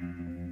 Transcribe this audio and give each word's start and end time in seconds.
Mm-hmm. 0.00 0.47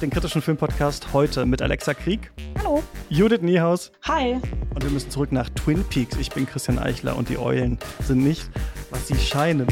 Den 0.00 0.08
kritischen 0.08 0.40
Filmpodcast 0.40 1.12
heute 1.12 1.44
mit 1.44 1.60
Alexa 1.60 1.92
Krieg. 1.92 2.32
Hallo. 2.58 2.82
Judith 3.10 3.42
Niehaus. 3.42 3.92
Hi. 4.04 4.40
Und 4.74 4.82
wir 4.82 4.90
müssen 4.90 5.10
zurück 5.10 5.30
nach 5.30 5.50
Twin 5.50 5.84
Peaks. 5.84 6.16
Ich 6.16 6.30
bin 6.30 6.46
Christian 6.46 6.78
Eichler 6.78 7.18
und 7.18 7.28
die 7.28 7.36
Eulen 7.36 7.78
sind 8.02 8.24
nicht, 8.24 8.48
was 8.88 9.08
sie 9.08 9.16
scheinen. 9.16 9.66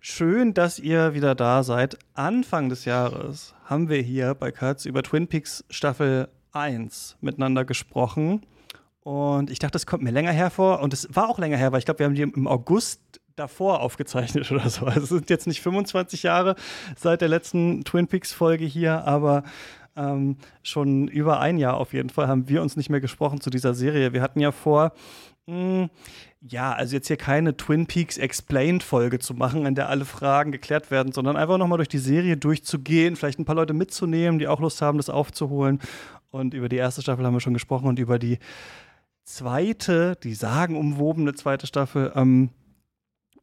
Schön, 0.00 0.54
dass 0.54 0.78
ihr 0.78 1.14
wieder 1.14 1.34
da 1.34 1.64
seid. 1.64 1.98
Anfang 2.14 2.68
des 2.68 2.84
Jahres 2.84 3.54
haben 3.64 3.88
wir 3.88 4.00
hier 4.00 4.34
bei 4.34 4.52
Katz 4.52 4.84
über 4.84 5.02
Twin 5.02 5.26
Peaks 5.26 5.64
Staffel 5.68 6.28
1 6.54 7.16
miteinander 7.20 7.64
gesprochen. 7.64 8.42
Und 9.00 9.50
ich 9.50 9.58
dachte, 9.58 9.76
es 9.76 9.86
kommt 9.86 10.02
mir 10.02 10.10
länger 10.10 10.32
hervor. 10.32 10.80
Und 10.80 10.92
es 10.92 11.08
war 11.14 11.28
auch 11.28 11.38
länger 11.38 11.56
her, 11.56 11.72
weil 11.72 11.78
ich 11.78 11.84
glaube, 11.84 11.98
wir 11.98 12.06
haben 12.06 12.14
die 12.14 12.22
im 12.22 12.46
August 12.46 13.00
davor 13.36 13.80
aufgezeichnet 13.80 14.50
oder 14.50 14.68
so. 14.68 14.86
Also 14.86 15.00
es 15.00 15.08
sind 15.08 15.30
jetzt 15.30 15.46
nicht 15.46 15.60
25 15.60 16.22
Jahre 16.22 16.56
seit 16.96 17.20
der 17.20 17.28
letzten 17.28 17.84
Twin 17.84 18.06
Peaks-Folge 18.06 18.64
hier, 18.64 19.06
aber 19.06 19.44
ähm, 19.96 20.36
schon 20.62 21.08
über 21.08 21.40
ein 21.40 21.58
Jahr 21.58 21.76
auf 21.76 21.92
jeden 21.92 22.10
Fall 22.10 22.28
haben 22.28 22.48
wir 22.48 22.62
uns 22.62 22.76
nicht 22.76 22.90
mehr 22.90 23.00
gesprochen 23.00 23.40
zu 23.40 23.50
dieser 23.50 23.74
Serie. 23.74 24.12
Wir 24.12 24.22
hatten 24.22 24.40
ja 24.40 24.50
vor, 24.50 24.92
mh, 25.46 25.54
hm, 25.54 25.90
ja, 26.46 26.72
also 26.74 26.94
jetzt 26.94 27.06
hier 27.06 27.16
keine 27.16 27.56
Twin 27.56 27.86
Peaks 27.86 28.18
Explained 28.18 28.82
Folge 28.82 29.18
zu 29.18 29.32
machen, 29.32 29.64
in 29.64 29.74
der 29.74 29.88
alle 29.88 30.04
Fragen 30.04 30.52
geklärt 30.52 30.90
werden, 30.90 31.12
sondern 31.12 31.36
einfach 31.36 31.56
nochmal 31.56 31.78
durch 31.78 31.88
die 31.88 31.98
Serie 31.98 32.36
durchzugehen, 32.36 33.16
vielleicht 33.16 33.38
ein 33.38 33.46
paar 33.46 33.54
Leute 33.54 33.72
mitzunehmen, 33.72 34.38
die 34.38 34.46
auch 34.46 34.60
Lust 34.60 34.82
haben, 34.82 34.98
das 34.98 35.08
aufzuholen. 35.08 35.80
Und 36.34 36.52
über 36.52 36.68
die 36.68 36.76
erste 36.76 37.00
Staffel 37.00 37.24
haben 37.24 37.34
wir 37.34 37.40
schon 37.40 37.54
gesprochen 37.54 37.86
und 37.86 38.00
über 38.00 38.18
die 38.18 38.40
zweite, 39.22 40.16
die 40.20 40.34
sagenumwobene 40.34 41.32
zweite 41.34 41.68
Staffel, 41.68 42.10
ähm, 42.16 42.50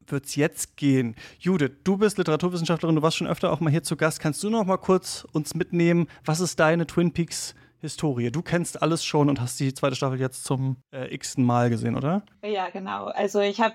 wird 0.07 0.25
es 0.25 0.35
jetzt 0.35 0.75
gehen. 0.75 1.15
Judith, 1.39 1.71
du 1.85 1.95
bist 1.95 2.17
Literaturwissenschaftlerin, 2.17 2.97
du 2.97 3.01
warst 3.01 3.15
schon 3.15 3.27
öfter 3.27 3.53
auch 3.53 3.61
mal 3.61 3.69
hier 3.69 3.83
zu 3.83 3.95
Gast. 3.95 4.19
Kannst 4.19 4.43
du 4.43 4.49
noch 4.49 4.65
mal 4.65 4.75
kurz 4.75 5.25
uns 5.31 5.55
mitnehmen? 5.55 6.07
Was 6.25 6.41
ist 6.41 6.59
deine 6.59 6.85
Twin 6.85 7.13
Peaks 7.13 7.55
Historie. 7.79 8.29
Du 8.29 8.43
kennst 8.43 8.81
alles 8.81 9.03
schon 9.03 9.27
und 9.27 9.41
hast 9.41 9.59
die 9.59 9.73
zweite 9.73 9.95
Staffel 9.95 10.19
jetzt 10.19 10.43
zum 10.43 10.77
äh, 10.91 11.11
x-ten 11.15 11.43
Mal 11.43 11.71
gesehen, 11.71 11.95
oder? 11.95 12.23
Ja, 12.43 12.69
genau. 12.69 13.05
Also 13.05 13.39
ich 13.39 13.59
habe 13.59 13.73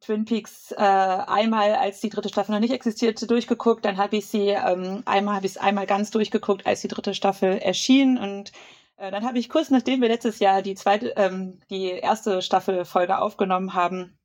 Twin 0.00 0.24
Peaks 0.24 0.72
äh, 0.72 0.76
einmal, 0.76 1.74
als 1.74 2.00
die 2.00 2.10
dritte 2.10 2.28
Staffel 2.28 2.52
noch 2.52 2.60
nicht 2.60 2.72
existierte, 2.72 3.26
durchgeguckt. 3.26 3.84
Dann 3.84 3.96
habe 3.96 4.16
ich 4.16 4.26
sie 4.26 4.48
ähm, 4.48 5.02
einmal, 5.06 5.36
habe 5.36 5.46
ich 5.46 5.60
einmal 5.60 5.86
ganz 5.86 6.10
durchgeguckt, 6.10 6.66
als 6.66 6.80
die 6.80 6.88
dritte 6.88 7.14
Staffel 7.14 7.58
erschien. 7.58 8.18
Und 8.18 8.52
äh, 8.96 9.10
dann 9.10 9.24
habe 9.24 9.38
ich 9.38 9.48
kurz 9.48 9.70
nachdem 9.70 10.00
wir 10.00 10.08
letztes 10.08 10.38
Jahr 10.38 10.62
die 10.62 10.74
zweite, 10.74 11.14
ähm, 11.16 11.60
die 11.70 11.90
erste 11.90 12.42
Staffel 12.42 12.84
Folge 12.84 13.18
aufgenommen 13.18 13.74
haben, 13.74 14.18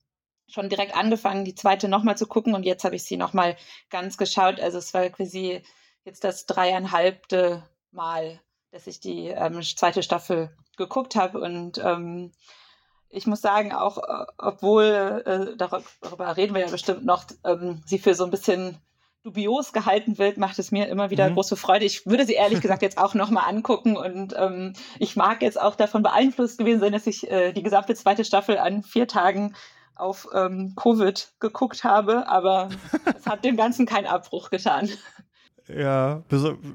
schon 0.48 0.70
direkt 0.70 0.96
angefangen, 0.96 1.46
die 1.46 1.56
zweite 1.56 1.88
nochmal 1.88 2.18
zu 2.18 2.28
gucken. 2.28 2.54
Und 2.54 2.64
jetzt 2.64 2.84
habe 2.84 2.96
ich 2.96 3.04
sie 3.04 3.18
nochmal 3.18 3.56
ganz 3.90 4.18
geschaut. 4.18 4.60
Also 4.60 4.78
es 4.78 4.94
war 4.94 5.10
quasi 5.10 5.62
jetzt 6.04 6.24
das 6.24 6.46
dreieinhalbte 6.46 7.64
Mal 7.92 8.42
dass 8.72 8.88
ich 8.88 9.00
die 9.00 9.28
ähm, 9.28 9.62
zweite 9.62 10.02
Staffel 10.02 10.56
geguckt 10.78 11.16
habe 11.16 11.40
und 11.42 11.78
ähm, 11.78 12.32
ich 13.12 13.28
muss 13.28 13.42
sagen, 13.42 13.74
auch 13.74 13.98
äh, 13.98 14.26
obwohl, 14.38 15.24
äh, 15.26 15.58
darüber 15.58 16.38
reden 16.38 16.54
wir 16.54 16.62
ja 16.62 16.72
bestimmt 16.72 17.06
noch, 17.06 17.26
ähm, 17.44 17.82
sie 17.86 18.00
für 18.00 18.16
so 18.16 18.24
ein 18.24 18.32
bisschen 18.32 18.78
dubios 19.24 19.72
gehalten 19.72 20.18
wird, 20.18 20.38
macht 20.38 20.58
es 20.58 20.72
mir 20.72 20.88
immer 20.88 21.12
wieder 21.12 21.30
mhm. 21.30 21.36
große 21.36 21.56
Freude. 21.56 21.86
Ich 21.86 22.06
würde 22.08 22.26
sie 22.26 22.34
ehrlich 22.34 22.62
gesagt 22.62 22.82
jetzt 22.82 22.98
auch 22.98 23.14
nochmal 23.14 23.48
angucken 23.48 23.98
und 23.98 24.34
ähm, 24.38 24.74
ich 24.98 25.16
mag 25.16 25.42
jetzt 25.42 25.62
auch 25.62 25.76
davon 25.76 26.04
beeinflusst 26.04 26.58
gewesen 26.58 26.80
sein, 26.80 26.92
dass 26.92 27.08
ich 27.08 27.30
äh, 27.30 27.52
die 27.52 27.64
gesamte 27.64 27.94
zweite 27.96 28.26
Staffel 28.26 28.58
an 28.58 28.84
vier 28.84 29.08
Tagen 29.08 29.56
auf 29.96 30.28
ähm, 30.34 30.74
Covid 30.76 31.34
geguckt 31.40 31.84
habe, 31.84 32.28
aber 32.28 32.70
es 33.18 33.28
hat 33.28 33.46
dem 33.46 33.58
Ganzen 33.58 33.86
keinen 33.86 34.08
Abbruch 34.08 34.50
getan. 34.50 34.90
Ja, 35.76 36.24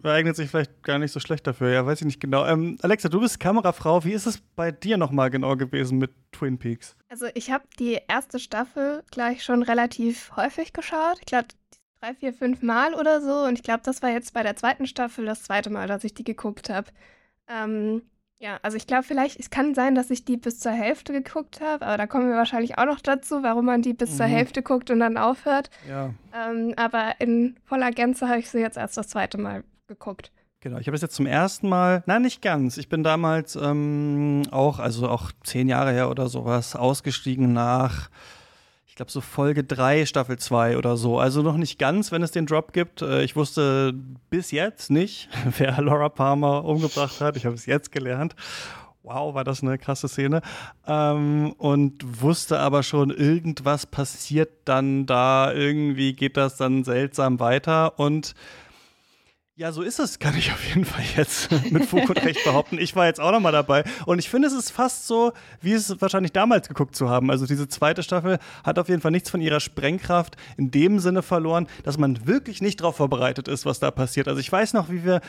eignet 0.03 0.37
sich 0.37 0.51
vielleicht 0.51 0.83
gar 0.83 0.99
nicht 0.99 1.13
so 1.13 1.21
schlecht 1.21 1.47
dafür. 1.47 1.71
Ja, 1.71 1.85
weiß 1.85 2.01
ich 2.01 2.07
nicht 2.07 2.21
genau. 2.21 2.47
Ähm, 2.47 2.79
Alexa, 2.83 3.09
du 3.09 3.21
bist 3.21 3.41
Kamerafrau. 3.41 4.05
Wie 4.05 4.13
ist 4.13 4.27
es 4.27 4.39
bei 4.57 4.73
dir 4.73 4.97
nochmal 4.97 5.31
genau 5.31 5.57
gewesen 5.57 5.99
mit 5.99 6.13
Twin 6.33 6.59
Peaks? 6.59 6.97
Also 7.09 7.27
ich 7.35 7.51
habe 7.51 7.65
die 7.79 7.99
erste 8.09 8.39
Staffel 8.39 9.03
gleich 9.11 9.45
schon 9.45 9.63
relativ 9.63 10.33
häufig 10.37 10.73
geschaut. 10.73 11.19
Ich 11.21 11.27
glaube 11.27 11.49
drei, 12.01 12.15
vier, 12.15 12.33
fünf 12.33 12.63
Mal 12.63 12.95
oder 12.95 13.21
so. 13.21 13.47
Und 13.47 13.55
ich 13.55 13.63
glaube, 13.63 13.83
das 13.85 14.03
war 14.03 14.11
jetzt 14.11 14.33
bei 14.35 14.43
der 14.43 14.57
zweiten 14.57 14.87
Staffel 14.87 15.25
das 15.25 15.43
zweite 15.43 15.71
Mal, 15.71 15.89
dass 15.89 16.05
ich 16.05 16.15
die 16.15 16.25
geguckt 16.25 16.71
habe. 16.71 16.89
Ähm, 17.49 18.03
ja, 18.39 18.59
also 18.63 18.77
ich 18.77 18.87
glaube 18.87 19.03
vielleicht, 19.03 19.41
es 19.41 19.49
kann 19.49 19.75
sein, 19.75 19.95
dass 19.95 20.11
ich 20.11 20.25
die 20.25 20.37
bis 20.37 20.59
zur 20.59 20.73
Hälfte 20.73 21.13
geguckt 21.13 21.61
habe, 21.61 21.87
aber 21.87 21.97
da 21.97 22.07
kommen 22.07 22.29
wir 22.29 22.37
wahrscheinlich 22.37 22.77
auch 22.79 22.85
noch 22.85 23.01
dazu, 23.01 23.43
warum 23.43 23.65
man 23.65 23.81
die 23.81 23.95
bis 23.95 24.13
mhm. 24.13 24.17
zur 24.17 24.27
Hälfte 24.27 24.63
guckt 24.63 24.91
und 24.91 25.01
dann 25.01 25.17
aufhört. 25.17 25.71
Ja. 25.89 26.11
Ähm, 26.35 26.75
aber 26.77 27.15
in 27.19 27.57
voller 27.65 27.91
Gänze 27.93 28.29
habe 28.29 28.41
ich 28.41 28.51
sie 28.51 28.59
jetzt 28.59 28.77
erst 28.77 28.97
das 28.97 29.09
zweite 29.09 29.39
Mal 29.39 29.65
geguckt. 29.87 30.33
Genau, 30.61 30.79
ich 30.79 30.87
habe 30.87 30.97
es 30.97 31.03
jetzt 31.03 31.15
zum 31.15 31.27
ersten 31.27 31.69
Mal, 31.69 32.03
nein, 32.07 32.23
nicht 32.23 32.43
ganz. 32.43 32.77
Ich 32.77 32.89
bin 32.89 33.03
damals 33.03 33.57
ähm, 33.57 34.43
auch, 34.51 34.81
also 34.81 35.09
auch 35.09 35.31
zehn 35.45 35.69
Jahre 35.69 35.93
her 35.93 36.11
oder 36.11 36.29
sowas, 36.29 36.77
ausgestiegen 36.77 37.53
nach 37.53 38.11
ich 38.97 38.99
glaube, 38.99 39.13
so 39.13 39.21
Folge 39.21 39.63
3, 39.63 40.07
Staffel 40.07 40.39
2 40.39 40.79
oder 40.79 40.97
so. 40.97 41.19
Also 41.19 41.43
noch 41.43 41.59
nicht 41.59 41.79
ganz, 41.79 42.13
wenn 42.13 42.23
es 42.23 42.31
den 42.31 42.47
Drop 42.47 42.73
gibt. 42.73 43.03
Äh, 43.03 43.25
ich 43.25 43.37
wusste 43.37 43.93
bis 44.31 44.53
jetzt 44.53 44.91
nicht, 44.91 45.29
wer 45.59 45.79
Laura 45.83 46.09
Palmer 46.09 46.65
umgebracht 46.65 47.21
hat. 47.21 47.37
Ich 47.37 47.45
habe 47.45 47.55
es 47.55 47.67
jetzt 47.67 47.93
gelernt. 47.93 48.35
Wow, 49.03 49.35
war 49.35 49.45
das 49.45 49.63
eine 49.63 49.77
krasse 49.77 50.09
Szene. 50.09 50.41
Ähm, 50.87 51.53
und 51.59 52.23
wusste 52.23 52.59
aber 52.59 52.83
schon, 52.83 53.11
irgendwas 53.11 53.85
passiert 53.85 54.49
dann 54.65 55.05
da. 55.05 55.53
Irgendwie 55.53 56.15
geht 56.15 56.39
das 56.39 56.57
dann 56.57 56.83
seltsam 56.83 57.39
weiter. 57.39 57.99
Und 57.99 58.35
ja, 59.59 59.73
so 59.73 59.81
ist 59.81 59.99
es, 59.99 60.19
kann 60.19 60.37
ich 60.37 60.53
auf 60.53 60.63
jeden 60.69 60.85
Fall 60.85 61.05
jetzt 61.17 61.51
mit 61.71 61.87
Fug 61.87 62.11
und 62.11 62.23
Recht 62.23 62.45
behaupten. 62.45 62.79
Ich 62.79 62.95
war 62.95 63.07
jetzt 63.07 63.19
auch 63.21 63.33
noch 63.33 63.41
mal 63.41 63.53
dabei 63.53 63.85
und 64.05 64.19
ich 64.19 64.29
finde, 64.29 64.49
es 64.49 64.55
ist 64.55 64.71
fast 64.71 65.07
so, 65.07 65.33
wie 65.63 65.73
es 65.73 65.99
wahrscheinlich 66.01 66.33
damals 66.33 66.69
geguckt 66.69 66.95
zu 66.95 67.09
haben. 67.09 67.31
Also 67.31 67.47
diese 67.47 67.67
zweite 67.67 68.03
Staffel 68.03 68.39
hat 68.65 68.79
auf 68.79 68.91
jeden 68.91 69.01
Fall 69.01 69.13
nichts 69.13 69.31
von 69.31 69.41
ihrer 69.41 69.61
Sprengkraft 69.61 70.37
in 70.59 70.71
dem 70.71 70.99
Sinne 70.99 71.23
verloren, 71.23 71.69
dass 71.85 71.97
man 71.97 72.27
wirklich 72.27 72.61
nicht 72.61 72.81
darauf 72.81 72.97
vorbereitet 72.97 73.49
ist, 73.49 73.65
was 73.65 73.81
da 73.81 73.91
passiert. 73.91 74.29
Also 74.29 74.41
ich 74.41 74.53
weiß 74.53 74.75
noch, 74.75 74.91
wie 74.91 75.05
wir 75.05 75.23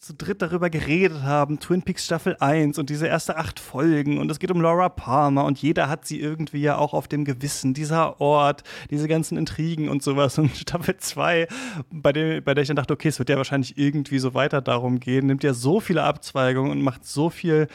zu 0.00 0.14
dritt 0.14 0.40
darüber 0.40 0.70
geredet 0.70 1.22
haben, 1.24 1.60
Twin 1.60 1.82
Peaks 1.82 2.06
Staffel 2.06 2.34
1 2.40 2.78
und 2.78 2.88
diese 2.88 3.06
erste 3.06 3.36
acht 3.36 3.60
Folgen 3.60 4.16
und 4.16 4.30
es 4.30 4.38
geht 4.38 4.50
um 4.50 4.62
Laura 4.62 4.88
Palmer 4.88 5.44
und 5.44 5.60
jeder 5.60 5.90
hat 5.90 6.06
sie 6.06 6.18
irgendwie 6.18 6.62
ja 6.62 6.78
auch 6.78 6.94
auf 6.94 7.06
dem 7.06 7.26
Gewissen, 7.26 7.74
dieser 7.74 8.18
Ort, 8.18 8.64
diese 8.88 9.08
ganzen 9.08 9.36
Intrigen 9.36 9.90
und 9.90 10.02
sowas 10.02 10.38
und 10.38 10.56
Staffel 10.56 10.96
2, 10.96 11.48
bei, 11.90 12.40
bei 12.40 12.54
der 12.54 12.62
ich 12.62 12.68
dann 12.68 12.76
dachte, 12.76 12.94
okay, 12.94 13.08
es 13.08 13.18
wird 13.18 13.28
ja 13.28 13.36
wahrscheinlich 13.36 13.76
irgendwie 13.76 14.18
so 14.18 14.32
weiter 14.32 14.62
darum 14.62 15.00
gehen, 15.00 15.26
nimmt 15.26 15.44
ja 15.44 15.52
so 15.52 15.80
viele 15.80 16.02
Abzweigungen 16.02 16.72
und 16.72 16.80
macht 16.80 17.04
so 17.04 17.28
viel 17.28 17.68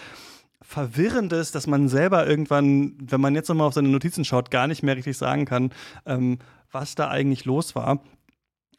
Verwirrendes, 0.64 1.52
dass 1.52 1.68
man 1.68 1.90
selber 1.90 2.26
irgendwann, 2.26 2.96
wenn 3.00 3.22
man 3.22 3.36
jetzt 3.36 3.50
nochmal 3.50 3.68
auf 3.68 3.76
seine 3.76 3.90
Notizen 3.90 4.26
schaut, 4.26 4.50
gar 4.50 4.66
nicht 4.66 4.82
mehr 4.82 4.98
richtig 4.98 5.16
sagen 5.16 5.46
kann, 5.46 5.72
ähm, 6.08 6.40
was 6.72 6.96
da 6.96 7.08
eigentlich 7.08 7.46
los 7.46 7.76
war. 7.76 8.00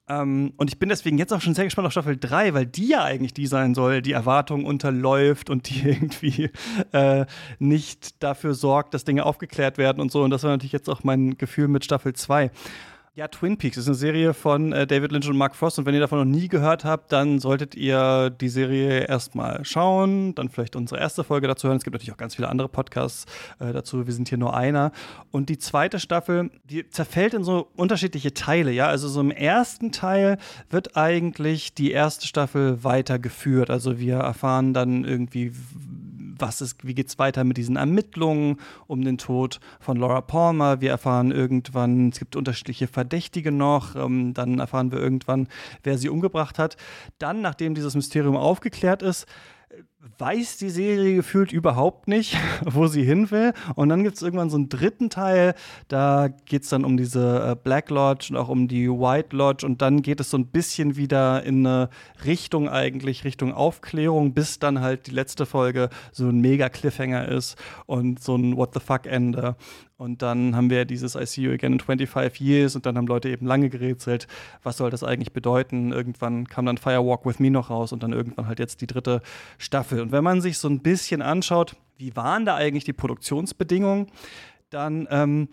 Ähm, 0.08 0.53
und 0.56 0.70
ich 0.70 0.79
bin 0.79 0.88
deswegen 0.88 1.19
jetzt 1.19 1.32
auch 1.32 1.41
schon 1.41 1.55
sehr 1.55 1.64
gespannt 1.64 1.87
auf 1.87 1.93
Staffel 1.93 2.17
3, 2.17 2.55
weil 2.55 2.67
die 2.67 2.88
ja 2.88 3.03
eigentlich 3.03 3.35
die 3.35 3.47
sein 3.47 3.75
soll, 3.75 4.03
die 4.03 4.12
Erwartungen 4.12 4.64
unterläuft 4.64 5.50
und 5.50 5.69
die 5.69 5.81
irgendwie 5.88 6.50
äh, 6.93 7.26
nicht 7.58 8.23
dafür 8.23 8.55
sorgt, 8.55 8.94
dass 8.94 9.05
Dinge 9.05 9.26
aufgeklärt 9.26 9.79
werden 9.79 10.00
und 10.00 10.12
so. 10.12 10.23
Und 10.23 10.31
das 10.31 10.44
war 10.44 10.50
natürlich 10.50 10.73
jetzt 10.73 10.88
auch 10.88 11.03
mein 11.03 11.37
Gefühl 11.38 11.69
mit 11.69 11.85
Staffel 11.85 12.12
2. 12.12 12.50
Ja, 13.16 13.28
Twin 13.28 13.56
Peaks 13.56 13.78
ist 13.78 13.86
eine 13.86 13.94
Serie 13.94 14.34
von 14.34 14.72
äh, 14.72 14.86
David 14.86 15.10
Lynch 15.10 15.26
und 15.26 15.38
Mark 15.38 15.56
Frost. 15.56 15.78
Und 15.78 15.86
wenn 15.86 15.94
ihr 15.94 16.00
davon 16.00 16.18
noch 16.18 16.38
nie 16.38 16.48
gehört 16.48 16.84
habt, 16.84 17.12
dann 17.12 17.38
solltet 17.38 17.74
ihr 17.74 18.28
die 18.28 18.50
Serie 18.50 19.06
erstmal 19.06 19.64
schauen, 19.64 20.34
dann 20.34 20.50
vielleicht 20.50 20.76
unsere 20.76 21.00
erste 21.00 21.24
Folge 21.24 21.48
dazu 21.48 21.66
hören. 21.66 21.78
Es 21.78 21.84
gibt 21.84 21.94
natürlich 21.94 22.12
auch 22.12 22.18
ganz 22.18 22.34
viele 22.34 22.50
andere 22.50 22.68
Podcasts 22.68 23.24
äh, 23.58 23.72
dazu. 23.72 24.06
Wir 24.06 24.12
sind 24.12 24.28
hier 24.28 24.36
nur 24.36 24.54
einer. 24.54 24.92
Und 25.30 25.48
die 25.48 25.56
zweite 25.56 25.98
Staffel, 25.98 26.50
die 26.64 26.90
zerfällt 26.90 27.32
in 27.32 27.42
so 27.42 27.68
unterschiedliche 27.74 28.34
Teile. 28.34 28.70
Ja, 28.70 28.88
also 28.88 29.08
so 29.08 29.22
im 29.22 29.30
ersten 29.30 29.92
Teil 29.92 30.36
wird 30.69 30.98
eigentlich 30.98 31.72
die 31.72 31.92
erste 31.92 32.26
Staffel 32.26 32.84
weitergeführt. 32.84 33.70
Also 33.70 33.98
wir 33.98 34.16
erfahren 34.16 34.74
dann 34.74 35.06
irgendwie 35.06 35.52
was 36.38 36.60
ist, 36.60 36.86
wie 36.86 36.94
geht 36.94 37.08
es 37.08 37.18
weiter 37.18 37.44
mit 37.44 37.56
diesen 37.56 37.76
Ermittlungen 37.76 38.58
um 38.86 39.02
den 39.02 39.18
Tod 39.18 39.60
von 39.80 39.96
Laura 39.96 40.20
Palmer. 40.20 40.80
Wir 40.80 40.90
erfahren 40.90 41.30
irgendwann, 41.30 42.10
es 42.10 42.18
gibt 42.18 42.36
unterschiedliche 42.36 42.86
Verdächtige 42.86 43.52
noch. 43.52 43.96
Ähm, 43.96 44.34
dann 44.34 44.58
erfahren 44.58 44.92
wir 44.92 44.98
irgendwann, 44.98 45.48
wer 45.82 45.98
sie 45.98 46.08
umgebracht 46.08 46.58
hat. 46.58 46.76
Dann, 47.18 47.40
nachdem 47.40 47.74
dieses 47.74 47.94
Mysterium 47.94 48.36
aufgeklärt 48.36 49.02
ist, 49.02 49.26
weiß 50.19 50.58
die 50.58 50.70
Serie 50.70 51.17
gefühlt 51.17 51.53
überhaupt 51.53 52.08
nicht, 52.08 52.37
wo 52.64 52.87
sie 52.87 53.03
hin 53.03 53.31
will. 53.31 53.53
Und 53.75 53.88
dann 53.88 54.05
gibt 54.05 54.17
es 54.17 54.23
irgendwann 54.23 54.50
so 54.50 54.56
einen 54.56 54.69
dritten 54.69 55.11
Teil, 55.11 55.55
da 55.88 56.29
geht 56.47 56.62
es 56.62 56.69
dann 56.69 56.85
um 56.85 56.97
diese 56.97 57.53
äh, 57.53 57.56
Black 57.62 57.91
Lodge 57.91 58.29
und 58.31 58.37
auch 58.37 58.49
um 58.49 58.69
die 58.69 58.88
White 58.88 59.35
Lodge. 59.37 59.67
Und 59.67 59.82
dann 59.82 60.03
geht 60.03 60.20
es 60.20 60.31
so 60.31 60.38
ein 60.38 60.47
bisschen 60.47 60.97
wieder 60.97 61.43
in 61.43 61.67
eine 61.67 61.91
Richtung 62.25 62.69
eigentlich, 62.69 63.25
Richtung 63.25 63.53
Aufklärung, 63.53 64.35
bis 64.35 64.58
dann 64.58 64.81
halt 64.81 65.06
die 65.06 65.12
letzte 65.12 65.47
Folge 65.47 65.88
so 66.12 66.29
ein 66.29 66.41
mega 66.41 66.69
Cliffhanger 66.69 67.29
ist 67.29 67.56
und 67.87 68.23
so 68.23 68.37
ein 68.37 68.56
What 68.56 68.75
the 68.75 68.81
fuck 68.81 69.06
Ende. 69.06 69.56
Und 69.98 70.20
dann 70.20 70.54
haben 70.54 70.69
wir 70.69 70.84
dieses 70.84 71.14
I 71.14 71.25
see 71.25 71.43
you 71.43 71.52
again 71.52 71.72
in 71.72 71.81
25 71.81 72.40
years 72.40 72.76
und 72.76 72.84
dann 72.84 72.98
haben 72.98 73.06
Leute 73.06 73.31
eben 73.31 73.46
lange 73.46 73.70
gerätselt, 73.70 74.26
was 74.62 74.76
soll 74.76 74.90
das 74.90 75.02
eigentlich 75.02 75.32
bedeuten. 75.32 75.90
Irgendwann 75.90 76.46
kam 76.46 76.66
dann 76.66 76.76
Firewalk 76.76 77.25
with 77.25 77.38
Me 77.38 77.50
noch 77.50 77.70
raus 77.70 77.93
und 77.93 78.02
dann 78.02 78.12
irgendwann 78.12 78.46
halt 78.46 78.58
jetzt 78.58 78.82
die 78.82 78.87
dritte 78.87 79.22
Staffel. 79.56 80.00
Und 80.00 80.12
wenn 80.12 80.22
man 80.22 80.43
sich 80.43 80.58
so 80.58 80.69
ein 80.69 80.81
bisschen 80.81 81.22
anschaut, 81.22 81.76
wie 81.96 82.14
waren 82.14 82.44
da 82.44 82.56
eigentlich 82.56 82.84
die 82.84 82.93
Produktionsbedingungen, 82.93 84.08
dann 84.69 85.08
ähm, 85.10 85.48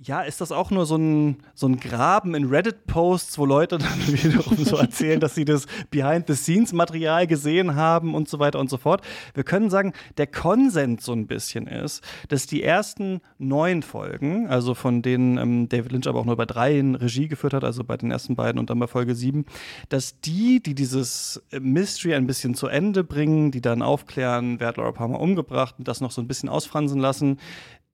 ja, 0.00 0.22
ist 0.22 0.40
das 0.40 0.52
auch 0.52 0.70
nur 0.70 0.86
so 0.86 0.96
ein, 0.96 1.38
so 1.54 1.66
ein 1.66 1.80
Graben 1.80 2.36
in 2.36 2.44
Reddit-Posts, 2.46 3.36
wo 3.36 3.44
Leute 3.44 3.78
dann 3.78 3.98
wiederum 4.06 4.56
so 4.64 4.76
erzählen, 4.76 5.18
dass 5.18 5.34
sie 5.34 5.44
das 5.44 5.66
Behind-the-Scenes-Material 5.90 7.26
gesehen 7.26 7.74
haben 7.74 8.14
und 8.14 8.28
so 8.28 8.38
weiter 8.38 8.60
und 8.60 8.70
so 8.70 8.76
fort. 8.76 9.02
Wir 9.34 9.42
können 9.42 9.70
sagen, 9.70 9.92
der 10.16 10.28
Konsens 10.28 11.04
so 11.04 11.12
ein 11.12 11.26
bisschen 11.26 11.66
ist, 11.66 12.04
dass 12.28 12.46
die 12.46 12.62
ersten 12.62 13.20
neun 13.38 13.82
Folgen, 13.82 14.46
also 14.46 14.74
von 14.74 15.02
denen 15.02 15.36
ähm, 15.36 15.68
David 15.68 15.90
Lynch 15.90 16.06
aber 16.06 16.20
auch 16.20 16.24
nur 16.24 16.36
bei 16.36 16.46
dreien 16.46 16.94
Regie 16.94 17.26
geführt 17.26 17.54
hat, 17.54 17.64
also 17.64 17.82
bei 17.82 17.96
den 17.96 18.12
ersten 18.12 18.36
beiden 18.36 18.60
und 18.60 18.70
dann 18.70 18.78
bei 18.78 18.86
Folge 18.86 19.16
sieben, 19.16 19.46
dass 19.88 20.20
die, 20.20 20.62
die 20.62 20.76
dieses 20.76 21.42
Mystery 21.58 22.14
ein 22.14 22.28
bisschen 22.28 22.54
zu 22.54 22.68
Ende 22.68 23.02
bringen, 23.02 23.50
die 23.50 23.60
dann 23.60 23.82
aufklären, 23.82 24.60
wer 24.60 24.68
hat 24.68 24.76
Laura 24.76 24.92
Palmer 24.92 25.18
umgebracht 25.18 25.74
und 25.78 25.88
das 25.88 26.00
noch 26.00 26.12
so 26.12 26.22
ein 26.22 26.28
bisschen 26.28 26.48
ausfransen 26.48 27.00
lassen, 27.00 27.38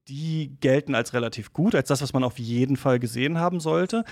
die 0.08 0.56
gelten 0.60 0.94
als 0.94 1.12
relativ 1.12 1.52
gut, 1.52 1.74
als 1.74 1.88
das, 1.88 2.02
was 2.02 2.12
man 2.12 2.24
auf 2.24 2.38
jeden 2.38 2.76
Fall 2.76 2.98
gesehen 2.98 3.38
haben 3.38 3.60
sollte. 3.60 4.04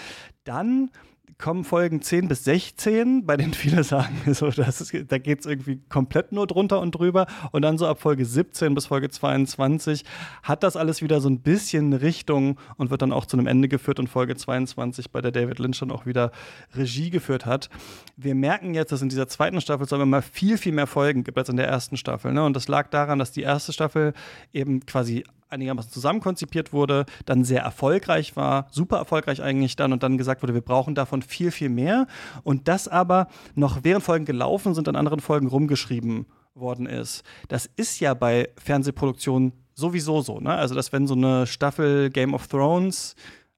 Dann 0.45 0.91
kommen 1.39 1.65
Folgen 1.65 2.01
10 2.03 2.29
bis 2.29 2.45
16, 2.45 3.27
bei 3.27 3.37
denen 3.37 3.53
viele 3.53 3.83
sagen, 3.85 4.17
so, 4.33 4.51
das 4.51 4.93
da 5.09 5.19
geht 5.19 5.41
es 5.41 5.47
irgendwie 5.47 5.81
komplett 5.89 6.33
nur 6.33 6.47
drunter 6.47 6.81
und 6.81 6.93
drüber. 6.93 7.27
Und 7.51 7.63
dann 7.63 7.79
so 7.79 7.87
ab 7.87 8.01
Folge 8.01 8.25
17 8.25 8.75
bis 8.75 8.87
Folge 8.87 9.11
22 9.11 10.05
hat 10.43 10.63
das 10.63 10.77
alles 10.77 11.03
wieder 11.03 11.21
so 11.21 11.29
ein 11.29 11.41
bisschen 11.41 11.93
Richtung 11.93 12.59
und 12.77 12.91
wird 12.91 13.03
dann 13.03 13.13
auch 13.13 13.27
zu 13.27 13.37
einem 13.37 13.47
Ende 13.47 13.69
geführt 13.69 13.99
und 13.99 14.09
Folge 14.09 14.37
22, 14.37 15.11
bei 15.11 15.21
der 15.21 15.33
David 15.33 15.59
Lynch 15.59 15.81
dann 15.81 15.91
auch 15.91 16.07
wieder 16.07 16.31
Regie 16.75 17.11
geführt 17.11 17.45
hat. 17.45 17.69
Wir 18.17 18.35
merken 18.35 18.75
jetzt, 18.75 18.93
dass 18.93 19.03
in 19.03 19.09
dieser 19.09 19.27
zweiten 19.27 19.61
Staffel 19.61 19.85
es 19.85 19.93
aber 19.93 20.07
mal 20.07 20.23
viel, 20.23 20.59
viel 20.59 20.73
mehr 20.73 20.87
Folgen 20.87 21.25
gibt 21.25 21.39
als 21.39 21.49
in 21.49 21.57
der 21.57 21.69
ersten 21.69 21.97
Staffel. 21.97 22.33
Ne? 22.33 22.45
Und 22.45 22.55
das 22.55 22.69
lag 22.69 22.89
daran, 22.89 23.19
dass 23.19 23.33
die 23.33 23.43
erste 23.43 23.73
Staffel 23.73 24.13
eben 24.53 24.87
quasi 24.87 25.25
einigermaßen 25.53 25.93
zusammen 25.93 26.21
konzipiert 26.21 26.73
wurde, 26.73 27.07
dann 27.27 27.45
sehr 27.45 27.63
erfolgreich 27.63 28.37
war, 28.37 28.67
super 28.71 28.97
erfolgreich 28.97 29.43
eigentlich 29.43 29.77
dann 29.77 29.93
und 29.93 30.03
dann 30.03 30.19
gesagt 30.19 30.43
wurde, 30.43 30.55
wir 30.55 30.61
brauchen 30.61 30.95
davon 30.95 31.23
viel, 31.23 31.51
viel 31.51 31.69
mehr. 31.69 32.07
Und 32.43 32.69
das 32.69 32.89
aber 32.89 33.29
noch 33.55 33.85
während 33.85 34.05
Folgen 34.05 34.25
gelaufen 34.25 34.75
sind, 34.75 34.89
an 34.89 34.97
anderen 34.97 35.21
Folgen 35.21 35.47
rumgeschrieben 35.47 36.27
worden 36.55 36.87
ist. 36.87 37.23
Das 37.49 37.69
ist 37.77 38.01
ja 38.01 38.15
bei 38.15 38.49
Fernsehproduktionen 38.57 39.53
sowieso 39.75 40.21
so, 40.21 40.39
ne? 40.39 40.51
Also, 40.51 40.75
dass 40.75 40.93
wenn 40.93 41.07
so 41.07 41.15
eine 41.15 41.47
Staffel 41.47 42.11
Game 42.11 42.35
of 42.35 42.47
Thrones 42.47 43.15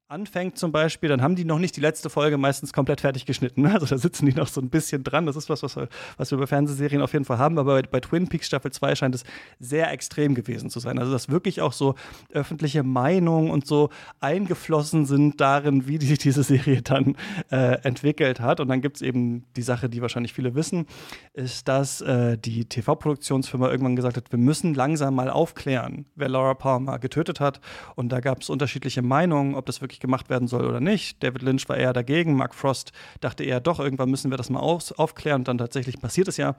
anfängt 0.09 0.59
zum 0.59 0.71
Beispiel, 0.71 1.09
dann 1.09 1.23
haben 1.23 1.35
die 1.35 1.47
noch 1.47 1.59
nicht 1.59 1.77
die 1.77 1.81
letzte 1.81 2.11
Folge 2.11 2.37
meistens 2.37 2.75
komplett 2.75 3.01
fertig 3.01 3.27
geschnitten. 3.27 3.65
Also 3.75 3.87
da 3.87 3.99
sitzen 3.99 4.27
die 4.27 4.35
noch 4.35 4.47
so 4.47 4.61
ein 4.61 4.71
bisschen 4.71 5.03
dran. 5.03 5.27
Das 5.27 5.35
ist 5.35 5.49
was, 5.49 5.63
was 5.65 5.75
wir, 5.75 5.89
was 6.17 6.31
wir 6.31 6.39
bei 6.39 6.47
Fernsehserien 6.47 7.03
auf 7.03 7.13
jeden 7.13 7.25
Fall 7.25 7.39
haben. 7.39 7.59
Aber 7.59 7.75
bei, 7.75 7.83
bei, 7.83 8.01
Twin 8.01 8.29
Peaks 8.29 8.47
Staffel 8.47 8.71
2 8.71 8.95
scheint 8.95 9.15
es 9.17 9.25
sehr 9.59 9.91
extrem 9.91 10.35
gewesen 10.37 10.71
zu 10.71 10.79
sein. 10.79 10.99
Also 10.99 11.11
dass 11.11 11.29
wirklich 11.29 11.61
auch 11.61 11.73
so 11.73 11.97
öffentliche 12.33 12.85
Meinungen 12.85 13.51
und 13.51 13.67
so 13.67 13.91
eingeflossen 14.21 15.07
sind 15.07 15.41
darin, 15.41 15.89
wie 15.89 15.99
sich 15.99 16.19
diese 16.19 16.45
Serie 16.45 16.83
dann 16.83 17.17
äh, 17.51 17.81
entwickelt 17.83 18.39
hat. 18.39 18.61
Und 18.61 18.69
dann 18.69 18.81
gibt 18.81 18.97
es 18.97 19.03
eben 19.03 19.45
die 19.57 19.63
Sache, 19.63 19.89
die 19.89 20.03
wahrscheinlich 20.03 20.35
viele 20.35 20.55
wissen, 20.55 20.87
ist, 21.33 21.67
dass 21.67 22.01
äh, 22.01 22.39
die 22.39 22.67
TV-Produktionsfirma 22.67 23.71
irgendwann 23.71 23.97
gesagt 23.97 24.17
hat, 24.17 24.31
wir 24.31 24.39
müssen 24.39 24.75
langsam 24.75 25.17
mal 25.17 25.31
aufklären, 25.31 26.07
wer 26.15 26.29
Laura 26.29 26.55
Palmer 26.55 27.01
getötet 27.01 27.41
hat. 27.41 27.61
Und 27.97 28.11
da 28.11 28.21
gab 28.21 28.43
es 28.43 28.51
unterschiedliche 28.51 29.03
Meinungen, 29.03 29.57
ob 29.57 29.67
das 29.67 29.81
wirklich 29.81 29.94
gemacht 30.01 30.31
werden 30.31 30.49
soll 30.49 30.67
oder 30.67 30.81
nicht. 30.81 31.23
David 31.23 31.43
Lynch 31.43 31.69
war 31.69 31.77
eher 31.77 31.93
dagegen, 31.93 32.35
Mark 32.35 32.55
Frost 32.55 32.93
dachte 33.21 33.45
eher, 33.45 33.61
doch, 33.61 33.81
irgendwann 33.81 34.11
müssen 34.11 34.31
wir 34.31 34.39
das 34.39 34.51
mal 34.51 34.61
auf, 34.61 34.99
aufklären. 34.99 35.43
Und 35.43 35.49
dann 35.49 35.59
tatsächlich 35.59 36.01
passiert 36.01 36.29
es 36.29 36.37
ja 36.37 36.57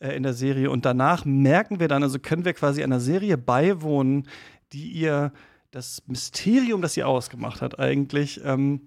äh, 0.00 0.16
in 0.16 0.22
der 0.22 0.34
Serie. 0.34 0.70
Und 0.70 0.84
danach 0.84 1.24
merken 1.24 1.80
wir 1.80 1.88
dann, 1.88 2.02
also 2.02 2.18
können 2.18 2.44
wir 2.44 2.54
quasi 2.54 2.82
einer 2.82 3.00
Serie 3.00 3.38
beiwohnen, 3.38 4.28
die 4.72 4.88
ihr 4.88 5.32
das 5.70 6.02
Mysterium, 6.06 6.82
das 6.82 6.94
sie 6.94 7.04
ausgemacht 7.04 7.60
hat, 7.60 7.78
eigentlich 7.78 8.40
ähm, 8.44 8.80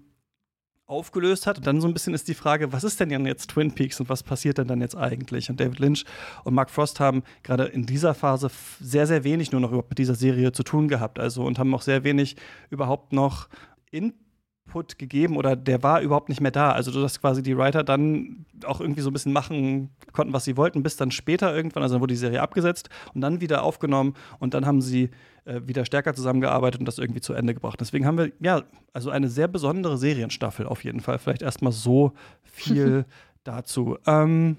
aufgelöst 0.92 1.46
hat. 1.46 1.58
Und 1.58 1.66
dann 1.66 1.80
so 1.80 1.88
ein 1.88 1.94
bisschen 1.94 2.14
ist 2.14 2.28
die 2.28 2.34
Frage, 2.34 2.72
was 2.72 2.84
ist 2.84 3.00
denn 3.00 3.26
jetzt 3.26 3.50
Twin 3.50 3.72
Peaks 3.72 3.98
und 3.98 4.08
was 4.08 4.22
passiert 4.22 4.58
denn 4.58 4.68
dann 4.68 4.80
jetzt 4.80 4.96
eigentlich? 4.96 5.48
Und 5.50 5.58
David 5.58 5.78
Lynch 5.78 6.04
und 6.44 6.54
Mark 6.54 6.70
Frost 6.70 7.00
haben 7.00 7.22
gerade 7.42 7.64
in 7.64 7.86
dieser 7.86 8.14
Phase 8.14 8.50
sehr, 8.80 9.06
sehr 9.06 9.24
wenig 9.24 9.52
nur 9.52 9.60
noch 9.60 9.72
mit 9.72 9.98
dieser 9.98 10.14
Serie 10.14 10.52
zu 10.52 10.62
tun 10.62 10.88
gehabt. 10.88 11.18
Also 11.18 11.44
und 11.44 11.58
haben 11.58 11.74
auch 11.74 11.82
sehr 11.82 12.04
wenig 12.04 12.36
überhaupt 12.70 13.12
noch 13.12 13.48
Input 13.92 14.98
gegeben 14.98 15.36
oder 15.36 15.54
der 15.54 15.82
war 15.82 16.00
überhaupt 16.00 16.28
nicht 16.28 16.40
mehr 16.40 16.50
da. 16.50 16.72
Also, 16.72 16.90
dass 17.00 17.20
quasi 17.20 17.42
die 17.42 17.56
Writer 17.56 17.84
dann 17.84 18.46
auch 18.64 18.80
irgendwie 18.80 19.00
so 19.00 19.10
ein 19.10 19.12
bisschen 19.12 19.32
machen 19.32 19.94
konnten, 20.12 20.32
was 20.32 20.44
sie 20.44 20.56
wollten, 20.56 20.82
bis 20.82 20.96
dann 20.96 21.10
später 21.10 21.54
irgendwann, 21.54 21.82
also 21.82 21.94
dann 21.94 22.00
wurde 22.00 22.14
die 22.14 22.18
Serie 22.18 22.42
abgesetzt 22.42 22.88
und 23.14 23.20
dann 23.20 23.40
wieder 23.40 23.62
aufgenommen 23.62 24.14
und 24.38 24.54
dann 24.54 24.66
haben 24.66 24.80
sie 24.80 25.10
äh, 25.44 25.60
wieder 25.64 25.84
stärker 25.84 26.14
zusammengearbeitet 26.14 26.80
und 26.80 26.86
das 26.86 26.98
irgendwie 26.98 27.20
zu 27.20 27.34
Ende 27.34 27.54
gebracht. 27.54 27.80
Deswegen 27.80 28.06
haben 28.06 28.18
wir, 28.18 28.32
ja, 28.40 28.62
also 28.92 29.10
eine 29.10 29.28
sehr 29.28 29.48
besondere 29.48 29.98
Serienstaffel 29.98 30.66
auf 30.66 30.84
jeden 30.84 31.00
Fall. 31.00 31.18
Vielleicht 31.18 31.42
erstmal 31.42 31.72
so 31.72 32.12
viel 32.42 33.04
dazu. 33.44 33.98
Ähm, 34.06 34.56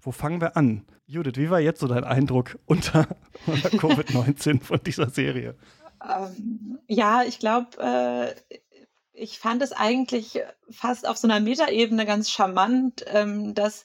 wo 0.00 0.10
fangen 0.10 0.40
wir 0.40 0.56
an? 0.56 0.84
Judith, 1.06 1.36
wie 1.36 1.50
war 1.50 1.60
jetzt 1.60 1.80
so 1.80 1.86
dein 1.86 2.04
Eindruck 2.04 2.58
unter, 2.66 3.06
unter 3.46 3.68
Covid-19 3.70 4.62
von 4.62 4.80
dieser 4.84 5.10
Serie? 5.10 5.54
Ähm, 6.02 6.78
ja, 6.88 7.22
ich 7.22 7.38
glaube, 7.38 7.68
äh, 7.78 8.34
ich 9.22 9.38
fand 9.38 9.62
es 9.62 9.72
eigentlich 9.72 10.40
fast 10.68 11.06
auf 11.06 11.16
so 11.16 11.28
einer 11.28 11.40
Metaebene 11.40 12.04
ganz 12.04 12.28
charmant, 12.28 13.04
ähm, 13.06 13.54
dass 13.54 13.84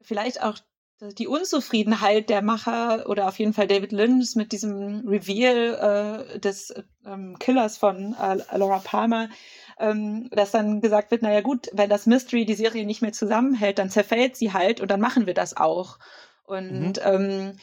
vielleicht 0.00 0.42
auch 0.42 0.58
die 1.18 1.26
Unzufriedenheit 1.26 2.30
der 2.30 2.40
Macher 2.40 3.08
oder 3.08 3.26
auf 3.26 3.38
jeden 3.38 3.52
Fall 3.52 3.66
David 3.66 3.90
Lynch 3.90 4.36
mit 4.36 4.52
diesem 4.52 5.06
Reveal 5.06 6.28
äh, 6.34 6.38
des 6.38 6.72
ähm, 7.04 7.36
Killers 7.40 7.76
von 7.76 8.14
äh, 8.14 8.56
Laura 8.56 8.78
Palmer, 8.78 9.28
ähm, 9.78 10.30
dass 10.30 10.52
dann 10.52 10.80
gesagt 10.80 11.10
wird, 11.10 11.22
naja 11.22 11.40
gut, 11.40 11.68
wenn 11.72 11.90
das 11.90 12.06
Mystery 12.06 12.46
die 12.46 12.54
Serie 12.54 12.86
nicht 12.86 13.02
mehr 13.02 13.12
zusammenhält, 13.12 13.78
dann 13.78 13.90
zerfällt 13.90 14.36
sie 14.36 14.52
halt 14.52 14.80
und 14.80 14.90
dann 14.90 15.00
machen 15.00 15.26
wir 15.26 15.34
das 15.34 15.56
auch. 15.56 15.98
Und 16.44 16.80
mhm. 16.80 17.02
ähm, 17.02 17.58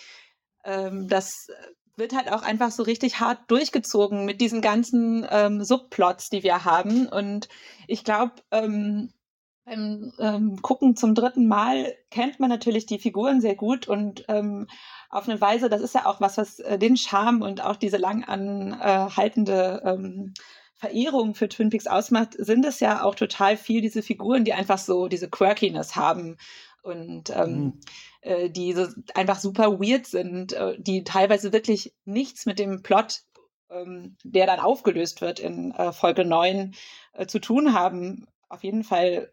ähm, 0.65 1.07
das 1.07 1.47
wird 1.95 2.15
halt 2.15 2.31
auch 2.31 2.43
einfach 2.43 2.71
so 2.71 2.83
richtig 2.83 3.19
hart 3.19 3.39
durchgezogen 3.47 4.25
mit 4.25 4.41
diesen 4.41 4.61
ganzen 4.61 5.25
ähm, 5.29 5.63
Subplots, 5.63 6.29
die 6.29 6.43
wir 6.43 6.65
haben. 6.65 7.07
Und 7.07 7.49
ich 7.87 8.03
glaube, 8.03 8.33
ähm, 8.51 9.13
beim 9.65 10.11
ähm, 10.19 10.61
Gucken 10.61 10.95
zum 10.95 11.15
dritten 11.15 11.47
Mal 11.47 11.93
kennt 12.09 12.39
man 12.39 12.49
natürlich 12.49 12.85
die 12.85 12.99
Figuren 12.99 13.41
sehr 13.41 13.55
gut 13.55 13.87
und 13.87 14.25
ähm, 14.27 14.67
auf 15.09 15.29
eine 15.29 15.39
Weise, 15.39 15.69
das 15.69 15.81
ist 15.81 15.93
ja 15.93 16.05
auch 16.05 16.19
was, 16.19 16.37
was 16.37 16.59
äh, 16.59 16.79
den 16.79 16.97
Charme 16.97 17.41
und 17.41 17.63
auch 17.63 17.75
diese 17.75 17.97
lang 17.97 18.23
anhaltende 18.23 19.81
ähm, 19.85 20.33
Verehrung 20.75 21.35
für 21.35 21.47
Twin 21.47 21.69
Peaks 21.69 21.85
ausmacht, 21.85 22.33
sind 22.37 22.65
es 22.65 22.79
ja 22.79 23.03
auch 23.03 23.13
total 23.13 23.55
viel 23.55 23.81
diese 23.81 24.01
Figuren, 24.01 24.45
die 24.45 24.53
einfach 24.53 24.79
so 24.79 25.07
diese 25.07 25.29
Quirkiness 25.29 25.95
haben 25.95 26.37
und 26.81 27.29
ähm, 27.29 27.53
mhm 27.53 27.79
äh, 28.21 28.49
die 28.49 28.73
so 28.73 28.87
einfach 29.13 29.39
super 29.39 29.79
weird 29.79 30.07
sind, 30.07 30.53
äh, 30.53 30.75
die 30.79 31.03
teilweise 31.03 31.53
wirklich 31.53 31.93
nichts 32.05 32.45
mit 32.45 32.59
dem 32.59 32.81
Plot 32.81 33.23
ähm, 33.71 34.17
der 34.23 34.45
dann 34.45 34.59
aufgelöst 34.59 35.21
wird 35.21 35.39
in 35.39 35.71
äh, 35.71 35.91
Folge 35.91 36.25
9, 36.25 36.75
äh, 37.13 37.25
zu 37.25 37.39
tun 37.39 37.73
haben. 37.73 38.27
Auf 38.49 38.63
jeden 38.63 38.83
Fall 38.83 39.31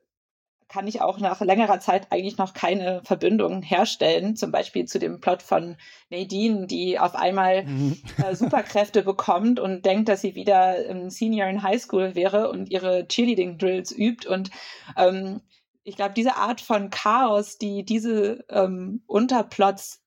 kann 0.68 0.87
ich 0.87 1.00
auch 1.00 1.18
nach 1.18 1.40
längerer 1.40 1.80
Zeit 1.80 2.09
eigentlich 2.11 2.37
noch 2.37 2.52
keine 2.52 3.00
Verbindung 3.02 3.62
herstellen, 3.62 4.37
zum 4.37 4.52
Beispiel 4.52 4.85
zu 4.85 4.99
dem 4.99 5.18
Plot 5.18 5.42
von 5.42 5.76
Nadine, 6.11 6.66
die 6.66 6.99
auf 6.99 7.14
einmal 7.14 7.64
mhm. 7.66 7.97
äh, 8.23 8.35
Superkräfte 8.35 9.02
bekommt 9.02 9.61
und 9.61 9.87
denkt, 9.87 10.09
dass 10.09 10.21
sie 10.21 10.35
wieder 10.35 10.85
im 10.87 11.11
Senior 11.11 11.49
in 11.49 11.62
High 11.62 11.80
School 11.80 12.14
wäre 12.14 12.50
und 12.50 12.71
ihre 12.71 13.09
Cheerleading-Drills 13.09 13.92
übt. 13.92 14.28
Und 14.28 14.50
ähm, 14.97 15.40
ich 15.88 15.97
glaube, 15.97 16.12
diese 16.12 16.37
Art 16.37 16.61
von 16.61 16.90
Chaos, 16.90 17.57
die 17.57 17.83
diese 17.83 18.45
ähm, 18.50 19.02
Unterplots 19.07 20.02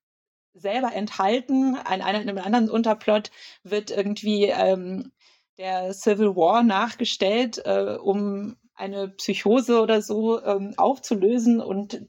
selber 0.54 0.94
enthalten, 0.94 1.76
an 1.76 2.02
einem 2.02 2.38
anderen 2.38 2.70
Unterplot 2.70 3.32
wird 3.64 3.90
irgendwie 3.90 4.46
ähm, 4.46 5.12
der 5.58 5.92
Civil 5.94 6.36
War 6.36 6.62
nachgestellt, 6.62 7.64
äh, 7.66 7.98
um 8.00 8.58
eine 8.76 9.10
Psychose 9.10 9.82
oder 9.82 10.04
so 10.04 10.44
ähm, 10.44 10.76
aufzulösen 10.78 11.60
und 11.62 12.00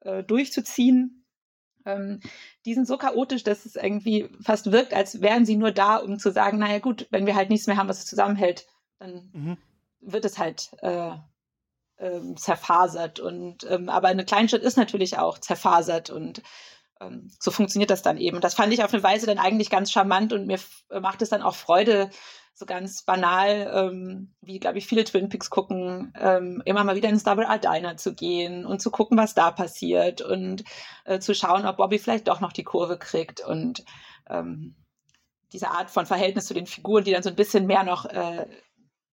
äh, 0.00 0.22
durchzuziehen. 0.22 1.24
Ähm, 1.86 2.20
die 2.66 2.74
sind 2.74 2.86
so 2.86 2.98
chaotisch, 2.98 3.44
dass 3.44 3.64
es 3.64 3.76
irgendwie 3.76 4.28
fast 4.42 4.72
wirkt, 4.72 4.92
als 4.92 5.22
wären 5.22 5.46
sie 5.46 5.56
nur 5.56 5.72
da, 5.72 5.96
um 5.96 6.18
zu 6.18 6.32
sagen, 6.32 6.58
naja 6.58 6.80
gut, 6.80 7.06
wenn 7.10 7.24
wir 7.24 7.34
halt 7.34 7.48
nichts 7.48 7.66
mehr 7.66 7.78
haben, 7.78 7.88
was 7.88 8.00
es 8.00 8.06
zusammenhält, 8.06 8.66
dann 8.98 9.30
mhm. 9.32 9.58
wird 10.00 10.26
es 10.26 10.38
halt 10.38 10.70
äh, 10.82 11.12
ähm, 11.98 12.36
zerfasert. 12.36 13.20
Und 13.20 13.64
ähm, 13.68 13.88
aber 13.88 14.08
eine 14.08 14.24
Kleinstadt 14.24 14.62
ist 14.62 14.76
natürlich 14.76 15.18
auch 15.18 15.38
zerfasert 15.38 16.10
und 16.10 16.42
ähm, 17.00 17.30
so 17.40 17.50
funktioniert 17.50 17.90
das 17.90 18.02
dann 18.02 18.18
eben. 18.18 18.40
Das 18.40 18.54
fand 18.54 18.72
ich 18.72 18.82
auf 18.82 18.92
eine 18.92 19.02
Weise 19.02 19.26
dann 19.26 19.38
eigentlich 19.38 19.70
ganz 19.70 19.90
charmant 19.92 20.32
und 20.32 20.46
mir 20.46 20.58
macht 21.00 21.22
es 21.22 21.30
dann 21.30 21.42
auch 21.42 21.54
Freude, 21.54 22.10
so 22.58 22.64
ganz 22.64 23.02
banal, 23.02 23.70
ähm, 23.74 24.34
wie 24.40 24.58
glaube 24.58 24.78
ich 24.78 24.86
viele 24.86 25.04
Twin 25.04 25.28
Peaks 25.28 25.50
gucken, 25.50 26.14
ähm, 26.18 26.62
immer 26.64 26.84
mal 26.84 26.96
wieder 26.96 27.10
ins 27.10 27.22
Double 27.22 27.44
R 27.44 27.58
Diner 27.58 27.98
zu 27.98 28.14
gehen 28.14 28.64
und 28.64 28.80
zu 28.80 28.90
gucken, 28.90 29.18
was 29.18 29.34
da 29.34 29.50
passiert 29.50 30.22
und 30.22 30.64
äh, 31.04 31.18
zu 31.18 31.34
schauen, 31.34 31.66
ob 31.66 31.76
Bobby 31.76 31.98
vielleicht 31.98 32.28
doch 32.28 32.40
noch 32.40 32.54
die 32.54 32.64
Kurve 32.64 32.98
kriegt 32.98 33.42
und 33.42 33.84
ähm, 34.30 34.74
diese 35.52 35.68
Art 35.68 35.90
von 35.90 36.06
Verhältnis 36.06 36.46
zu 36.46 36.54
den 36.54 36.66
Figuren, 36.66 37.04
die 37.04 37.12
dann 37.12 37.22
so 37.22 37.28
ein 37.28 37.36
bisschen 37.36 37.66
mehr 37.66 37.84
noch 37.84 38.06
äh, 38.06 38.46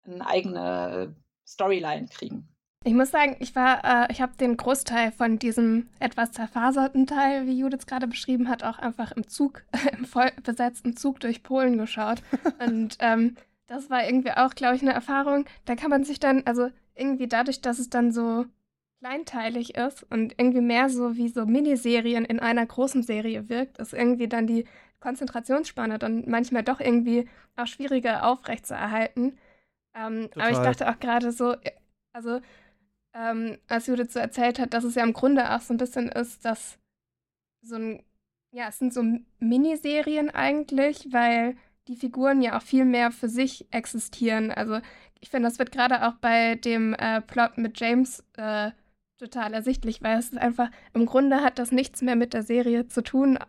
eine 0.05 0.25
eigene 0.25 1.15
Storyline 1.45 2.07
kriegen. 2.07 2.52
Ich 2.85 2.93
muss 2.93 3.11
sagen, 3.11 3.37
ich 3.39 3.55
war, 3.55 3.83
äh, 3.83 4.11
ich 4.11 4.21
habe 4.21 4.35
den 4.37 4.57
Großteil 4.57 5.11
von 5.11 5.39
diesem 5.39 5.89
etwas 5.99 6.33
zerfaserten 6.33 7.07
Teil, 7.07 7.47
wie 7.47 7.57
Judith 7.57 7.85
gerade 7.87 8.07
beschrieben 8.07 8.49
hat, 8.49 8.63
auch 8.63 8.77
einfach 8.77 9.11
im 9.13 9.27
Zug, 9.27 9.63
im 9.97 10.05
voll 10.05 10.31
besetzten 10.43 10.97
Zug 10.97 11.19
durch 11.19 11.43
Polen 11.43 11.77
geschaut. 11.77 12.21
Und 12.65 12.97
ähm, 12.99 13.35
das 13.67 13.89
war 13.89 14.05
irgendwie 14.05 14.31
auch, 14.31 14.53
glaube 14.53 14.75
ich, 14.75 14.81
eine 14.81 14.93
Erfahrung. 14.93 15.45
Da 15.65 15.75
kann 15.75 15.89
man 15.89 16.03
sich 16.03 16.19
dann, 16.19 16.43
also 16.45 16.69
irgendwie 16.95 17.27
dadurch, 17.27 17.61
dass 17.61 17.79
es 17.79 17.89
dann 17.89 18.11
so 18.11 18.45
kleinteilig 18.99 19.75
ist 19.75 20.03
und 20.11 20.35
irgendwie 20.37 20.61
mehr 20.61 20.87
so 20.89 21.17
wie 21.17 21.27
so 21.27 21.45
Miniserien 21.45 22.23
in 22.23 22.39
einer 22.39 22.65
großen 22.65 23.03
Serie 23.03 23.49
wirkt, 23.49 23.77
ist 23.77 23.93
irgendwie 23.93 24.29
dann 24.29 24.47
die 24.47 24.65
Konzentrationsspanne 25.01 25.99
dann 25.99 26.23
manchmal 26.29 26.63
doch 26.63 26.79
irgendwie 26.79 27.27
auch 27.57 27.67
schwieriger 27.67 28.25
aufrechtzuerhalten. 28.25 29.37
Ähm, 29.93 30.29
aber 30.35 30.51
ich 30.51 30.57
dachte 30.57 30.89
auch 30.89 30.99
gerade 30.99 31.33
so, 31.33 31.55
also 32.13 32.39
ähm, 33.15 33.57
als 33.67 33.87
Judith 33.87 34.13
so 34.13 34.19
erzählt 34.19 34.59
hat, 34.59 34.73
dass 34.73 34.83
es 34.83 34.95
ja 34.95 35.03
im 35.03 35.13
Grunde 35.13 35.51
auch 35.51 35.61
so 35.61 35.73
ein 35.73 35.77
bisschen 35.77 36.09
ist, 36.09 36.45
dass 36.45 36.79
so 37.61 37.75
ein, 37.75 38.03
ja, 38.51 38.67
es 38.67 38.79
sind 38.79 38.93
so 38.93 39.03
Miniserien 39.39 40.29
eigentlich, 40.29 41.07
weil 41.11 41.55
die 41.87 41.95
Figuren 41.95 42.41
ja 42.41 42.57
auch 42.57 42.61
viel 42.61 42.85
mehr 42.85 43.11
für 43.11 43.29
sich 43.29 43.67
existieren. 43.71 44.51
Also 44.51 44.79
ich 45.19 45.29
finde, 45.29 45.47
das 45.47 45.59
wird 45.59 45.71
gerade 45.71 46.07
auch 46.07 46.15
bei 46.15 46.55
dem 46.55 46.93
äh, 46.95 47.21
Plot 47.21 47.57
mit 47.57 47.79
James 47.79 48.23
äh, 48.37 48.71
total 49.17 49.53
ersichtlich, 49.53 50.01
weil 50.01 50.17
es 50.17 50.29
ist 50.29 50.37
einfach, 50.37 50.69
im 50.93 51.05
Grunde 51.05 51.41
hat 51.41 51.59
das 51.59 51.71
nichts 51.71 52.01
mehr 52.01 52.15
mit 52.15 52.33
der 52.33 52.43
Serie 52.43 52.87
zu 52.87 53.03
tun. 53.03 53.39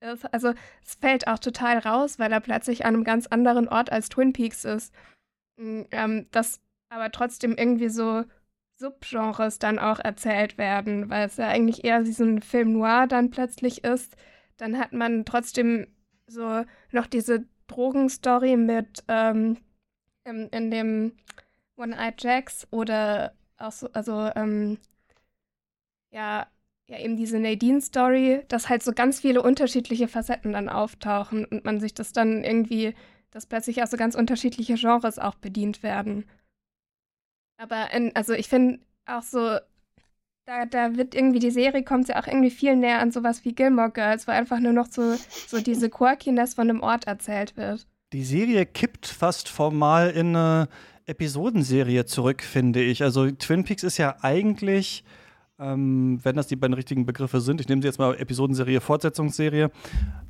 Es, 0.00 0.24
also 0.26 0.52
es 0.84 0.94
fällt 0.94 1.28
auch 1.28 1.38
total 1.38 1.78
raus, 1.78 2.18
weil 2.18 2.32
er 2.32 2.40
plötzlich 2.40 2.84
an 2.84 2.94
einem 2.94 3.04
ganz 3.04 3.26
anderen 3.28 3.68
Ort 3.68 3.90
als 3.92 4.08
Twin 4.08 4.32
Peaks 4.32 4.64
ist. 4.64 4.92
Mm, 5.58 5.82
ähm, 5.90 6.26
das 6.32 6.60
aber 6.88 7.10
trotzdem 7.10 7.56
irgendwie 7.56 7.88
so 7.88 8.24
Subgenres 8.82 9.60
dann 9.60 9.78
auch 9.78 10.00
erzählt 10.00 10.58
werden, 10.58 11.08
weil 11.08 11.26
es 11.26 11.36
ja 11.36 11.46
eigentlich 11.46 11.84
eher 11.84 12.04
wie 12.04 12.12
so 12.12 12.24
ein 12.24 12.42
Film 12.42 12.72
noir 12.72 13.06
dann 13.06 13.30
plötzlich 13.30 13.84
ist. 13.84 14.16
Dann 14.56 14.78
hat 14.78 14.92
man 14.92 15.24
trotzdem 15.24 15.86
so 16.26 16.64
noch 16.90 17.06
diese 17.06 17.46
Drogenstory 17.68 18.56
mit 18.56 19.04
ähm, 19.06 19.58
in, 20.24 20.48
in 20.48 20.70
dem 20.70 21.12
One-Eyed 21.76 22.22
Jacks 22.22 22.66
oder 22.70 23.32
auch 23.56 23.72
so, 23.72 23.88
also 23.92 24.30
ähm, 24.34 24.78
ja, 26.10 26.46
ja, 26.88 26.98
eben 26.98 27.16
diese 27.16 27.38
Nadine-Story, 27.38 28.42
dass 28.48 28.68
halt 28.68 28.82
so 28.82 28.92
ganz 28.92 29.20
viele 29.20 29.42
unterschiedliche 29.42 30.08
Facetten 30.08 30.52
dann 30.52 30.68
auftauchen 30.68 31.44
und 31.44 31.64
man 31.64 31.78
sich 31.80 31.94
das 31.94 32.12
dann 32.12 32.42
irgendwie, 32.42 32.94
dass 33.30 33.46
plötzlich 33.46 33.82
auch 33.82 33.86
so 33.86 33.96
ganz 33.96 34.16
unterschiedliche 34.16 34.74
Genres 34.74 35.20
auch 35.20 35.36
bedient 35.36 35.84
werden. 35.84 36.24
Aber 37.62 37.92
in, 37.92 38.10
also 38.16 38.32
ich 38.32 38.48
finde 38.48 38.80
auch 39.06 39.22
so, 39.22 39.56
da, 40.46 40.66
da 40.68 40.96
wird 40.96 41.14
irgendwie 41.14 41.38
die 41.38 41.52
Serie 41.52 41.84
kommt 41.84 42.08
ja 42.08 42.20
auch 42.20 42.26
irgendwie 42.26 42.50
viel 42.50 42.74
näher 42.74 42.98
an 42.98 43.12
sowas 43.12 43.44
wie 43.44 43.54
Gilmore 43.54 43.92
Girls, 43.92 44.26
wo 44.26 44.32
einfach 44.32 44.58
nur 44.58 44.72
noch 44.72 44.88
so, 44.90 45.14
so 45.46 45.60
diese 45.60 45.88
Quirkiness 45.88 46.54
von 46.54 46.68
einem 46.68 46.80
Ort 46.80 47.06
erzählt 47.06 47.56
wird. 47.56 47.86
Die 48.12 48.24
Serie 48.24 48.66
kippt 48.66 49.06
fast 49.06 49.48
formal 49.48 50.10
in 50.10 50.34
eine 50.34 50.68
Episodenserie 51.06 52.04
zurück, 52.04 52.42
finde 52.42 52.82
ich. 52.82 53.04
Also 53.04 53.30
Twin 53.30 53.62
Peaks 53.62 53.84
ist 53.84 53.96
ja 53.96 54.16
eigentlich 54.22 55.04
ähm, 55.62 56.18
wenn 56.22 56.34
das 56.34 56.48
die 56.48 56.56
beiden 56.56 56.74
richtigen 56.74 57.06
Begriffe 57.06 57.40
sind. 57.40 57.60
Ich 57.60 57.68
nehme 57.68 57.82
sie 57.82 57.88
jetzt 57.88 57.98
mal 57.98 58.14
Episodenserie, 58.16 58.80
Fortsetzungsserie. 58.80 59.70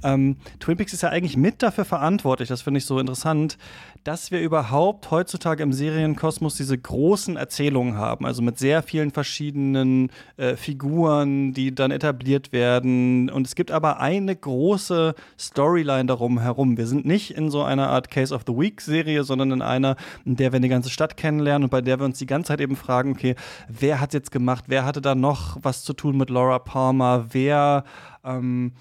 Ähm, 0.02 0.36
Twin 0.60 0.76
Peaks 0.76 0.92
ist 0.92 1.02
ja 1.02 1.08
eigentlich 1.08 1.36
mit 1.36 1.62
dafür 1.62 1.84
verantwortlich, 1.84 2.48
das 2.48 2.62
finde 2.62 2.78
ich 2.78 2.86
so 2.86 2.98
interessant, 2.98 3.56
dass 4.04 4.30
wir 4.30 4.40
überhaupt 4.40 5.10
heutzutage 5.10 5.62
im 5.62 5.72
Serienkosmos 5.72 6.56
diese 6.56 6.76
großen 6.76 7.36
Erzählungen 7.36 7.96
haben, 7.96 8.26
also 8.26 8.42
mit 8.42 8.58
sehr 8.58 8.82
vielen 8.82 9.12
verschiedenen 9.12 10.10
äh, 10.36 10.56
Figuren, 10.56 11.52
die 11.52 11.74
dann 11.74 11.90
etabliert 11.90 12.52
werden. 12.52 13.30
Und 13.30 13.46
es 13.46 13.54
gibt 13.54 13.70
aber 13.70 14.00
eine 14.00 14.34
große 14.34 15.14
Storyline 15.38 16.06
darum 16.06 16.40
herum. 16.40 16.76
Wir 16.76 16.86
sind 16.86 17.06
nicht 17.06 17.32
in 17.32 17.50
so 17.50 17.62
einer 17.62 17.90
Art 17.90 18.10
Case 18.10 18.34
of 18.34 18.42
the 18.46 18.52
Week-Serie, 18.52 19.22
sondern 19.22 19.52
in 19.52 19.62
einer, 19.62 19.96
in 20.24 20.36
der 20.36 20.52
wir 20.52 20.56
eine 20.56 20.68
ganze 20.68 20.90
Stadt 20.90 21.16
kennenlernen 21.16 21.64
und 21.64 21.70
bei 21.70 21.80
der 21.80 22.00
wir 22.00 22.04
uns 22.04 22.18
die 22.18 22.26
ganze 22.26 22.48
Zeit 22.48 22.60
eben 22.60 22.76
fragen, 22.76 23.12
okay, 23.12 23.36
wer 23.68 24.00
hat 24.00 24.14
jetzt 24.14 24.32
gemacht, 24.32 24.64
wer 24.66 24.84
hatte 24.84 25.00
da 25.00 25.14
noch 25.14 25.58
was 25.62 25.84
zu 25.84 25.92
tun 25.92 26.16
mit 26.16 26.30
Laura 26.30 26.58
Palmer, 26.58 27.26
wer 27.32 27.84
ähm, 28.24 28.72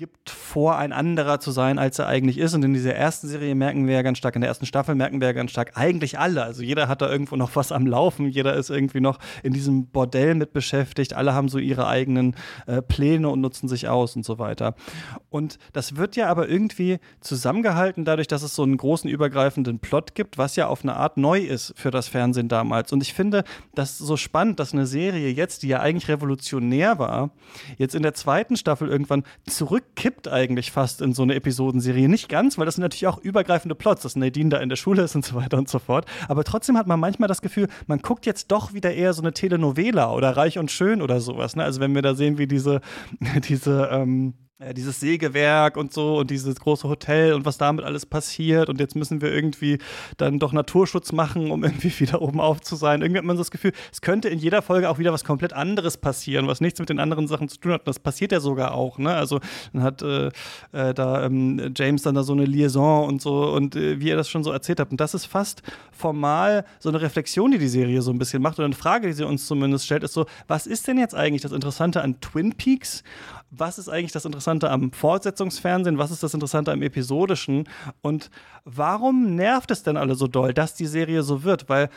gibt 0.00 0.30
vor, 0.30 0.78
ein 0.78 0.94
anderer 0.94 1.40
zu 1.40 1.50
sein, 1.50 1.78
als 1.78 1.98
er 1.98 2.06
eigentlich 2.06 2.38
ist. 2.38 2.54
Und 2.54 2.64
in 2.64 2.72
dieser 2.72 2.94
ersten 2.94 3.28
Serie 3.28 3.54
merken 3.54 3.86
wir 3.86 3.92
ja 3.92 4.00
ganz 4.00 4.16
stark, 4.16 4.34
in 4.34 4.40
der 4.40 4.48
ersten 4.48 4.64
Staffel 4.64 4.94
merken 4.94 5.20
wir 5.20 5.28
ja 5.28 5.34
ganz 5.34 5.50
stark, 5.50 5.72
eigentlich 5.74 6.18
alle. 6.18 6.42
Also 6.42 6.62
jeder 6.62 6.88
hat 6.88 7.02
da 7.02 7.10
irgendwo 7.10 7.36
noch 7.36 7.54
was 7.54 7.70
am 7.70 7.86
Laufen, 7.86 8.26
jeder 8.26 8.54
ist 8.54 8.70
irgendwie 8.70 9.02
noch 9.02 9.18
in 9.42 9.52
diesem 9.52 9.88
Bordell 9.88 10.34
mit 10.36 10.54
beschäftigt, 10.54 11.12
alle 11.12 11.34
haben 11.34 11.50
so 11.50 11.58
ihre 11.58 11.86
eigenen 11.86 12.34
äh, 12.66 12.80
Pläne 12.80 13.28
und 13.28 13.42
nutzen 13.42 13.68
sich 13.68 13.88
aus 13.88 14.16
und 14.16 14.24
so 14.24 14.38
weiter. 14.38 14.74
Und 15.28 15.58
das 15.74 15.96
wird 15.96 16.16
ja 16.16 16.28
aber 16.28 16.48
irgendwie 16.48 16.98
zusammengehalten 17.20 18.06
dadurch, 18.06 18.26
dass 18.26 18.42
es 18.42 18.54
so 18.54 18.62
einen 18.62 18.78
großen 18.78 19.10
übergreifenden 19.10 19.80
Plot 19.80 20.14
gibt, 20.14 20.38
was 20.38 20.56
ja 20.56 20.68
auf 20.68 20.82
eine 20.82 20.96
Art 20.96 21.18
neu 21.18 21.40
ist 21.40 21.74
für 21.76 21.90
das 21.90 22.08
Fernsehen 22.08 22.48
damals. 22.48 22.90
Und 22.90 23.02
ich 23.02 23.12
finde 23.12 23.44
das 23.74 23.98
so 23.98 24.16
spannend, 24.16 24.60
dass 24.60 24.72
eine 24.72 24.86
Serie 24.86 25.28
jetzt, 25.28 25.62
die 25.62 25.68
ja 25.68 25.80
eigentlich 25.80 26.08
revolutionär 26.08 26.98
war, 26.98 27.32
jetzt 27.76 27.94
in 27.94 28.02
der 28.02 28.14
zweiten 28.14 28.56
Staffel 28.56 28.88
irgendwann 28.88 29.24
zurück 29.44 29.89
kippt 29.94 30.28
eigentlich 30.28 30.70
fast 30.70 31.02
in 31.02 31.12
so 31.12 31.22
eine 31.22 31.34
Episodenserie. 31.34 32.08
Nicht 32.08 32.28
ganz, 32.28 32.58
weil 32.58 32.66
das 32.66 32.76
sind 32.76 32.82
natürlich 32.82 33.06
auch 33.06 33.18
übergreifende 33.18 33.74
Plots, 33.74 34.02
dass 34.02 34.16
Nadine 34.16 34.50
da 34.50 34.58
in 34.58 34.68
der 34.68 34.76
Schule 34.76 35.02
ist 35.02 35.14
und 35.14 35.24
so 35.24 35.34
weiter 35.36 35.58
und 35.58 35.68
so 35.68 35.78
fort. 35.78 36.06
Aber 36.28 36.44
trotzdem 36.44 36.76
hat 36.76 36.86
man 36.86 37.00
manchmal 37.00 37.28
das 37.28 37.42
Gefühl, 37.42 37.68
man 37.86 38.00
guckt 38.00 38.26
jetzt 38.26 38.50
doch 38.50 38.72
wieder 38.72 38.92
eher 38.92 39.12
so 39.12 39.22
eine 39.22 39.32
Telenovela 39.32 40.12
oder 40.12 40.36
Reich 40.36 40.58
und 40.58 40.70
Schön 40.70 41.02
oder 41.02 41.20
sowas. 41.20 41.56
Ne? 41.56 41.64
Also 41.64 41.80
wenn 41.80 41.94
wir 41.94 42.02
da 42.02 42.14
sehen, 42.14 42.38
wie 42.38 42.46
diese, 42.46 42.80
diese 43.48 43.88
ähm 43.92 44.34
ja, 44.62 44.74
dieses 44.74 45.00
Sägewerk 45.00 45.78
und 45.78 45.92
so 45.92 46.18
und 46.18 46.30
dieses 46.30 46.56
große 46.56 46.86
Hotel 46.86 47.32
und 47.32 47.46
was 47.46 47.56
damit 47.56 47.82
alles 47.82 48.04
passiert 48.04 48.68
und 48.68 48.78
jetzt 48.78 48.94
müssen 48.94 49.22
wir 49.22 49.32
irgendwie 49.32 49.78
dann 50.18 50.38
doch 50.38 50.52
Naturschutz 50.52 51.12
machen, 51.12 51.50
um 51.50 51.64
irgendwie 51.70 51.98
wieder 51.98 52.20
oben 52.20 52.40
auf 52.40 52.60
zu 52.60 52.76
sein. 52.76 53.00
Irgendwie 53.00 53.18
hat 53.18 53.24
man 53.24 53.36
so 53.36 53.40
das 53.40 53.50
Gefühl, 53.50 53.72
es 53.90 54.02
könnte 54.02 54.28
in 54.28 54.38
jeder 54.38 54.60
Folge 54.60 54.90
auch 54.90 54.98
wieder 54.98 55.12
was 55.12 55.24
komplett 55.24 55.54
anderes 55.54 55.96
passieren, 55.96 56.46
was 56.46 56.60
nichts 56.60 56.78
mit 56.78 56.90
den 56.90 56.98
anderen 56.98 57.26
Sachen 57.26 57.48
zu 57.48 57.58
tun 57.58 57.72
hat. 57.72 57.80
Und 57.80 57.88
das 57.88 57.98
passiert 57.98 58.32
ja 58.32 58.40
sogar 58.40 58.74
auch. 58.74 58.98
Ne? 58.98 59.14
Also 59.14 59.40
dann 59.72 59.82
hat 59.82 60.02
äh, 60.02 60.26
äh, 60.72 60.92
da 60.92 61.24
ähm, 61.24 61.72
James 61.74 62.02
dann 62.02 62.14
da 62.14 62.22
so 62.22 62.34
eine 62.34 62.44
Liaison 62.44 63.08
und 63.08 63.22
so 63.22 63.52
und 63.52 63.76
äh, 63.76 63.98
wie 63.98 64.10
er 64.10 64.16
das 64.16 64.28
schon 64.28 64.44
so 64.44 64.52
erzählt 64.52 64.78
hat. 64.78 64.90
Und 64.90 65.00
das 65.00 65.14
ist 65.14 65.24
fast 65.24 65.62
formal 65.90 66.66
so 66.78 66.90
eine 66.90 67.00
Reflexion, 67.00 67.50
die 67.50 67.58
die 67.58 67.68
Serie 67.68 68.02
so 68.02 68.10
ein 68.10 68.18
bisschen 68.18 68.42
macht 68.42 68.58
oder 68.58 68.66
eine 68.66 68.74
Frage, 68.74 69.06
die 69.06 69.14
sie 69.14 69.26
uns 69.26 69.46
zumindest 69.46 69.86
stellt, 69.86 70.02
ist 70.02 70.12
so, 70.12 70.26
was 70.48 70.66
ist 70.66 70.86
denn 70.86 70.98
jetzt 70.98 71.14
eigentlich 71.14 71.42
das 71.42 71.52
Interessante 71.52 72.02
an 72.02 72.20
Twin 72.20 72.54
Peaks? 72.54 73.02
Was 73.50 73.78
ist 73.78 73.88
eigentlich 73.88 74.12
das 74.12 74.24
Interessante 74.24 74.70
am 74.70 74.92
Fortsetzungsfernsehen, 74.92 75.98
was 75.98 76.12
ist 76.12 76.22
das 76.22 76.34
Interessante 76.34 76.70
am 76.70 76.82
Episodischen 76.82 77.68
und 78.00 78.30
warum 78.64 79.34
nervt 79.34 79.70
es 79.70 79.82
denn 79.82 79.96
alle 79.96 80.14
so 80.14 80.28
doll, 80.28 80.54
dass 80.54 80.74
die 80.74 80.86
Serie 80.86 81.22
so 81.22 81.42
wird? 81.42 81.68
Weil 81.68 81.90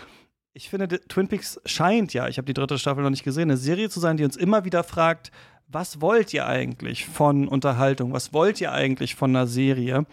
ich 0.53 0.69
finde, 0.69 0.87
Twin 0.87 1.27
Peaks 1.27 1.59
scheint 1.65 2.13
ja, 2.13 2.27
ich 2.27 2.37
habe 2.37 2.45
die 2.45 2.53
dritte 2.53 2.77
Staffel 2.77 3.03
noch 3.03 3.09
nicht 3.09 3.23
gesehen, 3.23 3.49
eine 3.49 3.57
Serie 3.57 3.89
zu 3.89 3.99
sein, 3.99 4.17
die 4.17 4.23
uns 4.23 4.35
immer 4.35 4.65
wieder 4.65 4.83
fragt, 4.83 5.31
was 5.67 6.01
wollt 6.01 6.33
ihr 6.33 6.45
eigentlich 6.45 7.05
von 7.05 7.47
Unterhaltung? 7.47 8.13
Was 8.13 8.33
wollt 8.33 8.61
ihr 8.61 8.71
eigentlich 8.71 9.15
von 9.15 9.31
einer 9.31 9.47
Serie? 9.47 10.05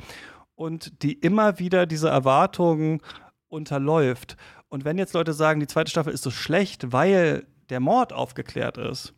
Und 0.54 1.02
die 1.02 1.12
immer 1.12 1.58
wieder 1.58 1.86
diese 1.86 2.08
Erwartungen 2.08 3.00
unterläuft. 3.48 4.36
Und 4.68 4.84
wenn 4.84 4.98
jetzt 4.98 5.14
Leute 5.14 5.32
sagen, 5.32 5.60
die 5.60 5.66
zweite 5.66 5.90
Staffel 5.90 6.12
ist 6.12 6.22
so 6.22 6.30
schlecht, 6.30 6.92
weil 6.92 7.46
der 7.68 7.80
Mord 7.80 8.12
aufgeklärt 8.12 8.78
ist, 8.78 9.14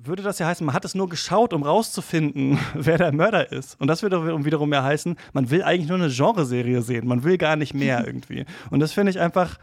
würde 0.00 0.22
das 0.22 0.38
ja 0.38 0.46
heißen, 0.46 0.64
man 0.64 0.74
hat 0.74 0.84
es 0.84 0.94
nur 0.94 1.08
geschaut, 1.08 1.52
um 1.52 1.62
rauszufinden, 1.62 2.58
wer 2.74 2.98
der 2.98 3.12
Mörder 3.12 3.50
ist. 3.52 3.80
Und 3.80 3.88
das 3.88 4.02
würde 4.02 4.44
wiederum 4.44 4.72
ja 4.72 4.82
heißen, 4.82 5.16
man 5.32 5.50
will 5.50 5.62
eigentlich 5.62 5.88
nur 5.88 5.98
eine 5.98 6.10
Genreserie 6.10 6.82
sehen. 6.82 7.06
Man 7.06 7.24
will 7.24 7.36
gar 7.36 7.56
nicht 7.56 7.74
mehr 7.74 8.04
irgendwie. 8.06 8.44
Und 8.70 8.80
das 8.80 8.92
finde 8.92 9.10
ich 9.10 9.18
einfach 9.18 9.58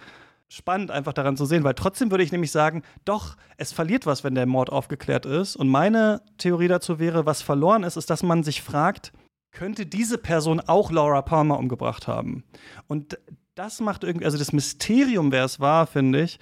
spannend, 0.48 0.92
einfach 0.92 1.14
daran 1.14 1.38
zu 1.38 1.46
sehen, 1.46 1.64
weil 1.64 1.74
trotzdem 1.74 2.12
würde 2.12 2.24
ich 2.24 2.32
nämlich 2.32 2.52
sagen, 2.52 2.84
doch, 3.04 3.36
es 3.58 3.72
verliert 3.72 4.06
was, 4.06 4.24
wenn 4.24 4.36
der 4.36 4.46
Mord 4.46 4.70
aufgeklärt 4.70 5.26
ist. 5.26 5.56
Und 5.56 5.70
meine 5.70 6.22
Theorie 6.38 6.68
dazu 6.68 7.00
wäre, 7.00 7.26
was 7.26 7.42
verloren 7.42 7.84
ist, 7.84 7.98
ist, 7.98 8.10
dass 8.10 8.22
man 8.22 8.44
sich 8.44 8.62
fragt, 8.62 9.12
könnte 9.52 9.86
diese 9.86 10.18
Person 10.18 10.60
auch 10.60 10.92
Laura 10.92 11.22
Palmer 11.22 11.58
umgebracht 11.58 12.08
haben? 12.08 12.44
Und 12.88 13.18
das 13.56 13.80
macht 13.80 14.04
irgendwie, 14.04 14.26
also 14.26 14.38
das 14.38 14.52
Mysterium, 14.52 15.32
wer 15.32 15.46
es 15.46 15.60
war, 15.60 15.88
finde 15.88 16.22
ich, 16.22 16.40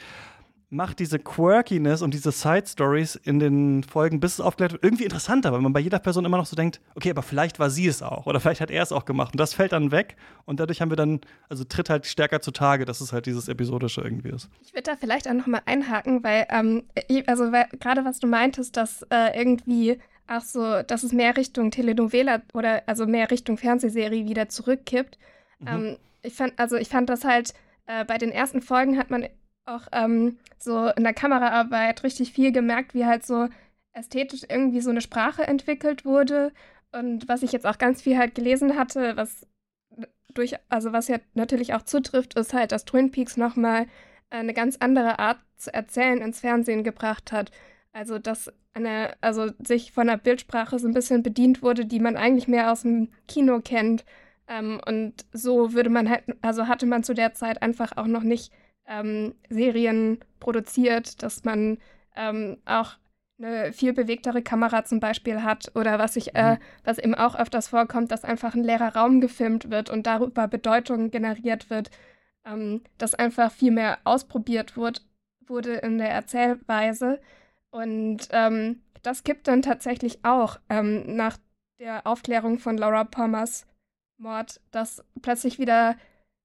macht 0.73 0.99
diese 0.99 1.19
Quirkiness 1.19 2.01
und 2.01 2.13
diese 2.13 2.31
Side 2.31 2.65
Stories 2.67 3.15
in 3.15 3.39
den 3.39 3.83
Folgen, 3.83 4.19
bis 4.19 4.33
es 4.33 4.41
aufgeklärt 4.41 4.73
wird, 4.73 4.83
irgendwie 4.83 5.03
interessanter, 5.03 5.53
weil 5.53 5.61
man 5.61 5.71
bei 5.71 5.79
jeder 5.79 5.99
Person 5.99 6.25
immer 6.25 6.37
noch 6.37 6.45
so 6.45 6.55
denkt, 6.55 6.81
okay, 6.95 7.11
aber 7.11 7.21
vielleicht 7.21 7.59
war 7.59 7.69
sie 7.69 7.87
es 7.87 8.01
auch 8.01 8.25
oder 8.25 8.39
vielleicht 8.39 8.61
hat 8.61 8.71
er 8.71 8.81
es 8.81 8.91
auch 8.91 9.05
gemacht 9.05 9.33
und 9.33 9.39
das 9.39 9.53
fällt 9.53 9.71
dann 9.71 9.91
weg 9.91 10.15
und 10.45 10.59
dadurch 10.59 10.81
haben 10.81 10.89
wir 10.89 10.97
dann, 10.97 11.21
also 11.47 11.63
tritt 11.63 11.89
halt 11.89 12.05
stärker 12.05 12.41
zutage, 12.41 12.85
dass 12.85 13.01
es 13.01 13.13
halt 13.13 13.27
dieses 13.27 13.47
episodische 13.47 14.01
irgendwie 14.01 14.29
ist. 14.29 14.49
Ich 14.61 14.73
würde 14.73 14.83
da 14.83 14.95
vielleicht 14.95 15.27
auch 15.29 15.33
noch 15.33 15.47
mal 15.47 15.61
einhaken, 15.65 16.23
weil, 16.23 16.47
ähm, 16.49 16.83
also 17.27 17.51
gerade 17.79 18.03
was 18.03 18.19
du 18.19 18.27
meintest, 18.27 18.75
dass 18.75 19.03
äh, 19.09 19.37
irgendwie 19.37 19.99
auch 20.27 20.41
so, 20.41 20.81
dass 20.81 21.03
es 21.03 21.11
mehr 21.11 21.37
Richtung 21.37 21.69
Telenovela 21.69 22.41
oder 22.53 22.83
also 22.87 23.05
mehr 23.05 23.29
Richtung 23.29 23.57
Fernsehserie 23.57 24.25
wieder 24.25 24.49
zurückkippt. 24.49 25.17
Mhm. 25.59 25.67
Ähm, 25.67 25.97
ich 26.23 26.33
fand, 26.33 26.53
also 26.57 26.77
ich 26.77 26.87
fand 26.87 27.09
das 27.09 27.25
halt, 27.25 27.53
äh, 27.85 28.05
bei 28.05 28.17
den 28.17 28.31
ersten 28.31 28.61
Folgen 28.61 28.97
hat 28.97 29.11
man 29.11 29.27
auch 29.65 29.87
ähm, 29.91 30.37
so 30.59 30.87
in 30.89 31.03
der 31.03 31.13
Kameraarbeit 31.13 32.03
richtig 32.03 32.33
viel 32.33 32.51
gemerkt, 32.51 32.93
wie 32.93 33.05
halt 33.05 33.25
so 33.25 33.47
ästhetisch 33.93 34.41
irgendwie 34.49 34.81
so 34.81 34.89
eine 34.89 35.01
Sprache 35.01 35.43
entwickelt 35.43 36.05
wurde. 36.05 36.51
Und 36.91 37.27
was 37.27 37.43
ich 37.43 37.51
jetzt 37.51 37.65
auch 37.65 37.77
ganz 37.77 38.01
viel 38.01 38.17
halt 38.17 38.35
gelesen 38.35 38.77
hatte, 38.77 39.15
was 39.17 39.47
durch, 40.33 40.55
also 40.69 40.93
was 40.93 41.07
ja 41.07 41.17
natürlich 41.33 41.73
auch 41.73 41.83
zutrifft, 41.83 42.35
ist 42.35 42.53
halt, 42.53 42.71
dass 42.71 42.85
Twin 42.85 43.11
Peaks 43.11 43.37
nochmal 43.37 43.87
eine 44.29 44.53
ganz 44.53 44.77
andere 44.79 45.19
Art 45.19 45.39
zu 45.57 45.73
erzählen 45.73 46.21
ins 46.21 46.39
Fernsehen 46.39 46.83
gebracht 46.83 47.31
hat. 47.31 47.51
Also, 47.91 48.17
dass 48.17 48.51
eine, 48.73 49.15
also 49.21 49.51
sich 49.63 49.91
von 49.91 50.09
einer 50.09 50.17
Bildsprache 50.17 50.79
so 50.79 50.87
ein 50.87 50.93
bisschen 50.95 51.21
bedient 51.21 51.61
wurde, 51.61 51.85
die 51.85 51.99
man 51.99 52.17
eigentlich 52.17 52.47
mehr 52.47 52.71
aus 52.71 52.81
dem 52.81 53.09
Kino 53.27 53.61
kennt. 53.61 54.03
Ähm, 54.47 54.81
und 54.87 55.25
so 55.31 55.73
würde 55.73 55.89
man 55.91 56.09
halt, 56.09 56.23
also 56.41 56.67
hatte 56.67 56.87
man 56.87 57.03
zu 57.03 57.13
der 57.13 57.33
Zeit 57.33 57.61
einfach 57.61 57.95
auch 57.97 58.07
noch 58.07 58.23
nicht 58.23 58.51
ähm, 58.87 59.35
Serien 59.49 60.19
produziert, 60.39 61.23
dass 61.23 61.43
man 61.43 61.77
ähm, 62.15 62.57
auch 62.65 62.97
eine 63.39 63.73
viel 63.73 63.93
bewegtere 63.93 64.41
Kamera 64.41 64.85
zum 64.85 64.99
Beispiel 64.99 65.41
hat 65.43 65.71
oder 65.75 65.99
was 65.99 66.15
ich, 66.15 66.35
äh, 66.35 66.53
mhm. 66.53 66.57
was 66.83 66.97
eben 66.97 67.15
auch 67.15 67.35
öfters 67.35 67.67
vorkommt, 67.67 68.11
dass 68.11 68.23
einfach 68.23 68.53
ein 68.55 68.63
leerer 68.63 68.95
Raum 68.95 69.21
gefilmt 69.21 69.69
wird 69.71 69.89
und 69.89 70.05
darüber 70.05 70.47
Bedeutung 70.47 71.11
generiert 71.11 71.69
wird, 71.69 71.89
ähm, 72.45 72.81
dass 72.97 73.15
einfach 73.15 73.51
viel 73.51 73.71
mehr 73.71 73.99
ausprobiert 74.03 74.77
wurde, 74.77 75.01
wurde 75.45 75.73
in 75.75 75.97
der 75.97 76.09
Erzählweise 76.09 77.19
und 77.71 78.27
ähm, 78.31 78.81
das 79.01 79.23
kippt 79.23 79.47
dann 79.47 79.61
tatsächlich 79.61 80.23
auch 80.23 80.59
ähm, 80.69 81.15
nach 81.15 81.37
der 81.79 82.07
Aufklärung 82.07 82.59
von 82.59 82.77
Laura 82.77 83.03
Palmers 83.03 83.65
Mord, 84.17 84.61
dass 84.71 85.03
plötzlich 85.21 85.59
wieder 85.59 85.97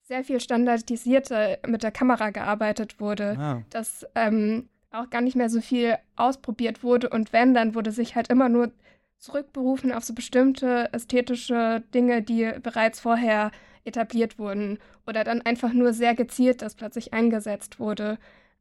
sehr 0.09 0.25
viel 0.25 0.41
standardisierter 0.41 1.59
mit 1.67 1.83
der 1.83 1.93
Kamera 1.93 2.31
gearbeitet 2.31 2.99
wurde, 2.99 3.37
ah. 3.38 3.62
dass 3.69 4.07
ähm, 4.15 4.69
auch 4.91 5.11
gar 5.11 5.21
nicht 5.21 5.37
mehr 5.37 5.50
so 5.50 5.61
viel 5.61 5.97
ausprobiert 6.17 6.83
wurde 6.83 7.11
und 7.11 7.35
wenn, 7.35 7.53
dann 7.53 7.75
wurde 7.75 7.92
sich 7.92 8.16
halt 8.16 8.29
immer 8.29 8.49
nur 8.49 8.73
zurückberufen 9.18 9.92
auf 9.92 10.05
so 10.05 10.14
bestimmte 10.14 10.88
ästhetische 10.92 11.83
Dinge, 11.92 12.23
die 12.23 12.51
bereits 12.62 13.01
vorher 13.01 13.51
etabliert 13.85 14.38
wurden 14.38 14.79
oder 15.07 15.25
dann 15.25 15.42
einfach 15.42 15.75
nur 15.75 15.92
sehr 15.92 16.14
gezielt 16.14 16.62
das 16.62 16.75
plötzlich 16.75 17.12
eingesetzt 17.12 17.79
wurde. 17.79 18.16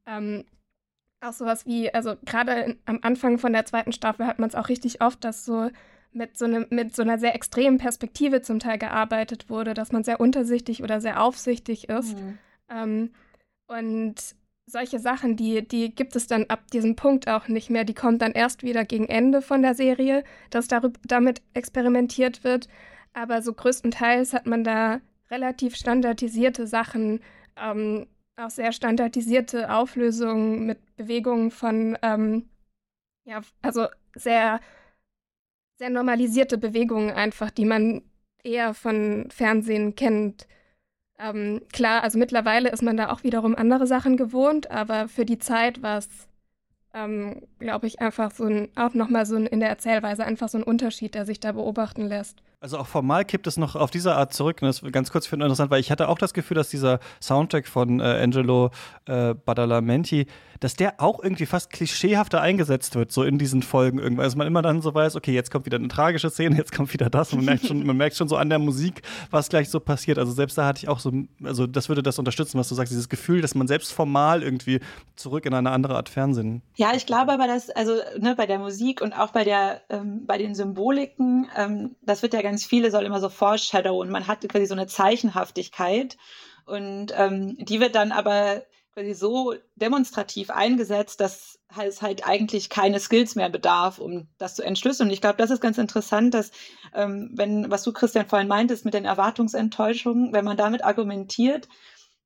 Ähm, 0.06 0.44
auch 1.22 1.34
sowas 1.34 1.66
wie, 1.66 1.94
also 1.94 2.16
gerade 2.26 2.76
am 2.86 3.00
Anfang 3.04 3.38
von 3.38 3.54
der 3.54 3.66
zweiten 3.66 3.94
Staffel 3.94 4.28
hat 4.28 4.40
man 4.40 4.50
es 4.50 4.56
auch 4.56 4.68
richtig 4.68 5.02
oft, 5.02 5.24
dass 5.24 5.46
so 5.46 5.70
mit 6.18 6.38
so, 6.38 6.48
ne, 6.48 6.68
mit 6.70 6.96
so 6.96 7.04
einer 7.04 7.20
sehr 7.20 7.36
extremen 7.36 7.78
Perspektive 7.78 8.42
zum 8.42 8.60
Teil 8.60 8.78
gearbeitet 8.78 9.50
wurde, 9.50 9.74
dass 9.74 9.92
man 9.92 10.04
sehr 10.04 10.20
untersichtig 10.20 10.84
oder 10.84 11.00
sehr 11.00 11.22
aufsichtig 11.22 11.90
ist. 11.90 12.18
Mhm. 12.18 12.38
Ähm, 12.70 13.12
und 13.68 14.16
solche 14.66 15.00
Sachen, 15.00 15.38
die, 15.38 15.66
die 15.66 15.94
gibt 15.94 16.16
es 16.16 16.28
dann 16.28 16.46
ab 16.50 16.70
diesem 16.72 16.96
Punkt 16.96 17.30
auch 17.30 17.48
nicht 17.48 17.70
mehr. 17.70 17.86
Die 17.86 17.94
kommt 17.94 18.22
dann 18.22 18.34
erst 18.34 18.64
wieder 18.64 18.84
gegen 18.84 19.08
Ende 19.08 19.42
von 19.42 19.62
der 19.62 19.76
Serie, 19.76 20.24
dass 20.50 20.68
darüber, 20.68 21.00
damit 21.06 21.42
experimentiert 21.54 22.44
wird. 22.44 22.68
Aber 23.14 23.42
so 23.42 23.54
größtenteils 23.54 24.34
hat 24.34 24.46
man 24.46 24.64
da 24.64 25.00
relativ 25.32 25.76
standardisierte 25.76 26.68
Sachen, 26.68 27.22
ähm, 27.56 28.08
auch 28.36 28.50
sehr 28.50 28.72
standardisierte 28.72 29.74
Auflösungen 29.74 30.66
mit 30.66 30.96
Bewegungen 30.96 31.50
von, 31.50 31.98
ähm, 32.02 32.50
ja, 33.26 33.42
also 33.62 33.88
sehr 34.16 34.60
sehr 35.78 35.90
normalisierte 35.90 36.58
Bewegungen 36.58 37.12
einfach, 37.12 37.52
die 37.52 37.66
man 37.66 38.02
eher 38.44 38.74
von 38.74 39.30
Fernsehen 39.30 39.96
kennt. 39.96 40.48
Ähm, 41.20 41.62
klar, 41.72 42.04
also 42.04 42.18
mittlerweile 42.20 42.70
ist 42.70 42.84
man 42.84 42.98
da 42.98 43.12
auch 43.12 43.24
wiederum 43.24 43.56
andere 43.56 43.88
Sachen 43.88 44.18
gewohnt, 44.18 44.72
aber 44.72 45.08
für 45.08 45.26
die 45.26 45.40
Zeit 45.40 45.82
war 45.82 46.00
es, 46.00 46.10
ähm, 46.94 47.48
glaube 47.60 47.88
ich, 47.88 48.00
einfach 48.00 48.32
so 48.32 48.46
ein, 48.46 48.70
auch 48.76 48.94
nochmal 48.94 49.26
so 49.26 49.36
ein, 49.36 49.46
in 49.46 49.60
der 49.60 49.70
Erzählweise 49.70 50.26
einfach 50.26 50.50
so 50.50 50.58
ein 50.58 50.64
Unterschied, 50.64 51.16
der 51.16 51.26
sich 51.26 51.40
da 51.40 51.52
beobachten 51.52 52.08
lässt. 52.08 52.42
Also 52.68 52.80
auch 52.80 52.88
formal 52.88 53.24
kippt 53.24 53.48
es 53.48 53.56
noch 53.56 53.78
auf 53.78 53.92
diese 53.92 54.14
Art 54.16 54.34
zurück. 54.34 54.58
Und 54.62 54.68
das 54.68 54.82
ist 54.82 54.92
ganz 54.92 55.10
kurz 55.10 55.26
für 55.26 55.36
interessant, 55.36 55.72
weil 55.72 55.80
ich 55.80 55.90
hatte 55.90 56.10
auch 56.10 56.18
das 56.18 56.34
Gefühl, 56.34 56.56
dass 56.56 56.68
dieser 56.68 57.00
Soundtrack 57.22 57.66
von 57.66 58.02
äh, 58.02 58.04
Angelo 58.04 58.72
äh, 59.06 59.36
Badalamenti, 59.36 60.26
dass 60.60 60.76
der 60.76 61.00
auch 61.00 61.24
irgendwie 61.24 61.46
fast 61.46 61.70
klischeehafter 61.70 62.42
eingesetzt 62.42 62.96
wird, 62.96 63.14
so 63.14 63.24
in 63.24 63.38
diesen 63.38 63.64
Folgen 63.64 64.00
irgendwann. 64.00 64.26
Also 64.26 64.38
man 64.38 64.48
immer 64.48 64.62
dann 64.62 64.82
so 64.82 64.94
weiß, 64.94 65.16
okay, 65.16 65.32
jetzt 65.32 65.50
kommt 65.50 65.66
wieder 65.66 65.78
eine 65.78 65.88
tragische 65.88 66.30
Szene, 66.30 66.58
jetzt 66.58 66.74
kommt 66.74 66.92
wieder 66.92 67.10
das. 67.10 67.32
Und 67.32 67.40
man 67.40 67.46
merkt 67.46 67.68
schon, 67.68 67.86
man 67.86 67.96
merkt 67.96 68.18
schon 68.18 68.28
so 68.28 68.36
an 68.36 68.50
der 68.50 68.60
Musik, 68.60 69.02
was 69.32 69.48
gleich 69.48 69.70
so 69.70 69.80
passiert. 69.80 70.18
Also 70.18 70.34
selbst 70.34 70.58
da 70.58 70.66
hatte 70.66 70.80
ich 70.80 70.90
auch 70.90 71.00
so, 71.00 71.14
also 71.42 71.68
das 71.68 71.88
würde 71.88 72.04
das 72.04 72.20
unterstützen, 72.20 72.60
was 72.60 72.68
du 72.68 72.76
sagst, 72.76 72.92
dieses 72.92 73.08
Gefühl, 73.08 73.40
dass 73.40 73.56
man 73.56 73.68
selbst 73.68 73.94
formal 73.94 74.44
irgendwie 74.44 74.82
zurück 75.16 75.46
in 75.46 75.54
eine 75.54 75.72
andere 75.72 75.96
Art 75.96 76.10
Fernsehen. 76.10 76.62
Ja, 76.76 76.92
ich 76.94 77.06
glaube 77.06 77.32
aber, 77.32 77.48
dass, 77.48 77.70
also 77.70 77.94
ne, 78.20 78.36
bei 78.36 78.46
der 78.46 78.60
Musik 78.60 79.02
und 79.02 79.14
auch 79.14 79.32
bei 79.32 79.46
der, 79.46 79.80
ähm, 79.90 80.26
bei 80.26 80.38
den 80.38 80.54
Symboliken, 80.54 81.48
ähm, 81.56 81.96
das 82.02 82.24
wird 82.24 82.34
ja 82.34 82.42
ganz 82.42 82.57
viele 82.66 82.92
soll 82.92 83.06
immer 83.06 83.20
so 83.20 83.30
foreshadowen. 83.30 84.10
Man 84.10 84.28
hat 84.28 84.48
quasi 84.48 84.66
so 84.66 84.74
eine 84.74 84.88
Zeichenhaftigkeit 84.88 86.18
und 86.66 87.14
ähm, 87.16 87.58
die 87.60 87.80
wird 87.80 87.96
dann 87.96 88.12
aber 88.12 88.64
quasi 88.94 89.14
so 89.14 89.54
demonstrativ 89.76 90.50
eingesetzt, 90.50 91.20
dass 91.20 91.60
es 91.78 92.02
halt 92.02 92.28
eigentlich 92.28 92.70
keine 92.70 93.00
Skills 93.00 93.36
mehr 93.36 93.50
bedarf, 93.50 94.00
um 94.00 94.28
das 94.40 94.56
zu 94.56 94.64
entschlüsseln. 94.64 95.10
Und 95.10 95.14
ich 95.14 95.22
glaube, 95.22 95.38
das 95.38 95.52
ist 95.52 95.62
ganz 95.62 95.78
interessant, 95.78 96.34
dass, 96.34 96.52
ähm, 96.96 97.30
wenn, 97.36 97.70
was 97.70 97.84
du, 97.84 97.94
Christian, 97.94 98.28
vorhin 98.28 98.48
meintest, 98.48 98.86
mit 98.86 98.96
den 98.96 99.06
Erwartungsenttäuschungen, 99.06 100.34
wenn 100.34 100.46
man 100.46 100.58
damit 100.58 100.84
argumentiert, 100.84 101.68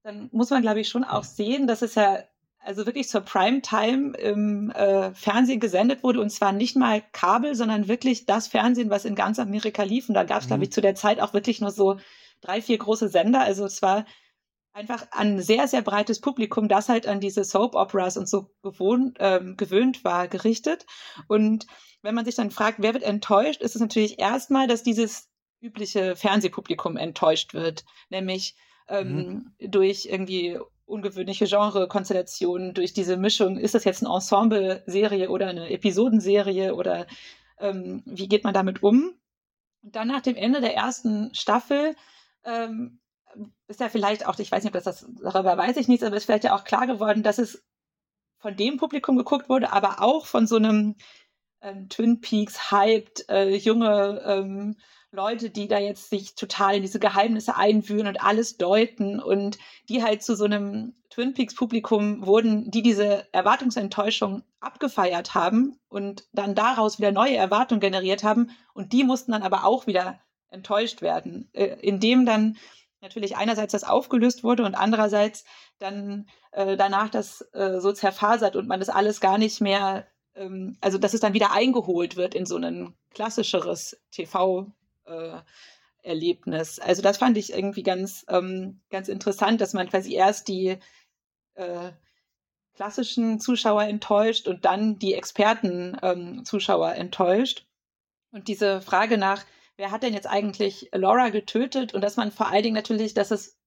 dann 0.04 0.30
muss 0.32 0.50
man, 0.50 0.62
glaube 0.62 0.80
ich, 0.80 0.90
schon 0.90 1.04
auch 1.04 1.26
sehen, 1.26 1.68
dass 1.68 1.82
es 1.82 1.96
ja 1.96 2.24
also 2.64 2.86
wirklich 2.86 3.10
zur 3.10 3.22
Primetime 3.22 4.16
im 4.18 4.70
äh, 4.72 5.14
Fernsehen 5.14 5.60
gesendet 5.60 6.04
wurde 6.04 6.22
und 6.22 6.30
zwar 6.30 6.52
nicht 6.52 6.76
mal 6.76 7.02
Kabel, 7.12 7.56
sondern 7.56 7.88
wirklich 7.88 8.26
das 8.26 8.48
Fernsehen, 8.48 8.90
was 8.90 9.06
in 9.06 9.16
ganz 9.16 9.40
Amerika 9.40 9.84
lief. 9.84 10.10
Und 10.10 10.16
da 10.16 10.24
gab 10.24 10.40
es, 10.40 10.46
mhm. 10.46 10.50
glaube 10.50 10.64
ich, 10.66 10.72
zu 10.72 10.82
der 10.82 10.96
Zeit 10.96 11.20
auch 11.20 11.34
wirklich 11.34 11.62
nur 11.62 11.72
so 11.72 11.98
drei, 12.42 12.62
vier 12.62 12.78
große 12.78 13.10
Sender. 13.10 13.42
Also 13.42 13.66
es 13.66 13.82
war 13.82 14.06
einfach 14.74 15.08
ein 15.12 15.42
sehr, 15.42 15.68
sehr 15.68 15.82
breites 15.82 16.22
Publikum, 16.22 16.68
das 16.68 16.88
halt 16.88 17.08
an 17.08 17.20
diese 17.20 17.44
Soap-Operas 17.44 18.18
und 18.18 18.30
so 18.30 18.52
gewohnt, 18.62 19.18
ähm, 19.20 19.58
gewöhnt 19.58 20.04
war, 20.04 20.28
gerichtet. 20.28 20.86
Und 21.28 21.66
wenn 22.02 22.16
man 22.16 22.26
sich 22.26 22.36
dann 22.36 22.52
fragt, 22.52 22.78
wer 22.82 22.94
wird 22.94 23.04
enttäuscht, 23.04 23.62
ist 23.62 23.76
es 23.76 23.82
natürlich 23.82 24.20
erstmal, 24.20 24.68
dass 24.68 24.84
dieses 24.84 25.30
übliche 25.62 26.16
Fernsehpublikum 26.16 26.98
enttäuscht 26.98 27.54
wird, 27.54 27.86
nämlich 28.10 28.56
ähm, 28.88 29.54
mhm. 29.60 29.72
durch 29.72 30.06
irgendwie 30.06 30.58
ungewöhnliche 30.92 31.46
Genre-Konstellationen, 31.46 32.74
durch 32.74 32.94
diese 32.94 33.18
Mischung, 33.18 33.58
ist 33.58 33.74
das 33.74 33.86
jetzt 33.86 34.04
eine 34.06 34.14
Ensemble-Serie 34.14 35.30
oder 35.30 35.48
eine 35.48 35.70
Episodenserie 35.70 36.76
oder 36.76 37.08
ähm, 37.60 38.04
wie 38.06 38.28
geht 38.28 38.44
man 38.44 38.54
damit 38.54 38.84
um? 38.84 39.14
Und 39.84 39.96
dann 39.96 40.10
nach 40.10 40.22
dem 40.22 40.36
Ende 40.36 40.62
der 40.62 40.76
ersten 40.76 41.34
Staffel 41.34 41.96
ähm, 42.44 43.00
ist 43.68 43.80
ja 43.80 43.90
vielleicht 43.90 44.28
auch, 44.28 44.38
ich 44.38 44.52
weiß 44.52 44.64
nicht, 44.64 44.76
ob 44.76 44.84
das, 44.84 45.02
das 45.02 45.08
darüber 45.22 45.58
weiß 45.58 45.78
ich 45.78 45.88
nichts, 45.88 46.04
aber 46.04 46.18
ist 46.18 46.26
vielleicht 46.26 46.44
ja 46.44 46.56
auch 46.56 46.66
klar 46.66 46.86
geworden, 46.86 47.24
dass 47.24 47.38
es 47.38 47.64
von 48.38 48.56
dem 48.56 48.78
Publikum 48.78 49.18
geguckt 49.18 49.50
wurde, 49.50 49.72
aber 49.72 50.02
auch 50.02 50.26
von 50.26 50.48
so 50.48 50.58
einem 50.58 50.96
ähm, 51.62 51.90
Twin 51.90 52.22
Peaks 52.22 52.72
hyped 52.72 53.30
äh, 53.30 53.56
junge 53.56 54.22
ähm, 54.26 54.78
Leute, 55.14 55.50
die 55.50 55.68
da 55.68 55.78
jetzt 55.78 56.10
sich 56.10 56.36
total 56.36 56.76
in 56.76 56.82
diese 56.84 57.00
Geheimnisse 57.00 57.58
einwühlen 57.58 58.08
und 58.08 58.24
alles 58.24 58.58
deuten 58.58 59.20
und 59.20 59.58
die 59.90 60.04
halt 60.04 60.24
zu 60.24 60.36
so 60.36 60.46
einem 60.46 60.96
Twin 61.10 61.34
Peaks 61.34 61.54
Publikum 61.54 62.26
wurden, 62.26 62.72
die 62.72 62.82
diese 62.82 63.28
Erwartungsenttäuschung 63.34 64.44
abgefeiert 64.62 65.36
haben 65.36 65.78
und 65.90 66.24
dann 66.32 66.56
daraus 66.56 66.98
wieder 66.98 67.12
neue 67.12 67.36
Erwartungen 67.36 67.82
generiert 67.82 68.24
haben 68.24 68.52
und 68.74 68.94
die 68.94 69.04
mussten 69.04 69.34
dann 69.34 69.44
aber 69.44 69.66
auch 69.66 69.86
wieder 69.86 70.22
enttäuscht 70.50 71.02
werden, 71.02 71.50
äh, 71.52 71.78
indem 71.82 72.26
dann 72.26 72.58
natürlich 73.02 73.36
einerseits 73.36 73.74
das 73.74 73.84
aufgelöst 73.84 74.46
wurde 74.46 74.64
und 74.64 74.76
andererseits 74.76 75.44
dann 75.80 76.30
äh, 76.52 76.78
danach 76.78 77.10
das 77.10 77.42
äh, 77.54 77.82
so 77.82 77.92
zerfasert 77.92 78.56
und 78.56 78.68
man 78.68 78.80
das 78.80 78.90
alles 78.90 79.20
gar 79.20 79.38
nicht 79.38 79.60
mehr, 79.60 80.08
ähm, 80.36 80.78
also 80.80 80.98
dass 80.98 81.14
es 81.14 81.20
dann 81.20 81.34
wieder 81.34 81.52
eingeholt 81.52 82.16
wird 82.16 82.34
in 82.34 82.46
so 82.46 82.56
ein 82.56 82.94
klassischeres 83.10 84.00
TV 84.12 84.72
äh, 85.06 85.40
Erlebnis. 86.04 86.80
Also 86.80 87.02
das 87.02 87.18
fand 87.18 87.38
ich 87.38 87.54
irgendwie 87.54 87.84
ganz, 87.84 88.26
ähm, 88.30 88.82
ganz 88.90 89.08
interessant, 89.08 89.62
dass 89.62 89.74
man 89.74 89.90
quasi 89.90 90.14
erst 90.14 90.48
die 90.48 90.78
äh, 91.56 91.92
klassischen 92.74 93.40
Zuschauer 93.40 93.84
enttäuscht 93.84 94.48
und 94.48 94.66
dann 94.66 94.98
die 94.98 95.14
Experten-Zuschauer 95.14 96.94
ähm, 96.94 97.02
enttäuscht. 97.02 97.68
Und 98.32 98.48
diese 98.48 98.82
Frage 98.82 99.18
nach, 99.18 99.46
wer 99.78 99.92
hat 99.92 100.04
denn 100.04 100.14
jetzt 100.14 100.28
eigentlich 100.28 100.90
Laura 100.94 101.30
getötet 101.30 101.94
und 101.94 102.02
dass 102.02 102.16
man 102.16 102.32
vor 102.32 102.48
allen 102.48 102.64
Dingen 102.64 102.76
natürlich, 102.76 103.14
dass 103.14 103.32
es 103.32 103.58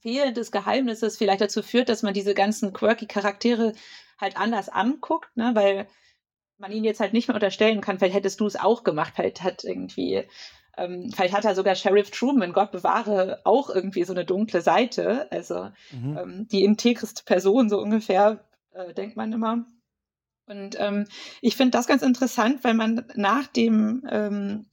Fehlen 0.00 0.34
des 0.34 0.50
Geheimnisses 0.50 1.18
vielleicht 1.18 1.42
dazu 1.42 1.62
führt, 1.62 1.88
dass 1.88 2.02
man 2.02 2.14
diese 2.14 2.34
ganzen 2.34 2.72
quirky 2.72 3.06
Charaktere 3.06 3.74
halt 4.18 4.36
anders 4.36 4.68
anguckt, 4.68 5.36
ne? 5.36 5.52
weil 5.54 5.86
man 6.58 6.72
ihnen 6.72 6.84
jetzt 6.84 7.00
halt 7.00 7.12
nicht 7.12 7.28
mehr 7.28 7.34
unterstellen 7.34 7.80
kann, 7.80 7.98
vielleicht 7.98 8.14
hättest 8.14 8.40
du 8.40 8.46
es 8.46 8.56
auch 8.56 8.84
gemacht, 8.84 9.14
vielleicht 9.16 9.42
hat 9.42 9.64
irgendwie 9.64 10.26
ähm, 10.80 11.10
vielleicht 11.14 11.34
hat 11.34 11.44
er 11.44 11.54
sogar 11.54 11.74
Sheriff 11.74 12.10
Truman, 12.10 12.52
Gott 12.52 12.72
bewahre, 12.72 13.40
auch 13.44 13.70
irgendwie 13.70 14.04
so 14.04 14.12
eine 14.12 14.24
dunkle 14.24 14.62
Seite. 14.62 15.30
Also 15.30 15.70
mhm. 15.92 16.18
ähm, 16.18 16.48
die 16.48 16.64
integreste 16.64 17.22
Person, 17.24 17.68
so 17.68 17.80
ungefähr, 17.80 18.44
äh, 18.72 18.94
denkt 18.94 19.16
man 19.16 19.32
immer. 19.32 19.66
Und 20.46 20.76
ähm, 20.80 21.06
ich 21.40 21.56
finde 21.56 21.72
das 21.72 21.86
ganz 21.86 22.02
interessant, 22.02 22.64
weil 22.64 22.74
man 22.74 23.04
nach 23.14 23.46
dem 23.46 24.04
ähm, 24.10 24.66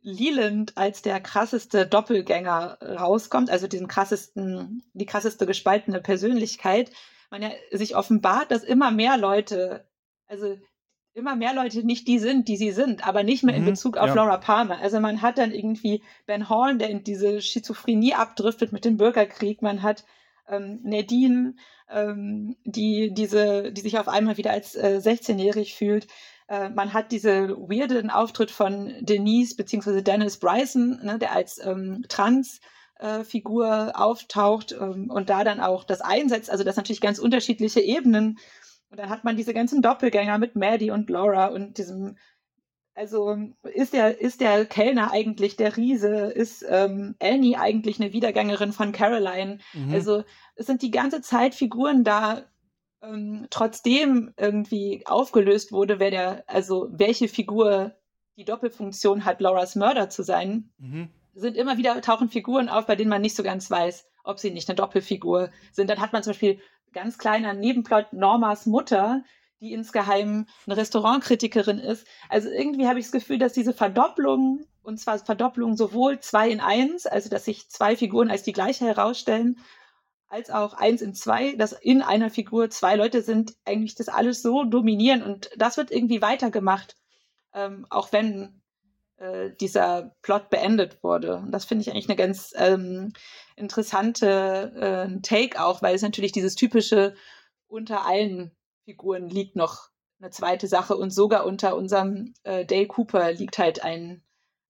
Leland 0.00 0.76
als 0.76 1.02
der 1.02 1.20
krasseste 1.20 1.86
Doppelgänger 1.86 2.78
rauskommt, 2.80 3.50
also 3.50 3.66
diesen 3.66 3.88
krassesten, 3.88 4.82
die 4.94 5.06
krasseste 5.06 5.44
gespaltene 5.44 6.00
Persönlichkeit, 6.00 6.90
man 7.30 7.42
ja 7.42 7.50
sich 7.72 7.94
offenbart, 7.96 8.50
dass 8.50 8.64
immer 8.64 8.90
mehr 8.90 9.18
Leute, 9.18 9.86
also 10.28 10.56
immer 11.18 11.36
mehr 11.36 11.52
Leute 11.52 11.84
nicht 11.84 12.08
die 12.08 12.18
sind, 12.18 12.48
die 12.48 12.56
sie 12.56 12.70
sind, 12.70 13.06
aber 13.06 13.22
nicht 13.22 13.42
mehr 13.42 13.54
in 13.54 13.62
mhm, 13.62 13.70
Bezug 13.70 13.96
auf 13.96 14.08
ja. 14.08 14.14
Laura 14.14 14.38
Palmer. 14.38 14.78
Also 14.78 15.00
man 15.00 15.20
hat 15.20 15.36
dann 15.36 15.52
irgendwie 15.52 16.02
Ben 16.26 16.48
Horn, 16.48 16.78
der 16.78 16.88
in 16.88 17.04
diese 17.04 17.42
Schizophrenie 17.42 18.14
abdriftet 18.14 18.72
mit 18.72 18.84
dem 18.84 18.96
Bürgerkrieg. 18.96 19.60
Man 19.60 19.82
hat 19.82 20.04
ähm, 20.48 20.80
Nadine, 20.84 21.54
ähm, 21.90 22.56
die 22.64 23.12
diese, 23.12 23.72
die 23.72 23.80
sich 23.80 23.98
auf 23.98 24.08
einmal 24.08 24.36
wieder 24.36 24.52
als 24.52 24.76
äh, 24.76 25.00
16-jährig 25.02 25.74
fühlt. 25.74 26.06
Äh, 26.48 26.70
man 26.70 26.92
hat 26.92 27.12
diese 27.12 27.50
weirden 27.50 28.10
Auftritt 28.10 28.50
von 28.50 28.94
Denise 29.00 29.56
bzw. 29.56 30.02
Dennis 30.02 30.38
Bryson, 30.38 31.00
ne, 31.02 31.18
der 31.18 31.32
als 31.32 31.58
ähm, 31.64 32.04
Trans 32.08 32.60
äh, 32.98 33.24
Figur 33.24 33.92
auftaucht 33.94 34.72
ähm, 34.72 35.10
und 35.10 35.30
da 35.30 35.44
dann 35.44 35.60
auch 35.60 35.84
das 35.84 36.00
einsetzt. 36.00 36.50
Also 36.50 36.64
das 36.64 36.76
natürlich 36.76 37.00
ganz 37.00 37.18
unterschiedliche 37.18 37.80
Ebenen 37.80 38.38
und 38.90 38.98
dann 38.98 39.10
hat 39.10 39.24
man 39.24 39.36
diese 39.36 39.54
ganzen 39.54 39.82
Doppelgänger 39.82 40.38
mit 40.38 40.56
Maddie 40.56 40.90
und 40.90 41.10
Laura 41.10 41.46
und 41.46 41.78
diesem, 41.78 42.16
also 42.94 43.36
ist 43.62 43.92
der, 43.92 44.20
ist 44.20 44.40
der 44.40 44.64
Kellner 44.64 45.12
eigentlich 45.12 45.56
der 45.56 45.76
Riese? 45.76 46.26
Ist 46.26 46.64
ähm, 46.68 47.14
Annie 47.20 47.58
eigentlich 47.58 48.00
eine 48.00 48.12
Wiedergängerin 48.12 48.72
von 48.72 48.92
Caroline? 48.92 49.58
Mhm. 49.74 49.92
Also 49.92 50.24
es 50.56 50.66
sind 50.66 50.82
die 50.82 50.90
ganze 50.90 51.20
Zeit 51.20 51.54
Figuren 51.54 52.02
da, 52.02 52.42
ähm, 53.02 53.46
trotzdem 53.50 54.32
irgendwie 54.36 55.02
aufgelöst 55.06 55.70
wurde, 55.70 56.00
wer 56.00 56.10
der, 56.10 56.44
also 56.46 56.88
welche 56.90 57.28
Figur 57.28 57.94
die 58.36 58.44
Doppelfunktion 58.44 59.24
hat, 59.24 59.40
Lauras 59.40 59.76
Mörder 59.76 60.10
zu 60.10 60.22
sein, 60.22 60.70
mhm. 60.78 61.08
sind 61.34 61.56
immer 61.56 61.76
wieder 61.76 62.00
tauchen 62.00 62.28
Figuren 62.28 62.68
auf, 62.68 62.86
bei 62.86 62.96
denen 62.96 63.10
man 63.10 63.20
nicht 63.20 63.36
so 63.36 63.42
ganz 63.42 63.70
weiß, 63.70 64.08
ob 64.24 64.38
sie 64.38 64.50
nicht 64.50 64.68
eine 64.68 64.76
Doppelfigur 64.76 65.50
sind. 65.72 65.90
Dann 65.90 66.00
hat 66.00 66.12
man 66.12 66.22
zum 66.22 66.30
Beispiel 66.32 66.60
ganz 66.92 67.18
kleiner 67.18 67.54
Nebenplot 67.54 68.12
Normas 68.12 68.66
Mutter, 68.66 69.22
die 69.60 69.72
insgeheim 69.72 70.46
eine 70.66 70.76
Restaurantkritikerin 70.76 71.78
ist. 71.78 72.06
Also 72.28 72.48
irgendwie 72.48 72.86
habe 72.86 72.98
ich 72.98 73.06
das 73.06 73.12
Gefühl, 73.12 73.38
dass 73.38 73.52
diese 73.52 73.72
Verdopplung, 73.72 74.64
und 74.82 74.98
zwar 74.98 75.18
Verdopplung 75.18 75.76
sowohl 75.76 76.20
zwei 76.20 76.50
in 76.50 76.60
eins, 76.60 77.06
also 77.06 77.28
dass 77.28 77.44
sich 77.44 77.68
zwei 77.68 77.96
Figuren 77.96 78.30
als 78.30 78.42
die 78.42 78.52
gleiche 78.52 78.86
herausstellen, 78.86 79.58
als 80.28 80.50
auch 80.50 80.74
eins 80.74 81.02
in 81.02 81.14
zwei, 81.14 81.56
dass 81.56 81.72
in 81.72 82.02
einer 82.02 82.30
Figur 82.30 82.70
zwei 82.70 82.96
Leute 82.96 83.22
sind, 83.22 83.54
eigentlich 83.64 83.94
das 83.94 84.08
alles 84.08 84.42
so 84.42 84.64
dominieren 84.64 85.22
und 85.22 85.50
das 85.56 85.76
wird 85.76 85.90
irgendwie 85.90 86.22
weitergemacht, 86.22 86.96
ähm, 87.54 87.86
auch 87.90 88.12
wenn 88.12 88.60
äh, 89.16 89.50
dieser 89.60 90.14
Plot 90.22 90.50
beendet 90.50 91.02
wurde. 91.02 91.36
Und 91.36 91.50
das 91.50 91.64
finde 91.64 91.82
ich 91.82 91.90
eigentlich 91.90 92.08
eine 92.08 92.16
ganz 92.16 92.52
ähm, 92.56 93.12
interessante 93.58 94.72
äh, 94.76 95.20
Take 95.22 95.62
auch, 95.62 95.82
weil 95.82 95.94
es 95.94 96.02
natürlich 96.02 96.32
dieses 96.32 96.54
typische 96.54 97.14
unter 97.66 98.06
allen 98.06 98.52
Figuren 98.84 99.28
liegt 99.28 99.56
noch 99.56 99.90
eine 100.20 100.30
zweite 100.30 100.66
Sache 100.66 100.96
und 100.96 101.10
sogar 101.10 101.44
unter 101.46 101.76
unserem 101.76 102.34
äh, 102.42 102.64
Dale 102.64 102.86
Cooper 102.86 103.32
liegt 103.32 103.58
halt 103.58 103.84
ein, 103.84 104.22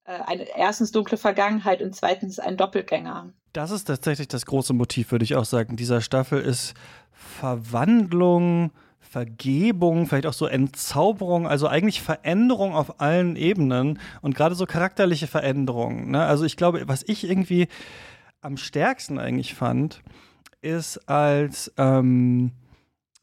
äh, 0.04 0.18
eine 0.26 0.44
erstens 0.56 0.92
dunkle 0.92 1.16
Vergangenheit 1.16 1.80
und 1.80 1.94
zweitens 1.94 2.38
ein 2.38 2.56
Doppelgänger. 2.56 3.32
Das 3.52 3.70
ist 3.70 3.84
tatsächlich 3.84 4.28
das 4.28 4.44
große 4.44 4.74
Motiv, 4.74 5.10
würde 5.10 5.24
ich 5.24 5.36
auch 5.36 5.46
sagen, 5.46 5.76
dieser 5.76 6.00
Staffel 6.00 6.40
ist 6.40 6.74
Verwandlung, 7.12 8.72
Vergebung, 9.00 10.06
vielleicht 10.06 10.26
auch 10.26 10.34
so 10.34 10.46
Entzauberung, 10.46 11.48
also 11.48 11.66
eigentlich 11.66 12.02
Veränderung 12.02 12.74
auf 12.74 13.00
allen 13.00 13.36
Ebenen 13.36 13.98
und 14.20 14.34
gerade 14.34 14.54
so 14.54 14.66
charakterliche 14.66 15.26
Veränderungen. 15.26 16.10
Ne? 16.10 16.22
Also 16.24 16.44
ich 16.44 16.56
glaube, 16.56 16.86
was 16.86 17.04
ich 17.06 17.24
irgendwie 17.24 17.68
am 18.40 18.56
stärksten 18.56 19.18
eigentlich 19.18 19.54
fand, 19.54 20.02
ist 20.60 21.08
als 21.08 21.72
ähm, 21.76 22.52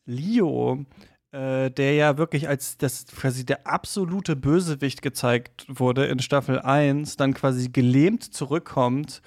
Leo, 0.05 0.85
äh, 1.31 1.69
der 1.71 1.95
ja 1.95 2.17
wirklich 2.17 2.47
als 2.47 2.77
das 2.77 3.07
quasi 3.07 3.45
der 3.45 3.67
absolute 3.67 4.35
Bösewicht 4.35 5.01
gezeigt 5.01 5.65
wurde 5.67 6.05
in 6.05 6.19
Staffel 6.19 6.59
1, 6.59 7.17
dann 7.17 7.33
quasi 7.33 7.69
gelähmt 7.69 8.23
zurückkommt 8.23 9.21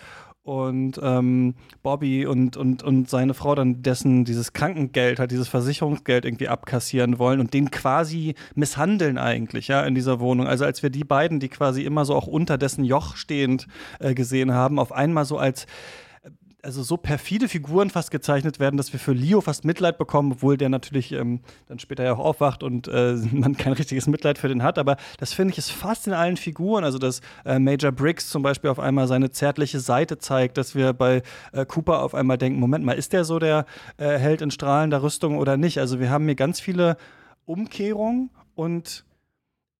und 0.48 0.98
ähm, 1.02 1.54
Bobby 1.82 2.24
und, 2.24 2.56
und, 2.56 2.82
und 2.82 3.10
seine 3.10 3.34
Frau 3.34 3.54
dann 3.54 3.82
dessen 3.82 4.24
dieses 4.24 4.54
Krankengeld, 4.54 5.18
halt 5.18 5.30
dieses 5.30 5.46
Versicherungsgeld 5.46 6.24
irgendwie 6.24 6.48
abkassieren 6.48 7.18
wollen 7.18 7.38
und 7.38 7.52
den 7.52 7.70
quasi 7.70 8.34
misshandeln 8.54 9.18
eigentlich, 9.18 9.68
ja, 9.68 9.82
in 9.82 9.94
dieser 9.94 10.20
Wohnung. 10.20 10.46
Also 10.46 10.64
als 10.64 10.82
wir 10.82 10.88
die 10.88 11.04
beiden, 11.04 11.38
die 11.38 11.50
quasi 11.50 11.82
immer 11.82 12.06
so 12.06 12.14
auch 12.14 12.26
unter 12.26 12.56
dessen 12.56 12.82
Joch 12.82 13.14
stehend 13.14 13.66
äh, 13.98 14.14
gesehen 14.14 14.54
haben, 14.54 14.78
auf 14.78 14.90
einmal 14.90 15.26
so 15.26 15.36
als 15.36 15.66
also 16.62 16.82
so 16.82 16.96
perfide 16.96 17.48
Figuren 17.48 17.88
fast 17.88 18.10
gezeichnet 18.10 18.58
werden, 18.58 18.76
dass 18.76 18.92
wir 18.92 18.98
für 18.98 19.12
Leo 19.12 19.40
fast 19.40 19.64
Mitleid 19.64 19.96
bekommen, 19.96 20.32
obwohl 20.32 20.56
der 20.56 20.68
natürlich 20.68 21.12
ähm, 21.12 21.40
dann 21.66 21.78
später 21.78 22.02
ja 22.02 22.14
auch 22.14 22.18
aufwacht 22.18 22.62
und 22.62 22.88
äh, 22.88 23.14
man 23.32 23.56
kein 23.56 23.74
richtiges 23.74 24.06
Mitleid 24.06 24.38
für 24.38 24.48
den 24.48 24.62
hat. 24.62 24.78
Aber 24.78 24.96
das 25.18 25.32
finde 25.32 25.52
ich 25.52 25.58
ist 25.58 25.70
fast 25.70 26.06
in 26.06 26.12
allen 26.12 26.36
Figuren. 26.36 26.84
Also, 26.84 26.98
dass 26.98 27.20
äh, 27.44 27.58
Major 27.58 27.92
Briggs 27.92 28.28
zum 28.28 28.42
Beispiel 28.42 28.70
auf 28.70 28.80
einmal 28.80 29.06
seine 29.06 29.30
zärtliche 29.30 29.80
Seite 29.80 30.18
zeigt, 30.18 30.58
dass 30.58 30.74
wir 30.74 30.92
bei 30.92 31.22
äh, 31.52 31.64
Cooper 31.64 32.02
auf 32.02 32.14
einmal 32.14 32.38
denken: 32.38 32.58
Moment 32.58 32.84
mal, 32.84 32.92
ist 32.92 33.12
der 33.12 33.24
so 33.24 33.38
der 33.38 33.64
äh, 33.96 34.18
Held 34.18 34.42
in 34.42 34.50
strahlender 34.50 35.02
Rüstung 35.02 35.38
oder 35.38 35.56
nicht? 35.56 35.78
Also, 35.78 36.00
wir 36.00 36.10
haben 36.10 36.24
hier 36.24 36.34
ganz 36.34 36.60
viele 36.60 36.96
Umkehrungen 37.44 38.30
und 38.54 39.04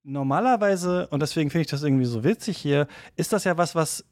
normalerweise, 0.05 1.09
und 1.09 1.21
deswegen 1.21 1.51
finde 1.51 1.63
ich 1.63 1.71
das 1.71 1.83
irgendwie 1.83 2.05
so 2.05 2.25
witzig 2.25 2.57
hier, 2.57 2.87
ist 3.17 3.33
das 3.33 3.45
ja 3.45 3.59
was, 3.59 3.75
was 3.75 4.05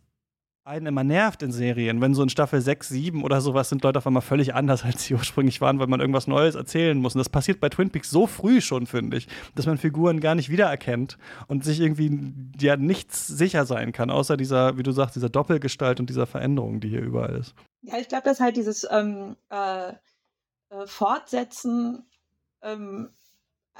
einen 0.66 0.86
immer 0.86 1.04
nervt 1.04 1.44
in 1.44 1.52
Serien, 1.52 2.00
wenn 2.00 2.12
so 2.12 2.24
in 2.24 2.28
Staffel 2.28 2.60
6, 2.60 2.88
7 2.88 3.22
oder 3.22 3.40
sowas 3.40 3.68
sind 3.68 3.84
Leute 3.84 3.98
auf 3.98 4.06
einmal 4.06 4.22
völlig 4.22 4.54
anders, 4.54 4.84
als 4.84 5.04
sie 5.04 5.14
ursprünglich 5.14 5.60
waren, 5.60 5.78
weil 5.78 5.86
man 5.86 6.00
irgendwas 6.00 6.26
Neues 6.26 6.56
erzählen 6.56 6.98
muss. 6.98 7.14
Und 7.14 7.20
das 7.20 7.28
passiert 7.28 7.60
bei 7.60 7.68
Twin 7.68 7.90
Peaks 7.90 8.10
so 8.10 8.26
früh 8.26 8.60
schon, 8.60 8.86
finde 8.86 9.16
ich, 9.16 9.28
dass 9.54 9.66
man 9.66 9.78
Figuren 9.78 10.18
gar 10.18 10.34
nicht 10.34 10.50
wiedererkennt 10.50 11.18
und 11.46 11.64
sich 11.64 11.80
irgendwie 11.80 12.34
ja 12.60 12.76
nichts 12.76 13.28
sicher 13.28 13.64
sein 13.64 13.92
kann, 13.92 14.10
außer 14.10 14.36
dieser, 14.36 14.76
wie 14.76 14.82
du 14.82 14.90
sagst, 14.90 15.14
dieser 15.14 15.28
Doppelgestalt 15.28 16.00
und 16.00 16.10
dieser 16.10 16.26
Veränderung, 16.26 16.80
die 16.80 16.88
hier 16.88 17.00
überall 17.00 17.36
ist. 17.36 17.54
Ja, 17.82 17.98
ich 17.98 18.08
glaube, 18.08 18.24
dass 18.24 18.40
halt 18.40 18.56
dieses 18.56 18.84
ähm, 18.90 19.36
äh, 19.50 19.90
äh, 19.90 19.94
Fortsetzen 20.86 22.06
ähm, 22.62 23.10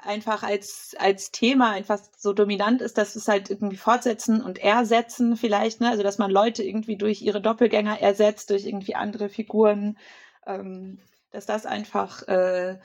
einfach 0.03 0.43
als, 0.43 0.95
als 0.99 1.31
Thema 1.31 1.73
einfach 1.73 2.01
so 2.17 2.33
dominant 2.33 2.81
ist, 2.83 2.99
dass 2.99 3.17
es 3.17 3.29
halt 3.29 3.51
irgendwie 3.51 3.77
fortsetzen 3.77 4.43
und 4.43 4.59
ersetzen 4.59 5.37
vielleicht, 5.37 5.81
ne? 5.81 5.91
Also 5.91 6.03
dass 6.03 6.19
man 6.19 6.31
Leute 6.31 6.63
irgendwie 6.63 6.97
durch 6.97 7.23
ihre 7.23 7.41
Doppelgänger 7.41 8.01
ersetzt, 8.01 8.51
durch 8.51 8.67
irgendwie 8.67 8.95
andere 8.95 9.29
Figuren, 9.29 9.99
ähm, 10.47 10.99
dass 11.31 11.47
das 11.47 11.67
einfach 11.67 12.27
äh, 12.29 12.79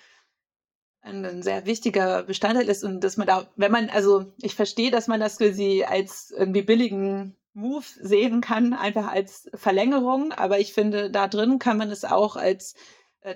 ein, 1.02 1.26
ein 1.26 1.44
sehr 1.44 1.66
wichtiger 1.66 2.24
Bestandteil 2.24 2.70
ist 2.70 2.84
und 2.84 3.02
dass 3.04 3.18
man 3.18 3.28
da, 3.28 3.48
wenn 3.56 3.72
man, 3.72 3.90
also 3.90 4.26
ich 4.42 4.56
verstehe, 4.56 4.92
dass 4.92 5.08
man 5.08 5.20
das 5.20 5.38
für 5.38 5.54
sie 5.54 5.86
als 5.86 6.32
irgendwie 6.32 6.62
billigen 6.62 7.36
Move 7.54 7.86
sehen 8.00 8.42
kann, 8.42 8.74
einfach 8.74 9.08
als 9.08 9.50
Verlängerung, 9.54 10.32
aber 10.32 10.60
ich 10.60 10.74
finde, 10.74 11.12
da 11.12 11.28
drin 11.28 11.60
kann 11.60 11.78
man 11.78 11.92
es 11.92 12.06
auch 12.06 12.36
als 12.36 12.76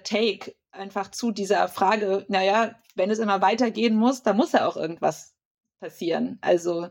Take 0.03 0.55
einfach 0.71 1.11
zu 1.11 1.31
dieser 1.31 1.67
Frage, 1.67 2.25
naja, 2.27 2.75
wenn 2.95 3.11
es 3.11 3.19
immer 3.19 3.41
weitergehen 3.41 3.95
muss, 3.95 4.23
dann 4.23 4.37
muss 4.37 4.51
ja 4.51 4.67
auch 4.67 4.77
irgendwas 4.77 5.35
passieren. 5.79 6.37
Also 6.41 6.89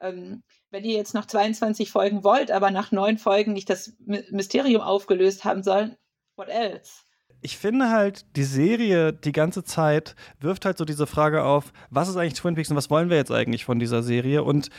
ähm, 0.00 0.42
wenn 0.70 0.84
ihr 0.84 0.96
jetzt 0.96 1.14
noch 1.14 1.26
22 1.26 1.90
Folgen 1.90 2.24
wollt, 2.24 2.50
aber 2.50 2.70
nach 2.70 2.92
neun 2.92 3.18
Folgen 3.18 3.52
nicht 3.52 3.70
das 3.70 3.94
Mysterium 3.98 4.82
aufgelöst 4.82 5.44
haben 5.44 5.62
sollen, 5.62 5.96
what 6.36 6.48
else? 6.48 7.04
ich 7.44 7.58
finde 7.58 7.90
halt, 7.90 8.24
die 8.36 8.42
Serie 8.42 9.12
die 9.12 9.32
ganze 9.32 9.64
Zeit 9.64 10.16
wirft 10.40 10.64
halt 10.64 10.78
so 10.78 10.86
diese 10.86 11.06
Frage 11.06 11.44
auf, 11.44 11.74
was 11.90 12.08
ist 12.08 12.16
eigentlich 12.16 12.32
Twin 12.34 12.54
Peaks 12.54 12.70
und 12.70 12.76
was 12.76 12.88
wollen 12.88 13.10
wir 13.10 13.18
jetzt 13.18 13.30
eigentlich 13.30 13.66
von 13.66 13.78
dieser 13.78 14.02
Serie? 14.02 14.42
Und 14.42 14.70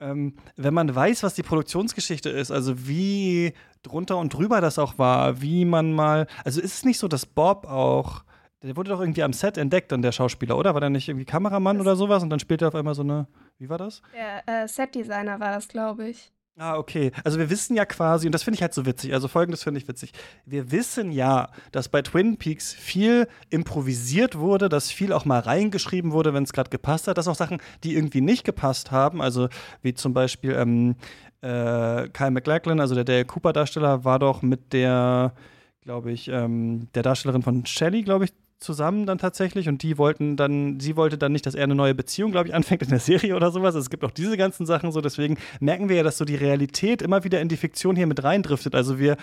ähm, 0.00 0.34
wenn 0.56 0.74
man 0.74 0.94
weiß, 0.94 1.22
was 1.22 1.34
die 1.34 1.42
Produktionsgeschichte 1.42 2.30
ist, 2.30 2.50
also 2.50 2.86
wie 2.86 3.52
drunter 3.82 4.18
und 4.18 4.32
drüber 4.32 4.60
das 4.60 4.78
auch 4.78 4.98
war, 4.98 5.40
wie 5.40 5.64
man 5.64 5.92
mal, 5.92 6.26
also 6.44 6.60
ist 6.60 6.74
es 6.74 6.84
nicht 6.84 6.98
so, 6.98 7.08
dass 7.08 7.26
Bob 7.26 7.66
auch, 7.66 8.24
der 8.62 8.76
wurde 8.76 8.90
doch 8.90 9.00
irgendwie 9.00 9.22
am 9.22 9.32
Set 9.32 9.56
entdeckt, 9.56 9.92
dann 9.92 10.02
der 10.02 10.12
Schauspieler, 10.12 10.56
oder? 10.56 10.74
War 10.74 10.80
der 10.80 10.90
nicht 10.90 11.08
irgendwie 11.08 11.24
Kameramann 11.24 11.78
das 11.78 11.86
oder 11.86 11.96
sowas 11.96 12.22
und 12.22 12.30
dann 12.30 12.40
spielt 12.40 12.62
er 12.62 12.68
auf 12.68 12.74
einmal 12.74 12.94
so 12.94 13.02
eine, 13.02 13.28
wie 13.58 13.68
war 13.68 13.78
das? 13.78 14.02
Der 14.14 14.64
äh, 14.64 14.68
Setdesigner 14.68 15.40
war 15.40 15.52
das, 15.52 15.68
glaube 15.68 16.08
ich. 16.08 16.32
Ah, 16.60 16.76
okay. 16.76 17.12
Also 17.22 17.38
wir 17.38 17.50
wissen 17.50 17.76
ja 17.76 17.84
quasi, 17.86 18.26
und 18.26 18.32
das 18.32 18.42
finde 18.42 18.56
ich 18.56 18.62
halt 18.62 18.74
so 18.74 18.84
witzig, 18.84 19.14
also 19.14 19.28
folgendes 19.28 19.62
finde 19.62 19.78
ich 19.78 19.86
witzig. 19.86 20.10
Wir 20.44 20.72
wissen 20.72 21.12
ja, 21.12 21.50
dass 21.70 21.88
bei 21.88 22.02
Twin 22.02 22.36
Peaks 22.36 22.72
viel 22.72 23.28
improvisiert 23.48 24.36
wurde, 24.36 24.68
dass 24.68 24.90
viel 24.90 25.12
auch 25.12 25.24
mal 25.24 25.38
reingeschrieben 25.38 26.10
wurde, 26.10 26.34
wenn 26.34 26.42
es 26.42 26.52
gerade 26.52 26.68
gepasst 26.68 27.06
hat, 27.06 27.16
dass 27.16 27.28
auch 27.28 27.36
Sachen, 27.36 27.58
die 27.84 27.94
irgendwie 27.94 28.22
nicht 28.22 28.42
gepasst 28.42 28.90
haben, 28.90 29.22
also 29.22 29.48
wie 29.82 29.94
zum 29.94 30.14
Beispiel 30.14 30.50
ähm, 30.50 30.96
äh, 31.42 32.08
Kyle 32.08 32.32
MacLachlan, 32.32 32.80
also 32.80 32.96
der 32.96 33.04
Dale 33.04 33.24
Cooper-Darsteller, 33.24 34.04
war 34.04 34.18
doch 34.18 34.42
mit 34.42 34.72
der, 34.72 35.34
glaube 35.82 36.10
ich, 36.10 36.26
ähm, 36.26 36.88
der 36.92 37.04
Darstellerin 37.04 37.42
von 37.42 37.66
Shelley, 37.66 38.02
glaube 38.02 38.24
ich, 38.24 38.32
zusammen 38.58 39.06
dann 39.06 39.18
tatsächlich 39.18 39.68
und 39.68 39.82
die 39.82 39.98
wollten 39.98 40.36
dann, 40.36 40.80
sie 40.80 40.96
wollte 40.96 41.16
dann 41.16 41.32
nicht, 41.32 41.46
dass 41.46 41.54
er 41.54 41.64
eine 41.64 41.74
neue 41.74 41.94
Beziehung, 41.94 42.32
glaube 42.32 42.48
ich, 42.48 42.54
anfängt 42.56 42.82
in 42.82 42.90
der 42.90 43.00
Serie 43.00 43.36
oder 43.36 43.50
sowas. 43.50 43.74
Also 43.74 43.80
es 43.80 43.90
gibt 43.90 44.04
auch 44.04 44.10
diese 44.10 44.36
ganzen 44.36 44.66
Sachen 44.66 44.92
so, 44.92 45.00
deswegen 45.00 45.36
merken 45.60 45.88
wir 45.88 45.96
ja, 45.96 46.02
dass 46.02 46.18
so 46.18 46.24
die 46.24 46.34
Realität 46.34 47.02
immer 47.02 47.24
wieder 47.24 47.40
in 47.40 47.48
die 47.48 47.56
Fiktion 47.56 47.96
hier 47.96 48.06
mit 48.06 48.22
reindriftet. 48.22 48.74
Also 48.74 48.98
wir 48.98 49.16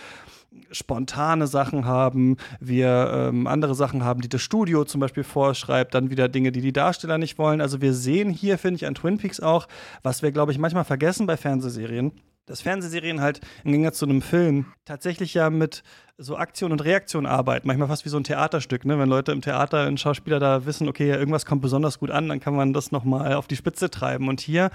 spontane 0.71 1.47
Sachen 1.47 1.85
haben, 1.85 2.37
wir 2.59 3.29
ähm, 3.29 3.47
andere 3.47 3.75
Sachen 3.75 4.03
haben, 4.03 4.21
die 4.21 4.29
das 4.29 4.41
Studio 4.41 4.85
zum 4.85 5.01
Beispiel 5.01 5.23
vorschreibt, 5.23 5.93
dann 5.93 6.09
wieder 6.09 6.29
Dinge, 6.29 6.51
die 6.51 6.61
die 6.61 6.73
Darsteller 6.73 7.17
nicht 7.17 7.37
wollen. 7.37 7.61
Also 7.61 7.81
wir 7.81 7.93
sehen 7.93 8.29
hier, 8.29 8.57
finde 8.57 8.77
ich, 8.77 8.85
an 8.85 8.95
Twin 8.95 9.17
Peaks 9.17 9.39
auch, 9.39 9.67
was 10.03 10.21
wir, 10.21 10.31
glaube 10.31 10.51
ich, 10.51 10.57
manchmal 10.57 10.85
vergessen 10.85 11.27
bei 11.27 11.35
Fernsehserien, 11.35 12.13
dass 12.45 12.61
Fernsehserien 12.61 13.21
halt 13.21 13.41
im 13.63 13.71
Gegensatz 13.71 13.97
zu 13.97 14.05
einem 14.05 14.21
Film 14.21 14.67
tatsächlich 14.85 15.33
ja 15.33 15.49
mit 15.49 15.83
so 16.17 16.37
Aktion 16.37 16.71
und 16.71 16.81
Reaktion 16.83 17.25
arbeiten. 17.25 17.67
Manchmal 17.67 17.89
fast 17.89 18.05
wie 18.05 18.09
so 18.09 18.15
ein 18.15 18.23
Theaterstück, 18.23 18.85
ne? 18.85 18.97
Wenn 18.97 19.09
Leute 19.09 19.33
im 19.33 19.41
Theater, 19.41 19.85
ein 19.85 19.97
Schauspieler 19.97 20.39
da 20.39 20.65
wissen, 20.65 20.87
okay, 20.87 21.09
irgendwas 21.09 21.45
kommt 21.45 21.61
besonders 21.61 21.99
gut 21.99 22.09
an, 22.09 22.29
dann 22.29 22.39
kann 22.39 22.55
man 22.55 22.71
das 22.71 22.93
nochmal 22.93 23.33
auf 23.33 23.47
die 23.47 23.57
Spitze 23.57 23.89
treiben. 23.89 24.29
Und 24.29 24.39
hier 24.39 24.69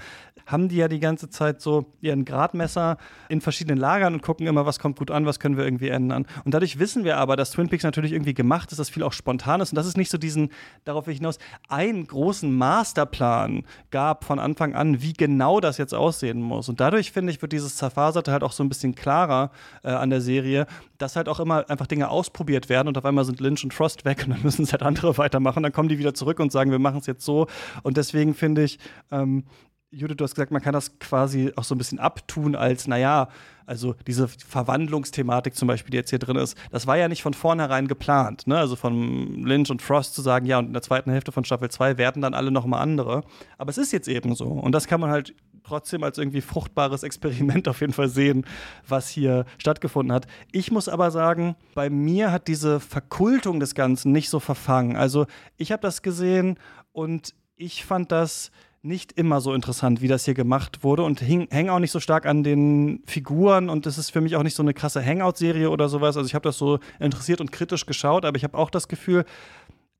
haben 0.45 0.69
die 0.69 0.75
ja 0.75 0.87
die 0.87 0.99
ganze 0.99 1.29
Zeit 1.29 1.59
so 1.59 1.85
ihren 1.99 2.25
Gradmesser 2.25 2.97
in 3.27 3.41
verschiedenen 3.41 3.79
Lagern 3.79 4.13
und 4.13 4.21
gucken 4.21 4.45
immer, 4.45 4.67
was 4.67 4.77
kommt 4.77 4.99
gut 4.99 5.09
an, 5.09 5.25
was 5.25 5.39
können 5.39 5.57
wir 5.57 5.63
irgendwie 5.63 5.89
ändern. 5.89 6.27
Und 6.45 6.53
dadurch 6.53 6.77
wissen 6.77 7.05
wir 7.05 7.17
aber, 7.17 7.35
dass 7.35 7.51
Twin 7.51 7.69
Peaks 7.69 7.83
natürlich 7.83 8.11
irgendwie 8.11 8.35
gemacht 8.35 8.71
ist, 8.71 8.77
dass 8.77 8.91
viel 8.91 9.01
auch 9.01 9.13
spontan 9.13 9.61
ist 9.61 9.71
und 9.71 9.77
dass 9.77 9.87
es 9.87 9.97
nicht 9.97 10.11
so 10.11 10.19
diesen, 10.19 10.51
darauf 10.83 11.07
will 11.07 11.13
ich 11.13 11.19
hinaus, 11.19 11.39
einen 11.69 12.05
großen 12.05 12.53
Masterplan 12.55 13.63
gab 13.89 14.25
von 14.25 14.37
Anfang 14.37 14.75
an, 14.75 15.01
wie 15.01 15.13
genau 15.13 15.59
das 15.59 15.79
jetzt 15.79 15.95
aussehen 15.95 16.39
muss. 16.39 16.69
Und 16.69 16.79
dadurch, 16.79 17.11
finde 17.11 17.31
ich, 17.31 17.41
wird 17.41 17.51
dieses 17.51 17.77
Zerfaserte 17.77 18.31
halt 18.31 18.43
auch 18.43 18.51
so 18.51 18.63
ein 18.63 18.69
bisschen 18.69 18.93
klarer 18.93 19.49
äh, 19.83 19.89
an 19.89 20.11
der 20.11 20.21
Serie, 20.21 20.67
dass 20.99 21.15
halt 21.15 21.30
auch 21.31 21.39
immer 21.39 21.69
einfach 21.69 21.87
Dinge 21.87 22.09
ausprobiert 22.09 22.69
werden 22.69 22.87
und 22.87 22.97
auf 22.97 23.05
einmal 23.05 23.25
sind 23.25 23.39
Lynch 23.39 23.63
und 23.63 23.73
Frost 23.73 24.05
weg 24.05 24.23
und 24.25 24.31
dann 24.31 24.43
müssen 24.43 24.63
es 24.63 24.71
halt 24.71 24.83
andere 24.83 25.17
weitermachen. 25.17 25.63
Dann 25.63 25.71
kommen 25.71 25.89
die 25.89 25.97
wieder 25.97 26.13
zurück 26.13 26.39
und 26.39 26.51
sagen, 26.51 26.71
wir 26.71 26.79
machen 26.79 26.99
es 26.99 27.07
jetzt 27.07 27.25
so. 27.25 27.47
Und 27.83 27.97
deswegen 27.97 28.33
finde 28.33 28.63
ich, 28.63 28.79
ähm, 29.11 29.45
Judith, 29.93 30.15
du 30.15 30.23
hast 30.23 30.35
gesagt, 30.35 30.51
man 30.51 30.61
kann 30.61 30.71
das 30.71 30.99
quasi 30.99 31.51
auch 31.57 31.65
so 31.65 31.75
ein 31.75 31.77
bisschen 31.77 31.99
abtun 31.99 32.55
als, 32.55 32.87
naja, 32.87 33.27
also 33.65 33.93
diese 34.07 34.29
Verwandlungsthematik 34.29 35.53
zum 35.53 35.67
Beispiel, 35.67 35.91
die 35.91 35.97
jetzt 35.97 36.11
hier 36.11 36.19
drin 36.19 36.37
ist, 36.37 36.57
das 36.71 36.87
war 36.87 36.97
ja 36.97 37.09
nicht 37.09 37.21
von 37.21 37.33
vornherein 37.33 37.89
geplant. 37.89 38.47
Ne? 38.47 38.57
Also 38.57 38.77
von 38.77 39.43
Lynch 39.43 39.69
und 39.69 39.81
Frost 39.81 40.15
zu 40.15 40.21
sagen, 40.21 40.45
ja, 40.45 40.59
und 40.59 40.67
in 40.67 40.73
der 40.73 40.81
zweiten 40.81 41.11
Hälfte 41.11 41.33
von 41.33 41.43
Staffel 41.43 41.69
2 41.69 41.97
werden 41.97 42.21
dann 42.21 42.33
alle 42.33 42.51
nochmal 42.51 42.81
andere. 42.81 43.23
Aber 43.57 43.69
es 43.69 43.77
ist 43.77 43.91
jetzt 43.91 44.07
eben 44.07 44.33
so. 44.33 44.45
Und 44.45 44.71
das 44.73 44.87
kann 44.87 45.01
man 45.01 45.09
halt 45.09 45.35
trotzdem 45.63 46.03
als 46.03 46.17
irgendwie 46.17 46.41
fruchtbares 46.41 47.03
Experiment 47.03 47.67
auf 47.69 47.81
jeden 47.81 47.93
Fall 47.93 48.09
sehen, 48.09 48.45
was 48.87 49.09
hier 49.09 49.45
stattgefunden 49.57 50.13
hat. 50.13 50.27
Ich 50.51 50.71
muss 50.71 50.89
aber 50.89 51.11
sagen, 51.11 51.55
bei 51.75 51.89
mir 51.89 52.31
hat 52.31 52.47
diese 52.47 52.79
Verkultung 52.79 53.59
des 53.59 53.75
Ganzen 53.75 54.11
nicht 54.11 54.29
so 54.29 54.39
verfangen. 54.39 54.95
Also 54.95 55.25
ich 55.57 55.71
habe 55.71 55.81
das 55.81 56.01
gesehen 56.01 56.57
und 56.91 57.33
ich 57.55 57.85
fand 57.85 58.11
das 58.11 58.51
nicht 58.83 59.11
immer 59.11 59.41
so 59.41 59.53
interessant, 59.53 60.01
wie 60.01 60.07
das 60.07 60.25
hier 60.25 60.33
gemacht 60.33 60.83
wurde 60.83 61.03
und 61.03 61.21
hänge 61.21 61.71
auch 61.71 61.79
nicht 61.79 61.91
so 61.91 61.99
stark 61.99 62.25
an 62.25 62.43
den 62.43 63.03
Figuren 63.05 63.69
und 63.69 63.85
es 63.85 63.99
ist 63.99 64.09
für 64.09 64.21
mich 64.21 64.35
auch 64.35 64.43
nicht 64.43 64.55
so 64.55 64.63
eine 64.63 64.73
krasse 64.73 65.05
Hangout-Serie 65.05 65.69
oder 65.69 65.87
sowas. 65.87 66.17
Also 66.17 66.25
ich 66.25 66.33
habe 66.33 66.43
das 66.43 66.57
so 66.57 66.79
interessiert 66.99 67.41
und 67.41 67.51
kritisch 67.51 67.85
geschaut, 67.85 68.25
aber 68.25 68.37
ich 68.37 68.43
habe 68.43 68.57
auch 68.57 68.71
das 68.71 68.87
Gefühl, 68.87 69.25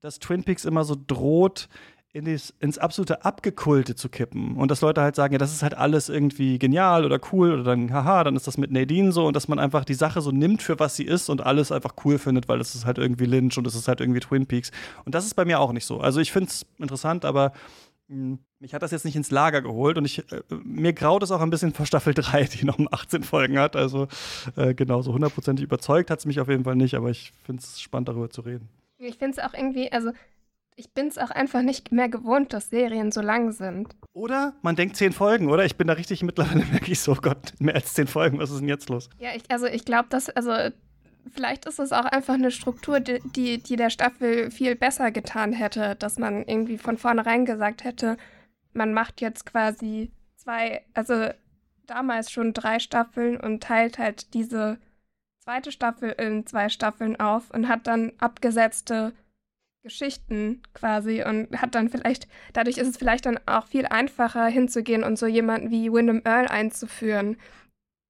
dass 0.02 0.18
Twin 0.18 0.44
Peaks 0.44 0.66
immer 0.66 0.84
so 0.84 0.96
droht, 1.06 1.70
in 2.14 2.26
dies, 2.26 2.54
ins 2.60 2.78
absolute 2.78 3.24
Abgekulte 3.24 3.96
zu 3.96 4.10
kippen. 4.10 4.58
Und 4.58 4.70
dass 4.70 4.82
Leute 4.82 5.02
halt 5.02 5.16
sagen, 5.16 5.34
ja, 5.34 5.38
das 5.38 5.54
ist 5.54 5.64
halt 5.64 5.76
alles 5.76 6.10
irgendwie 6.10 6.60
genial 6.60 7.06
oder 7.06 7.20
cool 7.32 7.54
oder 7.54 7.64
dann, 7.64 7.94
haha, 7.94 8.26
dann 8.26 8.36
ist 8.36 8.48
das 8.48 8.58
mit 8.58 8.72
Nadine 8.72 9.14
so 9.14 9.26
und 9.26 9.36
dass 9.36 9.48
man 9.48 9.60
einfach 9.60 9.86
die 9.86 9.94
Sache 9.94 10.20
so 10.20 10.32
nimmt, 10.32 10.62
für 10.62 10.78
was 10.78 10.96
sie 10.96 11.06
ist 11.06 11.30
und 11.30 11.42
alles 11.42 11.72
einfach 11.72 11.96
cool 12.04 12.18
findet, 12.18 12.50
weil 12.50 12.60
es 12.60 12.76
ist 12.76 12.86
halt 12.86 12.98
irgendwie 12.98 13.26
Lynch 13.26 13.58
und 13.58 13.66
es 13.66 13.76
ist 13.76 13.88
halt 13.88 14.02
irgendwie 14.02 14.20
Twin 14.20 14.46
Peaks. 14.46 14.72
Und 15.06 15.16
das 15.16 15.26
ist 15.26 15.36
bei 15.36 15.46
mir 15.46 15.60
auch 15.62 15.72
nicht 15.72 15.86
so. 15.86 16.02
Also 16.02 16.20
ich 16.20 16.34
finde 16.34 16.50
es 16.50 16.66
interessant, 16.80 17.24
aber 17.24 17.54
hm, 18.10 18.40
mich 18.60 18.74
hat 18.74 18.82
das 18.82 18.92
jetzt 18.92 19.06
nicht 19.06 19.16
ins 19.16 19.32
Lager 19.32 19.62
geholt 19.62 19.98
und 19.98 20.04
ich, 20.04 20.20
äh, 20.34 20.42
mir 20.66 20.92
graut 20.92 21.24
es 21.24 21.32
auch 21.32 21.40
ein 21.40 21.50
bisschen 21.50 21.74
vor 21.74 21.86
Staffel 21.86 22.14
3, 22.14 22.44
die 22.60 22.66
noch 22.66 22.78
18 22.92 23.24
Folgen 23.24 23.58
hat. 23.58 23.78
Also 23.78 24.10
äh, 24.58 24.74
genau, 24.74 25.02
so 25.02 25.14
hundertprozentig 25.14 25.64
überzeugt 25.64 26.12
hat 26.12 26.20
es 26.20 26.26
mich 26.26 26.42
auf 26.42 26.50
jeden 26.50 26.66
Fall 26.66 26.76
nicht, 26.76 26.96
aber 26.96 27.10
ich 27.10 27.32
finde 27.46 27.62
es 27.62 27.80
spannend, 27.80 28.10
darüber 28.10 28.30
zu 28.30 28.42
reden. 28.42 28.68
Ich 28.98 29.18
finde 29.18 29.38
es 29.38 29.44
auch 29.44 29.54
irgendwie, 29.54 29.92
also 29.92 30.12
ich 30.76 30.94
bin 30.94 31.08
es 31.08 31.18
auch 31.18 31.32
einfach 31.32 31.62
nicht 31.62 31.92
mehr 31.92 32.10
gewohnt, 32.10 32.54
dass 32.54 32.70
Serien 32.70 33.12
so 33.12 33.22
lang 33.22 33.52
sind. 33.52 33.96
Oder 34.14 34.54
man 34.62 34.76
denkt 34.76 34.96
zehn 34.96 35.14
Folgen, 35.14 35.50
oder? 35.50 35.66
Ich 35.66 35.76
bin 35.76 35.88
da 35.88 35.94
richtig 35.94 36.24
mittlerweile 36.24 36.66
merke 36.72 36.92
ich 36.92 37.00
so, 37.00 37.14
Gott, 37.16 37.54
mehr 37.60 37.76
als 37.76 37.94
zehn 37.94 38.08
Folgen, 38.08 38.40
was 38.40 38.52
ist 38.52 38.60
denn 38.60 38.70
jetzt 38.70 38.90
los? 38.90 39.10
Ja, 39.20 39.30
ich, 39.36 39.44
also 39.50 39.68
ich 39.68 39.86
glaube, 39.86 40.10
dass, 40.10 40.30
also 40.30 40.54
vielleicht 41.32 41.66
ist 41.66 41.80
es 41.80 41.92
auch 41.92 42.06
einfach 42.06 42.34
eine 42.34 42.52
Struktur, 42.52 43.00
die, 43.00 43.62
die 43.62 43.76
der 43.76 43.90
Staffel 43.90 44.52
viel 44.52 44.76
besser 44.76 45.12
getan 45.12 45.54
hätte, 45.54 45.96
dass 45.96 46.18
man 46.18 46.44
irgendwie 46.46 46.78
von 46.78 46.98
vornherein 46.98 47.46
gesagt 47.46 47.84
hätte, 47.84 48.18
man 48.74 48.94
macht 48.94 49.22
jetzt 49.22 49.46
quasi 49.46 50.12
zwei, 50.36 50.84
also 50.94 51.30
damals 51.86 52.32
schon 52.32 52.54
drei 52.54 52.80
Staffeln 52.80 53.38
und 53.38 53.62
teilt 53.62 54.00
halt 54.00 54.34
diese 54.34 54.78
zweite 55.40 55.72
Staffel 55.72 56.12
in 56.12 56.46
zwei 56.46 56.70
Staffeln 56.70 57.20
auf 57.20 57.52
und 57.52 57.68
hat 57.68 57.88
dann 57.88 58.14
abgesetzte 58.20 59.14
Geschichten 59.84 60.62
quasi 60.74 61.24
und 61.24 61.60
hat 61.60 61.76
dann 61.76 61.90
vielleicht, 61.90 62.28
dadurch 62.54 62.78
ist 62.78 62.88
es 62.88 62.98
vielleicht 62.98 63.26
dann 63.26 63.40
auch 63.46 63.68
viel 63.68 63.86
einfacher 63.86 64.46
hinzugehen 64.48 65.04
und 65.04 65.18
so 65.18 65.26
jemanden 65.26 65.72
wie 65.72 65.92
Wyndham 65.92 66.22
Earl 66.24 66.48
einzuführen, 66.48 67.38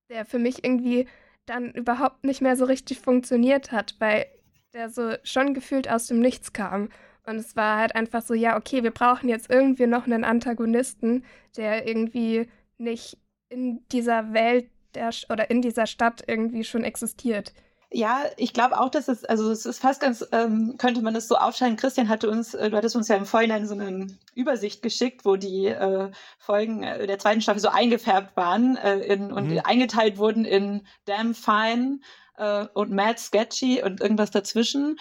der 0.10 0.26
für 0.26 0.40
mich 0.40 0.64
irgendwie 0.64 1.08
dann 1.46 1.72
überhaupt 1.72 2.24
nicht 2.24 2.42
mehr 2.42 2.56
so 2.56 2.66
richtig 2.66 3.00
funktioniert 3.00 3.72
hat, 3.72 3.96
weil 4.00 4.26
der 4.74 4.90
so 4.90 5.16
schon 5.24 5.54
gefühlt 5.54 5.90
aus 5.90 6.08
dem 6.08 6.20
Nichts 6.20 6.54
kam. 6.54 6.90
Und 7.26 7.36
es 7.36 7.56
war 7.56 7.78
halt 7.78 7.96
einfach 7.96 8.22
so, 8.22 8.34
ja, 8.34 8.58
okay, 8.58 8.84
wir 8.84 8.92
brauchen 8.92 9.30
jetzt 9.30 9.50
irgendwie 9.50 9.88
noch 9.88 10.06
einen 10.06 10.24
Antagonisten, 10.24 11.24
der 11.56 11.88
irgendwie 11.88 12.50
nicht 12.78 13.18
in 13.50 13.86
dieser 13.90 14.34
Welt 14.34 14.70
der, 14.96 15.12
oder 15.30 15.50
in 15.50 15.62
dieser 15.62 15.86
Stadt 15.86 16.24
irgendwie 16.28 16.64
schon 16.64 16.84
existiert. 16.84 17.54
Ja, 17.94 18.24
ich 18.38 18.54
glaube 18.54 18.80
auch, 18.80 18.88
dass 18.88 19.10
es, 19.10 19.26
also 19.26 19.52
es 19.52 19.66
ist 19.66 19.80
fast 19.80 20.00
ganz, 20.00 20.26
ähm, 20.32 20.76
könnte 20.78 21.02
man 21.02 21.14
es 21.14 21.28
so 21.28 21.36
aufschreiben. 21.36 21.76
Christian 21.76 22.08
hatte 22.08 22.30
uns, 22.30 22.54
äh, 22.54 22.70
du 22.70 22.78
hattest 22.78 22.96
uns 22.96 23.10
ja 23.10 23.18
im 23.18 23.26
Vorhinein 23.26 23.68
so 23.68 23.74
eine 23.74 24.08
Übersicht 24.34 24.82
geschickt, 24.82 25.26
wo 25.26 25.36
die 25.36 25.66
äh, 25.66 26.10
Folgen 26.40 26.84
äh, 26.84 27.06
der 27.06 27.20
zweiten 27.20 27.42
Staffel 27.42 27.60
so 27.60 27.68
eingefärbt 27.68 28.38
waren 28.38 28.78
äh, 28.78 29.00
in, 29.00 29.34
und 29.34 29.50
mhm. 29.50 29.60
eingeteilt 29.66 30.18
wurden 30.18 30.46
in 30.46 30.88
Damn 31.04 31.36
Fine 31.36 32.00
äh, 32.38 32.66
und 32.74 32.92
Mad 32.92 33.20
Sketchy 33.20 33.84
und 33.84 34.00
irgendwas 34.00 34.32
dazwischen. 34.32 34.98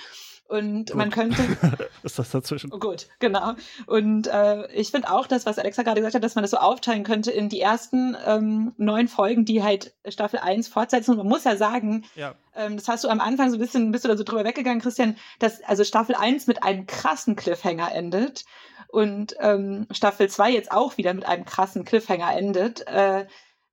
Und 0.51 0.87
Gut. 0.87 0.97
man 0.97 1.11
könnte. 1.11 1.41
ist 2.03 2.19
das 2.19 2.31
dazwischen? 2.33 2.73
Oh, 2.73 2.79
gut, 2.81 3.07
genau. 3.21 3.55
Und 3.87 4.27
äh, 4.27 4.67
ich 4.73 4.91
finde 4.91 5.09
auch 5.09 5.29
das, 5.29 5.47
was 5.47 5.61
Alexa 5.61 5.85
gerade 5.85 6.01
gesagt 6.01 6.17
hat, 6.17 6.25
dass 6.25 6.35
man 6.35 6.43
das 6.43 6.51
so 6.51 6.57
aufteilen 6.57 7.05
könnte 7.05 7.31
in 7.31 7.49
die 7.49 7.61
ersten 7.61 8.17
ähm, 8.27 8.73
neun 8.77 9.07
Folgen, 9.07 9.45
die 9.45 9.63
halt 9.63 9.95
Staffel 10.09 10.41
1 10.41 10.67
fortsetzen. 10.67 11.13
Und 11.13 11.19
man 11.19 11.29
muss 11.29 11.45
ja 11.45 11.55
sagen, 11.55 12.05
Ja. 12.17 12.35
ähm, 12.57 12.77
das 12.77 12.89
hast 12.89 13.05
du 13.05 13.09
am 13.09 13.21
Anfang 13.21 13.51
so 13.51 13.57
ein 13.59 13.61
bisschen, 13.61 13.93
bist 13.93 14.05
du 14.05 14.09
da 14.09 14.17
so 14.17 14.25
drüber 14.25 14.43
weggegangen, 14.45 14.81
Christian, 14.81 15.17
dass 15.39 15.63
also 15.63 15.85
Staffel 15.85 16.17
1 16.17 16.49
mit 16.49 16.65
einem 16.65 16.85
krassen 16.87 17.37
Cliffhanger 17.37 17.93
endet 17.95 18.45
und 18.89 19.37
ähm, 19.39 19.87
Staffel 19.93 20.29
2 20.29 20.51
jetzt 20.51 20.73
auch 20.73 20.97
wieder 20.97 21.15
mit 21.15 21.27
einem 21.27 21.45
krassen 21.45 21.85
Cliffhanger 21.85 22.37
endet. 22.37 22.85
Äh, 22.89 23.27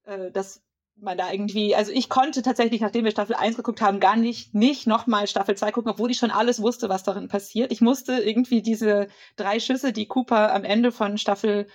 äh, 0.05 0.29
das 0.31 0.61
man 0.99 1.17
da 1.17 1.31
irgendwie, 1.31 1.75
also 1.75 1.91
ich 1.91 2.09
konnte 2.09 2.41
tatsächlich, 2.41 2.81
nachdem 2.81 3.05
wir 3.05 3.11
Staffel 3.11 3.35
1 3.35 3.55
geguckt 3.55 3.81
haben, 3.81 3.99
gar 3.99 4.15
nicht, 4.15 4.53
nicht 4.53 4.87
nochmal 4.87 5.27
Staffel 5.27 5.55
2 5.55 5.71
gucken, 5.71 5.91
obwohl 5.91 6.11
ich 6.11 6.17
schon 6.17 6.31
alles 6.31 6.61
wusste, 6.61 6.89
was 6.89 7.03
darin 7.03 7.27
passiert. 7.27 7.71
Ich 7.71 7.81
musste 7.81 8.13
irgendwie 8.13 8.61
diese 8.61 9.07
drei 9.35 9.59
Schüsse, 9.59 9.93
die 9.93 10.07
Cooper 10.07 10.53
am 10.53 10.63
Ende 10.63 10.91
von 10.91 11.17
Staffel 11.17 11.67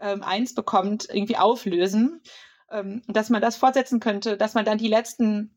ähm, 0.00 0.22
1 0.22 0.54
bekommt, 0.54 1.08
irgendwie 1.08 1.36
auflösen. 1.36 2.20
Ähm, 2.70 3.02
dass 3.06 3.30
man 3.30 3.42
das 3.42 3.56
fortsetzen 3.56 4.00
könnte, 4.00 4.36
dass 4.36 4.54
man 4.54 4.64
dann 4.64 4.78
die 4.78 4.88
letzten 4.88 5.56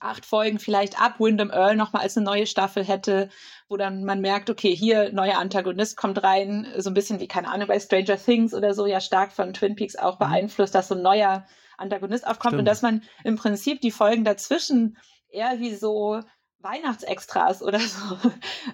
acht 0.00 0.26
Folgen 0.26 0.58
vielleicht 0.58 1.00
ab 1.00 1.20
Wyndham 1.20 1.50
Earl 1.50 1.76
nochmal 1.76 2.02
als 2.02 2.16
eine 2.16 2.24
neue 2.24 2.46
Staffel 2.46 2.84
hätte, 2.84 3.28
wo 3.68 3.76
dann 3.76 4.04
man 4.04 4.20
merkt, 4.20 4.50
okay, 4.50 4.74
hier 4.74 5.12
neuer 5.12 5.38
Antagonist 5.38 5.96
kommt 5.96 6.22
rein, 6.22 6.66
so 6.78 6.90
ein 6.90 6.94
bisschen 6.94 7.20
wie, 7.20 7.28
keine 7.28 7.48
Ahnung, 7.48 7.68
bei 7.68 7.78
Stranger 7.78 8.16
Things 8.16 8.54
oder 8.54 8.74
so, 8.74 8.86
ja 8.86 9.00
stark 9.00 9.32
von 9.32 9.52
Twin 9.52 9.76
Peaks 9.76 9.96
auch 9.96 10.18
beeinflusst, 10.18 10.74
dass 10.74 10.88
so 10.88 10.94
ein 10.94 11.02
neuer 11.02 11.46
Antagonist 11.80 12.26
aufkommt 12.26 12.50
Stimmt. 12.52 12.60
und 12.60 12.64
dass 12.66 12.82
man 12.82 13.02
im 13.24 13.36
Prinzip 13.36 13.80
die 13.80 13.90
Folgen 13.90 14.24
dazwischen 14.24 14.96
eher 15.28 15.58
wie 15.60 15.74
so 15.74 16.20
Weihnachtsextras 16.58 17.62
oder 17.62 17.78
so, 17.80 18.16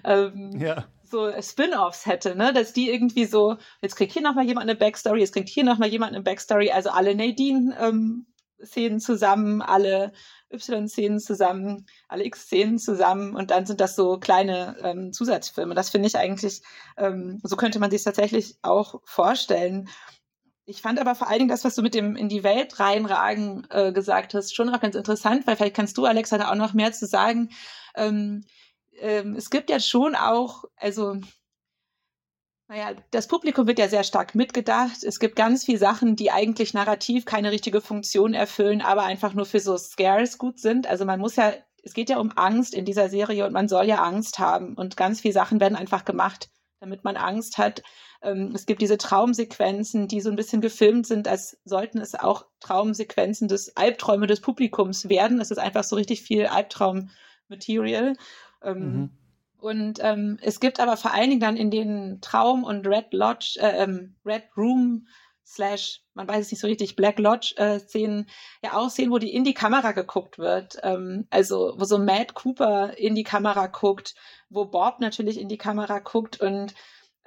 ähm, 0.03 0.51
Ja. 0.59 0.85
so 1.03 1.31
Spin-offs 1.41 2.05
hätte, 2.05 2.35
ne? 2.35 2.53
Dass 2.53 2.73
die 2.73 2.89
irgendwie 2.89 3.25
so, 3.25 3.57
jetzt 3.81 3.95
kriegt 3.95 4.11
hier 4.13 4.21
nochmal 4.21 4.45
jemand 4.45 4.69
eine 4.69 4.75
Backstory, 4.77 5.19
jetzt 5.21 5.33
kriegt 5.33 5.49
hier 5.49 5.63
nochmal 5.63 5.89
jemand 5.89 6.13
eine 6.13 6.23
Backstory, 6.23 6.71
also 6.71 6.89
alle 6.89 7.15
Nadine-Szenen 7.15 8.99
zusammen, 8.99 9.61
alle 9.61 10.11
Y-Szenen 10.51 11.19
zusammen, 11.19 11.85
alle 12.07 12.25
X-Szenen 12.25 12.79
zusammen 12.79 13.35
und 13.35 13.51
dann 13.51 13.65
sind 13.65 13.81
das 13.81 13.95
so 13.95 14.17
kleine 14.17 14.77
ähm, 14.81 15.11
Zusatzfilme. 15.11 15.75
Das 15.75 15.89
finde 15.89 16.07
ich 16.07 16.17
eigentlich, 16.17 16.61
ähm, 16.97 17.39
so 17.43 17.55
könnte 17.57 17.79
man 17.79 17.91
sich 17.91 18.03
tatsächlich 18.03 18.57
auch 18.61 19.01
vorstellen. 19.03 19.89
Ich 20.69 20.81
fand 20.81 20.99
aber 20.99 21.15
vor 21.15 21.29
allen 21.29 21.39
Dingen 21.39 21.49
das, 21.49 21.63
was 21.63 21.75
du 21.75 21.81
mit 21.81 21.93
dem 21.95 22.17
in 22.17 22.27
die 22.27 22.43
Welt 22.43 22.77
reinragen 22.77 23.65
äh, 23.69 23.93
gesagt 23.93 24.33
hast, 24.33 24.53
schon 24.53 24.67
auch 24.69 24.81
ganz 24.81 24.95
interessant, 24.95 25.47
weil 25.47 25.55
vielleicht 25.55 25.77
kannst 25.77 25.97
du, 25.97 26.03
Alexa, 26.03 26.37
da 26.37 26.51
auch 26.51 26.55
noch 26.55 26.73
mehr 26.73 26.91
zu 26.91 27.07
sagen. 27.07 27.51
Ähm, 27.95 28.43
ähm, 28.99 29.33
es 29.35 29.49
gibt 29.49 29.69
ja 29.69 29.79
schon 29.79 30.13
auch, 30.13 30.65
also, 30.75 31.15
naja, 32.67 32.91
das 33.11 33.29
Publikum 33.29 33.65
wird 33.65 33.79
ja 33.79 33.87
sehr 33.87 34.03
stark 34.03 34.35
mitgedacht. 34.35 35.05
Es 35.05 35.19
gibt 35.19 35.37
ganz 35.37 35.63
viele 35.63 35.77
Sachen, 35.77 36.17
die 36.17 36.31
eigentlich 36.31 36.73
narrativ 36.73 37.23
keine 37.23 37.51
richtige 37.51 37.79
Funktion 37.79 38.33
erfüllen, 38.33 38.81
aber 38.81 39.03
einfach 39.03 39.33
nur 39.33 39.45
für 39.45 39.61
so 39.61 39.77
Scares 39.77 40.37
gut 40.37 40.59
sind. 40.59 40.85
Also 40.85 41.05
man 41.05 41.21
muss 41.21 41.37
ja, 41.37 41.53
es 41.81 41.93
geht 41.93 42.09
ja 42.09 42.19
um 42.19 42.33
Angst 42.35 42.73
in 42.73 42.83
dieser 42.83 43.07
Serie 43.07 43.45
und 43.45 43.53
man 43.53 43.69
soll 43.69 43.85
ja 43.85 44.03
Angst 44.03 44.37
haben. 44.37 44.73
Und 44.73 44.97
ganz 44.97 45.21
viele 45.21 45.33
Sachen 45.33 45.61
werden 45.61 45.77
einfach 45.77 46.03
gemacht, 46.03 46.49
damit 46.81 47.05
man 47.05 47.15
Angst 47.15 47.57
hat. 47.57 47.83
Ähm, 48.21 48.51
es 48.53 48.65
gibt 48.65 48.81
diese 48.81 48.97
Traumsequenzen, 48.97 50.07
die 50.07 50.21
so 50.21 50.29
ein 50.29 50.35
bisschen 50.35 50.61
gefilmt 50.61 51.07
sind, 51.07 51.27
als 51.27 51.59
sollten 51.65 51.99
es 51.99 52.15
auch 52.15 52.45
Traumsequenzen 52.59 53.47
des 53.47 53.75
Albträume 53.77 54.27
des 54.27 54.41
Publikums 54.41 55.09
werden. 55.09 55.39
Es 55.39 55.51
ist 55.51 55.59
einfach 55.59 55.83
so 55.83 55.95
richtig 55.95 56.21
viel 56.21 56.45
Albtraum-Material. 56.47 58.15
Ähm, 58.63 58.79
Mhm. 58.79 59.09
Und 59.59 59.99
ähm, 60.01 60.37
es 60.41 60.59
gibt 60.59 60.79
aber 60.79 60.97
vor 60.97 61.13
allen 61.13 61.29
Dingen 61.29 61.41
dann 61.41 61.57
in 61.57 61.71
den 61.71 62.21
Traum- 62.21 62.63
und 62.63 62.85
Red 62.85 63.11
Lodge, 63.11 63.57
äh, 63.59 63.83
ähm, 63.83 64.15
Red 64.23 64.43
Room 64.55 65.07
slash, 65.45 66.01
man 66.13 66.27
weiß 66.27 66.45
es 66.45 66.51
nicht 66.51 66.59
so 66.59 66.67
richtig, 66.67 66.95
Black 66.95 67.19
Lodge 67.19 67.53
äh, 67.57 67.79
ja 68.61 68.73
auch 68.73 68.89
Szenen, 68.89 69.11
wo 69.11 69.17
die 69.17 69.33
in 69.33 69.43
die 69.43 69.53
Kamera 69.53 69.93
geguckt 69.93 70.37
wird. 70.37 70.77
Ähm, 70.83 71.25
also 71.29 71.73
wo 71.77 71.85
so 71.85 71.97
Matt 71.97 72.33
Cooper 72.33 72.97
in 72.97 73.15
die 73.15 73.23
Kamera 73.23 73.67
guckt, 73.67 74.13
wo 74.49 74.65
Bob 74.65 74.99
natürlich 74.99 75.39
in 75.39 75.47
die 75.47 75.57
Kamera 75.57 75.99
guckt. 75.99 76.39
Und 76.39 76.75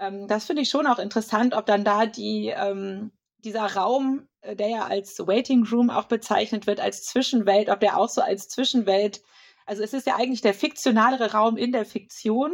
ähm, 0.01 0.27
das 0.27 0.47
finde 0.47 0.63
ich 0.63 0.71
schon 0.71 0.87
auch 0.87 0.99
interessant, 0.99 1.55
ob 1.55 1.67
dann 1.67 1.85
da 1.85 2.07
die, 2.07 2.53
ähm, 2.55 3.13
dieser 3.39 3.67
Raum, 3.67 4.27
äh, 4.41 4.57
der 4.57 4.69
ja 4.69 4.85
als 4.87 5.19
Waiting 5.21 5.65
Room 5.67 5.91
auch 5.91 6.07
bezeichnet 6.07 6.67
wird, 6.67 6.81
als 6.81 7.05
Zwischenwelt, 7.05 7.69
ob 7.69 7.81
der 7.81 7.97
auch 7.97 8.09
so 8.09 8.21
als 8.21 8.49
Zwischenwelt 8.49 9.23
also 9.71 9.85
es 9.85 9.93
ist 9.93 10.09
ja 10.09 10.17
eigentlich 10.17 10.41
der 10.41 10.53
fiktionalere 10.53 11.31
Raum 11.31 11.57
in 11.57 11.71
der 11.71 11.85
Fiktion, 11.85 12.53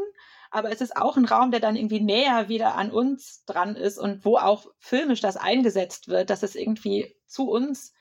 aber 0.50 0.70
es 0.70 0.82
ist 0.82 0.98
auch 0.98 1.16
ein 1.16 1.24
Raum, 1.24 1.50
der 1.50 1.60
dann 1.60 1.74
irgendwie 1.74 2.00
näher 2.00 2.50
wieder 2.50 2.74
an 2.74 2.90
uns 2.90 3.42
dran 3.46 3.74
ist 3.74 3.96
und 3.96 4.26
wo 4.26 4.36
auch 4.36 4.66
filmisch 4.78 5.22
das 5.22 5.38
eingesetzt 5.38 6.08
wird, 6.08 6.28
dass 6.28 6.42
es 6.42 6.54
irgendwie 6.54 7.16
zu 7.26 7.48
uns 7.48 7.94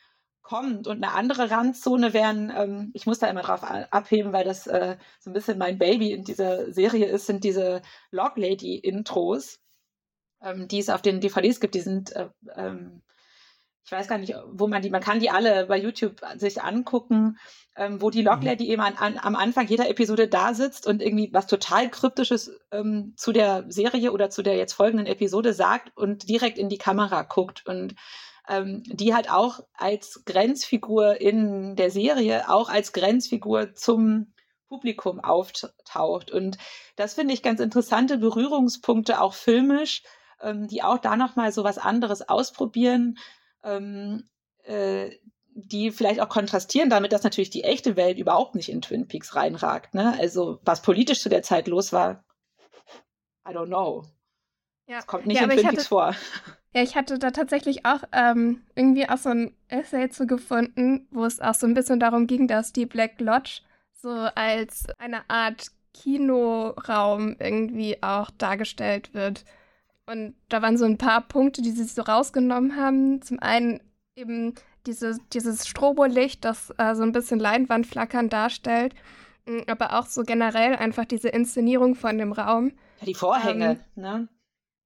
kommt. 0.46 0.88
Und 0.88 1.04
eine 1.04 1.14
andere 1.14 1.52
Randzone 1.52 2.14
wären, 2.14 2.54
ähm, 2.56 2.92
ich 2.94 3.06
muss 3.06 3.20
da 3.20 3.28
immer 3.28 3.42
drauf 3.42 3.64
abheben, 3.64 4.32
weil 4.32 4.46
das 4.46 4.68
äh, 4.68 4.98
so 5.20 5.30
ein 5.30 5.34
bisschen 5.34 5.58
mein 5.58 5.78
Baby 5.78 6.12
in 6.12 6.24
dieser 6.24 6.72
Serie 6.72 7.08
ist, 7.08 7.26
sind 7.26 7.44
diese 7.44 7.82
Log 8.12 8.38
Lady-Intros, 8.38 9.60
ähm, 10.42 10.68
die 10.68 10.80
es 10.80 10.90
auf 10.90 11.02
den 11.02 11.20
DVDs 11.20 11.60
gibt. 11.60 11.76
Die 11.76 11.82
sind 11.82 12.16
äh, 12.16 12.30
ähm, 12.56 13.02
ich 13.86 13.92
weiß 13.92 14.08
gar 14.08 14.18
nicht, 14.18 14.34
wo 14.48 14.68
man 14.68 14.82
die, 14.82 14.90
man 14.90 15.02
kann 15.02 15.20
die 15.20 15.30
alle 15.30 15.68
bei 15.68 15.78
YouTube 15.78 16.20
sich 16.38 16.64
angucken, 16.64 17.38
ähm, 17.76 18.02
wo 18.02 18.10
die 18.10 18.24
Locklady 18.24 18.68
eben 18.68 18.82
an, 18.82 18.96
an, 18.96 19.20
am 19.22 19.36
Anfang 19.36 19.68
jeder 19.68 19.88
Episode 19.88 20.28
da 20.28 20.56
sitzt 20.56 20.88
und 20.88 21.04
irgendwie 21.04 21.30
was 21.34 21.46
total 21.46 21.92
Kryptisches 21.92 22.60
ähm, 22.72 23.14
zu 23.16 23.32
der 23.32 23.66
Serie 23.68 24.12
oder 24.12 24.32
zu 24.32 24.42
der 24.42 24.56
jetzt 24.56 24.74
folgenden 24.74 25.06
Episode 25.06 25.54
sagt 25.54 25.96
und 25.96 26.28
direkt 26.28 26.58
in 26.58 26.70
die 26.70 26.80
Kamera 26.80 27.22
guckt 27.22 27.64
und 27.68 27.94
ähm, 28.48 28.84
die 28.86 29.14
halt 29.14 29.30
auch 29.32 29.60
als 29.74 30.24
Grenzfigur 30.26 31.20
in 31.20 31.76
der 31.76 31.92
Serie, 31.92 32.50
auch 32.50 32.70
als 32.70 32.94
Grenzfigur 32.94 33.74
zum 33.74 34.34
Publikum 34.68 35.20
auftaucht. 35.20 36.32
Und 36.32 36.58
das 36.96 37.14
finde 37.14 37.34
ich 37.34 37.44
ganz 37.44 37.60
interessante 37.60 38.18
Berührungspunkte, 38.18 39.22
auch 39.22 39.34
filmisch, 39.34 40.04
ähm, 40.42 40.68
die 40.68 40.84
auch 40.84 40.98
da 41.00 41.16
nochmal 41.16 41.52
so 41.52 41.64
was 41.64 41.78
anderes 41.78 42.28
ausprobieren 42.28 43.18
ähm, 43.66 44.30
äh, 44.64 45.10
die 45.58 45.92
vielleicht 45.92 46.20
auch 46.20 46.30
kontrastieren 46.30 46.90
damit, 46.90 47.14
dass 47.14 47.24
natürlich 47.24 47.50
die 47.50 47.64
echte 47.64 47.96
Welt 47.96 48.18
überhaupt 48.20 48.56
nicht 48.56 48.70
in 48.70 48.82
Twin 48.82 49.08
Peaks 49.08 49.36
reinragt. 49.36 49.94
Ne? 49.94 50.16
Also 50.20 50.60
was 50.64 50.82
politisch 50.82 51.22
zu 51.22 51.30
der 51.30 51.44
Zeit 51.44 51.68
los 51.68 51.92
war, 51.92 52.24
I 53.48 53.52
don't 53.52 53.68
know. 53.68 54.04
Ja. 54.88 54.98
Das 54.98 55.08
kommt 55.08 55.26
nicht 55.26 55.38
ja, 55.38 55.44
in 55.44 55.50
Twin 55.50 55.62
Peaks 55.62 55.78
hatte, 55.78 55.88
vor. 55.88 56.16
Ja, 56.76 56.84
ich 56.84 56.96
hatte 56.98 57.18
da 57.18 57.32
tatsächlich 57.32 57.86
auch 57.86 58.04
ähm, 58.12 58.62
irgendwie 58.76 59.08
auch 59.08 59.18
so 59.18 59.30
ein 59.30 59.54
Essay 59.70 60.10
zu 60.10 60.28
gefunden, 60.28 61.08
wo 61.10 61.24
es 61.24 61.40
auch 61.40 61.54
so 61.54 61.66
ein 61.66 61.74
bisschen 61.74 62.02
darum 62.02 62.28
ging, 62.28 62.50
dass 62.50 62.74
die 62.74 62.86
Black 62.86 63.22
Lodge 63.22 63.62
so 63.94 64.10
als 64.10 64.84
eine 64.98 65.22
Art 65.30 65.68
Kinoraum 65.94 67.38
irgendwie 67.40 68.04
auch 68.04 68.30
dargestellt 68.32 69.14
wird. 69.14 69.46
Und 70.06 70.36
da 70.50 70.62
waren 70.62 70.78
so 70.78 70.84
ein 70.84 70.98
paar 70.98 71.22
Punkte, 71.22 71.62
die 71.62 71.72
sie 71.72 71.86
so 71.86 72.02
rausgenommen 72.02 72.76
haben. 72.76 73.22
Zum 73.22 73.40
einen 73.40 73.80
eben 74.18 74.54
diese, 74.86 75.18
dieses 75.32 75.68
Strobolicht, 75.68 76.44
das 76.44 76.72
äh, 76.78 76.94
so 76.94 77.04
ein 77.04 77.14
bisschen 77.14 77.40
Leinwandflackern 77.40 78.28
darstellt. 78.28 78.94
Mm, 79.46 79.62
Aber 79.68 79.98
auch 79.98 80.08
so 80.08 80.24
generell 80.24 80.76
einfach 80.76 81.06
diese 81.06 81.30
Inszenierung 81.30 81.96
von 81.96 82.18
dem 82.18 82.34
Raum. 82.34 82.74
Ja, 83.00 83.06
die 83.06 83.16
Vorhänge, 83.16 83.80
ne? 83.96 84.28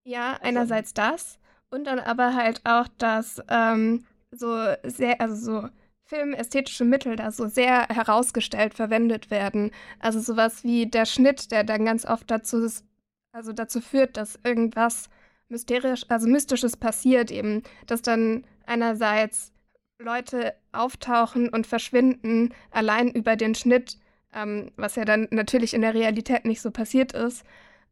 Ja, 0.04 0.34
Also- 0.34 0.44
einerseits 0.44 0.94
das. 0.94 1.39
Und 1.72 1.86
dann 1.86 2.00
aber 2.00 2.36
halt 2.36 2.62
auch, 2.66 2.88
dass 2.98 3.42
ähm, 3.48 4.06
so 4.32 4.58
sehr, 4.84 5.22
also 5.22 5.36
so 5.36 5.70
filmästhetische 6.06 6.86
Mittel 6.86 7.16
da 7.16 7.32
so 7.32 7.48
sehr 7.48 7.88
herausgestellt 7.88 8.74
verwendet 8.74 9.30
werden. 9.30 9.72
Also 10.00 10.20
sowas 10.20 10.64
wie 10.64 10.88
der 10.88 11.06
Schnitt, 11.06 11.52
der 11.52 11.64
dann 11.64 11.86
ganz 11.86 12.06
oft 12.06 12.30
dazu 12.32 12.68
also 13.32 13.54
dazu 13.54 13.80
führt, 13.80 14.18
dass 14.18 14.40
irgendwas 14.44 15.10
mysterisch, 15.50 16.06
also 16.10 16.28
mystisches 16.28 16.78
passiert 16.78 17.32
eben, 17.32 17.64
dass 17.86 18.02
dann 18.02 18.44
einerseits 18.66 19.52
Leute 20.00 20.56
auftauchen 20.72 21.50
und 21.50 21.68
verschwinden 21.68 22.54
allein 22.72 23.10
über 23.10 23.36
den 23.36 23.56
Schnitt, 23.56 23.98
ähm, 24.34 24.72
was 24.78 24.96
ja 24.96 25.06
dann 25.06 25.28
natürlich 25.32 25.74
in 25.74 25.82
der 25.82 25.94
Realität 25.94 26.46
nicht 26.46 26.62
so 26.62 26.72
passiert 26.72 27.14
ist. 27.14 27.44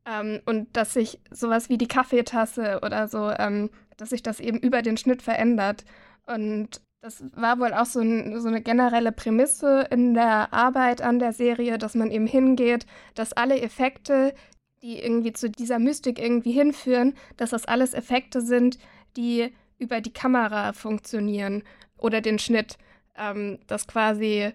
Ähm, 0.08 0.42
und 0.46 0.76
dass 0.76 0.94
sich 0.94 1.20
sowas 1.32 1.70
wie 1.70 1.78
die 1.78 1.88
Kaffeetasse 1.88 2.80
oder 2.82 3.08
so, 3.08 3.30
ähm, 3.30 3.70
dass 3.98 4.10
sich 4.12 4.24
das 4.24 4.40
eben 4.40 4.60
über 4.60 4.82
den 4.82 4.98
Schnitt 4.98 5.22
verändert. 5.22 5.84
Und 6.26 6.82
das 7.02 7.24
war 7.36 7.60
wohl 7.60 7.74
auch 7.74 7.86
so, 7.86 8.00
ein, 8.00 8.40
so 8.40 8.48
eine 8.48 8.62
generelle 8.62 9.12
Prämisse 9.12 9.88
in 9.92 10.14
der 10.14 10.54
Arbeit 10.54 11.02
an 11.02 11.20
der 11.20 11.34
Serie, 11.34 11.78
dass 11.78 11.96
man 11.96 12.12
eben 12.12 12.28
hingeht, 12.28 12.86
dass 13.16 13.34
alle 13.34 13.60
Effekte, 13.62 14.34
die 14.82 15.00
irgendwie 15.00 15.34
zu 15.34 15.50
dieser 15.50 15.80
Mystik 15.80 16.20
irgendwie 16.20 16.52
hinführen, 16.52 17.14
dass 17.36 17.50
das 17.50 17.66
alles 17.66 17.94
Effekte 17.94 18.42
sind, 18.42 18.78
die 19.18 19.54
über 19.78 20.02
die 20.02 20.14
Kamera 20.14 20.74
funktionieren 20.74 21.64
oder 21.98 22.22
den 22.22 22.40
Schnitt, 22.40 22.78
ähm, 23.18 23.60
dass 23.68 23.88
quasi 23.88 24.52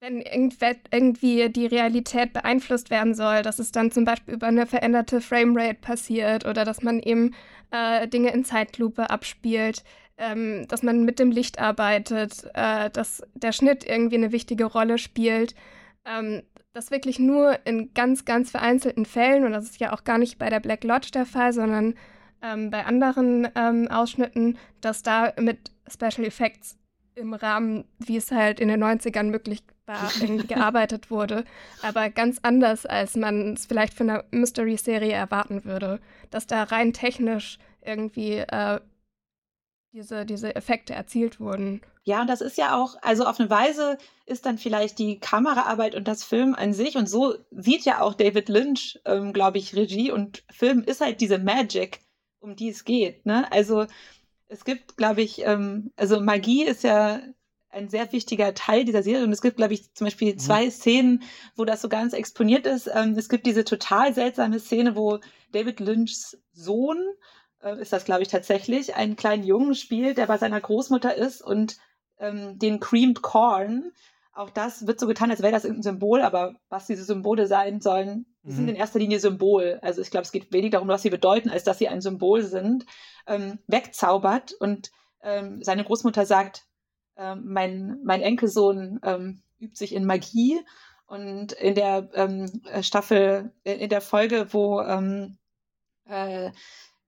wenn 0.00 0.22
irgendwie 0.22 1.50
die 1.50 1.66
Realität 1.66 2.32
beeinflusst 2.32 2.90
werden 2.90 3.14
soll, 3.14 3.42
dass 3.42 3.58
es 3.58 3.70
dann 3.70 3.90
zum 3.90 4.04
Beispiel 4.04 4.34
über 4.34 4.46
eine 4.46 4.66
veränderte 4.66 5.20
Framerate 5.20 5.74
passiert 5.74 6.46
oder 6.46 6.64
dass 6.64 6.82
man 6.82 7.00
eben 7.00 7.34
äh, 7.70 8.08
Dinge 8.08 8.32
in 8.32 8.44
Zeitlupe 8.44 9.10
abspielt, 9.10 9.84
ähm, 10.16 10.66
dass 10.68 10.82
man 10.82 11.04
mit 11.04 11.18
dem 11.18 11.30
Licht 11.30 11.58
arbeitet, 11.58 12.44
äh, 12.54 12.88
dass 12.90 13.22
der 13.34 13.52
Schnitt 13.52 13.84
irgendwie 13.84 14.16
eine 14.16 14.32
wichtige 14.32 14.64
Rolle 14.64 14.96
spielt. 14.96 15.54
Ähm, 16.06 16.42
das 16.72 16.90
wirklich 16.90 17.18
nur 17.18 17.58
in 17.66 17.92
ganz, 17.94 18.24
ganz 18.24 18.50
vereinzelten 18.50 19.04
Fällen, 19.04 19.44
und 19.44 19.52
das 19.52 19.64
ist 19.64 19.80
ja 19.80 19.92
auch 19.92 20.04
gar 20.04 20.18
nicht 20.18 20.38
bei 20.38 20.48
der 20.48 20.60
Black 20.60 20.84
Lodge 20.84 21.10
der 21.12 21.26
Fall, 21.26 21.52
sondern 21.52 21.94
ähm, 22.42 22.70
bei 22.70 22.86
anderen 22.86 23.48
ähm, 23.54 23.88
Ausschnitten, 23.88 24.56
dass 24.80 25.02
da 25.02 25.34
mit 25.38 25.72
Special 25.88 26.24
Effects 26.24 26.78
im 27.16 27.34
Rahmen, 27.34 27.84
wie 27.98 28.16
es 28.16 28.30
halt 28.30 28.60
in 28.60 28.68
den 28.68 28.82
90ern 28.82 29.24
möglich 29.24 29.62
irgendwie 29.62 29.79
gearbeitet 30.46 31.10
wurde. 31.10 31.44
Aber 31.82 32.10
ganz 32.10 32.38
anders, 32.42 32.86
als 32.86 33.16
man 33.16 33.54
es 33.54 33.66
vielleicht 33.66 33.94
für 33.94 34.04
eine 34.04 34.24
Mystery-Serie 34.30 35.12
erwarten 35.12 35.64
würde. 35.64 36.00
Dass 36.30 36.46
da 36.46 36.62
rein 36.64 36.92
technisch 36.92 37.58
irgendwie 37.82 38.38
äh, 38.38 38.80
diese, 39.92 40.24
diese 40.24 40.54
Effekte 40.54 40.94
erzielt 40.94 41.40
wurden. 41.40 41.80
Ja, 42.04 42.22
und 42.22 42.28
das 42.28 42.40
ist 42.40 42.56
ja 42.56 42.76
auch, 42.76 42.96
also 43.02 43.24
auf 43.24 43.40
eine 43.40 43.50
Weise 43.50 43.98
ist 44.26 44.46
dann 44.46 44.58
vielleicht 44.58 44.98
die 44.98 45.18
Kameraarbeit 45.18 45.94
und 45.94 46.08
das 46.08 46.24
Film 46.24 46.54
an 46.54 46.72
sich, 46.72 46.96
und 46.96 47.08
so 47.08 47.34
sieht 47.50 47.84
ja 47.84 48.00
auch 48.00 48.14
David 48.14 48.48
Lynch, 48.48 49.00
ähm, 49.04 49.32
glaube 49.32 49.58
ich, 49.58 49.74
Regie 49.74 50.10
und 50.10 50.44
Film 50.50 50.82
ist 50.82 51.00
halt 51.00 51.20
diese 51.20 51.38
Magic, 51.38 52.00
um 52.38 52.56
die 52.56 52.70
es 52.70 52.84
geht. 52.84 53.26
Ne? 53.26 53.50
Also 53.52 53.86
es 54.48 54.64
gibt, 54.64 54.96
glaube 54.96 55.22
ich, 55.22 55.44
ähm, 55.44 55.92
also 55.96 56.20
Magie 56.20 56.64
ist 56.64 56.84
ja 56.84 57.20
ein 57.70 57.88
sehr 57.88 58.12
wichtiger 58.12 58.54
Teil 58.54 58.84
dieser 58.84 59.02
Serie. 59.02 59.24
Und 59.24 59.32
es 59.32 59.42
gibt, 59.42 59.56
glaube 59.56 59.74
ich, 59.74 59.92
zum 59.94 60.06
Beispiel 60.06 60.34
mhm. 60.34 60.38
zwei 60.38 60.66
mhm. 60.66 60.70
Szenen, 60.70 61.22
wo 61.56 61.64
das 61.64 61.82
so 61.82 61.88
ganz 61.88 62.12
exponiert 62.12 62.66
ist. 62.66 62.90
Ähm, 62.92 63.14
es 63.16 63.28
gibt 63.28 63.46
diese 63.46 63.64
total 63.64 64.14
seltsame 64.14 64.58
Szene, 64.58 64.96
wo 64.96 65.18
David 65.52 65.80
Lynchs 65.80 66.38
Sohn 66.52 66.98
äh, 67.62 67.80
ist 67.80 67.92
das, 67.92 68.04
glaube 68.04 68.22
ich, 68.22 68.28
tatsächlich, 68.28 68.94
einen 68.94 69.16
kleinen 69.16 69.44
Jungen 69.44 69.74
spielt, 69.74 70.18
der 70.18 70.26
bei 70.26 70.38
seiner 70.38 70.60
Großmutter 70.60 71.14
ist 71.14 71.42
und 71.42 71.78
ähm, 72.18 72.58
den 72.58 72.80
Creamed 72.80 73.22
Corn. 73.22 73.92
Auch 74.32 74.50
das 74.50 74.86
wird 74.86 75.00
so 75.00 75.06
getan, 75.06 75.30
als 75.30 75.42
wäre 75.42 75.52
das 75.52 75.64
irgendein 75.64 75.94
Symbol, 75.94 76.22
aber 76.22 76.54
was 76.68 76.86
diese 76.86 77.04
Symbole 77.04 77.46
sein 77.46 77.80
sollen, 77.80 78.26
mhm. 78.42 78.50
sind 78.50 78.68
in 78.68 78.76
erster 78.76 78.98
Linie 78.98 79.20
Symbol. 79.20 79.78
Also 79.82 80.00
ich 80.02 80.10
glaube, 80.10 80.24
es 80.24 80.32
geht 80.32 80.52
weniger 80.52 80.72
darum, 80.72 80.88
was 80.88 81.02
sie 81.02 81.10
bedeuten, 81.10 81.50
als 81.50 81.64
dass 81.64 81.78
sie 81.78 81.88
ein 81.88 82.00
Symbol 82.00 82.42
sind, 82.42 82.86
ähm, 83.26 83.58
wegzaubert. 83.66 84.52
Und 84.52 84.90
ähm, 85.22 85.62
seine 85.62 85.84
Großmutter 85.84 86.26
sagt, 86.26 86.64
ähm, 87.20 87.42
mein, 87.44 88.00
mein 88.02 88.22
Enkelsohn 88.22 88.98
ähm, 89.04 89.42
übt 89.60 89.76
sich 89.76 89.94
in 89.94 90.06
Magie. 90.06 90.60
Und 91.06 91.52
in 91.52 91.74
der 91.74 92.08
ähm, 92.14 92.62
Staffel, 92.82 93.52
in 93.64 93.88
der 93.88 94.00
Folge, 94.00 94.46
wo 94.52 94.80
ähm, 94.80 95.38
äh, 96.08 96.50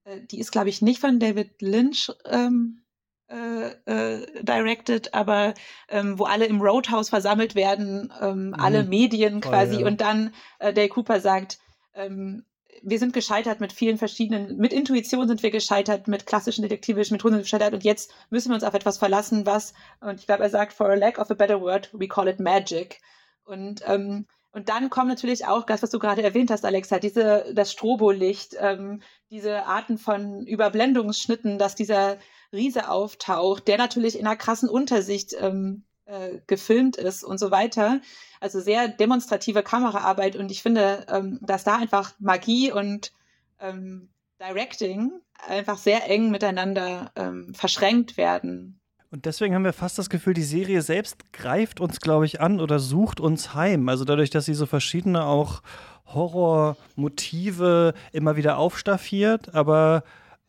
äh, 0.05 0.21
die 0.31 0.41
ist, 0.41 0.53
glaube 0.53 0.69
ich, 0.69 0.83
nicht 0.83 1.01
von 1.01 1.19
David 1.19 1.61
Lynch 1.63 2.11
ähm, 2.25 2.83
äh, 3.29 3.71
äh, 3.87 4.43
directed, 4.43 5.15
aber 5.15 5.55
ähm, 5.89 6.19
wo 6.19 6.25
alle 6.25 6.47
im 6.47 6.61
Roadhouse 6.61 7.09
versammelt 7.09 7.55
werden, 7.55 8.13
ähm, 8.21 8.49
mhm. 8.49 8.55
alle 8.55 8.85
Medien 8.85 9.41
quasi, 9.41 9.77
oh, 9.77 9.81
ja. 9.81 9.87
und 9.87 10.01
dann 10.01 10.35
äh, 10.59 10.73
Dale 10.73 10.89
Cooper 10.89 11.21
sagt, 11.21 11.59
ähm, 11.95 12.45
wir 12.83 12.99
sind 12.99 13.13
gescheitert 13.13 13.61
mit 13.61 13.73
vielen 13.73 13.99
verschiedenen, 13.99 14.57
mit 14.57 14.73
Intuition 14.73 15.29
sind 15.29 15.43
wir 15.43 15.51
gescheitert, 15.51 16.09
mit 16.09 16.27
klassischen 16.27 16.63
detektivischen 16.63 17.15
Methoden 17.15 17.35
sind 17.35 17.41
wir 17.41 17.45
gescheitert 17.45 17.75
und 17.75 17.85
jetzt 17.85 18.13
müssen 18.31 18.51
wir 18.51 18.55
uns 18.55 18.65
auf 18.65 18.75
etwas 18.75 18.99
verlassen, 18.99 19.47
was, 19.47 19.73
und 20.01 20.21
ich 20.21 20.27
glaube, 20.27 20.43
er 20.43 20.51
sagt, 20.51 20.73
for 20.73 20.91
a 20.91 20.95
lack 20.95 21.19
of 21.19 21.31
a 21.31 21.35
better 21.35 21.61
word, 21.61 21.91
we 21.93 22.09
call 22.09 22.29
it 22.29 22.41
magic. 22.41 23.01
Und 23.45 23.83
ähm, 23.87 24.27
und 24.53 24.69
dann 24.69 24.91
kommt 24.91 25.09
natürlich 25.09 25.47
auch 25.47 25.65
das, 25.65 25.83
was 25.83 25.89
du 25.91 25.99
gerade 25.99 26.23
erwähnt 26.23 26.51
hast, 26.51 26.67
Alexa, 26.67 26.99
diese, 26.99 27.53
das 27.55 27.73
Strobolicht, 27.73 28.55
ähm, 28.61 29.01
diese 29.31 29.65
Arten 29.65 29.97
von 29.97 30.47
Überblendungsschnitten, 30.47 31.59
dass 31.59 31.75
dieser 31.75 32.19
Riese 32.53 32.91
auftaucht, 32.91 33.67
der 33.67 33.79
natürlich 33.79 34.19
in 34.19 34.27
einer 34.27 34.37
krassen 34.37 34.69
Untersicht 34.69 35.35
ähm, 35.41 35.85
äh, 36.07 36.39
gefilmt 36.47 36.97
ist 36.97 37.25
und 37.25 37.39
so 37.39 37.51
weiter. 37.51 38.01
Also 38.41 38.61
sehr 38.61 38.89
demonstrative 38.89 39.63
Kameraarbeit 39.63 40.37
und 40.37 40.51
ich 40.51 40.63
finde, 40.63 41.07
ähm, 41.09 41.39
dass 41.43 41.65
da 41.65 41.77
einfach 41.77 42.13
Magie 42.19 42.73
und 42.73 43.13
ähm, 43.61 44.09
Directing 44.41 45.13
einfach 45.49 45.79
sehr 45.79 46.09
eng 46.11 46.31
miteinander 46.31 47.13
ähm, 47.17 47.55
verschränkt 47.55 48.17
werden. 48.17 48.81
Und 49.11 49.27
deswegen 49.27 49.55
haben 49.55 49.65
wir 49.65 49.75
fast 49.75 49.99
das 49.99 50.09
Gefühl, 50.09 50.33
die 50.33 50.43
Serie 50.43 50.81
selbst 50.81 51.33
greift 51.33 51.81
uns, 51.81 52.01
glaube 52.01 52.25
ich, 52.25 52.41
an 52.41 52.61
oder 52.61 52.79
sucht 52.79 53.21
uns 53.21 53.53
heim. 53.55 53.89
Also 53.91 54.05
dadurch, 54.05 54.31
dass 54.31 54.47
sie 54.47 54.55
so 54.55 54.65
verschiedene 54.65 55.27
auch 55.27 55.63
Horrormotive 56.07 57.95
immer 58.13 58.37
wieder 58.37 58.57
aufstaffiert, 58.57 59.55
aber 59.55 60.03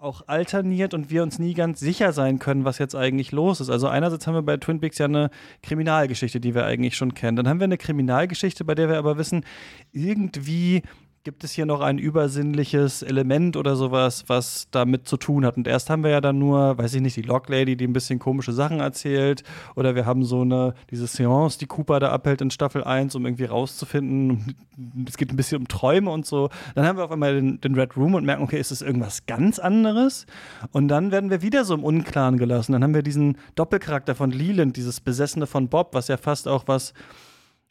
auch 0.03 0.27
alterniert 0.27 0.93
und 0.93 1.09
wir 1.09 1.23
uns 1.23 1.39
nie 1.39 1.53
ganz 1.53 1.79
sicher 1.79 2.11
sein 2.11 2.37
können, 2.37 2.65
was 2.65 2.77
jetzt 2.77 2.93
eigentlich 2.93 3.31
los 3.31 3.61
ist. 3.61 3.69
Also 3.69 3.87
einerseits 3.87 4.27
haben 4.27 4.35
wir 4.35 4.41
bei 4.41 4.57
Twin 4.57 4.81
Peaks 4.81 4.97
ja 4.97 5.05
eine 5.05 5.29
Kriminalgeschichte, 5.61 6.41
die 6.41 6.53
wir 6.53 6.65
eigentlich 6.65 6.97
schon 6.97 7.13
kennen. 7.13 7.37
Dann 7.37 7.47
haben 7.47 7.59
wir 7.59 7.65
eine 7.65 7.77
Kriminalgeschichte, 7.77 8.65
bei 8.65 8.75
der 8.75 8.89
wir 8.89 8.97
aber 8.97 9.17
wissen, 9.17 9.45
irgendwie 9.93 10.83
gibt 11.23 11.45
es 11.45 11.53
hier 11.53 11.65
noch 11.65 11.79
ein 11.79 11.99
übersinnliches 11.99 13.01
Element 13.01 13.55
oder 13.55 13.77
sowas, 13.77 14.25
was 14.27 14.67
damit 14.71 15.07
zu 15.07 15.15
tun 15.15 15.45
hat. 15.45 15.55
Und 15.55 15.67
erst 15.67 15.89
haben 15.89 16.03
wir 16.03 16.11
ja 16.11 16.19
dann 16.19 16.37
nur, 16.37 16.77
weiß 16.77 16.95
ich 16.95 17.01
nicht, 17.01 17.15
die 17.15 17.21
Lock 17.21 17.47
Lady, 17.47 17.77
die 17.77 17.87
ein 17.87 17.93
bisschen 17.93 18.19
komische 18.19 18.51
Sachen 18.51 18.81
erzählt. 18.81 19.43
Oder 19.75 19.95
wir 19.95 20.05
haben 20.05 20.25
so 20.25 20.41
eine, 20.41 20.73
diese 20.91 21.07
Seance, 21.07 21.57
die 21.57 21.65
Cooper 21.65 22.01
da 22.01 22.11
abhält 22.11 22.41
in 22.41 22.51
Staffel 22.51 22.83
1, 22.83 23.15
um 23.15 23.25
irgendwie 23.25 23.45
rauszufinden. 23.45 24.55
Es 25.07 25.17
geht 25.17 25.31
ein 25.31 25.35
bisschen 25.35 25.59
um 25.59 25.67
Träume 25.67 26.09
und 26.09 26.25
so. 26.25 26.49
Dann 26.73 26.85
haben 26.85 26.97
wir 26.97 27.05
auf 27.05 27.11
einmal 27.11 27.35
den, 27.35 27.61
den 27.61 27.75
Red 27.75 27.95
Room 27.95 28.15
und 28.15 28.25
merken, 28.25 28.43
okay, 28.43 28.59
ist 28.59 28.71
das 28.71 28.81
irgendwas 28.81 29.27
ganz 29.27 29.59
anderes? 29.59 30.25
Und 30.71 30.87
dann 30.87 31.11
werden 31.11 31.29
wir 31.29 31.43
wieder 31.43 31.63
so 31.63 31.75
im 31.75 31.83
Unklaren 31.83 32.37
gelassen. 32.37 32.73
Dann 32.73 32.83
haben 32.83 32.95
wir 32.95 33.03
diesen 33.03 33.37
Doppelcharakter 33.55 34.15
von 34.15 34.31
Leland, 34.31 34.75
dieses 34.75 34.99
Besessene 34.99 35.45
von 35.45 35.67
Bob, 35.67 35.93
was 35.93 36.07
ja 36.07 36.17
fast 36.17 36.47
auch 36.47 36.63
was 36.65 36.93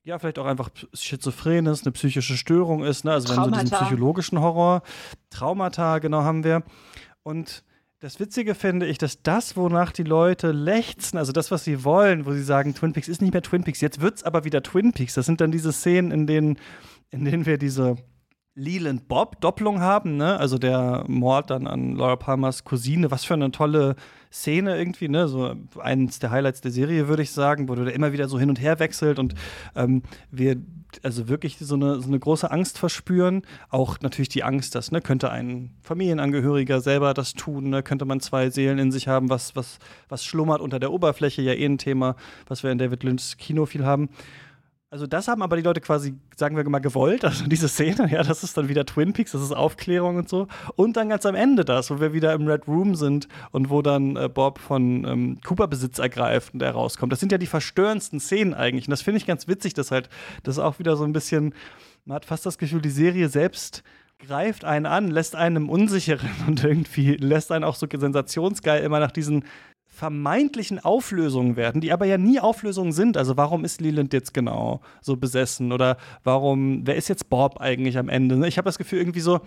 ja, 0.05 0.19
vielleicht 0.19 0.39
auch 0.39 0.47
einfach 0.47 0.71
schizophren 0.95 1.67
ist, 1.67 1.85
eine 1.85 1.93
psychische 1.93 2.37
Störung 2.37 2.85
ist, 2.85 3.05
ne? 3.05 3.13
Also 3.13 3.29
wenn 3.29 3.45
so 3.45 3.51
diesen 3.51 3.71
psychologischen 3.71 4.41
Horror, 4.41 4.83
Traumata, 5.31 5.99
genau 5.99 6.23
haben 6.23 6.45
wir. 6.45 6.65
Und 7.23 7.63
das 8.01 8.19
Witzige 8.19 8.57
finde 8.57 8.87
ich, 8.87 8.99
dass 8.99 9.23
das, 9.23 9.57
wonach 9.57 9.93
die 9.93 10.03
Leute 10.03 10.51
lechzen, 10.51 11.19
also 11.19 11.31
das, 11.31 11.53
was 11.53 11.63
sie 11.63 11.85
wollen, 11.85 12.27
wo 12.27 12.33
sie 12.33 12.43
sagen, 12.43 12.75
Twin 12.75 12.93
Peaks 12.93 13.07
ist 13.07 13.23
nicht 13.23 13.33
mehr 13.33 13.43
Twin 13.43 13.63
Peaks, 13.63 13.81
jetzt 13.81 14.01
wird 14.01 14.17
es 14.17 14.25
aber 14.25 14.45
wieder 14.45 14.63
Twin 14.63 14.93
Peaks. 14.93 15.15
Das 15.15 15.27
sind 15.27 15.41
dann 15.41 15.53
diese 15.53 15.73
Szenen, 15.73 16.11
in 16.11 16.27
denen, 16.27 16.59
in 17.11 17.25
denen 17.25 17.47
wir 17.47 17.59
diese 17.59 17.97
Leland 18.57 19.07
Bob 19.07 19.41
Doppelung 19.41 19.81
haben, 19.81 20.17
ne? 20.17 20.37
Also 20.37 20.59
der 20.59 21.05
Mord 21.07 21.51
dann 21.51 21.69
an 21.69 21.95
Laura 21.95 22.17
Palmers 22.17 22.65
Cousine, 22.65 23.13
was 23.13 23.25
für 23.25 23.35
eine 23.35 23.53
tolle 23.53 23.95
Szene 24.33 24.79
irgendwie, 24.79 25.09
ne? 25.09 25.29
So 25.29 25.55
eins 25.79 26.19
der 26.19 26.31
Highlights 26.31 26.63
der 26.63 26.71
Serie, 26.71 27.09
würde 27.09 27.23
ich 27.23 27.31
sagen, 27.31 27.69
wo 27.69 27.75
der 27.75 27.95
immer 27.95 28.13
wieder 28.13 28.29
so 28.29 28.39
hin 28.39 28.49
und 28.49 28.61
her 28.61 28.79
wechselt 28.79 29.19
und 29.19 29.35
ähm, 29.77 30.03
wir 30.31 30.57
also 31.03 31.29
wirklich 31.29 31.57
so 31.59 31.75
eine, 31.75 32.01
so 32.01 32.09
eine 32.09 32.19
große 32.19 32.51
Angst 32.51 32.79
verspüren. 32.79 33.43
Auch 33.71 34.01
natürlich 34.01 34.29
die 34.29 34.43
Angst, 34.43 34.75
dass, 34.75 34.93
ne, 34.93 35.01
könnte 35.01 35.31
ein 35.31 35.71
Familienangehöriger 35.83 36.81
selber 36.81 37.15
das 37.15 37.35
tun, 37.35 37.71
ne? 37.71 37.83
könnte 37.83 38.05
man 38.05 38.21
zwei 38.21 38.51
Seelen 38.51 38.79
in 38.79 38.93
sich 38.93 39.09
haben, 39.09 39.31
was, 39.31 39.57
was, 39.57 39.79
was 40.09 40.25
schlummert 40.25 40.61
unter 40.61 40.79
der 40.79 40.93
Oberfläche, 40.93 41.43
ja 41.43 41.53
eh 41.53 41.65
ein 41.65 41.79
Thema, 41.79 42.17
was 42.47 42.63
wir 42.63 42.71
in 42.71 42.79
David 42.79 43.03
Lynchs 43.05 43.37
Kino 43.37 43.67
viel 43.67 43.85
haben. 43.85 44.11
Also 44.93 45.07
das 45.07 45.27
haben 45.27 45.41
aber 45.41 45.57
die 45.57 45.63
Leute 45.63 45.81
quasi, 45.81 46.13
sagen 46.37 46.55
wir 46.55 46.69
mal, 46.69 46.79
gewollt. 46.79 47.25
Also 47.25 47.47
diese 47.47 47.67
Szene, 47.67 48.11
ja, 48.13 48.23
das 48.23 48.45
ist 48.45 48.59
dann 48.59 48.69
wieder 48.69 48.85
Twin 48.85 49.15
Peaks, 49.15 49.33
das 49.33 49.41
ist 49.41 49.53
Aufklärung 49.53 50.17
und 50.17 50.29
so. 50.29 50.49
Und 50.77 50.99
dann 50.99 51.09
ganz 51.09 51.25
am 51.25 51.35
Ende 51.35 51.65
das, 51.65 51.91
wo 51.91 51.99
wir 51.99 52.13
wieder 52.13 52.35
im 52.35 52.47
Red 52.47 52.69
Room 52.69 52.95
sind 52.95 53.27
und 53.53 53.71
wo 53.71 53.81
dann 53.81 54.17
äh, 54.17 54.29
Bob 54.29 54.59
von 54.59 55.07
ähm, 55.07 55.39
Cooper 55.43 55.67
Besitz 55.67 55.99
ergreift 55.99 56.53
und 56.53 56.61
er 56.61 56.73
rauskommt. 56.73 57.11
Das 57.11 57.21
sind 57.21 57.33
ja 57.33 57.39
die 57.39 57.47
verstörendsten 57.47 58.21
Szenen 58.21 58.53
eigentlich. 58.53 58.87
Und 58.87 58.91
das 58.91 59.01
finde 59.01 59.17
ich 59.17 59.25
ganz 59.25 59.49
witzig, 59.49 59.73
dass 59.73 59.91
halt, 59.91 60.11
das 60.43 60.59
auch 60.59 60.79
wieder 60.79 60.95
so 60.99 61.05
ein 61.05 61.15
bisschen, 61.15 61.55
man 62.05 62.17
hat 62.17 62.27
fast 62.27 62.45
das 62.45 62.59
Gefühl, 62.59 62.83
die 62.83 62.91
Serie 62.91 63.31
selbst 63.31 63.83
greift 64.19 64.67
einen 64.67 64.85
an, 64.85 65.11
lässt 65.11 65.37
einen 65.37 65.57
im 65.57 65.71
Unsicheren 65.71 66.29
und 66.47 66.63
irgendwie 66.63 67.17
lässt 67.17 67.51
einen 67.51 67.65
auch 67.65 67.77
so 67.77 67.87
sensationsgeil 67.91 68.85
immer 68.85 69.01
nach 69.01 69.11
diesen 69.11 69.45
vermeintlichen 69.93 70.83
Auflösungen 70.83 71.55
werden, 71.55 71.83
die 71.83 71.93
aber 71.93 72.07
ja 72.07 72.17
nie 72.17 72.41
Auflösungen 72.41 72.93
sind. 72.93 73.19
Also 73.19 73.37
warum 73.37 73.63
ist 73.65 73.81
Leland 73.83 74.15
jetzt 74.15 74.33
genau 74.33 74.81
so 75.03 75.17
besessen 75.17 75.71
oder 75.71 75.99
warum, 76.25 76.87
wer 76.87 76.97
ist 76.97 77.09
jetzt 77.09 77.29
Bob 77.29 77.61
eigentlich 77.61 77.99
am 77.99 78.09
Ende? 78.09 78.49
Ich 78.49 78.57
habe 78.57 78.65
das 78.65 78.79
Gefühl 78.79 79.01
irgendwie 79.01 79.21
so, 79.21 79.41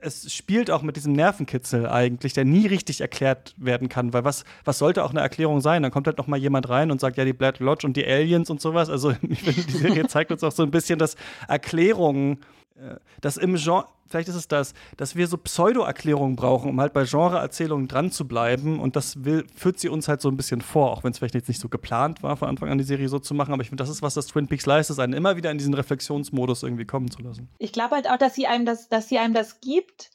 es 0.00 0.32
spielt 0.32 0.70
auch 0.70 0.82
mit 0.82 0.94
diesem 0.94 1.14
Nervenkitzel 1.14 1.88
eigentlich, 1.88 2.32
der 2.32 2.44
nie 2.44 2.68
richtig 2.68 3.00
erklärt 3.00 3.56
werden 3.56 3.88
kann, 3.88 4.12
weil 4.12 4.24
was, 4.24 4.44
was 4.64 4.78
sollte 4.78 5.02
auch 5.02 5.10
eine 5.10 5.20
Erklärung 5.20 5.60
sein? 5.60 5.82
Dann 5.82 5.90
kommt 5.90 6.06
halt 6.06 6.18
noch 6.18 6.28
mal 6.28 6.38
jemand 6.38 6.68
rein 6.68 6.92
und 6.92 7.00
sagt, 7.00 7.16
ja, 7.16 7.24
die 7.24 7.32
Black 7.32 7.58
Lodge 7.58 7.84
und 7.84 7.96
die 7.96 8.06
Aliens 8.06 8.50
und 8.50 8.60
sowas. 8.60 8.90
Also 8.90 9.10
ich 9.28 9.42
finde, 9.42 9.62
die 9.62 9.78
Serie 9.78 10.06
zeigt 10.06 10.30
uns 10.30 10.44
auch 10.44 10.52
so 10.52 10.62
ein 10.62 10.70
bisschen, 10.70 11.00
dass 11.00 11.16
Erklärungen 11.48 12.38
dass 13.20 13.36
im 13.36 13.56
Genre, 13.56 13.86
vielleicht 14.06 14.28
ist 14.28 14.34
es 14.34 14.48
das, 14.48 14.74
dass 14.96 15.16
wir 15.16 15.26
so 15.26 15.36
Pseudo-Erklärungen 15.36 16.36
brauchen, 16.36 16.70
um 16.70 16.80
halt 16.80 16.92
bei 16.92 17.04
Genre-Erzählungen 17.04 17.88
dran 17.88 18.10
zu 18.10 18.26
bleiben. 18.26 18.80
Und 18.80 18.96
das 18.96 19.24
will, 19.24 19.46
führt 19.54 19.78
sie 19.78 19.88
uns 19.88 20.08
halt 20.08 20.20
so 20.20 20.28
ein 20.28 20.36
bisschen 20.36 20.60
vor, 20.60 20.92
auch 20.92 21.04
wenn 21.04 21.12
es 21.12 21.18
vielleicht 21.18 21.34
jetzt 21.34 21.48
nicht 21.48 21.60
so 21.60 21.68
geplant 21.68 22.22
war, 22.22 22.36
von 22.36 22.48
Anfang 22.48 22.68
an 22.68 22.78
die 22.78 22.84
Serie 22.84 23.08
so 23.08 23.18
zu 23.18 23.34
machen. 23.34 23.52
Aber 23.52 23.62
ich 23.62 23.68
finde, 23.68 23.82
das 23.82 23.90
ist, 23.90 24.02
was 24.02 24.14
das 24.14 24.26
Twin 24.26 24.48
Peaks 24.48 24.66
leistet, 24.66 24.98
einen 24.98 25.12
immer 25.12 25.36
wieder 25.36 25.50
in 25.50 25.58
diesen 25.58 25.74
Reflexionsmodus 25.74 26.62
irgendwie 26.62 26.86
kommen 26.86 27.10
zu 27.10 27.22
lassen. 27.22 27.48
Ich 27.58 27.72
glaube 27.72 27.96
halt 27.96 28.08
auch, 28.08 28.18
dass 28.18 28.34
sie 28.34 28.46
einem 28.46 28.64
das, 28.64 28.88
dass 28.88 29.08
sie 29.08 29.18
einem 29.18 29.34
das 29.34 29.60
gibt. 29.60 30.10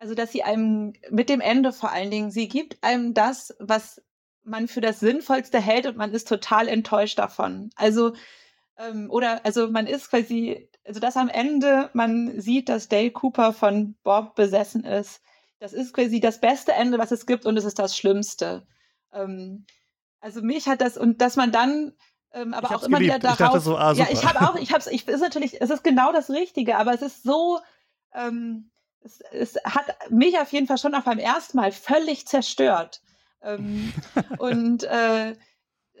Also, 0.00 0.14
dass 0.14 0.30
sie 0.30 0.44
einem 0.44 0.92
mit 1.10 1.28
dem 1.28 1.40
Ende 1.40 1.72
vor 1.72 1.90
allen 1.90 2.10
Dingen, 2.10 2.30
sie 2.30 2.48
gibt 2.48 2.82
einem 2.82 3.14
das, 3.14 3.54
was 3.58 4.00
man 4.44 4.68
für 4.68 4.80
das 4.80 5.00
Sinnvollste 5.00 5.60
hält 5.60 5.86
und 5.86 5.96
man 5.96 6.12
ist 6.12 6.28
total 6.28 6.68
enttäuscht 6.68 7.18
davon. 7.18 7.70
Also, 7.76 8.14
ähm, 8.78 9.10
oder, 9.10 9.44
also 9.44 9.70
man 9.70 9.86
ist 9.86 10.08
quasi 10.10 10.68
also 10.88 11.00
dass 11.00 11.18
am 11.18 11.28
Ende 11.28 11.90
man 11.92 12.40
sieht, 12.40 12.70
dass 12.70 12.88
Dale 12.88 13.10
Cooper 13.10 13.52
von 13.52 13.94
Bob 14.02 14.34
besessen 14.34 14.84
ist. 14.84 15.20
Das 15.60 15.74
ist 15.74 15.92
quasi 15.92 16.18
das 16.18 16.40
beste 16.40 16.72
Ende, 16.72 16.98
was 16.98 17.12
es 17.12 17.26
gibt 17.26 17.44
und 17.44 17.56
es 17.58 17.64
ist 17.64 17.78
das 17.78 17.96
Schlimmste. 17.96 18.66
Ähm, 19.12 19.66
also 20.20 20.40
mich 20.40 20.66
hat 20.66 20.80
das 20.80 20.96
und 20.96 21.20
dass 21.20 21.36
man 21.36 21.52
dann 21.52 21.92
ähm, 22.32 22.54
aber 22.54 22.74
auch 22.74 22.82
immer 22.84 22.98
geliebt. 22.98 23.16
wieder 23.16 23.36
darauf. 23.36 23.56
Ich 23.56 23.62
so, 23.62 23.76
ah, 23.76 23.92
ja, 23.92 24.06
ich 24.10 24.24
habe 24.24 24.40
auch, 24.48 24.56
ich 24.56 24.72
habe 24.72 24.82
ich 24.90 25.06
ist 25.06 25.20
natürlich, 25.20 25.60
es 25.60 25.68
ist 25.68 25.84
genau 25.84 26.10
das 26.10 26.30
Richtige, 26.30 26.78
aber 26.78 26.94
es 26.94 27.02
ist 27.02 27.22
so, 27.22 27.60
ähm, 28.14 28.70
es, 29.00 29.20
es 29.30 29.56
hat 29.64 29.84
mich 30.10 30.38
auf 30.38 30.50
jeden 30.52 30.66
Fall 30.66 30.78
schon 30.78 30.94
auf 30.94 31.04
beim 31.04 31.18
ersten 31.18 31.58
Mal 31.58 31.70
völlig 31.70 32.26
zerstört. 32.26 33.02
Ähm, 33.42 33.92
und 34.38 34.84
äh, 34.84 35.36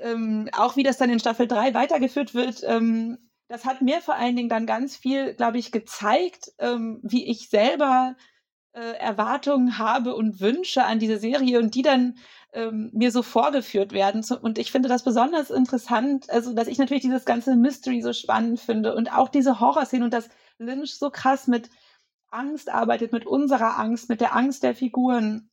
ähm, 0.00 0.48
auch 0.56 0.76
wie 0.76 0.82
das 0.82 0.96
dann 0.96 1.10
in 1.10 1.20
Staffel 1.20 1.46
3 1.46 1.74
weitergeführt 1.74 2.34
wird, 2.34 2.62
ähm, 2.64 3.27
das 3.48 3.64
hat 3.64 3.80
mir 3.80 4.00
vor 4.00 4.14
allen 4.14 4.36
Dingen 4.36 4.48
dann 4.48 4.66
ganz 4.66 4.96
viel, 4.96 5.34
glaube 5.34 5.58
ich, 5.58 5.72
gezeigt, 5.72 6.52
ähm, 6.58 7.00
wie 7.02 7.26
ich 7.26 7.48
selber 7.48 8.14
äh, 8.72 8.92
Erwartungen 8.98 9.78
habe 9.78 10.14
und 10.14 10.40
Wünsche 10.40 10.84
an 10.84 10.98
diese 10.98 11.18
Serie 11.18 11.58
und 11.58 11.74
die 11.74 11.82
dann 11.82 12.18
ähm, 12.52 12.90
mir 12.92 13.10
so 13.10 13.22
vorgeführt 13.22 13.92
werden. 13.92 14.24
Und 14.40 14.58
ich 14.58 14.70
finde 14.70 14.88
das 14.88 15.02
besonders 15.02 15.50
interessant, 15.50 16.30
also 16.30 16.54
dass 16.54 16.68
ich 16.68 16.78
natürlich 16.78 17.02
dieses 17.02 17.24
ganze 17.24 17.56
Mystery 17.56 18.02
so 18.02 18.12
spannend 18.12 18.60
finde 18.60 18.94
und 18.94 19.12
auch 19.12 19.28
diese 19.28 19.60
Horrorszene 19.60 20.04
und 20.04 20.12
dass 20.12 20.28
Lynch 20.58 20.96
so 20.96 21.10
krass 21.10 21.46
mit 21.46 21.70
Angst 22.30 22.70
arbeitet, 22.70 23.12
mit 23.12 23.26
unserer 23.26 23.78
Angst, 23.78 24.08
mit 24.08 24.20
der 24.20 24.36
Angst 24.36 24.62
der 24.62 24.74
Figuren. 24.74 25.50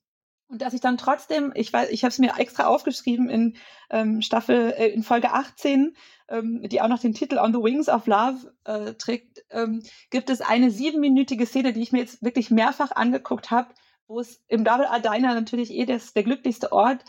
Und 0.47 0.61
dass 0.61 0.73
ich 0.73 0.81
dann 0.81 0.97
trotzdem, 0.97 1.51
ich 1.55 1.73
weiß, 1.73 1.89
ich 1.89 2.03
habe 2.03 2.11
es 2.11 2.19
mir 2.19 2.37
extra 2.37 2.67
aufgeschrieben 2.67 3.29
in 3.29 3.57
ähm, 3.89 4.21
Staffel, 4.21 4.73
äh, 4.77 4.89
in 4.89 5.01
Folge 5.01 5.31
18, 5.31 5.95
ähm, 6.29 6.61
die 6.69 6.81
auch 6.81 6.87
noch 6.87 6.99
den 6.99 7.13
Titel 7.13 7.39
On 7.39 7.51
the 7.51 7.59
Wings 7.59 7.89
of 7.89 8.05
Love 8.05 8.53
äh, 8.63 8.93
trägt, 8.93 9.43
ähm, 9.49 9.81
gibt 10.11 10.29
es 10.29 10.41
eine 10.41 10.69
siebenminütige 10.69 11.47
Szene, 11.47 11.73
die 11.73 11.81
ich 11.81 11.91
mir 11.91 11.99
jetzt 11.99 12.21
wirklich 12.21 12.51
mehrfach 12.51 12.91
angeguckt 12.91 13.49
habe, 13.49 13.73
wo 14.07 14.19
es 14.19 14.43
im 14.47 14.63
Double 14.63 14.85
A 14.85 14.99
Diner 14.99 15.33
natürlich 15.33 15.71
eh 15.71 15.85
das, 15.85 16.13
der 16.13 16.23
glücklichste 16.23 16.71
Ort 16.71 17.03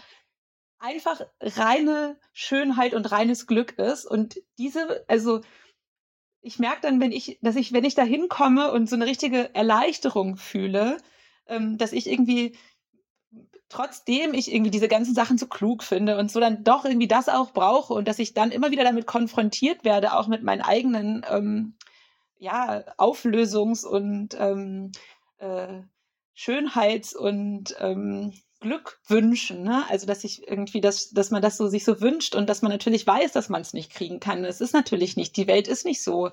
einfach 0.78 1.20
reine 1.40 2.18
Schönheit 2.32 2.94
und 2.94 3.10
reines 3.10 3.46
Glück 3.46 3.78
ist. 3.78 4.06
Und 4.06 4.36
diese, 4.58 5.04
also 5.08 5.42
ich 6.40 6.58
merke 6.58 6.82
dann, 6.82 7.00
wenn 7.00 7.12
ich, 7.12 7.38
dass 7.42 7.56
ich, 7.56 7.72
wenn 7.72 7.84
ich 7.84 7.94
da 7.94 8.02
hinkomme 8.02 8.72
und 8.72 8.88
so 8.88 8.96
eine 8.96 9.06
richtige 9.06 9.54
Erleichterung 9.54 10.36
fühle, 10.36 10.98
ähm, 11.48 11.76
dass 11.78 11.92
ich 11.92 12.08
irgendwie 12.08 12.56
trotzdem 13.68 14.34
ich 14.34 14.52
irgendwie 14.52 14.70
diese 14.70 14.88
ganzen 14.88 15.14
Sachen 15.14 15.38
so 15.38 15.46
klug 15.46 15.82
finde 15.82 16.18
und 16.18 16.30
so 16.30 16.40
dann 16.40 16.64
doch 16.64 16.84
irgendwie 16.84 17.08
das 17.08 17.28
auch 17.28 17.52
brauche 17.52 17.94
und 17.94 18.06
dass 18.06 18.18
ich 18.18 18.34
dann 18.34 18.50
immer 18.50 18.70
wieder 18.70 18.84
damit 18.84 19.06
konfrontiert 19.06 19.84
werde, 19.84 20.14
auch 20.14 20.28
mit 20.28 20.42
meinen 20.42 20.62
eigenen 20.62 21.24
ähm, 21.28 21.74
ja, 22.38 22.84
Auflösungs- 22.98 23.84
und 23.84 24.36
ähm, 24.38 24.92
äh, 25.38 25.82
Schönheits- 26.34 27.16
und 27.16 27.74
ähm, 27.80 28.32
Glückwünschen, 28.60 29.62
ne? 29.62 29.84
Also 29.88 30.06
dass 30.06 30.24
ich 30.24 30.48
irgendwie, 30.48 30.80
dass, 30.80 31.10
dass 31.10 31.30
man 31.30 31.42
das 31.42 31.56
so 31.56 31.68
sich 31.68 31.84
so 31.84 32.00
wünscht 32.00 32.34
und 32.34 32.48
dass 32.48 32.62
man 32.62 32.72
natürlich 32.72 33.06
weiß, 33.06 33.32
dass 33.32 33.48
man 33.48 33.60
es 33.60 33.74
nicht 33.74 33.92
kriegen 33.92 34.18
kann. 34.18 34.44
Es 34.44 34.60
ist 34.60 34.72
natürlich 34.72 35.16
nicht, 35.16 35.36
die 35.36 35.46
Welt 35.46 35.68
ist 35.68 35.84
nicht 35.84 36.02
so. 36.02 36.30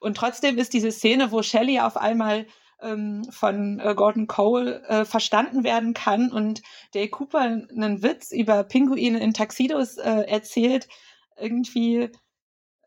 Und 0.00 0.16
trotzdem 0.16 0.58
ist 0.58 0.72
diese 0.72 0.90
Szene, 0.90 1.32
wo 1.32 1.42
Shelley 1.42 1.80
auf 1.80 1.96
einmal 1.96 2.46
ähm, 2.80 3.24
von 3.30 3.80
äh, 3.80 3.94
Gordon 3.94 4.26
Cole 4.26 4.82
äh, 4.88 5.04
verstanden 5.04 5.64
werden 5.64 5.94
kann 5.94 6.30
und 6.30 6.62
Dale 6.92 7.08
Cooper 7.08 7.40
einen 7.40 8.02
Witz 8.02 8.32
über 8.32 8.64
Pinguine 8.64 9.20
in 9.20 9.34
Taxidos 9.34 9.96
äh, 9.96 10.22
erzählt, 10.26 10.88
irgendwie 11.36 12.10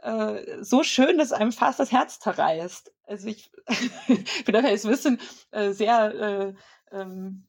äh, 0.02 0.64
so 0.64 0.84
schön, 0.84 1.18
dass 1.18 1.32
einem 1.32 1.52
fast 1.52 1.80
das 1.80 1.92
Herz 1.92 2.20
zerreißt. 2.20 2.92
Also 3.06 3.28
ich 3.28 3.52
bin 4.46 4.54
daher 4.54 4.72
jetzt 4.72 4.88
wissen 4.88 5.20
äh, 5.52 5.72
sehr 5.72 6.54
äh, 6.92 6.96
ähm, 6.96 7.46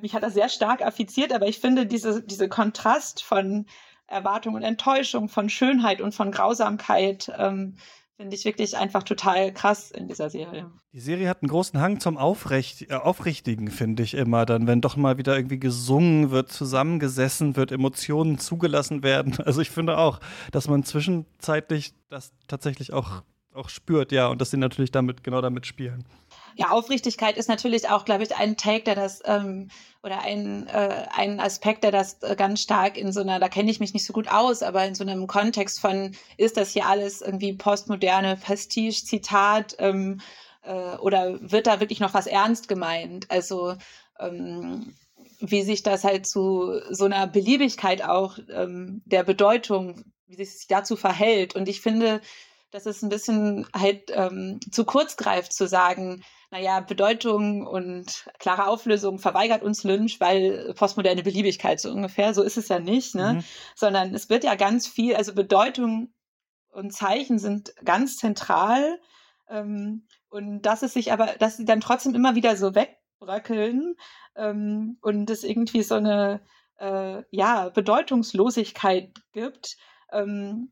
mich 0.00 0.14
hat 0.14 0.22
das 0.22 0.34
sehr 0.34 0.48
stark 0.48 0.82
affiziert, 0.82 1.32
aber 1.32 1.46
ich 1.46 1.60
finde 1.60 1.86
diese, 1.86 2.22
diese 2.22 2.48
Kontrast 2.48 3.22
von 3.22 3.66
Erwartung 4.06 4.54
und 4.54 4.62
Enttäuschung, 4.62 5.28
von 5.28 5.48
Schönheit 5.48 6.00
und 6.00 6.14
von 6.14 6.30
Grausamkeit 6.30 7.30
ähm, 7.36 7.76
Finde 8.16 8.36
ich 8.36 8.44
wirklich 8.44 8.76
einfach 8.76 9.02
total 9.02 9.52
krass 9.52 9.90
in 9.90 10.06
dieser 10.06 10.30
Serie. 10.30 10.70
Die 10.92 11.00
Serie 11.00 11.28
hat 11.28 11.42
einen 11.42 11.48
großen 11.48 11.80
Hang 11.80 11.98
zum 11.98 12.16
Aufrecht, 12.16 12.88
äh, 12.88 12.94
Aufrichtigen, 12.94 13.68
finde 13.72 14.04
ich 14.04 14.14
immer. 14.14 14.46
Dann, 14.46 14.68
wenn 14.68 14.80
doch 14.80 14.96
mal 14.96 15.18
wieder 15.18 15.36
irgendwie 15.36 15.58
gesungen 15.58 16.30
wird, 16.30 16.52
zusammengesessen 16.52 17.56
wird, 17.56 17.72
Emotionen 17.72 18.38
zugelassen 18.38 19.02
werden. 19.02 19.36
Also 19.44 19.60
ich 19.60 19.70
finde 19.70 19.98
auch, 19.98 20.20
dass 20.52 20.68
man 20.68 20.84
zwischenzeitlich 20.84 21.92
das 22.08 22.32
tatsächlich 22.46 22.92
auch, 22.92 23.22
auch 23.52 23.68
spürt, 23.68 24.12
ja, 24.12 24.28
und 24.28 24.40
dass 24.40 24.50
sie 24.50 24.56
natürlich 24.56 24.90
damit, 24.92 25.24
genau 25.24 25.40
damit 25.40 25.66
spielen. 25.66 26.04
Ja, 26.56 26.70
Aufrichtigkeit 26.70 27.36
ist 27.36 27.48
natürlich 27.48 27.88
auch, 27.88 28.04
glaube 28.04 28.22
ich, 28.22 28.36
ein 28.36 28.56
Take, 28.56 28.84
der 28.84 28.94
das 28.94 29.22
ähm, 29.24 29.68
oder 30.02 30.20
ein, 30.20 30.66
äh, 30.68 31.06
ein 31.14 31.40
Aspekt, 31.40 31.82
der 31.82 31.90
das 31.90 32.22
äh, 32.22 32.36
ganz 32.36 32.60
stark 32.60 32.96
in 32.96 33.12
so 33.12 33.20
einer, 33.20 33.40
da 33.40 33.48
kenne 33.48 33.70
ich 33.70 33.80
mich 33.80 33.94
nicht 33.94 34.06
so 34.06 34.12
gut 34.12 34.28
aus, 34.28 34.62
aber 34.62 34.84
in 34.84 34.94
so 34.94 35.02
einem 35.02 35.26
Kontext 35.26 35.80
von, 35.80 36.14
ist 36.36 36.56
das 36.56 36.70
hier 36.70 36.86
alles 36.86 37.22
irgendwie 37.22 37.54
postmoderne 37.54 38.36
Prestige, 38.36 39.02
Zitat, 39.04 39.76
ähm, 39.78 40.20
äh, 40.62 40.96
oder 40.98 41.38
wird 41.40 41.66
da 41.66 41.80
wirklich 41.80 42.00
noch 42.00 42.14
was 42.14 42.26
ernst 42.26 42.68
gemeint? 42.68 43.30
Also 43.30 43.74
ähm, 44.20 44.94
wie 45.40 45.62
sich 45.62 45.82
das 45.82 46.04
halt 46.04 46.26
zu 46.26 46.80
so 46.90 47.04
einer 47.04 47.26
Beliebigkeit 47.26 48.04
auch 48.04 48.38
ähm, 48.50 49.02
der 49.04 49.24
Bedeutung, 49.24 50.04
wie 50.26 50.36
sich 50.36 50.58
sich 50.58 50.66
dazu 50.68 50.96
verhält. 50.96 51.54
Und 51.54 51.68
ich 51.68 51.80
finde, 51.80 52.20
dass 52.70 52.86
es 52.86 53.02
ein 53.02 53.08
bisschen 53.08 53.66
halt 53.74 54.10
ähm, 54.12 54.58
zu 54.70 54.84
kurz 54.84 55.16
greift 55.16 55.52
zu 55.52 55.68
sagen, 55.68 56.22
naja, 56.54 56.78
Bedeutung 56.78 57.66
und 57.66 58.30
klare 58.38 58.68
Auflösung 58.68 59.18
verweigert 59.18 59.64
uns 59.64 59.82
Lynch, 59.82 60.20
weil 60.20 60.72
postmoderne 60.74 61.24
Beliebigkeit 61.24 61.80
so 61.80 61.90
ungefähr, 61.90 62.32
so 62.32 62.44
ist 62.44 62.56
es 62.56 62.68
ja 62.68 62.78
nicht, 62.78 63.16
ne? 63.16 63.34
Mhm. 63.34 63.44
Sondern 63.74 64.14
es 64.14 64.30
wird 64.30 64.44
ja 64.44 64.54
ganz 64.54 64.86
viel, 64.86 65.16
also 65.16 65.34
Bedeutung 65.34 66.14
und 66.70 66.92
Zeichen 66.92 67.40
sind 67.40 67.74
ganz 67.84 68.18
zentral. 68.18 69.00
Ähm, 69.48 70.06
und 70.28 70.62
dass 70.62 70.84
es 70.84 70.92
sich 70.92 71.10
aber, 71.10 71.34
dass 71.40 71.56
sie 71.56 71.64
dann 71.64 71.80
trotzdem 71.80 72.14
immer 72.14 72.36
wieder 72.36 72.56
so 72.56 72.76
wegbröckeln 72.76 73.96
ähm, 74.36 74.96
und 75.00 75.28
es 75.30 75.42
irgendwie 75.42 75.82
so 75.82 75.96
eine 75.96 76.40
äh, 76.78 77.24
ja, 77.32 77.70
Bedeutungslosigkeit 77.70 79.10
gibt, 79.32 79.76
ähm, 80.12 80.70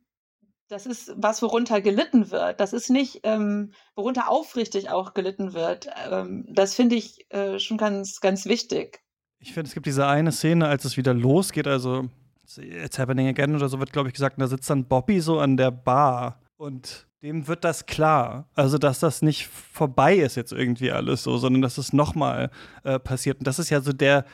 das 0.73 0.87
ist 0.87 1.13
was, 1.17 1.43
worunter 1.43 1.81
gelitten 1.81 2.31
wird. 2.31 2.59
Das 2.59 2.73
ist 2.73 2.89
nicht, 2.89 3.21
ähm, 3.25 3.73
worunter 3.95 4.31
aufrichtig 4.31 4.91
auch 4.91 5.15
gelitten 5.15 5.53
wird. 5.53 5.89
Ähm, 6.11 6.47
das 6.49 6.75
finde 6.75 6.97
ich 6.97 7.31
äh, 7.31 7.59
schon 7.59 7.77
ganz, 7.77 8.21
ganz 8.21 8.47
wichtig. 8.47 9.01
Ich 9.39 9.53
finde, 9.53 9.69
es 9.69 9.75
gibt 9.75 9.87
diese 9.87 10.07
eine 10.07 10.33
Szene, 10.33 10.67
als 10.69 10.85
es 10.85 10.97
wieder 10.97 11.15
losgeht, 11.15 11.67
also 11.67 12.09
It's 12.57 12.99
Happening 12.99 13.29
Again 13.29 13.55
oder 13.55 13.69
so 13.69 13.79
wird, 13.79 13.93
glaube 13.93 14.09
ich, 14.09 14.15
gesagt, 14.15 14.39
und 14.39 14.41
da 14.41 14.47
sitzt 14.47 14.69
dann 14.71 14.87
Bobby 14.87 15.21
so 15.21 15.39
an 15.39 15.57
der 15.57 15.71
Bar 15.71 16.41
und 16.57 17.07
dem 17.23 17.47
wird 17.47 17.65
das 17.65 17.87
klar. 17.87 18.49
Also, 18.55 18.79
dass 18.79 18.99
das 18.99 19.23
nicht 19.23 19.47
vorbei 19.47 20.17
ist 20.17 20.37
jetzt 20.37 20.53
irgendwie 20.53 20.91
alles 20.91 21.23
so, 21.23 21.37
sondern 21.39 21.63
dass 21.63 21.79
es 21.79 21.93
nochmal 21.93 22.51
äh, 22.83 22.99
passiert. 22.99 23.39
Und 23.39 23.47
das 23.47 23.59
ist 23.59 23.71
ja 23.71 23.81
so 23.81 23.93
der, 23.93 24.25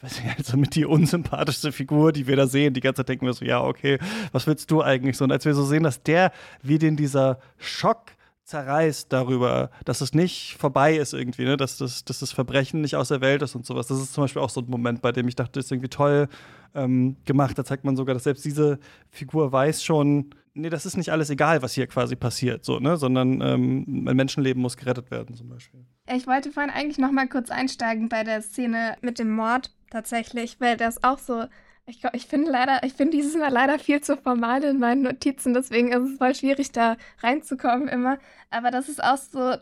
weiß 0.00 0.20
ich, 0.20 0.38
also 0.38 0.56
mit 0.56 0.74
die 0.74 0.84
unsympathischste 0.84 1.72
Figur, 1.72 2.12
die 2.12 2.26
wir 2.26 2.36
da 2.36 2.46
sehen. 2.46 2.74
Die 2.74 2.80
ganze 2.80 3.00
Zeit 3.00 3.08
denken 3.08 3.26
wir 3.26 3.32
so, 3.32 3.44
ja, 3.44 3.62
okay, 3.62 3.98
was 4.32 4.46
willst 4.46 4.70
du 4.70 4.82
eigentlich 4.82 5.16
so? 5.16 5.24
Und 5.24 5.32
als 5.32 5.44
wir 5.44 5.54
so 5.54 5.64
sehen, 5.64 5.82
dass 5.82 6.02
der, 6.02 6.32
wie 6.62 6.78
den 6.78 6.96
dieser 6.96 7.38
Schock 7.58 8.12
zerreißt 8.46 9.12
darüber, 9.12 9.70
dass 9.84 10.00
es 10.00 10.14
nicht 10.14 10.56
vorbei 10.58 10.96
ist 10.96 11.12
irgendwie, 11.14 11.44
ne? 11.44 11.56
dass, 11.56 11.78
das, 11.78 12.04
dass 12.04 12.20
das 12.20 12.30
Verbrechen 12.30 12.80
nicht 12.80 12.94
aus 12.94 13.08
der 13.08 13.20
Welt 13.20 13.42
ist 13.42 13.56
und 13.56 13.66
sowas. 13.66 13.88
Das 13.88 14.00
ist 14.00 14.14
zum 14.14 14.22
Beispiel 14.22 14.40
auch 14.40 14.50
so 14.50 14.60
ein 14.60 14.70
Moment, 14.70 15.02
bei 15.02 15.10
dem 15.10 15.26
ich 15.26 15.34
dachte, 15.34 15.52
das 15.52 15.66
ist 15.66 15.72
irgendwie 15.72 15.88
toll 15.88 16.28
ähm, 16.74 17.16
gemacht. 17.24 17.58
Da 17.58 17.64
zeigt 17.64 17.84
man 17.84 17.96
sogar, 17.96 18.14
dass 18.14 18.22
selbst 18.22 18.44
diese 18.44 18.78
Figur 19.10 19.50
weiß 19.50 19.82
schon, 19.82 20.30
nee, 20.54 20.70
das 20.70 20.86
ist 20.86 20.96
nicht 20.96 21.10
alles 21.10 21.28
egal, 21.28 21.60
was 21.62 21.74
hier 21.74 21.88
quasi 21.88 22.14
passiert, 22.14 22.64
so, 22.64 22.78
ne? 22.78 22.96
sondern 22.96 23.40
ähm, 23.40 24.06
ein 24.06 24.16
Menschenleben 24.16 24.62
muss 24.62 24.76
gerettet 24.76 25.10
werden 25.10 25.34
zum 25.34 25.48
Beispiel. 25.48 25.84
Ich 26.14 26.28
wollte 26.28 26.52
vorhin 26.52 26.70
eigentlich 26.72 26.98
noch 26.98 27.10
mal 27.10 27.28
kurz 27.28 27.50
einsteigen 27.50 28.08
bei 28.08 28.22
der 28.22 28.42
Szene 28.42 28.96
mit 29.02 29.18
dem 29.18 29.34
Mord 29.34 29.72
tatsächlich, 29.96 30.60
weil 30.60 30.76
das 30.76 31.02
auch 31.02 31.18
so 31.18 31.46
ich, 31.88 32.02
ich 32.12 32.26
finde 32.26 32.50
leider, 32.50 32.82
ich 32.82 32.94
finde 32.94 33.16
dieses 33.16 33.36
Mal 33.36 33.52
leider 33.52 33.78
viel 33.78 34.00
zu 34.00 34.16
formal 34.16 34.64
in 34.64 34.78
meinen 34.80 35.02
Notizen, 35.02 35.54
deswegen 35.54 35.92
ist 35.92 36.10
es 36.12 36.18
voll 36.18 36.34
schwierig, 36.34 36.72
da 36.72 36.96
reinzukommen 37.20 37.88
immer. 37.88 38.18
Aber 38.50 38.70
das 38.72 38.88
ist 38.88 39.02
auch 39.02 39.16
so, 39.16 39.56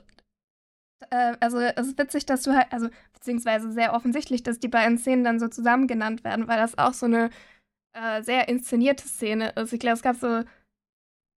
äh, 1.11 1.37
also 1.41 1.59
es 1.61 1.89
ist 1.89 1.99
witzig, 1.99 2.27
dass 2.27 2.43
du 2.43 2.55
halt, 2.55 2.73
also 2.73 2.89
beziehungsweise 3.13 3.71
sehr 3.73 3.93
offensichtlich, 3.95 4.43
dass 4.43 4.59
die 4.59 4.69
beiden 4.69 4.99
Szenen 4.99 5.25
dann 5.25 5.39
so 5.39 5.49
zusammen 5.49 5.87
genannt 5.87 6.25
werden, 6.25 6.49
weil 6.49 6.57
das 6.57 6.79
auch 6.79 6.95
so 6.95 7.07
eine 7.07 7.31
äh, 7.93 8.23
sehr 8.23 8.49
inszenierte 8.49 9.07
Szene 9.07 9.51
ist. 9.51 9.73
Ich 9.73 9.81
glaube, 9.81 9.97
es 9.97 10.03
gab 10.03 10.17
so 10.17 10.45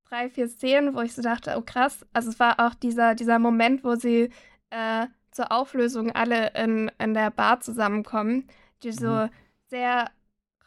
drei, 0.10 0.30
vier 0.30 0.48
Szenen, 0.48 0.96
wo 0.96 1.02
ich 1.02 1.14
so 1.14 1.22
dachte, 1.22 1.56
oh 1.58 1.62
krass. 1.62 2.06
Also 2.14 2.30
es 2.30 2.40
war 2.40 2.60
auch 2.60 2.76
dieser, 2.76 3.16
dieser 3.16 3.40
Moment, 3.40 3.84
wo 3.84 3.96
sie 3.96 4.30
äh, 4.70 5.08
zur 5.32 5.52
Auflösung 5.52 6.12
alle 6.12 6.52
in, 6.56 6.92
in 7.00 7.14
der 7.14 7.30
Bar 7.32 7.60
zusammenkommen, 7.60 8.48
die 8.84 8.92
so 8.92 9.10
mhm. 9.10 9.30
sehr 9.68 10.10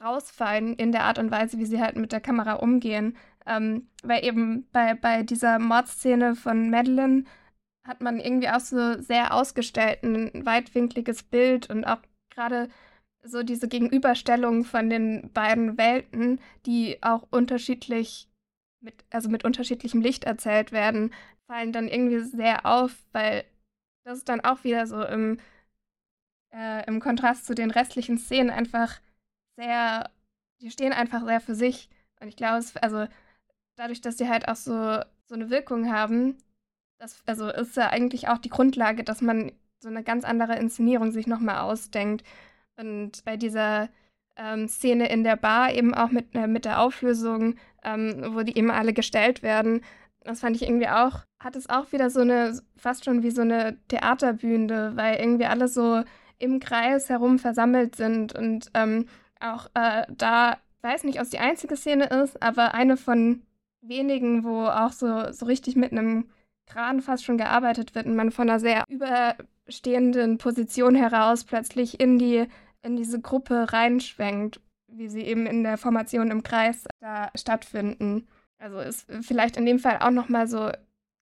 rausfallen 0.00 0.74
in 0.74 0.92
der 0.92 1.04
Art 1.04 1.18
und 1.18 1.30
Weise, 1.30 1.58
wie 1.58 1.66
sie 1.66 1.80
halt 1.80 1.96
mit 1.96 2.12
der 2.12 2.20
Kamera 2.20 2.54
umgehen. 2.54 3.16
Ähm, 3.46 3.88
weil 4.02 4.24
eben 4.24 4.68
bei, 4.72 4.94
bei 4.94 5.22
dieser 5.22 5.58
Mordszene 5.58 6.34
von 6.34 6.70
Madeline 6.70 7.24
hat 7.84 8.00
man 8.00 8.20
irgendwie 8.20 8.48
auch 8.48 8.60
so 8.60 9.00
sehr 9.00 9.34
ausgestellt 9.34 10.02
ein 10.02 10.44
weitwinkliges 10.44 11.22
Bild 11.22 11.68
und 11.70 11.84
auch 11.84 11.98
gerade 12.30 12.68
so 13.22 13.42
diese 13.42 13.68
Gegenüberstellung 13.68 14.64
von 14.64 14.88
den 14.88 15.30
beiden 15.32 15.76
Welten, 15.76 16.40
die 16.66 17.02
auch 17.02 17.26
unterschiedlich 17.30 18.28
mit, 18.80 18.94
also 19.10 19.28
mit 19.28 19.44
unterschiedlichem 19.44 20.00
Licht 20.00 20.24
erzählt 20.24 20.72
werden, 20.72 21.12
fallen 21.46 21.72
dann 21.72 21.88
irgendwie 21.88 22.20
sehr 22.20 22.64
auf, 22.64 22.96
weil 23.12 23.44
das 24.04 24.18
ist 24.18 24.28
dann 24.28 24.40
auch 24.40 24.64
wieder 24.64 24.86
so 24.86 25.02
im, 25.04 25.38
äh, 26.52 26.84
im 26.86 27.00
Kontrast 27.00 27.46
zu 27.46 27.54
den 27.54 27.70
restlichen 27.70 28.18
Szenen 28.18 28.50
einfach 28.50 29.00
sehr, 29.56 30.10
die 30.60 30.70
stehen 30.70 30.92
einfach 30.92 31.24
sehr 31.24 31.40
für 31.40 31.54
sich. 31.54 31.88
Und 32.20 32.28
ich 32.28 32.36
glaube, 32.36 32.64
also 32.80 33.06
dadurch, 33.76 34.00
dass 34.00 34.18
sie 34.18 34.28
halt 34.28 34.48
auch 34.48 34.56
so, 34.56 35.00
so 35.24 35.34
eine 35.34 35.50
Wirkung 35.50 35.92
haben, 35.92 36.38
das 36.98 37.22
also 37.26 37.48
ist 37.48 37.76
ja 37.76 37.88
eigentlich 37.88 38.28
auch 38.28 38.38
die 38.38 38.50
Grundlage, 38.50 39.04
dass 39.04 39.22
man 39.22 39.52
so 39.78 39.88
eine 39.88 40.02
ganz 40.02 40.24
andere 40.24 40.56
Inszenierung 40.56 41.12
sich 41.12 41.26
nochmal 41.26 41.60
ausdenkt. 41.60 42.24
Und 42.76 43.24
bei 43.24 43.36
dieser 43.36 43.88
ähm, 44.36 44.68
Szene 44.68 45.08
in 45.10 45.24
der 45.24 45.36
Bar 45.36 45.72
eben 45.72 45.94
auch 45.94 46.10
mit, 46.10 46.34
äh, 46.34 46.46
mit 46.46 46.64
der 46.66 46.80
Auflösung, 46.80 47.56
ähm, 47.82 48.34
wo 48.34 48.42
die 48.42 48.56
eben 48.56 48.70
alle 48.70 48.92
gestellt 48.92 49.42
werden, 49.42 49.82
das 50.22 50.40
fand 50.40 50.56
ich 50.56 50.62
irgendwie 50.62 50.88
auch, 50.88 51.24
hat 51.38 51.56
es 51.56 51.70
auch 51.70 51.92
wieder 51.92 52.10
so 52.10 52.20
eine, 52.20 52.60
fast 52.76 53.04
schon 53.04 53.22
wie 53.22 53.30
so 53.30 53.40
eine 53.40 53.78
Theaterbühne, 53.88 54.92
weil 54.94 55.18
irgendwie 55.18 55.46
alle 55.46 55.68
so 55.68 56.02
im 56.40 56.58
Kreis 56.58 57.08
herum 57.08 57.38
versammelt 57.38 57.94
sind 57.94 58.34
und 58.34 58.70
ähm, 58.74 59.06
auch 59.40 59.66
äh, 59.74 60.06
da, 60.08 60.58
weiß 60.82 61.04
nicht, 61.04 61.18
ob 61.18 61.24
es 61.24 61.30
die 61.30 61.38
einzige 61.38 61.76
Szene 61.76 62.06
ist, 62.06 62.42
aber 62.42 62.74
eine 62.74 62.96
von 62.96 63.42
wenigen, 63.82 64.44
wo 64.44 64.66
auch 64.66 64.92
so, 64.92 65.32
so 65.32 65.46
richtig 65.46 65.76
mit 65.76 65.92
einem 65.92 66.28
Kran 66.66 67.00
fast 67.00 67.24
schon 67.24 67.38
gearbeitet 67.38 67.94
wird 67.94 68.06
und 68.06 68.16
man 68.16 68.30
von 68.30 68.48
einer 68.48 68.60
sehr 68.60 68.84
überstehenden 68.88 70.38
Position 70.38 70.94
heraus 70.94 71.44
plötzlich 71.44 72.00
in 72.00 72.18
die 72.18 72.46
in 72.82 72.96
diese 72.96 73.20
Gruppe 73.20 73.72
reinschwenkt, 73.72 74.60
wie 74.88 75.08
sie 75.08 75.20
eben 75.20 75.46
in 75.46 75.62
der 75.62 75.76
Formation 75.76 76.30
im 76.30 76.42
Kreis 76.42 76.86
da 77.00 77.30
stattfinden. 77.34 78.26
Also 78.58 78.78
ist 78.78 79.06
vielleicht 79.22 79.56
in 79.56 79.66
dem 79.66 79.78
Fall 79.78 79.98
auch 80.00 80.10
nochmal 80.10 80.46
so 80.46 80.70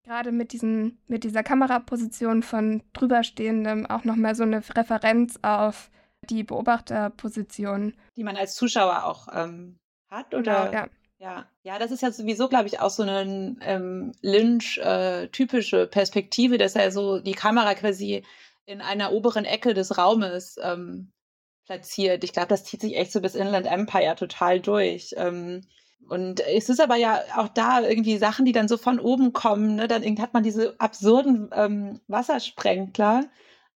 gerade 0.04 0.32
mit 0.32 0.52
diesen 0.52 0.98
mit 1.06 1.24
dieser 1.24 1.42
Kameraposition 1.42 2.42
von 2.42 2.82
drüberstehendem 2.92 3.86
auch 3.86 4.04
nochmal 4.04 4.34
so 4.34 4.42
eine 4.42 4.62
Referenz 4.76 5.38
auf 5.42 5.90
die 6.28 6.44
Beobachterposition, 6.44 7.94
die 8.16 8.24
man 8.24 8.36
als 8.36 8.54
Zuschauer 8.54 9.04
auch 9.04 9.28
ähm, 9.32 9.78
hat 10.10 10.34
oder 10.34 10.66
genau, 10.66 10.72
ja. 10.72 10.88
Ja, 11.20 11.50
ja, 11.64 11.80
das 11.80 11.90
ist 11.90 12.02
ja 12.02 12.12
sowieso, 12.12 12.48
glaube 12.48 12.68
ich, 12.68 12.78
auch 12.78 12.90
so 12.90 13.02
eine 13.02 13.56
ähm, 13.60 14.12
Lynch-typische 14.22 15.82
äh, 15.82 15.86
Perspektive, 15.88 16.58
dass 16.58 16.76
er 16.76 16.92
so 16.92 17.18
die 17.18 17.32
Kamera 17.32 17.74
quasi 17.74 18.22
in 18.66 18.80
einer 18.80 19.10
oberen 19.12 19.44
Ecke 19.44 19.74
des 19.74 19.98
Raumes 19.98 20.58
ähm, 20.62 21.10
platziert. 21.66 22.22
Ich 22.22 22.32
glaube, 22.32 22.48
das 22.48 22.64
zieht 22.64 22.82
sich 22.82 22.96
echt 22.96 23.10
so 23.10 23.20
bis 23.20 23.34
Inland 23.34 23.66
Empire 23.66 24.14
total 24.14 24.60
durch. 24.60 25.14
Ähm, 25.16 25.62
und 26.08 26.40
es 26.40 26.68
ist 26.68 26.80
aber 26.80 26.96
ja 26.96 27.20
auch 27.36 27.48
da 27.48 27.80
irgendwie 27.82 28.16
Sachen, 28.16 28.44
die 28.44 28.52
dann 28.52 28.68
so 28.68 28.76
von 28.78 28.98
oben 28.98 29.32
kommen. 29.32 29.76
Ne? 29.76 29.88
Dann 29.88 30.04
hat 30.20 30.32
man 30.32 30.42
diese 30.42 30.74
absurden 30.78 31.50
ähm, 31.52 32.00
Wassersprenkler, 32.08 33.26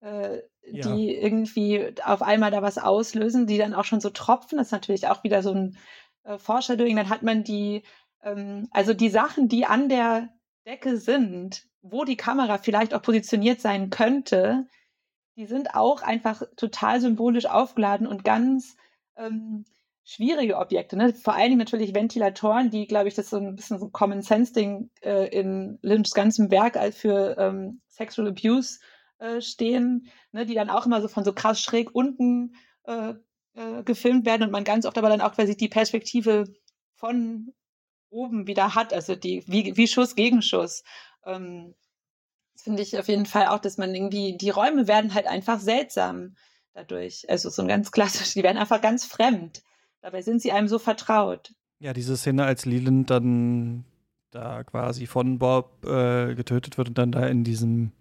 äh, 0.02 0.38
ja. 0.64 0.94
die 0.94 1.14
irgendwie 1.14 1.94
auf 2.04 2.22
einmal 2.22 2.52
da 2.52 2.62
was 2.62 2.78
auslösen, 2.78 3.48
die 3.48 3.58
dann 3.58 3.74
auch 3.74 3.86
schon 3.86 4.00
so 4.00 4.10
tropfen. 4.10 4.58
Das 4.58 4.68
ist 4.68 4.72
natürlich 4.72 5.08
auch 5.08 5.24
wieder 5.24 5.44
so 5.44 5.52
ein 5.52 5.78
äh, 6.24 6.38
Foreshadowing. 6.38 6.96
Dann 6.96 7.10
hat 7.10 7.24
man 7.24 7.44
die, 7.44 7.84
ähm, 8.24 8.70
also 8.72 8.94
die 8.94 9.10
Sachen, 9.10 9.50
die 9.50 9.66
an 9.66 9.90
der 9.90 10.30
Decke 10.66 10.98
sind, 10.98 11.68
wo 11.82 12.06
die 12.06 12.18
Kamera 12.18 12.60
vielleicht 12.60 12.94
auch 12.94 13.02
positioniert 13.02 13.60
sein 13.60 13.90
könnte, 13.90 14.68
die 15.36 15.48
sind 15.48 15.76
auch 15.76 16.02
einfach 16.02 16.44
total 16.56 17.02
symbolisch 17.02 17.46
aufgeladen 17.46 18.08
und 18.08 18.24
ganz 18.24 18.78
ähm, 19.18 19.66
schwierige 20.04 20.58
Objekte. 20.58 20.98
Ne? 20.98 21.14
Vor 21.14 21.34
allen 21.34 21.50
Dingen 21.50 21.60
natürlich 21.60 21.94
Ventilatoren, 21.94 22.70
die, 22.70 22.88
glaube 22.88 23.08
ich, 23.08 23.14
das 23.14 23.30
so 23.30 23.38
ein 23.38 23.56
bisschen 23.56 23.80
so 23.80 23.86
ein 23.86 23.92
Common 23.92 24.22
Sense-Ding 24.22 24.90
äh, 25.02 25.28
in 25.28 25.80
Lynchs 25.82 26.12
ganzem 26.12 26.52
Werk 26.52 26.78
als 26.78 26.98
für 26.98 27.38
ähm, 27.38 27.82
Sexual 27.88 28.28
Abuse 28.28 28.80
äh, 29.20 29.42
stehen, 29.42 30.08
ne? 30.32 30.46
die 30.46 30.56
dann 30.56 30.70
auch 30.70 30.86
immer 30.86 31.02
so 31.02 31.08
von 31.08 31.24
so 31.24 31.34
krass 31.34 31.62
schräg 31.62 31.94
unten 31.94 32.56
äh, 32.86 33.14
äh, 33.54 33.84
gefilmt 33.84 34.26
werden 34.26 34.44
und 34.44 34.52
man 34.52 34.64
ganz 34.64 34.86
oft 34.86 34.98
aber 34.98 35.10
dann 35.10 35.22
auch 35.22 35.34
quasi 35.34 35.56
die 35.56 35.70
Perspektive 35.70 36.46
von 36.96 37.54
oben 38.10 38.48
wieder 38.48 38.76
hat, 38.76 38.94
also 38.94 39.16
die 39.16 39.44
wie, 39.48 39.78
wie 39.78 39.88
Schuss 39.88 40.16
gegen 40.16 40.42
Schuss. 40.42 40.84
Ähm, 41.26 41.76
das 42.54 42.64
finde 42.64 42.84
ich 42.84 42.98
auf 42.98 43.08
jeden 43.08 43.26
Fall 43.26 43.48
auch, 43.48 43.60
dass 43.60 43.78
man 43.78 43.96
irgendwie, 43.96 44.38
die 44.38 44.50
Räume 44.50 44.88
werden 44.88 45.14
halt 45.14 45.28
einfach 45.28 45.60
seltsam 45.60 46.36
dadurch. 46.74 47.30
Also 47.30 47.50
so 47.50 47.62
ein 47.62 47.68
ganz 47.68 47.92
klassisch, 47.92 48.34
die 48.34 48.44
werden 48.44 48.58
einfach 48.58 48.82
ganz 48.82 49.06
fremd. 49.06 49.64
Dabei 50.02 50.22
sind 50.22 50.42
sie 50.42 50.52
einem 50.52 50.68
so 50.68 50.80
vertraut. 50.80 51.54
Ja, 51.80 51.94
diese 51.94 52.18
Szene, 52.18 52.46
als 52.46 52.66
Leland 52.66 53.10
dann 53.10 53.86
da 54.32 54.64
quasi 54.64 55.08
von 55.08 55.40
Bob 55.40 55.86
äh, 55.86 56.36
getötet 56.36 56.78
wird 56.78 56.90
und 56.90 56.98
dann 56.98 57.12
da 57.12 57.28
in 57.28 57.44
diesem 57.44 57.92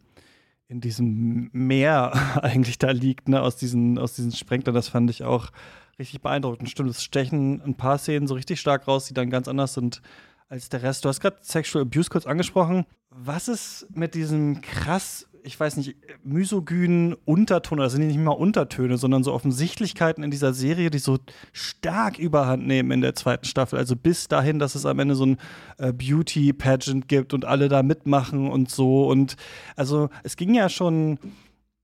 in 0.71 0.81
diesem 0.81 1.51
Meer 1.53 2.13
eigentlich 2.43 2.79
da 2.79 2.93
liegt, 2.93 3.29
ne, 3.29 3.43
aus 3.43 3.57
diesen, 3.57 3.99
aus 3.99 4.15
diesen 4.15 4.31
Sprenglern, 4.31 4.75
das 4.75 4.89
fand 4.89 5.11
ich 5.11 5.25
auch 5.25 5.51
richtig 5.99 6.23
beeindruckend. 6.23 6.71
Stimmt, 6.71 6.91
es 6.91 7.03
stechen 7.03 7.61
ein 7.61 7.75
paar 7.75 7.99
Szenen 7.99 8.29
so 8.29 8.35
richtig 8.35 8.61
stark 8.61 8.87
raus, 8.87 9.07
die 9.07 9.15
dann 9.15 9.31
ganz 9.31 9.49
anders 9.49 9.75
sind 9.75 10.01
als 10.49 10.69
der 10.69 10.83
Rest. 10.83 11.05
Du 11.05 11.09
hast 11.09 11.21
gerade 11.21 11.39
Sexual 11.43 11.83
Abuse 11.83 12.09
kurz 12.09 12.25
angesprochen. 12.25 12.87
Was 13.11 13.49
ist 13.49 13.89
mit 13.91 14.15
diesem 14.15 14.61
krass 14.61 15.29
ich 15.43 15.59
weiß 15.59 15.77
nicht, 15.77 15.97
misogynen 16.23 17.15
Unterton, 17.25 17.79
das 17.79 17.93
sind 17.93 18.07
nicht 18.07 18.19
mal 18.19 18.31
Untertöne, 18.33 18.97
sondern 18.97 19.25
so 19.25 19.33
Offensichtlichkeiten 19.33 20.23
in 20.23 20.31
dieser 20.31 20.53
Serie, 20.53 20.91
die 20.91 20.99
so 20.99 21.19
stark 21.53 22.19
überhand 22.19 22.67
nehmen 22.67 22.91
in 22.91 23.01
der 23.01 23.15
zweiten 23.15 23.45
Staffel. 23.45 23.79
Also 23.79 23.97
bis 23.97 24.29
dahin, 24.29 24.59
dass 24.59 24.75
es 24.75 24.87
am 24.87 24.99
Ende 24.99 25.15
so 25.15 25.27
ein 25.27 25.39
äh, 25.79 25.93
Beauty-Pageant 25.93 27.09
gibt 27.09 27.35
und 27.35 27.45
alle 27.45 27.69
da 27.69 27.83
mitmachen 27.83 28.51
und 28.51 28.71
so. 28.71 29.09
Und 29.09 29.37
also 29.77 30.09
es 30.23 30.37
ging 30.37 30.55
ja 30.55 30.69
schon 30.69 31.19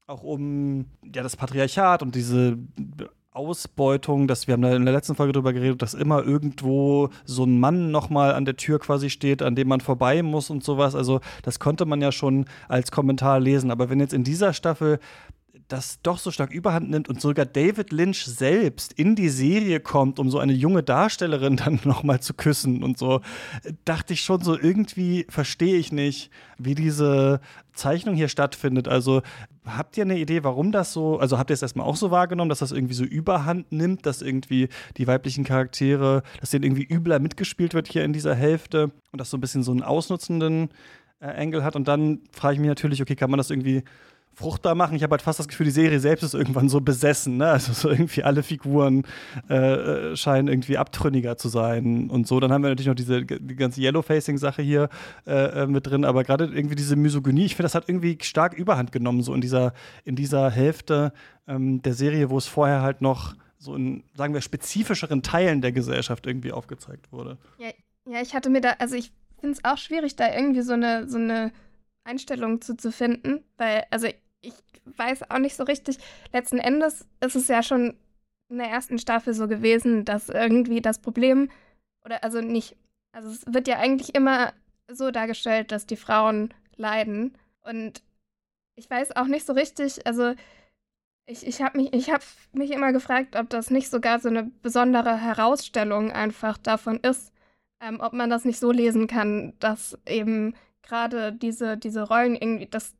auch 0.06 0.22
um 0.22 0.86
ja, 1.14 1.22
das 1.22 1.36
Patriarchat 1.36 2.02
und 2.02 2.14
diese 2.14 2.58
Ausbeutung, 3.36 4.26
dass 4.26 4.46
wir 4.46 4.54
haben 4.54 4.62
da 4.62 4.74
in 4.74 4.84
der 4.86 4.94
letzten 4.94 5.14
Folge 5.14 5.34
drüber 5.34 5.52
geredet, 5.52 5.82
dass 5.82 5.92
immer 5.92 6.24
irgendwo 6.24 7.10
so 7.24 7.44
ein 7.44 7.60
Mann 7.60 7.90
nochmal 7.90 8.34
an 8.34 8.46
der 8.46 8.56
Tür 8.56 8.78
quasi 8.78 9.10
steht, 9.10 9.42
an 9.42 9.54
dem 9.54 9.68
man 9.68 9.80
vorbei 9.80 10.22
muss 10.22 10.48
und 10.48 10.64
sowas. 10.64 10.94
Also 10.94 11.20
das 11.42 11.58
konnte 11.58 11.84
man 11.84 12.00
ja 12.00 12.12
schon 12.12 12.46
als 12.68 12.90
Kommentar 12.90 13.38
lesen. 13.38 13.70
Aber 13.70 13.90
wenn 13.90 14.00
jetzt 14.00 14.14
in 14.14 14.24
dieser 14.24 14.54
Staffel 14.54 14.98
das 15.68 16.00
doch 16.02 16.18
so 16.18 16.30
stark 16.30 16.52
überhand 16.52 16.90
nimmt 16.90 17.08
und 17.08 17.20
sogar 17.20 17.44
David 17.44 17.92
Lynch 17.92 18.24
selbst 18.24 18.92
in 18.92 19.16
die 19.16 19.28
Serie 19.28 19.80
kommt, 19.80 20.18
um 20.18 20.30
so 20.30 20.38
eine 20.38 20.52
junge 20.52 20.82
Darstellerin 20.82 21.56
dann 21.64 21.80
nochmal 21.84 22.20
zu 22.20 22.34
küssen 22.34 22.82
und 22.82 22.98
so, 22.98 23.20
dachte 23.84 24.12
ich 24.12 24.20
schon 24.20 24.42
so, 24.42 24.58
irgendwie 24.58 25.26
verstehe 25.28 25.76
ich 25.76 25.92
nicht, 25.92 26.30
wie 26.58 26.74
diese 26.74 27.40
Zeichnung 27.72 28.14
hier 28.14 28.28
stattfindet. 28.28 28.88
Also 28.88 29.22
habt 29.66 29.96
ihr 29.96 30.04
eine 30.04 30.18
Idee, 30.18 30.44
warum 30.44 30.72
das 30.72 30.92
so, 30.92 31.18
also 31.18 31.38
habt 31.38 31.50
ihr 31.50 31.54
es 31.54 31.62
erstmal 31.62 31.86
auch 31.86 31.96
so 31.96 32.10
wahrgenommen, 32.10 32.48
dass 32.48 32.60
das 32.60 32.72
irgendwie 32.72 32.94
so 32.94 33.04
überhand 33.04 33.72
nimmt, 33.72 34.06
dass 34.06 34.22
irgendwie 34.22 34.68
die 34.96 35.06
weiblichen 35.06 35.44
Charaktere, 35.44 36.22
dass 36.40 36.50
denen 36.50 36.64
irgendwie 36.64 36.84
übler 36.84 37.18
mitgespielt 37.18 37.74
wird 37.74 37.88
hier 37.88 38.04
in 38.04 38.12
dieser 38.12 38.34
Hälfte 38.34 38.92
und 39.12 39.20
das 39.20 39.30
so 39.30 39.36
ein 39.36 39.40
bisschen 39.40 39.62
so 39.62 39.72
einen 39.72 39.82
ausnutzenden 39.82 40.70
äh, 41.20 41.62
hat 41.62 41.76
und 41.76 41.88
dann 41.88 42.20
frage 42.30 42.54
ich 42.54 42.60
mich 42.60 42.68
natürlich, 42.68 43.02
okay, 43.02 43.16
kann 43.16 43.30
man 43.30 43.38
das 43.38 43.50
irgendwie 43.50 43.82
fruchtbar 44.36 44.74
machen. 44.74 44.94
Ich 44.94 45.02
habe 45.02 45.12
halt 45.12 45.22
fast 45.22 45.38
das 45.38 45.48
Gefühl, 45.48 45.64
die 45.64 45.72
Serie 45.72 45.98
selbst 45.98 46.22
ist 46.22 46.34
irgendwann 46.34 46.68
so 46.68 46.82
besessen. 46.82 47.38
Ne? 47.38 47.48
Also 47.48 47.72
so 47.72 47.88
irgendwie 47.88 48.22
alle 48.22 48.42
Figuren 48.42 49.04
äh, 49.48 49.54
äh, 49.54 50.16
scheinen 50.16 50.48
irgendwie 50.48 50.76
abtrünniger 50.76 51.38
zu 51.38 51.48
sein 51.48 52.10
und 52.10 52.26
so. 52.26 52.38
Dann 52.38 52.52
haben 52.52 52.62
wir 52.62 52.68
natürlich 52.68 52.88
noch 52.88 52.94
diese 52.94 53.24
die 53.24 53.56
ganze 53.56 53.80
Yellow-Facing-Sache 53.80 54.60
hier 54.60 54.90
äh, 55.26 55.62
äh, 55.62 55.66
mit 55.66 55.86
drin, 55.86 56.04
aber 56.04 56.22
gerade 56.22 56.44
irgendwie 56.44 56.74
diese 56.74 56.96
Misogynie, 56.96 57.46
ich 57.46 57.56
finde, 57.56 57.64
das 57.64 57.74
hat 57.74 57.88
irgendwie 57.88 58.18
stark 58.20 58.52
Überhand 58.52 58.92
genommen, 58.92 59.22
so 59.22 59.32
in 59.32 59.40
dieser, 59.40 59.72
in 60.04 60.16
dieser 60.16 60.50
Hälfte 60.50 61.14
ähm, 61.48 61.80
der 61.80 61.94
Serie, 61.94 62.28
wo 62.28 62.36
es 62.36 62.46
vorher 62.46 62.82
halt 62.82 63.00
noch 63.00 63.34
so 63.56 63.74
in, 63.74 64.04
sagen 64.14 64.34
wir, 64.34 64.42
spezifischeren 64.42 65.22
Teilen 65.22 65.62
der 65.62 65.72
Gesellschaft 65.72 66.26
irgendwie 66.26 66.52
aufgezeigt 66.52 67.10
wurde. 67.10 67.38
Ja, 67.56 67.70
ja 68.04 68.20
ich 68.20 68.34
hatte 68.34 68.50
mir 68.50 68.60
da, 68.60 68.72
also 68.80 68.96
ich 68.96 69.12
finde 69.40 69.56
es 69.56 69.64
auch 69.64 69.78
schwierig, 69.78 70.14
da 70.14 70.30
irgendwie 70.30 70.60
so 70.60 70.74
eine, 70.74 71.08
so 71.08 71.16
eine 71.16 71.52
Einstellung 72.04 72.60
zu, 72.60 72.76
zu 72.76 72.92
finden, 72.92 73.40
weil, 73.56 73.84
also 73.90 74.08
ich 74.46 74.54
weiß 74.84 75.30
auch 75.30 75.38
nicht 75.38 75.56
so 75.56 75.64
richtig, 75.64 75.98
letzten 76.32 76.58
Endes 76.58 77.06
ist 77.20 77.36
es 77.36 77.48
ja 77.48 77.62
schon 77.62 77.96
in 78.48 78.58
der 78.58 78.68
ersten 78.68 78.98
Staffel 78.98 79.34
so 79.34 79.48
gewesen, 79.48 80.04
dass 80.04 80.28
irgendwie 80.28 80.80
das 80.80 81.00
Problem, 81.00 81.50
oder 82.04 82.22
also 82.22 82.40
nicht, 82.40 82.76
also 83.12 83.28
es 83.28 83.44
wird 83.46 83.68
ja 83.68 83.78
eigentlich 83.78 84.14
immer 84.14 84.52
so 84.88 85.10
dargestellt, 85.10 85.72
dass 85.72 85.86
die 85.86 85.96
Frauen 85.96 86.54
leiden. 86.76 87.36
Und 87.62 88.02
ich 88.76 88.88
weiß 88.88 89.16
auch 89.16 89.26
nicht 89.26 89.44
so 89.44 89.52
richtig, 89.52 90.06
also 90.06 90.34
ich, 91.28 91.44
ich 91.44 91.60
habe 91.60 91.78
mich, 91.78 92.10
hab 92.10 92.22
mich 92.52 92.70
immer 92.70 92.92
gefragt, 92.92 93.34
ob 93.34 93.50
das 93.50 93.70
nicht 93.70 93.90
sogar 93.90 94.20
so 94.20 94.28
eine 94.28 94.44
besondere 94.62 95.16
Herausstellung 95.16 96.12
einfach 96.12 96.56
davon 96.56 97.00
ist, 97.00 97.32
ähm, 97.82 97.98
ob 98.00 98.12
man 98.12 98.30
das 98.30 98.44
nicht 98.44 98.60
so 98.60 98.70
lesen 98.70 99.08
kann, 99.08 99.54
dass 99.58 99.98
eben 100.06 100.54
gerade 100.82 101.32
diese, 101.32 101.76
diese 101.76 102.02
Rollen 102.02 102.36
irgendwie, 102.36 102.66
dass 102.66 102.94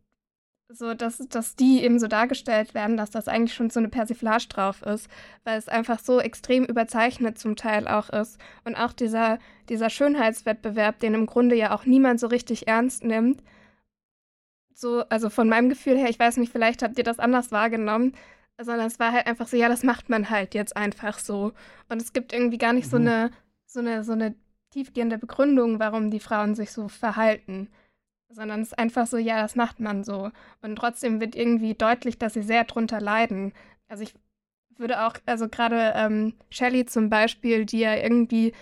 so, 0.69 0.95
dass, 0.95 1.19
dass 1.19 1.55
die 1.55 1.83
eben 1.83 1.99
so 1.99 2.09
dargestellt 2.09 2.75
werden, 2.75 2.97
dass 2.97 3.11
das 3.11 3.29
eigentlich 3.29 3.55
schon 3.55 3.71
so 3.71 3.79
eine 3.79 3.89
Persiflage 3.89 4.49
drauf 4.49 4.83
ist, 4.83 5.09
weil 5.45 5.59
es 5.59 5.69
einfach 5.69 6.01
so 6.01 6.21
extrem 6.21 6.65
überzeichnet 6.65 7.39
zum 7.39 7.57
Teil 7.57 7.87
auch 7.87 8.11
ist. 8.11 8.39
Und 8.65 8.75
auch 8.75 8.93
dieser, 8.93 9.39
dieser 9.69 9.91
Schönheitswettbewerb, 9.91 10.99
den 10.99 11.15
im 11.15 11.27
Grunde 11.27 11.55
ja 11.57 11.75
auch 11.75 11.87
niemand 11.87 12.19
so 12.21 12.27
richtig 12.27 12.67
ernst 12.67 13.05
nimmt. 13.05 13.43
So, 14.75 15.05
also 15.09 15.31
von 15.31 15.49
meinem 15.49 15.69
Gefühl 15.69 15.97
her, 15.97 16.11
ich 16.11 16.19
weiß 16.19 16.37
nicht, 16.37 16.53
vielleicht 16.53 16.83
habt 16.83 16.99
ihr 16.99 17.05
das 17.05 17.19
anders 17.19 17.53
wahrgenommen, 17.53 18.15
sondern 18.61 18.87
es 18.87 18.99
war 18.99 19.13
halt 19.13 19.27
einfach 19.27 19.47
so, 19.47 19.57
ja, 19.57 19.69
das 19.69 19.85
macht 19.85 20.09
man 20.11 20.31
halt 20.31 20.55
jetzt 20.55 20.77
einfach 20.77 21.19
so. 21.19 21.53
Und 21.89 22.03
es 22.03 22.13
gibt 22.13 22.33
irgendwie 22.33 22.59
gar 22.59 22.73
nicht 22.73 22.87
mhm. 22.87 22.91
so 22.91 22.97
eine, 22.97 23.31
so 23.67 23.81
eine, 23.81 24.05
so 24.05 24.13
eine 24.13 24.35
tiefgehende 24.71 25.17
Begründung, 25.17 25.79
warum 25.79 26.11
die 26.11 26.21
Frauen 26.21 26.55
sich 26.55 26.73
so 26.73 26.89
verhalten 26.89 27.69
sondern 28.29 28.61
es 28.61 28.69
ist 28.69 28.79
einfach 28.79 29.07
so, 29.07 29.17
ja, 29.17 29.41
das 29.41 29.57
macht 29.57 29.81
man 29.81 30.05
so. 30.05 30.31
Und 30.63 30.77
trotzdem 30.77 31.21
wird 31.21 31.37
irgendwie 31.37 31.75
deutlich, 31.75 32.19
dass 32.19 32.35
sie 32.35 32.43
sehr 32.43 32.65
drunter 32.65 33.01
leiden. 33.01 33.53
Also 33.89 34.03
ich 34.03 34.15
würde 34.77 35.07
auch, 35.07 35.15
also 35.27 35.49
gerade 35.49 35.93
ähm, 35.97 36.35
Shelley 36.51 36.87
zum 36.87 37.09
Beispiel, 37.09 37.65
die 37.65 37.81
ja 37.81 37.95
irgendwie, 37.95 38.53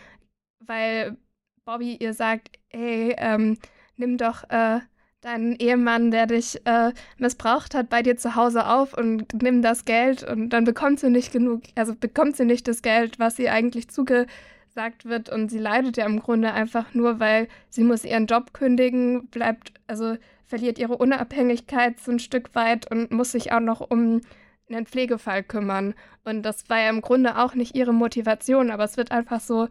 weil 0.61 1.17
Bobby 1.65 1.97
ihr 1.97 2.15
sagt, 2.15 2.51
hey, 2.69 3.15
ähm, 3.19 3.59
nimm 3.97 4.19
doch 4.19 4.45
äh, 4.51 4.81
deinen 5.25 5.57
Ehemann, 5.57 6.11
der 6.11 6.27
dich 6.27 6.61
äh, 6.67 6.93
missbraucht 7.17 7.75
hat, 7.75 7.89
bei 7.89 8.03
dir 8.03 8.17
zu 8.17 8.35
Hause 8.35 8.67
auf 8.67 8.97
und 8.97 9.43
nimm 9.43 9.63
das 9.63 9.85
Geld 9.85 10.23
und 10.23 10.51
dann 10.51 10.65
bekommt 10.65 11.01
sie 11.01 11.11
nicht 11.11 11.33
genug, 11.33 11.63
also 11.75 11.95
bekommt 11.95 12.37
sie 12.37 12.45
nicht 12.45 12.69
das 12.69 12.83
Geld, 12.83 13.19
was 13.19 13.37
sie 13.37 13.49
eigentlich 13.49 13.89
zuge 13.89 14.27
gesagt 14.75 15.05
wird 15.05 15.29
und 15.29 15.51
sie 15.51 15.61
leidet 15.61 15.97
ja 15.97 16.05
im 16.05 16.19
Grunde 16.19 16.53
einfach 16.53 16.95
nur, 16.95 17.21
weil 17.21 17.47
sie 17.71 17.85
muss 17.85 18.05
ihren 18.05 18.27
Job 18.27 18.53
kündigen, 18.53 19.29
bleibt, 19.29 19.73
also 19.87 20.17
verliert 20.47 20.79
ihre 20.79 20.97
Unabhängigkeit 20.97 22.01
so 22.01 22.11
ein 22.11 22.19
Stück 22.19 22.55
weit 22.57 22.91
und 22.91 23.13
muss 23.13 23.33
sich 23.33 23.53
auch 23.53 23.61
noch 23.61 23.81
um 23.89 24.21
einen 24.69 24.87
Pflegefall 24.87 25.45
kümmern. 25.45 25.95
Und 26.25 26.43
das 26.43 26.69
war 26.69 26.81
ja 26.81 26.91
im 26.91 27.03
Grunde 27.03 27.39
auch 27.39 27.55
nicht 27.55 27.77
ihre 27.77 27.95
Motivation, 27.95 28.73
aber 28.73 28.83
es 28.83 28.97
wird 28.97 29.13
einfach 29.13 29.39
so, 29.39 29.69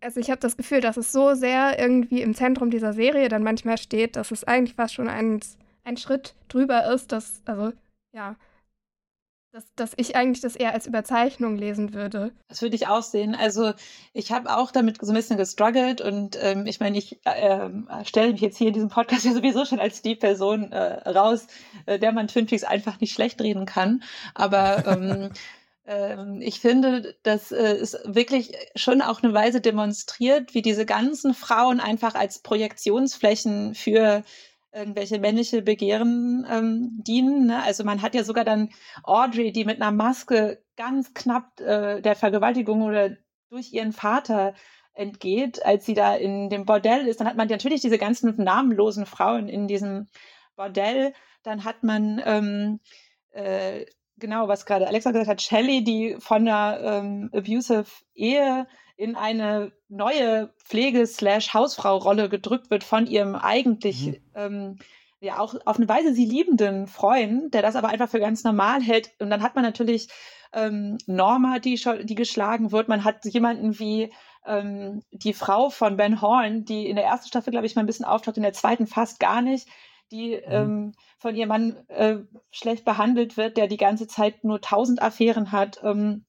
also 0.00 0.18
ich 0.18 0.30
habe 0.30 0.40
das 0.40 0.56
Gefühl, 0.56 0.80
dass 0.80 0.96
es 0.96 1.12
so 1.12 1.34
sehr 1.34 1.78
irgendwie 1.78 2.22
im 2.22 2.34
Zentrum 2.34 2.70
dieser 2.70 2.92
Serie 2.92 3.28
dann 3.28 3.44
manchmal 3.44 3.78
steht, 3.78 4.16
dass 4.16 4.32
es 4.32 4.42
eigentlich 4.42 4.74
fast 4.74 4.94
schon 4.94 5.08
ein, 5.08 5.38
ein 5.84 5.96
Schritt 5.96 6.34
drüber 6.48 6.92
ist, 6.92 7.12
dass, 7.12 7.42
also 7.44 7.72
ja, 8.12 8.34
dass, 9.52 9.64
dass 9.74 9.92
ich 9.96 10.14
eigentlich 10.14 10.40
das 10.40 10.54
eher 10.54 10.72
als 10.72 10.86
Überzeichnung 10.86 11.56
lesen 11.56 11.92
würde. 11.92 12.32
Das 12.48 12.62
würde 12.62 12.76
ich 12.76 12.86
auch 12.86 13.02
sehen. 13.02 13.34
Also 13.34 13.72
ich 14.12 14.30
habe 14.30 14.56
auch 14.56 14.70
damit 14.70 15.00
so 15.00 15.10
ein 15.10 15.14
bisschen 15.14 15.36
gestruggelt 15.36 16.00
und 16.00 16.38
ähm, 16.40 16.66
ich 16.66 16.78
meine, 16.78 16.96
ich 16.96 17.18
äh, 17.24 17.68
stelle 18.04 18.32
mich 18.32 18.40
jetzt 18.40 18.58
hier 18.58 18.68
in 18.68 18.74
diesem 18.74 18.90
Podcast 18.90 19.24
ja 19.24 19.32
sowieso 19.32 19.64
schon 19.64 19.80
als 19.80 20.02
die 20.02 20.14
Person 20.14 20.70
äh, 20.72 21.08
raus, 21.08 21.48
äh, 21.86 21.98
der 21.98 22.12
man 22.12 22.28
Twin 22.28 22.46
Peaks 22.46 22.64
einfach 22.64 23.00
nicht 23.00 23.12
schlecht 23.12 23.40
reden 23.40 23.66
kann. 23.66 24.04
Aber 24.34 24.86
ähm, 24.86 25.30
ähm 25.84 26.40
ich 26.40 26.60
finde, 26.60 27.16
dass 27.24 27.50
äh, 27.50 27.74
es 27.74 27.98
wirklich 28.04 28.52
schon 28.76 29.02
auch 29.02 29.22
eine 29.22 29.34
Weise 29.34 29.60
demonstriert, 29.60 30.54
wie 30.54 30.62
diese 30.62 30.86
ganzen 30.86 31.34
Frauen 31.34 31.80
einfach 31.80 32.14
als 32.14 32.38
Projektionsflächen 32.38 33.74
für 33.74 34.22
irgendwelche 34.72 35.18
männliche 35.18 35.62
Begehren 35.62 36.46
ähm, 36.50 37.02
dienen. 37.02 37.46
Ne? 37.46 37.62
Also 37.62 37.84
man 37.84 38.02
hat 38.02 38.14
ja 38.14 38.24
sogar 38.24 38.44
dann 38.44 38.70
Audrey, 39.02 39.52
die 39.52 39.64
mit 39.64 39.80
einer 39.80 39.90
Maske 39.90 40.62
ganz 40.76 41.12
knapp 41.14 41.60
äh, 41.60 42.00
der 42.00 42.14
Vergewaltigung 42.14 42.82
oder 42.82 43.16
durch 43.48 43.72
ihren 43.72 43.92
Vater 43.92 44.54
entgeht, 44.94 45.64
als 45.64 45.86
sie 45.86 45.94
da 45.94 46.14
in 46.14 46.50
dem 46.50 46.64
Bordell 46.64 47.06
ist. 47.06 47.20
Dann 47.20 47.26
hat 47.26 47.36
man 47.36 47.48
natürlich 47.48 47.80
diese 47.80 47.98
ganzen 47.98 48.36
namenlosen 48.42 49.06
Frauen 49.06 49.48
in 49.48 49.66
diesem 49.66 50.06
Bordell. 50.56 51.14
Dann 51.42 51.64
hat 51.64 51.82
man 51.82 52.22
ähm, 52.24 52.80
äh, 53.30 53.86
genau, 54.20 54.46
was 54.46 54.66
gerade 54.66 54.86
Alexa 54.86 55.10
gesagt 55.10 55.28
hat, 55.28 55.42
Shelley, 55.42 55.82
die 55.82 56.16
von 56.20 56.46
einer 56.46 56.80
ähm, 56.80 57.30
abusive 57.32 57.86
Ehe 58.14 58.66
in 59.00 59.16
eine 59.16 59.72
neue 59.88 60.52
Pflege-Hausfrau-Rolle 60.62 62.28
gedrückt 62.28 62.70
wird 62.70 62.84
von 62.84 63.06
ihrem 63.06 63.34
eigentlich 63.34 64.08
mhm. 64.08 64.16
ähm, 64.34 64.78
ja 65.20 65.38
auch 65.38 65.54
auf 65.64 65.78
eine 65.78 65.88
Weise 65.88 66.12
sie 66.12 66.26
liebenden 66.26 66.86
Freund, 66.86 67.54
der 67.54 67.62
das 67.62 67.76
aber 67.76 67.88
einfach 67.88 68.10
für 68.10 68.20
ganz 68.20 68.44
normal 68.44 68.82
hält. 68.82 69.10
Und 69.18 69.30
dann 69.30 69.42
hat 69.42 69.54
man 69.54 69.64
natürlich 69.64 70.08
ähm, 70.52 70.98
Norma, 71.06 71.60
die, 71.60 71.80
die 72.02 72.14
geschlagen 72.14 72.72
wird. 72.72 72.88
Man 72.88 73.02
hat 73.02 73.24
jemanden 73.24 73.78
wie 73.78 74.12
ähm, 74.44 75.02
die 75.12 75.32
Frau 75.32 75.70
von 75.70 75.96
Ben 75.96 76.20
Horn, 76.20 76.66
die 76.66 76.86
in 76.86 76.96
der 76.96 77.06
ersten 77.06 77.28
Staffel, 77.28 77.52
glaube 77.52 77.64
ich, 77.64 77.76
mal 77.76 77.82
ein 77.82 77.86
bisschen 77.86 78.04
auftaucht, 78.04 78.36
in 78.36 78.42
der 78.42 78.52
zweiten 78.52 78.86
fast 78.86 79.18
gar 79.18 79.40
nicht, 79.40 79.66
die 80.12 80.36
mhm. 80.36 80.42
ähm, 80.52 80.92
von 81.16 81.34
ihrem 81.34 81.48
Mann 81.48 81.76
äh, 81.88 82.18
schlecht 82.50 82.84
behandelt 82.84 83.38
wird, 83.38 83.56
der 83.56 83.66
die 83.66 83.78
ganze 83.78 84.06
Zeit 84.06 84.44
nur 84.44 84.60
tausend 84.60 85.00
Affären 85.00 85.52
hat. 85.52 85.80
Ähm, 85.82 86.26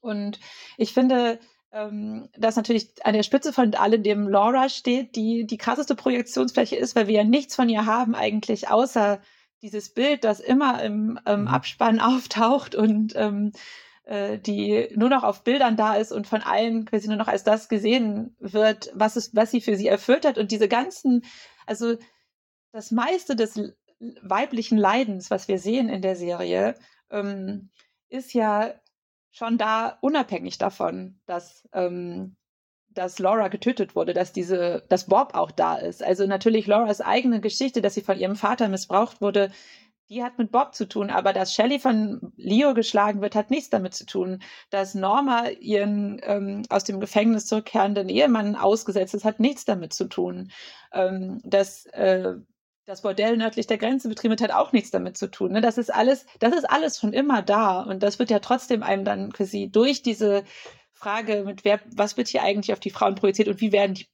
und 0.00 0.40
ich 0.78 0.94
finde, 0.94 1.38
ähm, 1.72 2.28
dass 2.36 2.56
natürlich 2.56 2.90
an 3.04 3.14
der 3.14 3.22
Spitze 3.22 3.52
von 3.52 3.74
alledem 3.74 4.28
Laura 4.28 4.68
steht, 4.68 5.16
die 5.16 5.46
die 5.46 5.58
krasseste 5.58 5.94
Projektionsfläche 5.94 6.76
ist, 6.76 6.96
weil 6.96 7.08
wir 7.08 7.14
ja 7.16 7.24
nichts 7.24 7.54
von 7.54 7.68
ihr 7.68 7.86
haben 7.86 8.14
eigentlich, 8.14 8.68
außer 8.68 9.20
dieses 9.62 9.92
Bild, 9.92 10.24
das 10.24 10.40
immer 10.40 10.82
im 10.82 11.18
ähm. 11.26 11.48
Abspann 11.48 12.00
auftaucht 12.00 12.74
und 12.74 13.14
ähm, 13.16 13.52
äh, 14.04 14.38
die 14.38 14.88
nur 14.94 15.10
noch 15.10 15.24
auf 15.24 15.44
Bildern 15.44 15.76
da 15.76 15.96
ist 15.96 16.12
und 16.12 16.26
von 16.26 16.40
allen 16.40 16.86
quasi 16.86 17.08
nur 17.08 17.16
noch 17.16 17.28
als 17.28 17.44
das 17.44 17.68
gesehen 17.68 18.34
wird, 18.38 18.90
was, 18.94 19.16
es, 19.16 19.34
was 19.34 19.50
sie 19.50 19.60
für 19.60 19.76
sie 19.76 19.88
erfüllt 19.88 20.24
hat. 20.24 20.38
Und 20.38 20.50
diese 20.50 20.68
ganzen, 20.68 21.24
also 21.66 21.96
das 22.72 22.90
meiste 22.90 23.36
des 23.36 23.60
weiblichen 24.22 24.78
Leidens, 24.78 25.30
was 25.30 25.48
wir 25.48 25.58
sehen 25.58 25.88
in 25.88 26.02
der 26.02 26.16
Serie, 26.16 26.74
ähm, 27.10 27.70
ist 28.08 28.32
ja 28.32 28.72
schon 29.30 29.58
da 29.58 29.98
unabhängig 30.00 30.58
davon, 30.58 31.20
dass, 31.26 31.68
ähm, 31.72 32.36
dass 32.90 33.18
Laura 33.18 33.48
getötet 33.48 33.94
wurde, 33.94 34.14
dass 34.14 34.32
diese, 34.32 34.84
dass 34.88 35.06
Bob 35.06 35.34
auch 35.34 35.50
da 35.50 35.76
ist. 35.76 36.02
Also 36.02 36.26
natürlich 36.26 36.66
Lauras 36.66 37.00
eigene 37.00 37.40
Geschichte, 37.40 37.82
dass 37.82 37.94
sie 37.94 38.02
von 38.02 38.18
ihrem 38.18 38.36
Vater 38.36 38.68
missbraucht 38.68 39.20
wurde, 39.20 39.50
die 40.08 40.22
hat 40.22 40.38
mit 40.38 40.50
Bob 40.50 40.74
zu 40.74 40.88
tun, 40.88 41.10
aber 41.10 41.32
dass 41.32 41.52
Shelley 41.52 41.78
von 41.78 42.32
Leo 42.36 42.72
geschlagen 42.72 43.20
wird, 43.20 43.34
hat 43.34 43.50
nichts 43.50 43.68
damit 43.68 43.94
zu 43.94 44.06
tun. 44.06 44.42
Dass 44.70 44.94
Norma 44.94 45.48
ihren 45.60 46.18
ähm, 46.22 46.62
aus 46.70 46.84
dem 46.84 46.98
Gefängnis 46.98 47.46
zurückkehrenden 47.46 48.08
Ehemann 48.08 48.56
ausgesetzt 48.56 49.14
ist, 49.14 49.24
hat 49.24 49.38
nichts 49.38 49.66
damit 49.66 49.92
zu 49.92 50.06
tun. 50.06 50.50
Ähm, 50.92 51.40
dass 51.44 51.84
äh, 51.86 52.36
das 52.88 53.02
Bordell 53.02 53.36
nördlich 53.36 53.66
der 53.66 53.76
Grenze 53.76 54.08
betrieben 54.08 54.30
wird, 54.30 54.40
hat 54.40 54.50
auch 54.50 54.72
nichts 54.72 54.90
damit 54.90 55.18
zu 55.18 55.30
tun. 55.30 55.52
Ne? 55.52 55.60
Das 55.60 55.76
ist 55.76 55.92
alles, 55.92 56.24
das 56.38 56.54
ist 56.54 56.64
alles 56.64 56.98
schon 56.98 57.12
immer 57.12 57.42
da. 57.42 57.82
Und 57.82 58.02
das 58.02 58.18
wird 58.18 58.30
ja 58.30 58.38
trotzdem 58.38 58.82
einem 58.82 59.04
dann 59.04 59.30
quasi 59.30 59.68
durch 59.70 60.02
diese 60.02 60.42
Frage 60.92 61.44
mit 61.44 61.64
wer, 61.64 61.80
was 61.94 62.16
wird 62.16 62.28
hier 62.28 62.42
eigentlich 62.42 62.72
auf 62.72 62.80
die 62.80 62.90
Frauen 62.90 63.14
projiziert 63.14 63.48
und 63.48 63.60
wie 63.60 63.72
werden 63.72 63.94
die 63.94 64.08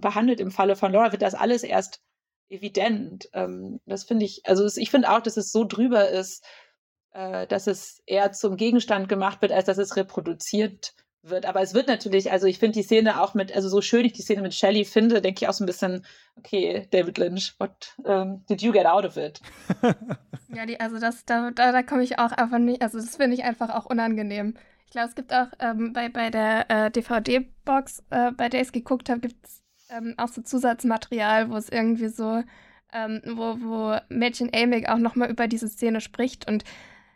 behandelt 0.00 0.40
im 0.40 0.50
Falle 0.50 0.74
von 0.74 0.90
Laura, 0.90 1.12
wird 1.12 1.22
das 1.22 1.34
alles 1.34 1.62
erst 1.62 2.00
evident. 2.48 3.28
Ähm, 3.34 3.80
das 3.84 4.04
finde 4.04 4.24
ich, 4.24 4.40
also 4.44 4.66
ich 4.74 4.90
finde 4.90 5.10
auch, 5.10 5.20
dass 5.20 5.36
es 5.36 5.52
so 5.52 5.64
drüber 5.64 6.08
ist, 6.08 6.42
äh, 7.12 7.46
dass 7.46 7.66
es 7.66 8.02
eher 8.06 8.32
zum 8.32 8.56
Gegenstand 8.56 9.08
gemacht 9.10 9.42
wird, 9.42 9.52
als 9.52 9.66
dass 9.66 9.76
es 9.76 9.96
reproduziert 9.96 10.94
wird. 11.28 11.46
Aber 11.46 11.60
es 11.60 11.74
wird 11.74 11.88
natürlich, 11.88 12.30
also 12.30 12.46
ich 12.46 12.58
finde 12.58 12.74
die 12.74 12.82
Szene 12.82 13.20
auch 13.20 13.34
mit, 13.34 13.54
also 13.54 13.68
so 13.68 13.80
schön 13.80 14.04
ich 14.04 14.12
die 14.12 14.22
Szene 14.22 14.42
mit 14.42 14.54
Shelley 14.54 14.84
finde, 14.84 15.20
denke 15.20 15.44
ich 15.44 15.48
auch 15.48 15.52
so 15.52 15.64
ein 15.64 15.66
bisschen, 15.66 16.04
okay, 16.36 16.86
David 16.90 17.18
Lynch, 17.18 17.54
what 17.58 17.94
um, 18.04 18.44
did 18.48 18.62
you 18.62 18.72
get 18.72 18.86
out 18.86 19.04
of 19.04 19.16
it? 19.16 19.40
ja, 20.54 20.66
die, 20.66 20.78
also 20.80 20.98
das, 20.98 21.24
da, 21.24 21.50
da, 21.50 21.72
da 21.72 21.82
komme 21.82 22.02
ich 22.02 22.18
auch 22.18 22.32
einfach 22.32 22.58
nicht, 22.58 22.82
also 22.82 22.98
das 22.98 23.16
finde 23.16 23.34
ich 23.36 23.44
einfach 23.44 23.70
auch 23.70 23.86
unangenehm. 23.86 24.54
Ich 24.86 24.90
glaube, 24.92 25.08
es 25.08 25.14
gibt 25.14 25.32
auch 25.32 25.48
ähm, 25.58 25.92
bei, 25.92 26.08
bei 26.08 26.30
der 26.30 26.70
äh, 26.70 26.90
DVD-Box, 26.90 28.04
äh, 28.10 28.32
bei 28.32 28.48
der 28.48 28.60
ich 28.60 28.68
es 28.68 28.72
geguckt 28.72 29.08
habe, 29.08 29.20
gibt 29.20 29.44
es 29.44 29.62
ähm, 29.90 30.14
auch 30.16 30.28
so 30.28 30.42
Zusatzmaterial, 30.42 31.50
wo 31.50 31.56
es 31.56 31.68
irgendwie 31.68 32.08
so, 32.08 32.42
ähm, 32.92 33.22
wo, 33.26 33.56
wo 33.60 33.98
Mädchen 34.08 34.50
Amick 34.54 34.88
auch 34.88 34.98
nochmal 34.98 35.30
über 35.30 35.48
diese 35.48 35.68
Szene 35.68 36.00
spricht 36.00 36.48
und 36.48 36.64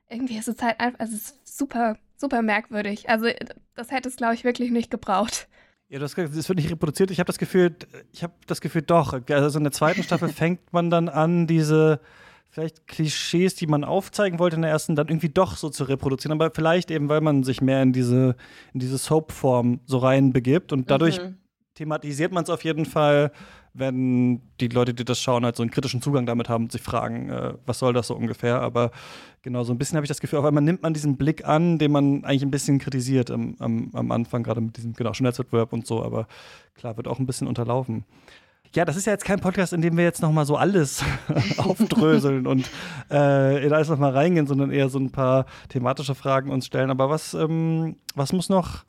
irgendwie 0.08 0.38
ist 0.38 0.48
es 0.48 0.62
halt 0.62 0.80
einfach, 0.80 1.00
also 1.00 1.14
es 1.14 1.30
ist 1.30 1.58
super 1.58 1.98
super 2.18 2.42
merkwürdig. 2.42 3.08
Also 3.08 3.26
das 3.74 3.90
hätte 3.90 4.08
es, 4.08 4.16
glaube 4.16 4.34
ich, 4.34 4.44
wirklich 4.44 4.70
nicht 4.70 4.90
gebraucht. 4.90 5.48
Ja, 5.88 5.98
das, 5.98 6.14
das 6.14 6.48
wird 6.48 6.58
nicht 6.58 6.70
reproduziert. 6.70 7.10
Ich 7.10 7.18
habe 7.18 7.28
das 7.28 7.38
Gefühl, 7.38 7.74
ich 8.12 8.22
habe 8.22 8.34
das 8.46 8.60
Gefühl 8.60 8.82
doch. 8.82 9.18
Also 9.30 9.58
in 9.58 9.64
der 9.64 9.72
zweiten 9.72 10.02
Staffel 10.02 10.28
fängt 10.28 10.72
man 10.72 10.90
dann 10.90 11.08
an, 11.08 11.46
diese 11.46 12.00
vielleicht 12.50 12.86
Klischees, 12.86 13.54
die 13.54 13.66
man 13.66 13.84
aufzeigen 13.84 14.38
wollte 14.38 14.56
in 14.56 14.62
der 14.62 14.70
ersten, 14.70 14.96
dann 14.96 15.08
irgendwie 15.08 15.28
doch 15.28 15.56
so 15.56 15.68
zu 15.68 15.84
reproduzieren. 15.84 16.38
Aber 16.38 16.50
vielleicht 16.50 16.90
eben, 16.90 17.08
weil 17.08 17.20
man 17.20 17.42
sich 17.42 17.60
mehr 17.60 17.82
in 17.82 17.92
diese, 17.92 18.36
in 18.72 18.80
diese 18.80 18.98
Soap-Form 18.98 19.80
so 19.86 19.98
reinbegibt 19.98 20.72
und 20.72 20.90
dadurch 20.90 21.20
mhm. 21.20 21.36
thematisiert 21.74 22.32
man 22.32 22.44
es 22.44 22.50
auf 22.50 22.64
jeden 22.64 22.86
Fall, 22.86 23.32
wenn 23.78 24.42
die 24.60 24.68
Leute, 24.68 24.94
die 24.94 25.04
das 25.04 25.20
schauen, 25.20 25.44
halt 25.44 25.56
so 25.56 25.62
einen 25.62 25.70
kritischen 25.70 26.02
Zugang 26.02 26.26
damit 26.26 26.48
haben 26.48 26.64
und 26.64 26.72
sich 26.72 26.82
fragen, 26.82 27.30
äh, 27.30 27.54
was 27.66 27.78
soll 27.78 27.92
das 27.92 28.08
so 28.08 28.14
ungefähr. 28.14 28.60
Aber 28.60 28.90
genau, 29.42 29.64
so 29.64 29.72
ein 29.72 29.78
bisschen 29.78 29.96
habe 29.96 30.04
ich 30.04 30.08
das 30.08 30.20
Gefühl, 30.20 30.38
auf 30.38 30.44
einmal 30.44 30.62
nimmt 30.62 30.82
man 30.82 30.94
diesen 30.94 31.16
Blick 31.16 31.46
an, 31.46 31.78
den 31.78 31.92
man 31.92 32.24
eigentlich 32.24 32.42
ein 32.42 32.50
bisschen 32.50 32.78
kritisiert 32.78 33.30
am, 33.30 33.56
am, 33.58 33.90
am 33.94 34.10
Anfang, 34.10 34.42
gerade 34.42 34.60
mit 34.60 34.76
diesem 34.76 34.92
genau, 34.94 35.12
Schönheitswettbewerb 35.12 35.72
und 35.72 35.86
so, 35.86 36.02
aber 36.02 36.26
klar, 36.74 36.96
wird 36.96 37.08
auch 37.08 37.18
ein 37.18 37.26
bisschen 37.26 37.46
unterlaufen. 37.46 38.04
Ja, 38.74 38.84
das 38.84 38.96
ist 38.96 39.06
ja 39.06 39.12
jetzt 39.12 39.24
kein 39.24 39.40
Podcast, 39.40 39.72
in 39.72 39.80
dem 39.80 39.96
wir 39.96 40.04
jetzt 40.04 40.20
nochmal 40.20 40.44
so 40.44 40.56
alles 40.56 41.02
aufdröseln 41.56 42.46
und 42.46 42.68
äh, 43.10 43.64
in 43.64 43.72
alles 43.72 43.88
nochmal 43.88 44.12
reingehen, 44.12 44.46
sondern 44.46 44.70
eher 44.70 44.90
so 44.90 44.98
ein 44.98 45.10
paar 45.10 45.46
thematische 45.70 46.14
Fragen 46.14 46.50
uns 46.50 46.66
stellen. 46.66 46.90
Aber 46.90 47.08
was, 47.08 47.32
ähm, 47.32 47.96
was 48.14 48.34
muss 48.34 48.50
noch 48.50 48.84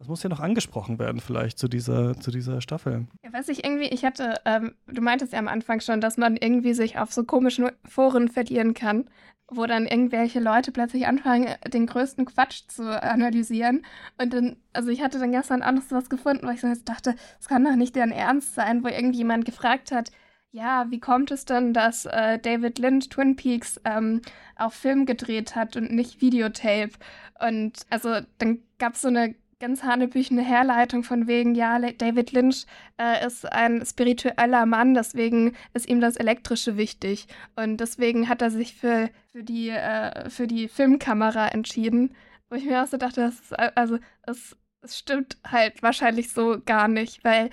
was 0.00 0.08
muss 0.08 0.22
ja 0.22 0.30
noch 0.30 0.40
angesprochen 0.40 0.98
werden, 0.98 1.20
vielleicht 1.20 1.58
zu 1.58 1.68
dieser, 1.68 2.18
zu 2.18 2.30
dieser 2.30 2.62
Staffel? 2.62 3.06
Ja, 3.22 3.34
was 3.34 3.48
ich 3.48 3.64
irgendwie, 3.64 3.88
ich 3.88 4.02
hatte, 4.02 4.40
ähm, 4.46 4.74
du 4.86 5.02
meintest 5.02 5.34
ja 5.34 5.38
am 5.38 5.46
Anfang 5.46 5.80
schon, 5.80 6.00
dass 6.00 6.16
man 6.16 6.38
irgendwie 6.38 6.72
sich 6.72 6.98
auf 6.98 7.12
so 7.12 7.22
komischen 7.22 7.70
Foren 7.84 8.28
verlieren 8.28 8.72
kann, 8.72 9.10
wo 9.46 9.66
dann 9.66 9.86
irgendwelche 9.86 10.40
Leute 10.40 10.72
plötzlich 10.72 11.06
anfangen, 11.06 11.54
den 11.68 11.84
größten 11.84 12.24
Quatsch 12.24 12.62
zu 12.68 13.02
analysieren. 13.02 13.84
Und 14.18 14.32
dann, 14.32 14.56
also 14.72 14.88
ich 14.88 15.02
hatte 15.02 15.18
dann 15.18 15.32
gestern 15.32 15.60
Abend 15.60 15.82
was 15.90 16.08
gefunden, 16.08 16.46
wo 16.46 16.50
ich 16.50 16.62
so 16.62 16.72
dachte, 16.82 17.14
es 17.38 17.46
kann 17.46 17.64
doch 17.64 17.76
nicht 17.76 17.94
deren 17.94 18.12
Ernst 18.12 18.54
sein, 18.54 18.82
wo 18.82 18.88
irgendjemand 18.88 19.44
gefragt 19.44 19.92
hat, 19.92 20.10
ja, 20.50 20.86
wie 20.88 20.98
kommt 20.98 21.30
es 21.30 21.44
denn, 21.44 21.74
dass 21.74 22.06
äh, 22.06 22.38
David 22.38 22.78
Lynch 22.78 23.10
Twin 23.10 23.36
Peaks 23.36 23.78
ähm, 23.84 24.22
auf 24.56 24.72
Film 24.72 25.04
gedreht 25.04 25.54
hat 25.54 25.76
und 25.76 25.92
nicht 25.92 26.22
Videotape? 26.22 26.92
Und 27.38 27.82
also 27.90 28.20
dann 28.38 28.60
gab 28.78 28.94
es 28.94 29.02
so 29.02 29.08
eine 29.08 29.34
ganz 29.60 29.82
hanebüchene 29.82 30.42
Herleitung 30.42 31.04
von 31.04 31.26
wegen, 31.28 31.54
ja, 31.54 31.78
David 31.78 32.32
Lynch 32.32 32.66
äh, 32.98 33.24
ist 33.24 33.50
ein 33.52 33.84
spiritueller 33.84 34.66
Mann, 34.66 34.94
deswegen 34.94 35.54
ist 35.74 35.88
ihm 35.88 36.00
das 36.00 36.16
Elektrische 36.16 36.76
wichtig. 36.76 37.28
Und 37.54 37.76
deswegen 37.76 38.28
hat 38.28 38.42
er 38.42 38.50
sich 38.50 38.74
für, 38.74 39.10
für, 39.30 39.44
die, 39.44 39.68
äh, 39.68 40.28
für 40.30 40.46
die 40.46 40.66
Filmkamera 40.66 41.48
entschieden. 41.48 42.16
Wo 42.48 42.56
ich 42.56 42.64
mir 42.64 42.82
auch 42.82 42.88
so 42.88 42.96
dachte, 42.96 43.20
das 43.20 43.38
ist, 43.38 43.58
also 43.58 43.98
es, 44.22 44.56
es 44.82 44.98
stimmt 44.98 45.36
halt 45.46 45.82
wahrscheinlich 45.82 46.32
so 46.32 46.60
gar 46.64 46.88
nicht, 46.88 47.22
weil 47.22 47.50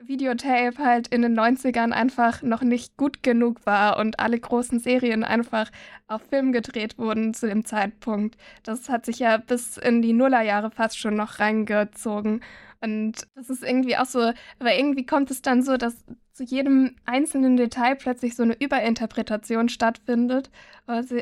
Videotape 0.00 0.78
halt 0.78 1.08
in 1.08 1.22
den 1.22 1.38
90ern 1.38 1.90
einfach 1.90 2.42
noch 2.42 2.62
nicht 2.62 2.96
gut 2.96 3.22
genug 3.22 3.66
war 3.66 3.98
und 3.98 4.20
alle 4.20 4.38
großen 4.38 4.78
Serien 4.78 5.24
einfach 5.24 5.70
auf 6.06 6.22
Film 6.22 6.52
gedreht 6.52 6.98
wurden 6.98 7.34
zu 7.34 7.48
dem 7.48 7.64
Zeitpunkt. 7.64 8.36
Das 8.62 8.88
hat 8.88 9.06
sich 9.06 9.18
ja 9.18 9.36
bis 9.38 9.76
in 9.76 10.00
die 10.00 10.12
Nullerjahre 10.12 10.70
fast 10.70 10.98
schon 10.98 11.16
noch 11.16 11.40
reingezogen. 11.40 12.42
Und 12.80 13.26
das 13.34 13.50
ist 13.50 13.64
irgendwie 13.64 13.96
auch 13.96 14.06
so, 14.06 14.32
aber 14.60 14.76
irgendwie 14.76 15.04
kommt 15.04 15.30
es 15.32 15.42
dann 15.42 15.62
so, 15.62 15.76
dass 15.76 16.04
zu 16.32 16.44
jedem 16.44 16.94
einzelnen 17.04 17.56
Detail 17.56 17.96
plötzlich 17.96 18.36
so 18.36 18.44
eine 18.44 18.54
Überinterpretation 18.58 19.68
stattfindet. 19.68 20.50
Also, 20.86 21.16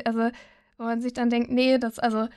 wo 0.77 0.83
man 0.83 1.01
sich 1.01 1.13
dann 1.13 1.31
denkt, 1.31 1.49
nee, 1.49 1.79
das, 1.79 1.97
also 1.97 2.27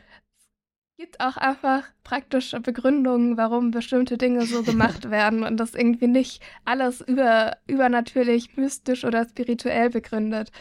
gibt 1.01 1.19
auch 1.19 1.39
einfach 1.39 1.85
praktische 2.05 2.61
Begründungen, 2.61 3.39
warum 3.39 3.71
bestimmte 3.71 4.19
Dinge 4.19 4.45
so 4.45 4.63
gemacht 4.63 5.11
werden 5.11 5.45
und 5.45 5.57
das 5.57 5.75
irgendwie 5.75 6.09
nicht 6.09 6.43
alles 6.67 7.01
über, 7.01 7.57
übernatürlich, 7.67 8.59
mystisch 8.59 9.07
oder 9.07 9.27
spirituell 9.27 9.89
begründet. 9.89 10.53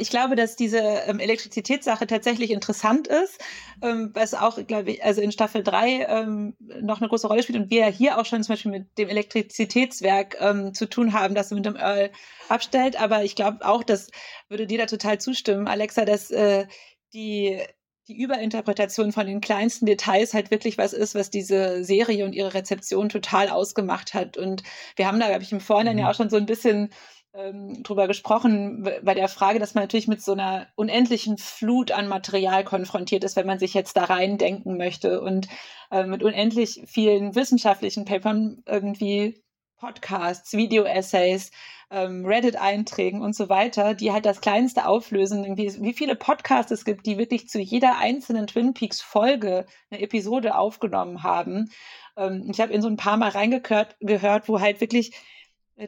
Ich 0.00 0.10
glaube, 0.10 0.34
dass 0.34 0.56
diese 0.56 0.80
ähm, 0.80 1.20
Elektrizitätssache 1.20 2.08
tatsächlich 2.08 2.50
interessant 2.50 3.06
ist, 3.06 3.40
ähm, 3.80 4.10
was 4.12 4.34
auch, 4.34 4.58
glaube 4.66 4.90
ich, 4.90 5.04
also 5.04 5.20
in 5.20 5.30
Staffel 5.30 5.62
3 5.62 6.06
ähm, 6.08 6.56
noch 6.58 7.00
eine 7.00 7.08
große 7.08 7.28
Rolle 7.28 7.44
spielt 7.44 7.60
und 7.60 7.70
wir 7.70 7.86
hier 7.86 8.18
auch 8.18 8.24
schon 8.26 8.42
zum 8.42 8.54
Beispiel 8.54 8.72
mit 8.72 8.98
dem 8.98 9.08
Elektrizitätswerk 9.08 10.36
ähm, 10.40 10.74
zu 10.74 10.88
tun 10.88 11.12
haben, 11.12 11.36
das 11.36 11.52
mit 11.52 11.64
dem 11.64 11.76
Earl 11.76 12.10
abstellt. 12.48 13.00
Aber 13.00 13.22
ich 13.22 13.36
glaube 13.36 13.64
auch, 13.64 13.84
das 13.84 14.10
würde 14.48 14.66
dir 14.66 14.78
da 14.78 14.86
total 14.86 15.20
zustimmen, 15.20 15.68
Alexa, 15.68 16.04
dass 16.04 16.32
äh, 16.32 16.66
die 17.12 17.60
die 18.10 18.20
Überinterpretation 18.20 19.12
von 19.12 19.26
den 19.26 19.40
kleinsten 19.40 19.86
Details 19.86 20.34
halt 20.34 20.50
wirklich 20.50 20.78
was 20.78 20.92
ist, 20.92 21.14
was 21.14 21.30
diese 21.30 21.84
Serie 21.84 22.24
und 22.24 22.32
ihre 22.32 22.54
Rezeption 22.54 23.08
total 23.08 23.48
ausgemacht 23.48 24.14
hat. 24.14 24.36
Und 24.36 24.64
wir 24.96 25.06
haben 25.06 25.20
da, 25.20 25.28
glaube 25.28 25.42
ich, 25.42 25.52
im 25.52 25.60
Vorhinein 25.60 25.94
mhm. 25.94 26.02
ja 26.02 26.10
auch 26.10 26.14
schon 26.14 26.30
so 26.30 26.36
ein 26.36 26.46
bisschen 26.46 26.90
ähm, 27.32 27.84
drüber 27.84 28.08
gesprochen, 28.08 28.88
bei 29.02 29.14
der 29.14 29.28
Frage, 29.28 29.60
dass 29.60 29.74
man 29.74 29.84
natürlich 29.84 30.08
mit 30.08 30.20
so 30.20 30.32
einer 30.32 30.66
unendlichen 30.74 31.38
Flut 31.38 31.92
an 31.92 32.08
Material 32.08 32.64
konfrontiert 32.64 33.22
ist, 33.22 33.36
wenn 33.36 33.46
man 33.46 33.60
sich 33.60 33.74
jetzt 33.74 33.96
da 33.96 34.04
rein 34.04 34.36
denken 34.36 34.76
möchte 34.76 35.20
und 35.20 35.46
äh, 35.92 36.04
mit 36.04 36.24
unendlich 36.24 36.82
vielen 36.86 37.36
wissenschaftlichen 37.36 38.04
Papern 38.04 38.64
irgendwie 38.66 39.40
Podcasts, 39.80 40.52
Video-Essays, 40.52 41.50
ähm, 41.90 42.24
Reddit-Einträgen 42.26 43.22
und 43.22 43.34
so 43.34 43.48
weiter, 43.48 43.94
die 43.94 44.12
halt 44.12 44.26
das 44.26 44.40
Kleinste 44.40 44.86
auflösen, 44.86 45.42
irgendwie, 45.42 45.74
wie 45.82 45.94
viele 45.94 46.14
Podcasts 46.14 46.70
es 46.70 46.84
gibt, 46.84 47.06
die 47.06 47.18
wirklich 47.18 47.48
zu 47.48 47.58
jeder 47.58 47.98
einzelnen 47.98 48.46
Twin 48.46 48.74
Peaks-Folge 48.74 49.66
eine 49.90 50.00
Episode 50.00 50.56
aufgenommen 50.56 51.22
haben. 51.22 51.70
Ähm, 52.16 52.48
ich 52.52 52.60
habe 52.60 52.72
in 52.72 52.82
so 52.82 52.88
ein 52.88 52.96
paar 52.96 53.16
Mal 53.16 53.30
reingehört, 53.30 53.96
gehört, 54.00 54.48
wo 54.48 54.60
halt 54.60 54.80
wirklich 54.80 55.12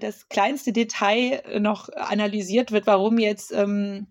das 0.01 0.29
kleinste 0.29 0.73
Detail 0.73 1.43
noch 1.61 1.91
analysiert 1.91 2.73
wird, 2.73 2.87
warum 2.87 3.19
jetzt 3.19 3.53
ähm, 3.53 4.07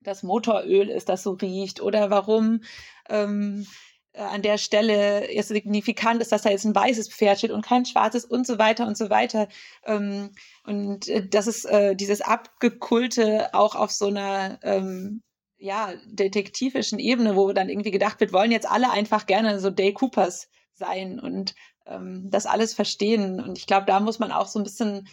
das 0.00 0.22
Motoröl 0.22 0.88
ist, 0.88 1.08
das 1.08 1.24
so 1.24 1.32
riecht 1.32 1.80
oder 1.80 2.10
warum 2.10 2.62
ähm, 3.08 3.66
äh, 3.66 3.93
an 4.20 4.42
der 4.42 4.58
Stelle 4.58 5.32
jetzt 5.32 5.48
signifikant 5.48 6.22
ist, 6.22 6.30
dass 6.32 6.42
da 6.42 6.50
jetzt 6.50 6.64
ein 6.64 6.74
weißes 6.74 7.08
Pferd 7.08 7.38
steht 7.38 7.50
und 7.50 7.64
kein 7.64 7.84
schwarzes 7.84 8.24
und 8.24 8.46
so 8.46 8.58
weiter 8.58 8.86
und 8.86 8.96
so 8.96 9.10
weiter. 9.10 9.48
Ähm, 9.84 10.30
und 10.64 11.08
äh, 11.08 11.26
das 11.28 11.46
ist 11.46 11.64
äh, 11.64 11.96
dieses 11.96 12.20
Abgekulte 12.20 13.52
auch 13.54 13.74
auf 13.74 13.90
so 13.90 14.06
einer 14.06 14.58
ähm, 14.62 15.22
ja, 15.58 15.94
detektivischen 16.06 16.98
Ebene, 16.98 17.36
wo 17.36 17.52
dann 17.52 17.68
irgendwie 17.68 17.90
gedacht 17.90 18.20
wird, 18.20 18.32
wollen 18.32 18.52
jetzt 18.52 18.70
alle 18.70 18.90
einfach 18.90 19.26
gerne 19.26 19.58
so 19.58 19.70
Day 19.70 19.92
Coopers 19.92 20.48
sein 20.74 21.18
und 21.18 21.54
ähm, 21.86 22.28
das 22.30 22.46
alles 22.46 22.74
verstehen. 22.74 23.40
Und 23.40 23.58
ich 23.58 23.66
glaube, 23.66 23.86
da 23.86 23.98
muss 24.00 24.18
man 24.18 24.30
auch 24.30 24.46
so 24.46 24.60
ein 24.60 24.64
bisschen 24.64 25.08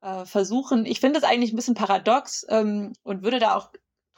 äh, 0.00 0.24
versuchen. 0.26 0.86
Ich 0.86 1.00
finde 1.00 1.18
es 1.18 1.24
eigentlich 1.24 1.52
ein 1.52 1.56
bisschen 1.56 1.74
paradox 1.74 2.44
und 2.44 3.22
würde 3.22 3.38
da 3.38 3.56
auch 3.56 3.70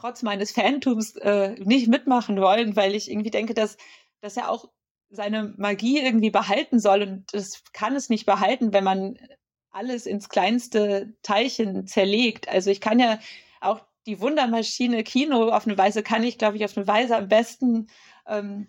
trotz 0.04 0.22
meines 0.22 0.52
Fantums 0.52 1.16
äh, 1.16 1.54
nicht 1.64 1.88
mitmachen 1.88 2.38
wollen, 2.38 2.76
weil 2.76 2.94
ich 2.94 3.10
irgendwie 3.10 3.30
denke, 3.30 3.54
dass, 3.54 3.78
dass 4.20 4.36
er 4.36 4.50
auch 4.50 4.68
seine 5.08 5.54
Magie 5.56 5.98
irgendwie 5.98 6.30
behalten 6.30 6.78
soll 6.78 7.02
und 7.02 7.32
das 7.32 7.62
kann 7.72 7.96
es 7.96 8.10
nicht 8.10 8.26
behalten, 8.26 8.74
wenn 8.74 8.84
man 8.84 9.18
alles 9.70 10.04
ins 10.04 10.28
kleinste 10.28 11.14
Teilchen 11.22 11.86
zerlegt. 11.86 12.48
Also 12.50 12.70
ich 12.70 12.82
kann 12.82 12.98
ja 12.98 13.18
auch 13.62 13.80
die 14.04 14.20
Wundermaschine 14.20 15.04
Kino 15.04 15.48
auf 15.48 15.66
eine 15.66 15.78
Weise 15.78 16.02
kann 16.02 16.22
ich, 16.22 16.36
glaube 16.36 16.58
ich, 16.58 16.64
auf 16.66 16.76
eine 16.76 16.86
Weise 16.86 17.16
am 17.16 17.28
besten 17.28 17.86
ähm, 18.26 18.68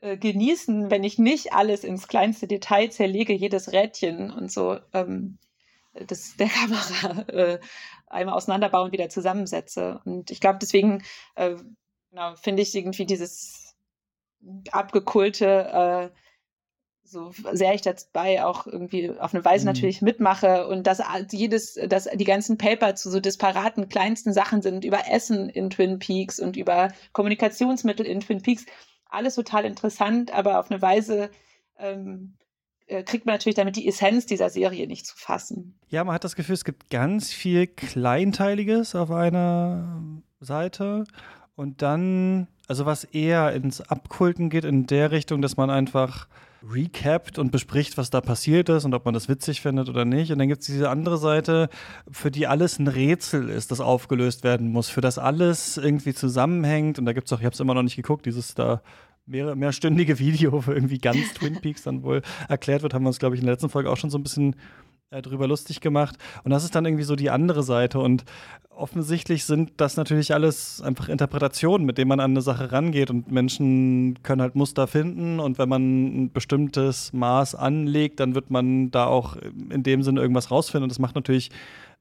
äh, 0.00 0.16
genießen, 0.16 0.90
wenn 0.90 1.04
ich 1.04 1.16
nicht 1.16 1.52
alles 1.52 1.84
ins 1.84 2.08
kleinste 2.08 2.48
Detail 2.48 2.90
zerlege, 2.90 3.32
jedes 3.32 3.72
Rädchen 3.72 4.32
und 4.32 4.50
so 4.50 4.80
ähm, 4.92 5.38
das 5.94 6.36
der 6.36 6.48
Kamera 6.48 7.20
äh, 7.28 7.60
einmal 8.12 8.36
auseinanderbauen 8.36 8.86
und 8.86 8.92
wieder 8.92 9.08
zusammensetze. 9.08 10.00
Und 10.04 10.30
ich 10.30 10.40
glaube, 10.40 10.58
deswegen 10.60 11.02
äh, 11.34 11.56
genau, 12.10 12.36
finde 12.36 12.62
ich 12.62 12.74
irgendwie 12.74 13.06
dieses 13.06 13.74
abgekulte, 14.70 16.10
äh, 16.12 16.16
so 17.04 17.32
sehr 17.52 17.74
ich 17.74 17.82
dabei 17.82 18.44
auch 18.44 18.66
irgendwie 18.66 19.10
auf 19.10 19.34
eine 19.34 19.44
Weise 19.44 19.64
mhm. 19.64 19.72
natürlich 19.72 20.02
mitmache 20.02 20.66
und 20.66 20.86
dass 20.86 21.02
jedes, 21.30 21.74
dass 21.74 22.04
die 22.04 22.24
ganzen 22.24 22.58
Paper 22.58 22.94
zu 22.94 23.10
so 23.10 23.20
disparaten 23.20 23.88
kleinsten 23.88 24.32
Sachen 24.32 24.62
sind 24.62 24.84
über 24.84 25.08
Essen 25.10 25.48
in 25.48 25.70
Twin 25.70 25.98
Peaks 25.98 26.38
und 26.38 26.56
über 26.56 26.92
Kommunikationsmittel 27.12 28.06
in 28.06 28.20
Twin 28.20 28.42
Peaks. 28.42 28.66
Alles 29.06 29.34
total 29.34 29.64
interessant, 29.64 30.32
aber 30.32 30.58
auf 30.58 30.70
eine 30.70 30.80
Weise 30.80 31.30
ähm, 31.78 32.34
äh, 32.38 32.41
kriegt 33.04 33.26
man 33.26 33.34
natürlich 33.34 33.56
damit 33.56 33.76
die 33.76 33.88
Essenz 33.88 34.26
dieser 34.26 34.50
Serie 34.50 34.86
nicht 34.86 35.06
zu 35.06 35.16
fassen. 35.16 35.74
Ja, 35.88 36.04
man 36.04 36.14
hat 36.14 36.24
das 36.24 36.36
Gefühl, 36.36 36.54
es 36.54 36.64
gibt 36.64 36.90
ganz 36.90 37.32
viel 37.32 37.66
Kleinteiliges 37.66 38.94
auf 38.94 39.10
einer 39.10 40.02
Seite 40.40 41.04
und 41.54 41.82
dann, 41.82 42.48
also 42.68 42.86
was 42.86 43.04
eher 43.04 43.52
ins 43.52 43.80
Abkulten 43.80 44.50
geht, 44.50 44.64
in 44.64 44.86
der 44.86 45.10
Richtung, 45.10 45.42
dass 45.42 45.56
man 45.56 45.70
einfach 45.70 46.28
recapt 46.68 47.38
und 47.38 47.50
bespricht, 47.50 47.98
was 47.98 48.10
da 48.10 48.20
passiert 48.20 48.68
ist 48.68 48.84
und 48.84 48.94
ob 48.94 49.04
man 49.04 49.14
das 49.14 49.28
witzig 49.28 49.60
findet 49.60 49.88
oder 49.88 50.04
nicht. 50.04 50.30
Und 50.30 50.38
dann 50.38 50.48
gibt 50.48 50.60
es 50.60 50.66
diese 50.66 50.90
andere 50.90 51.18
Seite, 51.18 51.68
für 52.10 52.30
die 52.30 52.46
alles 52.46 52.78
ein 52.78 52.88
Rätsel 52.88 53.48
ist, 53.48 53.70
das 53.70 53.80
aufgelöst 53.80 54.44
werden 54.44 54.70
muss, 54.70 54.88
für 54.88 55.00
das 55.00 55.18
alles 55.18 55.76
irgendwie 55.76 56.14
zusammenhängt. 56.14 56.98
Und 56.98 57.06
da 57.06 57.12
gibt 57.12 57.26
es 57.26 57.32
auch, 57.32 57.40
ich 57.40 57.44
habe 57.44 57.54
es 57.54 57.60
immer 57.60 57.74
noch 57.74 57.82
nicht 57.82 57.96
geguckt, 57.96 58.26
dieses 58.26 58.54
da 58.54 58.82
mehrere, 59.26 59.56
mehrstündige 59.56 60.18
Video 60.18 60.60
für 60.60 60.74
irgendwie 60.74 60.98
ganz 60.98 61.34
Twin 61.34 61.60
Peaks 61.60 61.82
dann 61.82 62.02
wohl 62.02 62.22
erklärt 62.48 62.82
wird, 62.82 62.94
haben 62.94 63.04
wir 63.04 63.08
uns, 63.08 63.18
glaube 63.18 63.34
ich, 63.34 63.40
in 63.40 63.46
der 63.46 63.54
letzten 63.54 63.70
Folge 63.70 63.90
auch 63.90 63.96
schon 63.96 64.10
so 64.10 64.18
ein 64.18 64.22
bisschen 64.22 64.56
äh, 65.12 65.22
drüber 65.22 65.46
lustig 65.46 65.80
gemacht. 65.80 66.16
Und 66.42 66.50
das 66.50 66.64
ist 66.64 66.74
dann 66.74 66.86
irgendwie 66.86 67.04
so 67.04 67.16
die 67.16 67.30
andere 67.30 67.62
Seite. 67.62 68.00
Und 68.00 68.24
offensichtlich 68.70 69.44
sind 69.44 69.72
das 69.76 69.96
natürlich 69.96 70.32
alles 70.32 70.80
einfach 70.80 71.08
Interpretationen, 71.08 71.86
mit 71.86 71.98
denen 71.98 72.08
man 72.08 72.20
an 72.20 72.30
eine 72.30 72.40
Sache 72.40 72.72
rangeht. 72.72 73.10
Und 73.10 73.30
Menschen 73.30 74.22
können 74.22 74.40
halt 74.40 74.54
Muster 74.54 74.86
finden. 74.86 75.38
Und 75.38 75.58
wenn 75.58 75.68
man 75.68 76.24
ein 76.24 76.32
bestimmtes 76.32 77.12
Maß 77.12 77.54
anlegt, 77.54 78.20
dann 78.20 78.34
wird 78.34 78.50
man 78.50 78.90
da 78.90 79.06
auch 79.06 79.36
in 79.36 79.82
dem 79.82 80.02
Sinne 80.02 80.20
irgendwas 80.20 80.50
rausfinden. 80.50 80.84
Und 80.84 80.92
das 80.92 80.98
macht 80.98 81.14
natürlich 81.14 81.50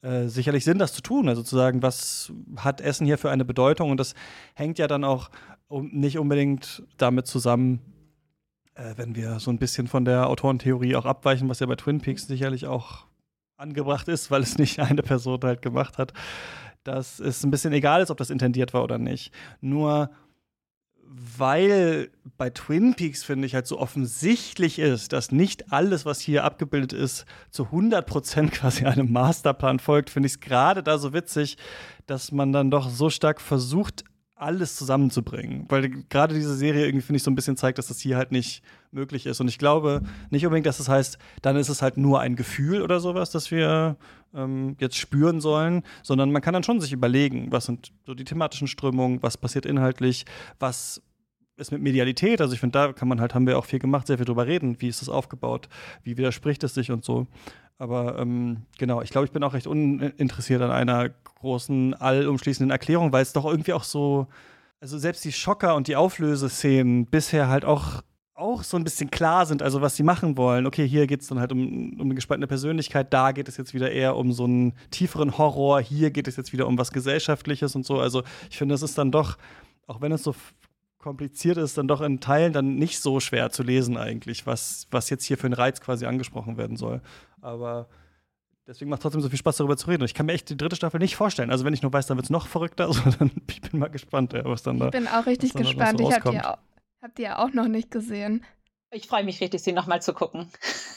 äh, 0.02 0.28
sicherlich 0.28 0.64
Sinn, 0.64 0.80
das 0.80 0.94
zu 0.94 1.02
tun. 1.02 1.30
Also 1.30 1.44
zu 1.44 1.56
sagen, 1.56 1.82
was 1.82 2.32
hat 2.58 2.82
Essen 2.82 3.06
hier 3.06 3.18
für 3.18 3.30
eine 3.30 3.46
Bedeutung? 3.46 3.92
Und 3.92 4.00
das 4.00 4.16
hängt 4.56 4.80
ja 4.80 4.88
dann 4.88 5.04
auch 5.04 5.30
nicht 5.70 6.18
unbedingt 6.18 6.84
damit 6.98 7.28
zusammen, 7.28 7.80
äh, 8.76 8.94
wenn 8.98 9.16
wir 9.16 9.40
so 9.40 9.52
ein 9.52 9.58
bisschen 9.58 9.88
von 9.88 10.06
der 10.06 10.28
Autorentheorie 10.28 10.96
auch 10.96 11.06
abweichen, 11.06 11.50
was 11.50 11.60
ja 11.60 11.68
bei 11.68 11.76
Twin 11.76 12.02
Peaks 12.02 12.28
sicherlich 12.28 12.68
auch 12.68 13.06
angebracht 13.58 14.08
ist, 14.08 14.32
weil 14.32 14.42
es 14.42 14.58
nicht 14.58 14.80
eine 14.82 15.04
Person 15.04 15.40
halt 15.44 15.62
gemacht 15.62 15.98
hat, 15.98 16.14
dass 16.84 17.20
es 17.20 17.44
ein 17.44 17.52
bisschen 17.52 17.74
egal 17.74 18.02
ist, 18.02 18.12
ob 18.12 18.18
das 18.18 18.30
intendiert 18.30 18.74
war 18.74 18.84
oder 18.84 18.98
nicht. 18.98 19.32
Nur 19.62 20.10
weil 21.14 22.10
bei 22.38 22.50
Twin 22.50 22.94
Peaks, 22.96 23.24
finde 23.24 23.46
ich, 23.46 23.54
halt 23.54 23.68
so 23.68 23.78
offensichtlich 23.80 24.80
ist, 24.80 25.12
dass 25.12 25.32
nicht 25.32 25.74
alles, 25.74 26.06
was 26.06 26.22
hier 26.22 26.46
abgebildet 26.46 26.94
ist, 26.94 27.26
zu 27.50 27.66
100% 27.66 28.50
quasi 28.52 28.86
einem 28.86 29.12
Masterplan 29.12 29.80
folgt, 29.80 30.10
finde 30.10 30.28
ich 30.28 30.34
es 30.34 30.40
gerade 30.40 30.84
da 30.84 30.98
so 30.98 31.14
witzig, 31.14 31.58
dass 32.08 32.32
man 32.32 32.54
dann 32.54 32.72
doch 32.72 32.90
so 32.90 33.10
stark 33.10 33.42
versucht, 33.42 34.06
alles 34.42 34.76
zusammenzubringen. 34.76 35.66
Weil 35.70 35.90
gerade 36.10 36.34
diese 36.34 36.56
Serie 36.56 36.86
irgendwie, 36.86 37.06
finde 37.06 37.18
ich, 37.18 37.24
so 37.24 37.32
ein 37.32 37.36
bisschen 37.36 37.58
zeigt, 37.58 37.78
dass 37.78 37.88
das 37.88 38.00
hier 38.00 38.18
halt 38.18 38.32
nicht 38.32 38.64
möglich 38.92 39.26
ist. 39.26 39.40
Und 39.40 39.48
ich 39.48 39.60
glaube 39.60 40.02
nicht 40.30 40.46
unbedingt, 40.46 40.66
dass 40.66 40.78
das 40.78 40.90
heißt, 40.90 41.18
dann 41.42 41.56
ist 41.56 41.70
es 41.70 41.82
halt 41.82 41.98
nur 41.98 42.20
ein 42.20 42.36
Gefühl 42.36 42.82
oder 42.82 43.00
sowas, 43.00 43.30
das 43.30 43.52
wir 43.52 43.98
ähm, 44.34 44.76
jetzt 44.80 44.98
spüren 44.98 45.42
sollen, 45.42 45.84
sondern 46.02 46.32
man 46.32 46.42
kann 46.42 46.54
dann 46.54 46.64
schon 46.64 46.82
sich 46.82 46.92
überlegen, 46.92 47.52
was 47.52 47.66
sind 47.66 47.92
so 48.06 48.16
die 48.16 48.24
thematischen 48.24 48.68
Strömungen, 48.68 49.22
was 49.22 49.38
passiert 49.38 49.66
inhaltlich, 49.66 50.26
was 50.60 51.02
ist 51.58 51.72
mit 51.72 51.82
Medialität. 51.82 52.42
Also 52.42 52.54
ich 52.54 52.60
finde, 52.60 52.80
da 52.80 52.94
kann 52.94 53.08
man 53.08 53.22
halt, 53.22 53.36
haben 53.36 53.46
wir 53.46 53.60
auch 53.60 53.66
viel 53.66 53.80
gemacht, 53.80 54.08
sehr 54.08 54.18
viel 54.18 54.26
drüber 54.26 54.48
reden. 54.48 54.82
Wie 54.82 54.88
ist 54.88 55.02
das 55.02 55.10
aufgebaut? 55.10 55.70
Wie 56.04 56.18
widerspricht 56.18 56.64
es 56.64 56.74
sich 56.74 56.92
und 56.92 57.06
so. 57.06 57.28
Aber 57.82 58.20
ähm, 58.20 58.68
genau, 58.78 59.02
ich 59.02 59.10
glaube, 59.10 59.26
ich 59.26 59.32
bin 59.32 59.44
auch 59.44 59.56
recht 59.56 59.66
uninteressiert 59.66 60.62
an 60.62 60.70
einer 60.70 61.10
großen, 61.10 61.96
allumschließenden 61.96 62.70
Erklärung, 62.70 63.12
weil 63.12 63.24
es 63.24 63.34
doch 63.34 63.44
irgendwie 63.44 63.74
auch 63.74 63.84
so, 63.84 64.28
also 64.80 65.00
selbst 65.00 65.26
die 65.26 65.32
Schocker 65.32 65.74
und 65.74 65.88
die 65.88 65.96
Auflöseszenen 65.96 67.08
bisher 67.08 67.48
halt 67.48 67.66
auch 67.66 68.04
auch 68.36 68.62
so 68.64 68.78
ein 68.78 68.84
bisschen 68.84 69.10
klar 69.10 69.48
sind, 69.48 69.64
also 69.64 69.82
was 69.82 69.96
sie 69.96 70.04
machen 70.04 70.38
wollen. 70.38 70.68
Okay, 70.68 70.88
hier 70.88 71.08
geht 71.08 71.22
es 71.22 71.28
dann 71.28 71.40
halt 71.40 71.52
um, 71.52 71.94
um 71.94 72.02
eine 72.02 72.16
gespaltene 72.16 72.46
Persönlichkeit, 72.46 73.12
da 73.14 73.32
geht 73.32 73.48
es 73.48 73.58
jetzt 73.58 73.74
wieder 73.74 73.92
eher 73.92 74.16
um 74.16 74.32
so 74.32 74.44
einen 74.44 74.74
tieferen 74.92 75.40
Horror, 75.40 75.82
hier 75.82 76.12
geht 76.12 76.28
es 76.28 76.36
jetzt 76.36 76.54
wieder 76.54 76.68
um 76.68 76.78
was 76.78 76.92
Gesellschaftliches 76.92 77.76
und 77.76 77.84
so. 77.84 78.00
Also 78.00 78.22
ich 78.52 78.60
finde, 78.60 78.76
es 78.76 78.84
ist 78.84 78.96
dann 79.00 79.12
doch, 79.12 79.40
auch 79.88 80.02
wenn 80.02 80.12
es 80.12 80.22
so 80.22 80.36
kompliziert 81.02 81.58
ist, 81.58 81.78
dann 81.78 81.88
doch 81.88 82.02
in 82.02 82.20
Teilen 82.20 82.54
dann 82.54 82.76
nicht 82.76 83.00
so 83.00 83.20
schwer 83.20 83.50
zu 83.50 83.64
lesen 83.64 83.98
eigentlich, 83.98 84.46
was, 84.46 84.88
was 84.92 85.10
jetzt 85.10 85.26
hier 85.26 85.38
für 85.38 85.48
ein 85.48 85.54
Reiz 85.54 85.82
quasi 85.82 86.06
angesprochen 86.06 86.58
werden 86.58 86.78
soll. 86.78 87.02
Aber 87.42 87.90
Deswegen 88.68 88.90
macht 88.90 89.00
es 89.00 89.04
trotzdem 89.04 89.22
so 89.22 89.30
viel 89.30 89.40
Spaß, 89.40 89.58
darüber 89.58 89.76
zu 89.76 89.88
reden. 89.88 90.04
Und 90.04 90.06
ich 90.06 90.14
kann 90.14 90.28
mir 90.28 90.34
echt 90.34 90.50
die 90.50 90.56
dritte 90.56 90.76
Staffel 90.76 91.00
nicht 91.00 91.16
vorstellen. 91.16 91.50
Also, 91.50 91.66
wenn 91.66 91.74
ich 91.74 91.82
nur 91.82 91.92
weiß, 91.92 92.06
dann 92.08 92.18
wird 92.18 92.26
es 92.26 92.30
noch 92.30 92.48
verrückter. 92.48 92.86
Also, 92.92 93.02
dann, 93.20 93.32
ich 93.50 93.62
bin 93.62 93.80
mal 93.80 93.90
gespannt, 93.90 94.34
ja, 94.34 94.46
was 94.46 94.64
dann 94.64 94.80
da. 94.80 94.86
Ich 94.86 94.92
bin 94.92 95.08
auch 95.08 95.26
richtig 95.26 95.54
gespannt. 95.54 96.00
So 96.00 96.10
ich 96.10 96.16
habe 96.16 96.32
die, 96.32 96.40
auch, 96.40 96.58
hab 97.02 97.16
die 97.16 97.22
ja 97.24 97.40
auch 97.40 97.54
noch 97.54 97.68
nicht 97.68 97.92
gesehen. 97.92 98.46
Ich 98.92 99.08
freue 99.08 99.24
mich 99.24 99.40
richtig, 99.40 99.62
sie 99.62 99.72
nochmal 99.72 100.02
zu 100.02 100.14
gucken. 100.14 100.48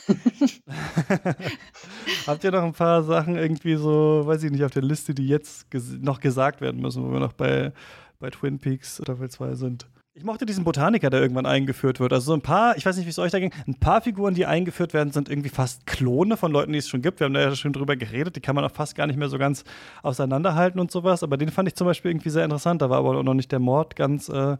Habt 2.26 2.45
ihr 2.45 2.51
noch 2.51 2.64
ein 2.64 2.72
paar 2.72 3.03
Sachen 3.05 3.36
irgendwie 3.36 3.76
so, 3.76 4.22
weiß 4.24 4.42
ich 4.42 4.51
nicht, 4.51 4.64
auf 4.64 4.72
der 4.72 4.82
Liste, 4.82 5.14
die 5.14 5.28
jetzt 5.28 5.70
ges 5.70 5.99
noch 6.01 6.20
gesagt 6.20 6.61
werden 6.61 6.80
müssen, 6.80 7.05
wo 7.05 7.12
wir 7.12 7.20
noch 7.20 7.32
bei, 7.32 7.72
bei 8.18 8.30
Twin 8.30 8.59
Peaks 8.59 8.97
Staffel 8.97 9.30
2 9.30 9.55
sind? 9.55 9.86
Ich 10.16 10.22
mochte 10.22 10.46
diesen 10.46 10.62
Botaniker, 10.62 11.10
der 11.10 11.20
irgendwann 11.20 11.44
eingeführt 11.44 11.98
wird. 11.98 12.12
Also 12.12 12.26
so 12.26 12.34
ein 12.34 12.40
paar, 12.40 12.76
ich 12.76 12.86
weiß 12.86 12.96
nicht, 12.96 13.06
wie 13.06 13.10
es 13.10 13.18
euch 13.18 13.32
da 13.32 13.40
ging, 13.40 13.52
ein 13.66 13.74
paar 13.74 14.00
Figuren, 14.00 14.32
die 14.32 14.46
eingeführt 14.46 14.94
werden, 14.94 15.12
sind 15.12 15.28
irgendwie 15.28 15.48
fast 15.48 15.88
Klone 15.88 16.36
von 16.36 16.52
Leuten, 16.52 16.70
die 16.70 16.78
es 16.78 16.88
schon 16.88 17.02
gibt. 17.02 17.18
Wir 17.18 17.24
haben 17.24 17.34
da 17.34 17.40
ja 17.40 17.56
schon 17.56 17.72
drüber 17.72 17.96
geredet, 17.96 18.36
die 18.36 18.40
kann 18.40 18.54
man 18.54 18.64
auch 18.64 18.70
fast 18.70 18.94
gar 18.94 19.08
nicht 19.08 19.16
mehr 19.16 19.28
so 19.28 19.38
ganz 19.38 19.64
auseinanderhalten 20.04 20.78
und 20.78 20.92
sowas. 20.92 21.24
Aber 21.24 21.36
den 21.36 21.48
fand 21.48 21.66
ich 21.66 21.74
zum 21.74 21.88
Beispiel 21.88 22.12
irgendwie 22.12 22.30
sehr 22.30 22.44
interessant. 22.44 22.80
Da 22.80 22.90
war 22.90 22.98
aber 22.98 23.24
noch 23.24 23.34
nicht 23.34 23.50
der 23.50 23.58
Mord 23.58 23.96
ganz, 23.96 24.28
äh, 24.28 24.56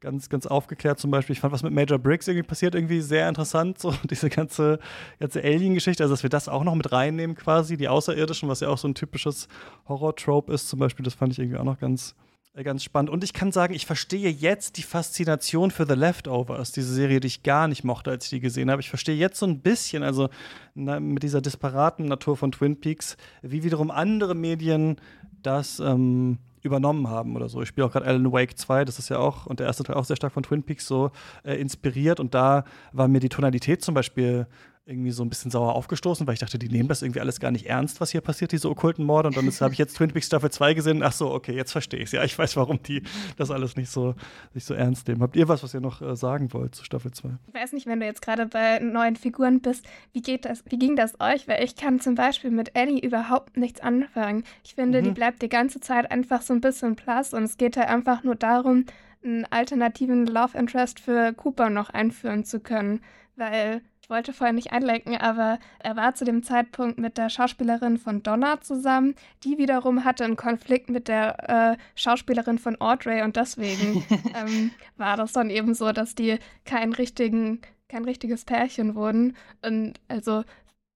ganz, 0.00 0.28
ganz 0.28 0.46
aufgeklärt 0.46 0.98
zum 0.98 1.10
Beispiel. 1.10 1.32
Ich 1.32 1.40
fand, 1.40 1.54
was 1.54 1.62
mit 1.62 1.72
Major 1.72 1.98
Briggs 1.98 2.28
irgendwie 2.28 2.46
passiert, 2.46 2.74
irgendwie 2.74 3.00
sehr 3.00 3.30
interessant. 3.30 3.78
So 3.78 3.94
diese 4.10 4.28
ganze, 4.28 4.78
ganze 5.20 5.42
Alien-Geschichte. 5.42 6.02
Also, 6.04 6.12
dass 6.12 6.22
wir 6.22 6.28
das 6.28 6.50
auch 6.50 6.64
noch 6.64 6.74
mit 6.74 6.92
reinnehmen 6.92 7.34
quasi, 7.34 7.78
die 7.78 7.88
Außerirdischen, 7.88 8.46
was 8.50 8.60
ja 8.60 8.68
auch 8.68 8.76
so 8.76 8.86
ein 8.86 8.94
typisches 8.94 9.48
Horror-Trope 9.88 10.52
ist 10.52 10.68
zum 10.68 10.78
Beispiel. 10.78 11.04
Das 11.04 11.14
fand 11.14 11.32
ich 11.32 11.38
irgendwie 11.38 11.56
auch 11.56 11.64
noch 11.64 11.78
ganz 11.78 12.14
ganz 12.62 12.84
spannend. 12.84 13.10
Und 13.10 13.24
ich 13.24 13.32
kann 13.32 13.52
sagen, 13.52 13.74
ich 13.74 13.86
verstehe 13.86 14.30
jetzt 14.30 14.76
die 14.76 14.82
Faszination 14.82 15.70
für 15.70 15.86
The 15.86 15.94
Leftovers, 15.94 16.72
diese 16.72 16.92
Serie, 16.92 17.20
die 17.20 17.26
ich 17.26 17.42
gar 17.42 17.68
nicht 17.68 17.84
mochte, 17.84 18.10
als 18.10 18.24
ich 18.24 18.30
die 18.30 18.40
gesehen 18.40 18.70
habe. 18.70 18.80
Ich 18.80 18.88
verstehe 18.88 19.16
jetzt 19.16 19.38
so 19.38 19.46
ein 19.46 19.60
bisschen, 19.60 20.02
also 20.02 20.28
na, 20.74 21.00
mit 21.00 21.22
dieser 21.22 21.40
disparaten 21.40 22.06
Natur 22.06 22.36
von 22.36 22.52
Twin 22.52 22.80
Peaks, 22.80 23.16
wie 23.42 23.62
wiederum 23.62 23.90
andere 23.90 24.34
Medien 24.34 24.96
das 25.42 25.80
ähm, 25.80 26.38
übernommen 26.62 27.08
haben 27.08 27.36
oder 27.36 27.48
so. 27.48 27.62
Ich 27.62 27.68
spiele 27.68 27.86
auch 27.86 27.92
gerade 27.92 28.06
Alan 28.06 28.32
Wake 28.32 28.58
2, 28.58 28.84
das 28.84 28.98
ist 28.98 29.08
ja 29.08 29.18
auch, 29.18 29.46
und 29.46 29.60
der 29.60 29.66
erste 29.66 29.84
Teil 29.84 29.96
auch 29.96 30.04
sehr 30.04 30.16
stark 30.16 30.32
von 30.32 30.42
Twin 30.42 30.62
Peaks 30.62 30.86
so 30.86 31.10
äh, 31.44 31.54
inspiriert. 31.54 32.20
Und 32.20 32.34
da 32.34 32.64
war 32.92 33.08
mir 33.08 33.20
die 33.20 33.28
Tonalität 33.28 33.82
zum 33.82 33.94
Beispiel 33.94 34.46
irgendwie 34.88 35.10
so 35.10 35.22
ein 35.22 35.28
bisschen 35.28 35.50
sauer 35.50 35.74
aufgestoßen, 35.74 36.26
weil 36.26 36.32
ich 36.32 36.40
dachte, 36.40 36.58
die 36.58 36.70
nehmen 36.70 36.88
das 36.88 37.02
irgendwie 37.02 37.20
alles 37.20 37.40
gar 37.40 37.50
nicht 37.50 37.66
ernst, 37.66 38.00
was 38.00 38.10
hier 38.10 38.22
passiert, 38.22 38.52
diese 38.52 38.70
okkulten 38.70 39.04
Morde. 39.04 39.28
Und 39.28 39.36
dann 39.36 39.46
habe 39.46 39.72
ich 39.72 39.78
jetzt 39.78 39.96
Twin 39.96 40.10
Peaks 40.10 40.26
Staffel 40.26 40.50
2 40.50 40.72
gesehen. 40.72 41.02
Ach 41.02 41.12
so, 41.12 41.30
okay, 41.30 41.54
jetzt 41.54 41.72
verstehe 41.72 42.00
ich 42.00 42.06
es. 42.06 42.12
Ja, 42.12 42.24
ich 42.24 42.38
weiß, 42.38 42.56
warum 42.56 42.82
die 42.82 43.02
das 43.36 43.50
alles 43.50 43.76
nicht 43.76 43.90
so, 43.90 44.14
nicht 44.54 44.66
so 44.66 44.72
ernst 44.72 45.06
nehmen. 45.06 45.20
Habt 45.20 45.36
ihr 45.36 45.46
was, 45.46 45.62
was 45.62 45.74
ihr 45.74 45.80
noch 45.80 46.00
äh, 46.00 46.16
sagen 46.16 46.54
wollt 46.54 46.74
zu 46.74 46.84
Staffel 46.84 47.12
2? 47.12 47.28
Ich 47.48 47.54
weiß 47.54 47.72
nicht, 47.74 47.86
wenn 47.86 48.00
du 48.00 48.06
jetzt 48.06 48.22
gerade 48.22 48.46
bei 48.46 48.78
neuen 48.78 49.16
Figuren 49.16 49.60
bist, 49.60 49.84
wie 50.12 50.22
geht 50.22 50.46
das, 50.46 50.64
wie 50.68 50.78
ging 50.78 50.96
das 50.96 51.20
euch? 51.20 51.46
Weil 51.46 51.62
ich 51.62 51.76
kann 51.76 52.00
zum 52.00 52.14
Beispiel 52.14 52.50
mit 52.50 52.74
Ellie 52.74 52.98
überhaupt 52.98 53.58
nichts 53.58 53.80
anfangen. 53.80 54.42
Ich 54.64 54.74
finde, 54.74 55.02
mhm. 55.02 55.04
die 55.04 55.10
bleibt 55.10 55.42
die 55.42 55.50
ganze 55.50 55.80
Zeit 55.80 56.10
einfach 56.10 56.40
so 56.40 56.54
ein 56.54 56.62
bisschen 56.62 56.96
blass 56.96 57.34
und 57.34 57.42
es 57.42 57.58
geht 57.58 57.76
halt 57.76 57.88
einfach 57.88 58.24
nur 58.24 58.36
darum, 58.36 58.86
einen 59.22 59.44
alternativen 59.50 60.26
Love 60.26 60.56
Interest 60.56 60.98
für 60.98 61.34
Cooper 61.34 61.68
noch 61.68 61.90
einführen 61.90 62.44
zu 62.44 62.60
können. 62.60 63.02
Weil 63.36 63.82
ich 64.08 64.10
wollte 64.10 64.32
vorher 64.32 64.54
nicht 64.54 64.72
einlenken, 64.72 65.18
aber 65.18 65.58
er 65.80 65.94
war 65.94 66.14
zu 66.14 66.24
dem 66.24 66.42
Zeitpunkt 66.42 66.98
mit 66.98 67.18
der 67.18 67.28
Schauspielerin 67.28 67.98
von 67.98 68.22
Donna 68.22 68.58
zusammen. 68.58 69.14
Die 69.44 69.58
wiederum 69.58 70.02
hatte 70.02 70.24
einen 70.24 70.36
Konflikt 70.36 70.88
mit 70.88 71.08
der 71.08 71.74
äh, 71.74 71.76
Schauspielerin 71.94 72.58
von 72.58 72.80
Audrey 72.80 73.20
und 73.20 73.36
deswegen 73.36 74.02
ähm, 74.34 74.70
war 74.96 75.18
das 75.18 75.32
dann 75.32 75.50
eben 75.50 75.74
so, 75.74 75.92
dass 75.92 76.14
die 76.14 76.38
kein, 76.64 76.94
richtigen, 76.94 77.60
kein 77.90 78.06
richtiges 78.06 78.46
Pärchen 78.46 78.94
wurden. 78.94 79.36
Und 79.60 80.00
also 80.08 80.42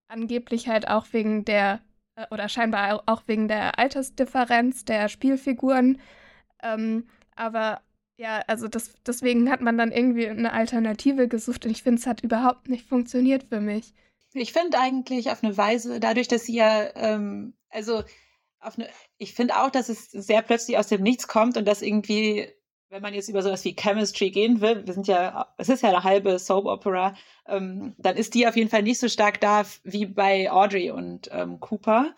angeblich 0.08 0.68
halt 0.68 0.88
auch 0.88 1.04
wegen 1.12 1.44
der, 1.44 1.80
äh, 2.16 2.24
oder 2.30 2.48
scheinbar 2.48 3.02
auch 3.04 3.24
wegen 3.26 3.46
der 3.46 3.78
Altersdifferenz 3.78 4.86
der 4.86 5.10
Spielfiguren. 5.10 6.00
Ähm, 6.62 7.04
aber 7.36 7.82
ja, 8.16 8.42
also 8.46 8.68
das, 8.68 8.92
deswegen 9.06 9.50
hat 9.50 9.60
man 9.60 9.78
dann 9.78 9.92
irgendwie 9.92 10.28
eine 10.28 10.52
Alternative 10.52 11.28
gesucht 11.28 11.64
und 11.64 11.70
ich 11.70 11.82
finde, 11.82 12.00
es 12.00 12.06
hat 12.06 12.22
überhaupt 12.22 12.68
nicht 12.68 12.86
funktioniert 12.86 13.44
für 13.48 13.60
mich. 13.60 13.94
Ich 14.34 14.52
finde 14.52 14.78
eigentlich 14.78 15.30
auf 15.30 15.42
eine 15.42 15.56
Weise, 15.56 16.00
dadurch, 16.00 16.28
dass 16.28 16.44
sie 16.44 16.54
ja, 16.54 16.94
ähm, 16.94 17.54
also 17.68 18.02
auf 18.60 18.78
eine, 18.78 18.88
ich 19.18 19.34
finde 19.34 19.56
auch, 19.56 19.70
dass 19.70 19.88
es 19.88 20.10
sehr 20.10 20.42
plötzlich 20.42 20.78
aus 20.78 20.86
dem 20.86 21.02
Nichts 21.02 21.28
kommt 21.28 21.56
und 21.56 21.66
dass 21.66 21.82
irgendwie, 21.82 22.48
wenn 22.88 23.02
man 23.02 23.14
jetzt 23.14 23.28
über 23.28 23.42
sowas 23.42 23.64
wie 23.64 23.76
Chemistry 23.78 24.30
gehen 24.30 24.60
will, 24.60 24.86
wir 24.86 24.94
sind 24.94 25.08
ja, 25.08 25.52
es 25.58 25.68
ist 25.68 25.82
ja 25.82 25.90
eine 25.90 26.04
halbe 26.04 26.38
Soap 26.38 26.66
Opera, 26.66 27.14
ähm, 27.46 27.94
dann 27.98 28.16
ist 28.16 28.34
die 28.34 28.46
auf 28.46 28.56
jeden 28.56 28.70
Fall 28.70 28.82
nicht 28.82 29.00
so 29.00 29.08
stark 29.08 29.40
da 29.40 29.64
wie 29.84 30.06
bei 30.06 30.50
Audrey 30.50 30.90
und 30.90 31.28
ähm, 31.32 31.60
Cooper. 31.60 32.14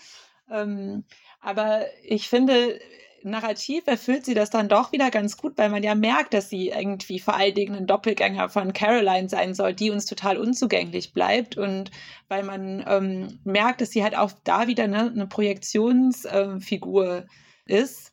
Ähm, 0.51 1.05
aber 1.41 1.87
ich 2.03 2.29
finde, 2.29 2.79
narrativ 3.25 3.87
erfüllt 3.87 4.25
sie 4.25 4.35
das 4.35 4.51
dann 4.51 4.69
doch 4.69 4.93
wieder 4.93 5.11
ganz 5.11 5.37
gut, 5.37 5.57
weil 5.57 5.71
man 5.71 5.83
ja 5.83 5.95
merkt, 5.95 6.35
dass 6.35 6.51
sie 6.51 6.69
irgendwie 6.69 7.19
vor 7.19 7.35
allen 7.35 7.55
Dingen 7.55 7.75
ein 7.75 7.87
Doppelgänger 7.87 8.49
von 8.49 8.73
Caroline 8.73 9.29
sein 9.29 9.55
soll, 9.55 9.75
die 9.75 9.91
uns 9.91 10.07
total 10.07 10.37
unzugänglich 10.37 11.13
bleibt. 11.13 11.57
Und 11.57 11.91
weil 12.29 12.43
man 12.45 12.85
ähm, 12.87 13.41
merkt, 13.45 13.81
dass 13.81 13.91
sie 13.91 14.03
halt 14.03 14.17
auch 14.17 14.33
da 14.45 14.67
wieder 14.67 14.87
ne, 14.87 15.11
eine 15.11 15.27
Projektionsfigur 15.27 17.25
äh, 17.67 17.81
ist. 17.81 18.13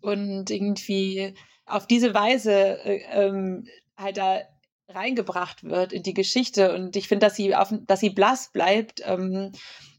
Und 0.00 0.50
irgendwie 0.50 1.34
auf 1.66 1.86
diese 1.86 2.14
Weise 2.14 2.84
äh, 2.84 3.02
ähm, 3.12 3.66
halt 3.96 4.16
da 4.16 4.40
reingebracht 4.88 5.64
wird 5.64 5.92
in 5.92 6.02
die 6.02 6.14
Geschichte. 6.14 6.74
Und 6.74 6.96
ich 6.96 7.08
finde, 7.08 7.26
dass 7.26 7.36
sie 7.36 7.54
auf, 7.54 7.72
dass 7.86 8.00
sie 8.00 8.10
blass 8.10 8.50
bleibt, 8.52 9.02
ähm, 9.04 9.52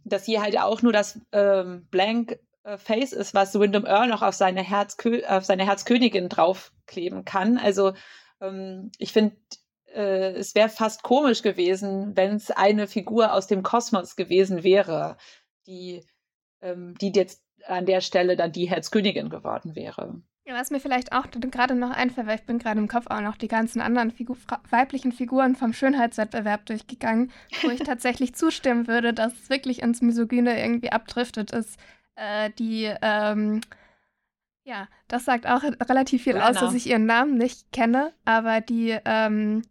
dass 0.03 0.25
sie 0.25 0.39
halt 0.39 0.59
auch 0.59 0.81
nur 0.81 0.93
das 0.93 1.19
ähm, 1.31 1.87
Blank 1.89 2.37
Face 2.77 3.13
ist, 3.13 3.33
was 3.33 3.57
Wyndham 3.59 3.85
Earl 3.85 4.07
noch 4.07 4.21
auf 4.21 4.33
seine, 4.33 4.61
Herzkö 4.61 5.23
auf 5.27 5.45
seine 5.45 5.65
Herzkönigin 5.65 6.29
draufkleben 6.29 7.23
kann. 7.23 7.57
Also 7.57 7.93
ähm, 8.41 8.91
ich 8.97 9.13
finde, 9.13 9.35
äh, 9.93 10.33
es 10.33 10.55
wäre 10.55 10.69
fast 10.69 11.03
komisch 11.03 11.41
gewesen, 11.41 12.15
wenn 12.15 12.35
es 12.35 12.51
eine 12.51 12.87
Figur 12.87 13.33
aus 13.33 13.47
dem 13.47 13.63
Kosmos 13.63 14.15
gewesen 14.15 14.63
wäre, 14.63 15.17
die, 15.67 16.03
ähm, 16.61 16.95
die 16.99 17.11
jetzt 17.15 17.43
an 17.67 17.85
der 17.85 18.01
Stelle 18.01 18.35
dann 18.35 18.51
die 18.51 18.69
Herzkönigin 18.69 19.29
geworden 19.29 19.75
wäre. 19.75 20.21
Ja, 20.47 20.53
was 20.53 20.69
mir 20.69 20.79
vielleicht 20.79 21.11
auch 21.11 21.25
gerade 21.31 21.73
noch 21.73 21.89
einfällt, 21.89 22.27
weil 22.27 22.35
ich 22.35 22.45
bin 22.45 22.59
gerade 22.59 22.79
im 22.79 22.87
Kopf 22.87 23.07
auch 23.07 23.21
noch 23.21 23.35
die 23.35 23.47
ganzen 23.47 23.81
anderen 23.81 24.11
Figu 24.11 24.35
weiblichen 24.69 25.11
Figuren 25.11 25.55
vom 25.55 25.73
Schönheitswettbewerb 25.73 26.67
durchgegangen, 26.67 27.31
wo 27.63 27.69
ich 27.71 27.79
tatsächlich 27.83 28.35
zustimmen 28.35 28.87
würde, 28.87 29.11
dass 29.11 29.33
es 29.33 29.49
wirklich 29.49 29.81
ins 29.81 30.01
Misogyne 30.01 30.59
irgendwie 30.61 30.91
abdriftet 30.91 31.51
ist. 31.51 31.79
Äh, 32.15 32.51
die, 32.51 32.91
ähm, 33.01 33.61
ja, 34.63 34.87
das 35.07 35.25
sagt 35.25 35.47
auch 35.47 35.63
relativ 35.63 36.23
viel 36.23 36.33
Lena. 36.33 36.49
aus, 36.49 36.57
dass 36.57 36.73
ich 36.73 36.87
ihren 36.87 37.05
Namen 37.05 37.37
nicht 37.37 37.71
kenne, 37.71 38.13
aber 38.23 38.61
die, 38.61 38.97
ähm, 39.05 39.63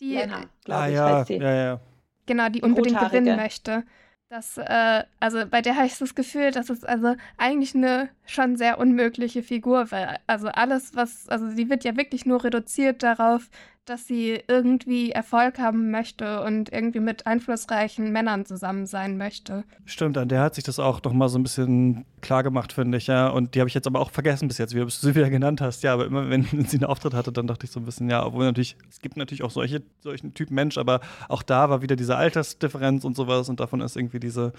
die, 0.00 0.14
Lena, 0.14 0.44
glaube 0.64 0.80
ah, 0.80 0.88
ich, 0.88 0.94
ja, 0.94 1.18
heißt 1.18 1.28
sie. 1.28 1.36
ja, 1.36 1.54
ja. 1.54 1.80
Genau, 2.26 2.46
die, 2.46 2.52
Die 2.52 2.62
unbedingt 2.62 2.96
Rothaarige. 2.96 3.20
gewinnen 3.20 3.36
möchte. 3.36 3.84
Das, 4.28 4.56
äh, 4.58 5.04
also 5.18 5.44
bei 5.46 5.60
der 5.60 5.74
habe 5.74 5.86
ich 5.86 5.98
das 5.98 6.14
Gefühl, 6.14 6.52
dass 6.52 6.70
es 6.70 6.84
also 6.84 7.16
eigentlich 7.36 7.74
eine 7.74 8.10
schon 8.30 8.56
sehr 8.56 8.78
unmögliche 8.78 9.42
Figur 9.42 9.90
weil 9.90 10.18
Also 10.26 10.48
alles, 10.48 10.94
was, 10.94 11.28
also 11.28 11.48
sie 11.50 11.68
wird 11.68 11.84
ja 11.84 11.96
wirklich 11.96 12.26
nur 12.26 12.44
reduziert 12.44 13.02
darauf, 13.02 13.50
dass 13.90 14.06
sie 14.06 14.40
irgendwie 14.46 15.10
Erfolg 15.10 15.58
haben 15.58 15.90
möchte 15.90 16.42
und 16.44 16.72
irgendwie 16.72 17.00
mit 17.00 17.26
einflussreichen 17.26 18.12
Männern 18.12 18.46
zusammen 18.46 18.86
sein 18.86 19.16
möchte. 19.16 19.64
Stimmt, 19.84 20.16
an 20.16 20.28
der 20.28 20.42
hat 20.42 20.54
sich 20.54 20.62
das 20.62 20.78
auch 20.78 21.02
noch 21.02 21.12
mal 21.12 21.28
so 21.28 21.38
ein 21.38 21.42
bisschen 21.42 22.04
klar 22.20 22.44
gemacht, 22.44 22.72
finde 22.72 22.98
ich, 22.98 23.08
ja. 23.08 23.28
Und 23.28 23.54
die 23.54 23.60
habe 23.60 23.68
ich 23.68 23.74
jetzt 23.74 23.88
aber 23.88 23.98
auch 23.98 24.12
vergessen 24.12 24.46
bis 24.46 24.58
jetzt, 24.58 24.74
wie 24.74 24.80
du 24.80 24.88
sie 24.88 25.14
wieder 25.14 25.28
genannt 25.28 25.60
hast. 25.60 25.82
Ja, 25.82 25.94
aber 25.94 26.06
immer 26.06 26.30
wenn 26.30 26.44
sie 26.66 26.76
einen 26.76 26.84
Auftritt 26.84 27.14
hatte, 27.14 27.32
dann 27.32 27.48
dachte 27.48 27.66
ich 27.66 27.72
so 27.72 27.80
ein 27.80 27.84
bisschen, 27.84 28.08
ja, 28.08 28.24
obwohl 28.24 28.44
natürlich, 28.44 28.76
es 28.88 29.00
gibt 29.00 29.16
natürlich 29.16 29.42
auch 29.42 29.50
solche, 29.50 29.82
solchen 30.00 30.34
Typen 30.34 30.54
Mensch, 30.54 30.78
aber 30.78 31.00
auch 31.28 31.42
da 31.42 31.68
war 31.68 31.82
wieder 31.82 31.96
diese 31.96 32.16
Altersdifferenz 32.16 33.04
und 33.04 33.16
sowas 33.16 33.48
und 33.48 33.58
davon 33.58 33.80
ist 33.80 33.96
irgendwie 33.96 34.20
diese, 34.20 34.52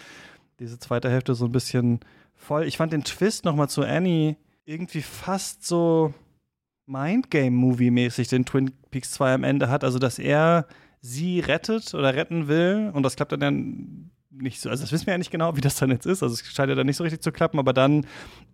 diese 0.59 0.77
zweite 0.77 1.09
Hälfte 1.09 1.35
so 1.35 1.45
ein 1.45 1.51
bisschen 1.53 2.01
voll. 2.41 2.65
Ich 2.65 2.77
fand 2.77 2.93
den 2.93 3.03
Twist 3.03 3.45
noch 3.45 3.55
mal 3.55 3.67
zu 3.67 3.83
Annie 3.83 4.35
irgendwie 4.65 5.01
fast 5.01 5.65
so 5.65 6.13
Mindgame-Movie-mäßig, 6.87 8.27
den 8.27 8.45
Twin 8.45 8.71
Peaks 8.89 9.11
2 9.11 9.33
am 9.33 9.43
Ende 9.43 9.69
hat. 9.69 9.83
Also, 9.83 9.99
dass 9.99 10.19
er 10.19 10.67
sie 11.01 11.39
rettet 11.39 11.93
oder 11.93 12.13
retten 12.13 12.47
will 12.47 12.91
und 12.93 13.03
das 13.03 13.15
klappt 13.15 13.31
dann 13.31 13.41
ja 13.41 13.51
nicht 14.31 14.61
so, 14.61 14.69
also 14.69 14.83
das 14.83 14.91
wissen 14.91 15.07
wir 15.07 15.13
ja 15.13 15.17
nicht 15.17 15.31
genau, 15.31 15.55
wie 15.57 15.61
das 15.61 15.75
dann 15.75 15.89
jetzt 15.89 16.05
ist. 16.05 16.23
Also 16.23 16.33
es 16.33 16.45
scheint 16.45 16.69
ja 16.69 16.75
dann 16.75 16.85
nicht 16.85 16.97
so 16.97 17.03
richtig 17.03 17.21
zu 17.21 17.31
klappen, 17.31 17.59
aber 17.59 17.73
dann 17.73 18.05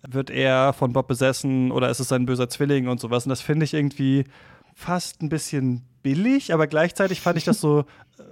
wird 0.08 0.30
er 0.30 0.74
von 0.74 0.94
Bob 0.94 1.08
besessen 1.08 1.72
oder 1.72 1.90
ist 1.90 2.00
es 2.00 2.08
sein 2.08 2.26
böser 2.26 2.50
Zwilling 2.50 2.88
und 2.88 3.00
sowas. 3.00 3.26
Und 3.26 3.30
das 3.30 3.42
finde 3.42 3.66
ich 3.66 3.74
irgendwie 3.74 4.26
fast 4.74 5.22
ein 5.22 5.30
bisschen 5.30 5.84
billig, 6.04 6.54
aber 6.54 6.68
gleichzeitig 6.68 7.22
fand 7.22 7.38
ich 7.38 7.44
das 7.44 7.60
so 7.60 7.86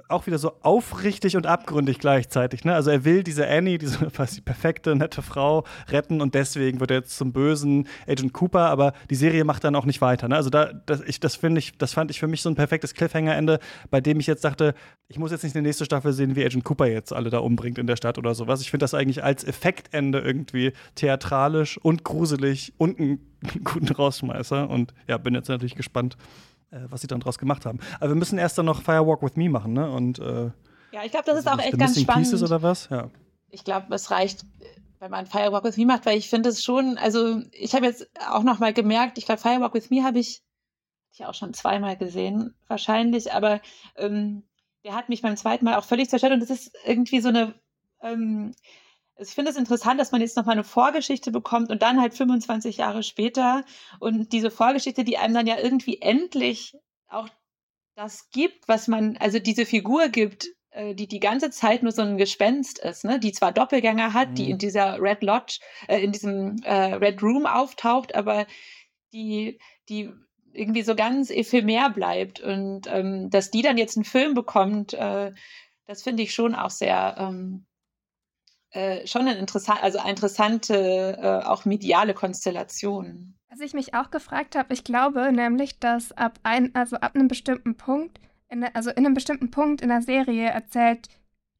auch 0.07 0.27
wieder 0.27 0.37
so 0.37 0.53
aufrichtig 0.61 1.35
und 1.35 1.47
abgründig 1.47 1.99
gleichzeitig. 1.99 2.63
Ne? 2.63 2.73
Also 2.73 2.91
er 2.91 3.05
will 3.05 3.23
diese 3.23 3.47
Annie, 3.47 3.77
diese 3.77 4.09
fast 4.11 4.43
perfekte, 4.45 4.95
nette 4.95 5.21
Frau 5.21 5.63
retten 5.89 6.21
und 6.21 6.35
deswegen 6.35 6.79
wird 6.79 6.91
er 6.91 6.97
jetzt 6.97 7.17
zum 7.17 7.33
bösen 7.33 7.87
Agent 8.07 8.33
Cooper, 8.33 8.69
aber 8.69 8.93
die 9.09 9.15
Serie 9.15 9.43
macht 9.43 9.63
dann 9.63 9.75
auch 9.75 9.85
nicht 9.85 10.01
weiter. 10.01 10.27
Ne? 10.27 10.35
Also 10.35 10.49
da, 10.49 10.71
das, 10.85 11.01
ich, 11.01 11.19
das 11.19 11.35
finde 11.35 11.59
ich, 11.59 11.77
das 11.77 11.93
fand 11.93 12.11
ich 12.11 12.19
für 12.19 12.27
mich 12.27 12.41
so 12.41 12.49
ein 12.49 12.55
perfektes 12.55 12.93
Cliffhanger-Ende, 12.93 13.59
bei 13.89 14.01
dem 14.01 14.19
ich 14.19 14.27
jetzt 14.27 14.43
dachte, 14.43 14.75
ich 15.07 15.19
muss 15.19 15.31
jetzt 15.31 15.43
nicht 15.43 15.55
eine 15.55 15.67
nächste 15.67 15.85
Staffel 15.85 16.13
sehen, 16.13 16.35
wie 16.35 16.45
Agent 16.45 16.63
Cooper 16.63 16.87
jetzt 16.87 17.13
alle 17.13 17.29
da 17.29 17.39
umbringt 17.39 17.77
in 17.77 17.87
der 17.87 17.95
Stadt 17.95 18.17
oder 18.17 18.35
sowas. 18.35 18.61
Ich 18.61 18.71
finde 18.71 18.83
das 18.83 18.93
eigentlich 18.93 19.23
als 19.23 19.43
Effektende 19.43 20.19
irgendwie 20.19 20.73
theatralisch 20.95 21.77
und 21.77 22.03
gruselig 22.03 22.73
und 22.77 22.99
einen 22.99 23.19
guten 23.63 23.87
Rausschmeißer 23.87 24.69
und 24.69 24.93
ja, 25.07 25.17
bin 25.17 25.33
jetzt 25.33 25.49
natürlich 25.49 25.75
gespannt 25.75 26.17
äh, 26.75 26.91
was 26.91 27.01
sie 27.01 27.07
dann 27.07 27.19
draus 27.19 27.37
gemacht 27.37 27.65
haben. 27.65 27.79
Aber 27.99 28.09
wir 28.09 28.15
müssen 28.15 28.37
erst 28.37 28.57
dann 28.57 28.65
noch 28.65 28.81
Firewalk 28.81 29.21
with 29.21 29.35
Me 29.35 29.49
machen, 29.49 29.73
ne? 29.73 29.89
Und 29.89 30.19
äh, 30.19 30.51
Ja, 30.91 31.03
ich 31.03 31.11
glaube, 31.11 31.25
das 31.25 31.39
ist 31.39 31.47
auch 31.47 31.57
The 31.57 31.65
echt 31.65 31.77
ganz 31.77 31.99
spannend. 31.99 32.25
Pieces 32.25 32.43
oder 32.43 32.61
was? 32.61 32.89
Ja. 32.89 33.09
ich 33.49 33.63
glaube, 33.63 33.93
es 33.95 34.11
reicht, 34.11 34.45
wenn 34.99 35.11
man 35.11 35.25
Firewalk 35.25 35.63
with 35.63 35.77
Me 35.77 35.85
macht, 35.85 36.05
weil 36.05 36.17
ich 36.17 36.29
finde 36.29 36.49
es 36.49 36.63
schon, 36.63 36.97
also 36.97 37.41
ich 37.51 37.73
habe 37.73 37.85
jetzt 37.85 38.09
auch 38.29 38.43
noch 38.43 38.59
mal 38.59 38.73
gemerkt, 38.73 39.17
ich 39.17 39.25
glaube, 39.25 39.41
Firewalk 39.41 39.73
with 39.73 39.89
Me 39.89 40.03
habe 40.03 40.19
ich, 40.19 40.41
ich 41.13 41.25
auch 41.25 41.33
schon 41.33 41.53
zweimal 41.53 41.95
gesehen, 41.95 42.53
wahrscheinlich, 42.67 43.31
aber 43.31 43.61
ähm, 43.95 44.43
der 44.83 44.93
hat 44.95 45.09
mich 45.09 45.21
beim 45.21 45.37
zweiten 45.37 45.65
Mal 45.65 45.75
auch 45.75 45.85
völlig 45.85 46.09
zerstört 46.09 46.33
und 46.33 46.41
das 46.41 46.49
ist 46.49 46.75
irgendwie 46.85 47.21
so 47.21 47.29
eine, 47.29 47.53
ähm, 48.01 48.51
also 48.51 48.55
ich 49.17 49.29
finde 49.29 49.51
es 49.51 49.57
interessant, 49.57 49.99
dass 49.99 50.11
man 50.11 50.21
jetzt 50.21 50.35
noch 50.35 50.45
mal 50.45 50.53
eine 50.53 50.63
Vorgeschichte 50.63 51.31
bekommt 51.31 51.69
und 51.69 51.81
dann 51.81 52.01
halt 52.01 52.13
25 52.13 52.77
Jahre 52.77 53.03
später 53.03 53.63
und 53.99 54.31
diese 54.33 54.51
Vorgeschichte, 54.51 55.03
die 55.03 55.17
einem 55.17 55.33
dann 55.33 55.47
ja 55.47 55.57
irgendwie 55.57 56.01
endlich 56.01 56.75
auch 57.07 57.29
das 57.95 58.29
gibt, 58.31 58.67
was 58.67 58.87
man, 58.87 59.17
also 59.17 59.39
diese 59.39 59.65
Figur 59.65 60.09
gibt, 60.09 60.47
äh, 60.71 60.93
die 60.93 61.07
die 61.07 61.21
ganze 61.21 61.49
Zeit 61.49 61.81
nur 61.81 61.93
so 61.93 62.01
ein 62.01 62.17
Gespenst 62.17 62.79
ist, 62.79 63.05
ne? 63.05 63.19
die 63.19 63.31
zwar 63.31 63.53
Doppelgänger 63.53 64.13
hat, 64.13 64.31
Mhm. 64.31 64.35
die 64.35 64.49
in 64.51 64.57
dieser 64.57 65.01
Red 65.01 65.23
Lodge, 65.23 65.59
äh, 65.87 65.99
in 65.99 66.11
diesem 66.11 66.57
äh, 66.63 66.95
Red 66.95 67.23
Room 67.23 67.45
auftaucht, 67.45 68.13
aber 68.15 68.45
die, 69.13 69.59
die 69.87 70.11
irgendwie 70.51 70.83
so 70.83 70.95
ganz 70.95 71.29
ephemer 71.29 71.89
bleibt 71.89 72.41
und 72.41 72.87
ähm, 72.87 73.29
dass 73.29 73.51
die 73.51 73.61
dann 73.61 73.77
jetzt 73.77 73.95
einen 73.97 74.05
Film 74.05 74.33
bekommt, 74.33 74.93
äh, 74.93 75.31
das 75.85 76.03
finde 76.03 76.23
ich 76.23 76.33
schon 76.33 76.55
auch 76.55 76.69
sehr 76.69 77.15
ähm, 77.17 77.65
äh, 78.75 79.07
schon 79.07 79.21
eine 79.21 79.37
interessant, 79.37 79.81
also 79.81 79.99
interessante 80.05 81.17
äh, 81.17 81.45
auch 81.45 81.63
mediale 81.63 82.13
Konstellation. 82.13 83.33
Was 83.49 83.61
ich 83.61 83.73
mich 83.73 83.93
auch 83.93 84.11
gefragt 84.11 84.57
habe, 84.57 84.73
ich 84.73 84.83
glaube 84.83 85.31
nämlich, 85.31 85.79
dass 85.79 86.11
ab 86.11 86.39
ein, 86.43 86.75
also 86.75 86.97
ab 86.97 87.15
einem 87.15 87.29
bestimmten 87.29 87.77
Punkt, 87.77 88.19
in 88.49 88.65
also 88.65 88.89
in 88.89 89.05
einem 89.05 89.13
bestimmten 89.13 89.49
Punkt 89.49 89.81
in 89.81 89.87
der 89.87 90.01
Serie 90.01 90.49
erzählt 90.49 91.07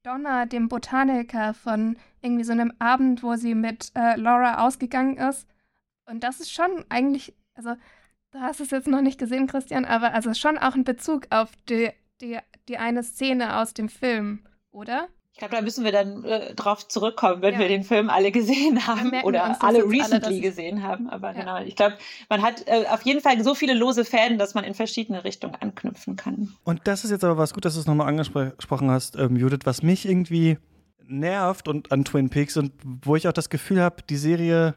Donna 0.04 0.46
dem 0.46 0.68
Botaniker 0.68 1.54
von 1.54 1.98
irgendwie 2.22 2.44
so 2.44 2.52
einem 2.52 2.74
Abend, 2.80 3.24
wo 3.24 3.36
sie 3.36 3.56
mit 3.56 3.94
äh, 3.96 4.18
Laura 4.18 4.66
ausgegangen 4.66 5.18
ist. 5.18 5.48
Und 6.06 6.22
das 6.24 6.42
ist 6.42 6.52
schon 6.52 6.84
eigentlich, 6.90 7.34
also 7.54 7.76
du 8.32 8.42
hast 8.42 8.60
es 8.60 8.72
jetzt 8.72 8.88
noch 8.88 9.02
nicht 9.02 9.18
gesehen, 9.18 9.48
Christian, 9.48 9.86
aber 9.86 10.14
also 10.14 10.34
schon 10.34 10.58
auch 10.58 10.76
ein 10.76 10.84
Bezug 10.84 11.28
auf 11.30 11.50
die, 11.70 11.92
die, 12.20 12.38
die 12.68 12.78
eine 12.78 13.04
Szene 13.04 13.58
aus 13.58 13.74
dem 13.74 13.88
Film, 13.88 14.46
oder? 14.72 15.08
Ich 15.36 15.40
glaube, 15.40 15.54
da 15.54 15.62
müssen 15.62 15.84
wir 15.84 15.92
dann 15.92 16.24
äh, 16.24 16.56
drauf 16.56 16.88
zurückkommen, 16.88 17.42
wenn 17.42 17.56
Ja. 17.56 17.60
wir 17.60 17.68
den 17.68 17.84
Film 17.84 18.10
alle 18.10 18.32
gesehen 18.32 18.88
haben 18.88 19.12
oder 19.24 19.44
alle 19.44 19.80
alle, 19.84 19.90
recently 19.90 20.38
ich- 20.38 20.42
gesehen 20.42 20.82
haben. 20.82 21.10
Aber 21.10 21.34
Ja. 21.36 21.42
genau, 21.42 21.62
ich 21.62 21.76
glaube, 21.76 21.98
man 22.30 22.42
hat 22.42 22.64
äh, 22.68 22.86
auf 22.90 23.02
jeden 23.02 23.20
Fall 23.20 23.44
so 23.44 23.54
viele 23.54 23.74
lose 23.74 24.06
Fäden, 24.06 24.38
dass 24.38 24.54
man 24.54 24.64
in 24.64 24.74
verschiedene 24.74 25.26
Richtungen 25.26 25.56
anknüpfen 25.60 26.16
kann. 26.16 26.54
Und 26.64 26.80
das 26.86 27.04
ist 27.04 27.12
jetzt 27.12 27.26
aber 27.26 27.38
was 27.38 27.54
gut, 27.54 27.66
dass 27.66 27.74
du 27.74 27.82
es 27.82 27.86
nochmal 27.86 28.08
angesprochen 28.08 28.90
hast, 28.90 29.18
ähm, 29.18 29.36
Judith, 29.36 29.60
was 29.66 29.84
mich 29.84 30.08
irgendwie 30.08 30.58
nervt 31.06 31.68
und 31.68 31.92
an 31.92 32.06
Twin 32.06 32.30
Peaks 32.30 32.56
und 32.56 32.72
wo 33.04 33.18
ich 33.18 33.28
auch 33.28 33.34
das 33.34 33.50
Gefühl 33.50 33.82
habe, 33.82 34.04
die 34.10 34.16
Serie 34.16 34.76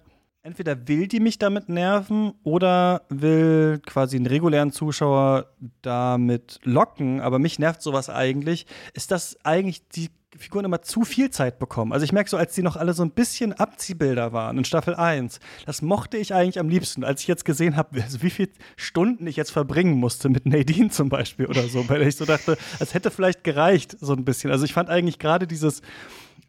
entweder 0.48 0.88
will 0.88 1.06
die 1.06 1.20
mich 1.20 1.38
damit 1.38 1.68
nerven 1.68 2.32
oder 2.42 3.02
will 3.10 3.80
quasi 3.84 4.16
einen 4.16 4.26
regulären 4.26 4.72
Zuschauer 4.72 5.46
damit 5.82 6.58
locken, 6.64 7.20
aber 7.20 7.38
mich 7.38 7.58
nervt 7.58 7.82
sowas 7.82 8.08
eigentlich, 8.08 8.66
ist, 8.94 9.10
dass 9.10 9.36
eigentlich 9.44 9.86
die 9.88 10.08
Figuren 10.36 10.64
immer 10.64 10.82
zu 10.82 11.04
viel 11.04 11.30
Zeit 11.30 11.58
bekommen. 11.58 11.92
Also 11.92 12.04
ich 12.04 12.12
merke 12.12 12.30
so, 12.30 12.36
als 12.36 12.54
die 12.54 12.62
noch 12.62 12.76
alle 12.76 12.94
so 12.94 13.02
ein 13.02 13.10
bisschen 13.10 13.52
Abziehbilder 13.52 14.32
waren 14.32 14.56
in 14.56 14.64
Staffel 14.64 14.94
1, 14.94 15.40
das 15.66 15.82
mochte 15.82 16.16
ich 16.16 16.32
eigentlich 16.32 16.58
am 16.58 16.68
liebsten, 16.68 17.04
als 17.04 17.22
ich 17.22 17.28
jetzt 17.28 17.44
gesehen 17.44 17.76
habe, 17.76 18.02
also 18.02 18.22
wie 18.22 18.30
viele 18.30 18.50
Stunden 18.76 19.26
ich 19.26 19.36
jetzt 19.36 19.50
verbringen 19.50 19.94
musste 19.98 20.28
mit 20.28 20.46
Nadine 20.46 20.90
zum 20.90 21.08
Beispiel 21.08 21.46
oder 21.46 21.68
so, 21.68 21.88
weil 21.88 22.02
ich 22.02 22.16
so 22.16 22.24
dachte, 22.24 22.56
es 22.78 22.94
hätte 22.94 23.10
vielleicht 23.10 23.44
gereicht, 23.44 23.96
so 24.00 24.14
ein 24.14 24.24
bisschen. 24.24 24.50
Also 24.50 24.64
ich 24.64 24.72
fand 24.72 24.88
eigentlich 24.88 25.18
gerade 25.18 25.46
dieses 25.46 25.82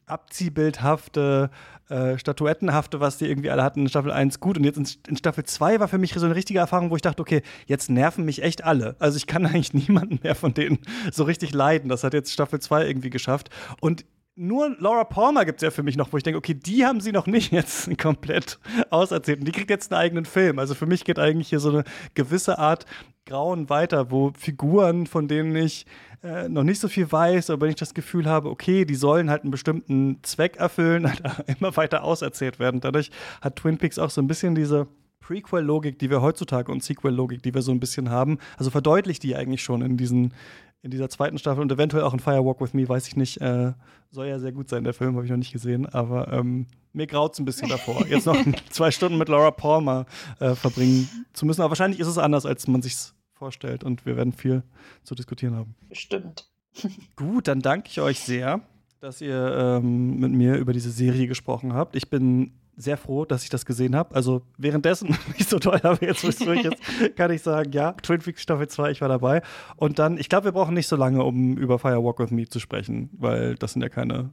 abziehbildhafte, 0.10 1.50
äh, 1.90 2.18
statuettenhafte, 2.18 3.00
was 3.00 3.18
die 3.18 3.26
irgendwie 3.26 3.50
alle 3.50 3.64
hatten 3.64 3.82
in 3.82 3.90
Staffel 3.90 4.12
1 4.12 4.40
gut. 4.40 4.58
Und 4.58 4.64
jetzt 4.64 4.78
in, 4.78 4.88
in 5.08 5.18
Staffel 5.18 5.44
2 5.44 5.80
war 5.80 5.88
für 5.88 5.98
mich 5.98 6.14
so 6.14 6.26
eine 6.26 6.36
richtige 6.36 6.60
Erfahrung, 6.60 6.92
wo 6.92 6.96
ich 6.96 7.02
dachte, 7.02 7.22
okay, 7.22 7.42
jetzt 7.66 7.90
nerven 7.90 8.26
mich 8.26 8.44
echt 8.44 8.64
alle. 8.64 8.96
Also 9.00 9.18
ich 9.18 9.28
kann 9.28 9.46
eigentlich 9.48 9.74
niemanden 9.74 10.20
mehr 10.22 10.36
von 10.36 10.54
denen 10.54 10.80
so 11.12 11.24
richtig 11.24 11.54
leiden. 11.54 11.90
Das 11.90 12.04
hat 12.04 12.14
jetzt 12.14 12.32
Staffel 12.32 12.60
2 12.60 12.88
irgendwie 12.88 13.10
geschafft. 13.10 13.50
Und 13.82 14.06
nur 14.36 14.76
Laura 14.80 15.04
Palmer 15.04 15.44
gibt 15.44 15.62
es 15.62 15.64
ja 15.64 15.72
für 15.72 15.84
mich 15.84 15.98
noch, 15.98 16.14
wo 16.14 16.18
ich 16.18 16.24
denke, 16.24 16.38
okay, 16.38 16.54
die 16.54 16.86
haben 16.86 17.02
sie 17.02 17.12
noch 17.12 17.28
nicht 17.28 17.52
jetzt 17.52 17.98
komplett 17.98 18.60
auserzählt. 18.90 19.40
Und 19.40 19.46
die 19.46 19.52
kriegt 19.52 19.70
jetzt 19.70 19.92
einen 19.92 20.02
eigenen 20.02 20.26
Film. 20.26 20.60
Also 20.60 20.76
für 20.76 20.86
mich 20.86 21.04
geht 21.04 21.20
eigentlich 21.20 21.50
hier 21.50 21.60
so 21.60 21.70
eine 21.70 21.84
gewisse 22.14 22.58
Art 22.58 22.86
Grauen 23.26 23.70
weiter, 23.70 24.12
wo 24.12 24.32
Figuren, 24.38 25.06
von 25.06 25.28
denen 25.28 25.56
ich 25.56 25.86
äh, 26.24 26.50
noch 26.50 26.64
nicht 26.64 26.80
so 26.80 26.88
viel 26.88 27.12
weiß, 27.12 27.50
aber 27.50 27.62
wenn 27.62 27.70
ich 27.70 27.76
das 27.76 27.94
Gefühl 27.94 28.26
habe, 28.26 28.50
okay, 28.50 28.86
die 28.86 28.96
sollen 28.96 29.30
halt 29.30 29.44
einen 29.44 29.52
bestimmten 29.52 30.20
Zweck 30.24 30.58
erfüllen, 30.58 31.08
halt 31.10 31.22
immer 31.48 31.76
weiter 31.78 32.04
auserzählt 32.04 32.60
werden. 32.60 32.82
Dadurch 32.82 33.12
hat 33.42 33.58
Twin 33.58 33.78
Peaks 33.78 34.00
auch 34.00 34.10
so 34.10 34.22
ein 34.22 34.28
bisschen 34.28 34.56
diese 34.56 34.88
Prequel-Logik, 35.22 36.00
die 36.00 36.10
wir 36.10 36.22
heutzutage 36.22 36.72
und 36.72 36.84
Sequel-Logik, 36.84 37.44
die 37.44 37.54
wir 37.54 37.62
so 37.62 37.72
ein 37.72 37.80
bisschen 37.80 38.10
haben. 38.10 38.40
Also 38.58 38.72
verdeutlicht 38.72 39.22
die 39.22 39.36
eigentlich 39.36 39.62
schon 39.62 39.84
in 39.84 39.96
diesen 39.96 40.34
in 40.82 40.92
dieser 40.92 41.10
zweiten 41.10 41.38
Staffel 41.38 41.62
und 41.62 41.72
eventuell 41.72 42.04
auch 42.04 42.14
in 42.14 42.20
Firewalk 42.20 42.62
with 42.62 42.74
Me, 42.74 42.88
weiß 42.88 43.08
ich 43.08 43.16
nicht. 43.16 43.42
Äh, 43.42 43.74
soll 44.12 44.28
ja 44.28 44.40
sehr 44.40 44.52
gut 44.52 44.70
sein, 44.70 44.84
der 44.84 44.94
Film 44.94 45.16
habe 45.16 45.26
ich 45.26 45.32
noch 45.32 45.38
nicht 45.38 45.52
gesehen, 45.52 45.86
aber 45.86 46.32
ähm, 46.32 46.68
mir 46.94 47.06
graut 47.06 47.34
es 47.34 47.40
ein 47.40 47.46
bisschen 47.46 47.70
davor, 47.70 48.06
jetzt 48.10 48.26
noch 48.26 48.38
zwei 48.70 48.92
Stunden 48.92 49.18
mit 49.18 49.30
Laura 49.30 49.52
Palmer 49.52 50.06
äh, 50.40 50.56
verbringen 50.56 51.10
zu 51.34 51.46
müssen. 51.46 51.62
Aber 51.62 51.72
wahrscheinlich 51.72 52.00
ist 52.00 52.08
es 52.08 52.18
anders, 52.18 52.46
als 52.46 52.68
man 52.68 52.82
sich 52.82 52.96
vorstellt 53.34 53.84
und 53.84 54.06
wir 54.06 54.18
werden 54.18 54.34
viel 54.34 54.64
zu 55.04 55.16
diskutieren 55.16 55.56
haben. 55.56 55.76
Bestimmt. 55.88 56.50
Gut, 57.16 57.48
dann 57.48 57.62
danke 57.62 57.90
ich 57.90 58.00
euch 58.02 58.20
sehr, 58.20 58.62
dass 59.00 59.22
ihr 59.22 59.80
ähm, 59.82 60.20
mit 60.20 60.32
mir 60.32 60.56
über 60.56 60.74
diese 60.74 60.92
Serie 60.92 61.28
gesprochen 61.28 61.74
habt. 61.74 61.96
Ich 61.96 62.10
bin 62.10 62.54
sehr 62.80 62.98
froh, 62.98 63.26
dass 63.26 63.44
ich 63.44 63.50
das 63.50 63.66
gesehen 63.66 63.96
habe. 63.96 64.16
Also 64.16 64.42
währenddessen 64.58 65.10
nicht 65.38 65.50
so 65.50 65.60
toll, 65.60 65.80
aber 65.84 66.02
jetzt, 66.02 66.24
wo 66.24 66.30
es 66.30 66.38
durch 66.38 66.64
ist, 66.64 67.16
kann 67.16 67.32
ich 67.32 67.42
sagen, 67.42 67.72
ja, 67.74 67.92
Twin 67.92 68.22
Peaks 68.22 68.42
Staffel 68.42 68.68
2, 68.68 68.92
ich 68.92 69.02
war 69.02 69.10
dabei. 69.10 69.42
Und 69.76 70.00
dann, 70.00 70.18
ich 70.18 70.30
glaube, 70.30 70.46
wir 70.46 70.52
brauchen 70.54 70.74
nicht 70.74 70.88
so 70.88 70.96
lange, 70.96 71.24
um 71.24 71.58
über 71.58 71.78
Fire 71.78 72.04
Walk 72.04 72.20
With 72.20 72.32
Me 72.32 72.48
zu 72.48 72.60
sprechen, 72.60 73.10
weil 73.14 73.56
das 73.56 73.74
sind 73.74 73.82
ja 73.82 73.90
keine 73.90 74.30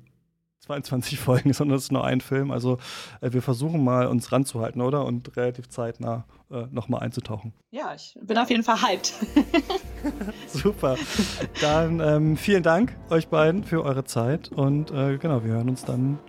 22 0.60 1.18
Folgen, 1.18 1.52
sondern 1.54 1.76
es 1.76 1.84
ist 1.84 1.92
nur 1.92 2.04
ein 2.04 2.20
Film. 2.20 2.52
Also 2.52 2.78
äh, 3.20 3.32
wir 3.32 3.42
versuchen 3.42 3.82
mal, 3.82 4.06
uns 4.06 4.30
ranzuhalten, 4.30 4.80
oder? 4.80 5.04
Und 5.04 5.36
relativ 5.36 5.68
zeitnah 5.68 6.24
äh, 6.50 6.66
nochmal 6.70 7.00
einzutauchen. 7.00 7.52
Ja, 7.72 7.94
ich 7.94 8.16
bin 8.22 8.38
auf 8.38 8.48
jeden 8.48 8.62
Fall 8.62 8.80
hyped. 8.80 9.12
Super. 10.46 10.96
Dann 11.60 11.98
ähm, 11.98 12.36
vielen 12.36 12.62
Dank 12.62 12.96
euch 13.10 13.26
beiden 13.26 13.64
für 13.64 13.84
eure 13.84 14.04
Zeit 14.04 14.50
und 14.52 14.92
äh, 14.92 15.18
genau, 15.18 15.42
wir 15.42 15.52
hören 15.54 15.68
uns 15.68 15.84
dann 15.84 16.20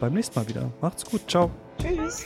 beim 0.00 0.14
nächsten 0.14 0.38
Mal 0.38 0.48
wieder. 0.48 0.70
Macht's 0.80 1.04
gut. 1.04 1.22
Ciao. 1.28 1.50
Tschüss. 1.80 2.24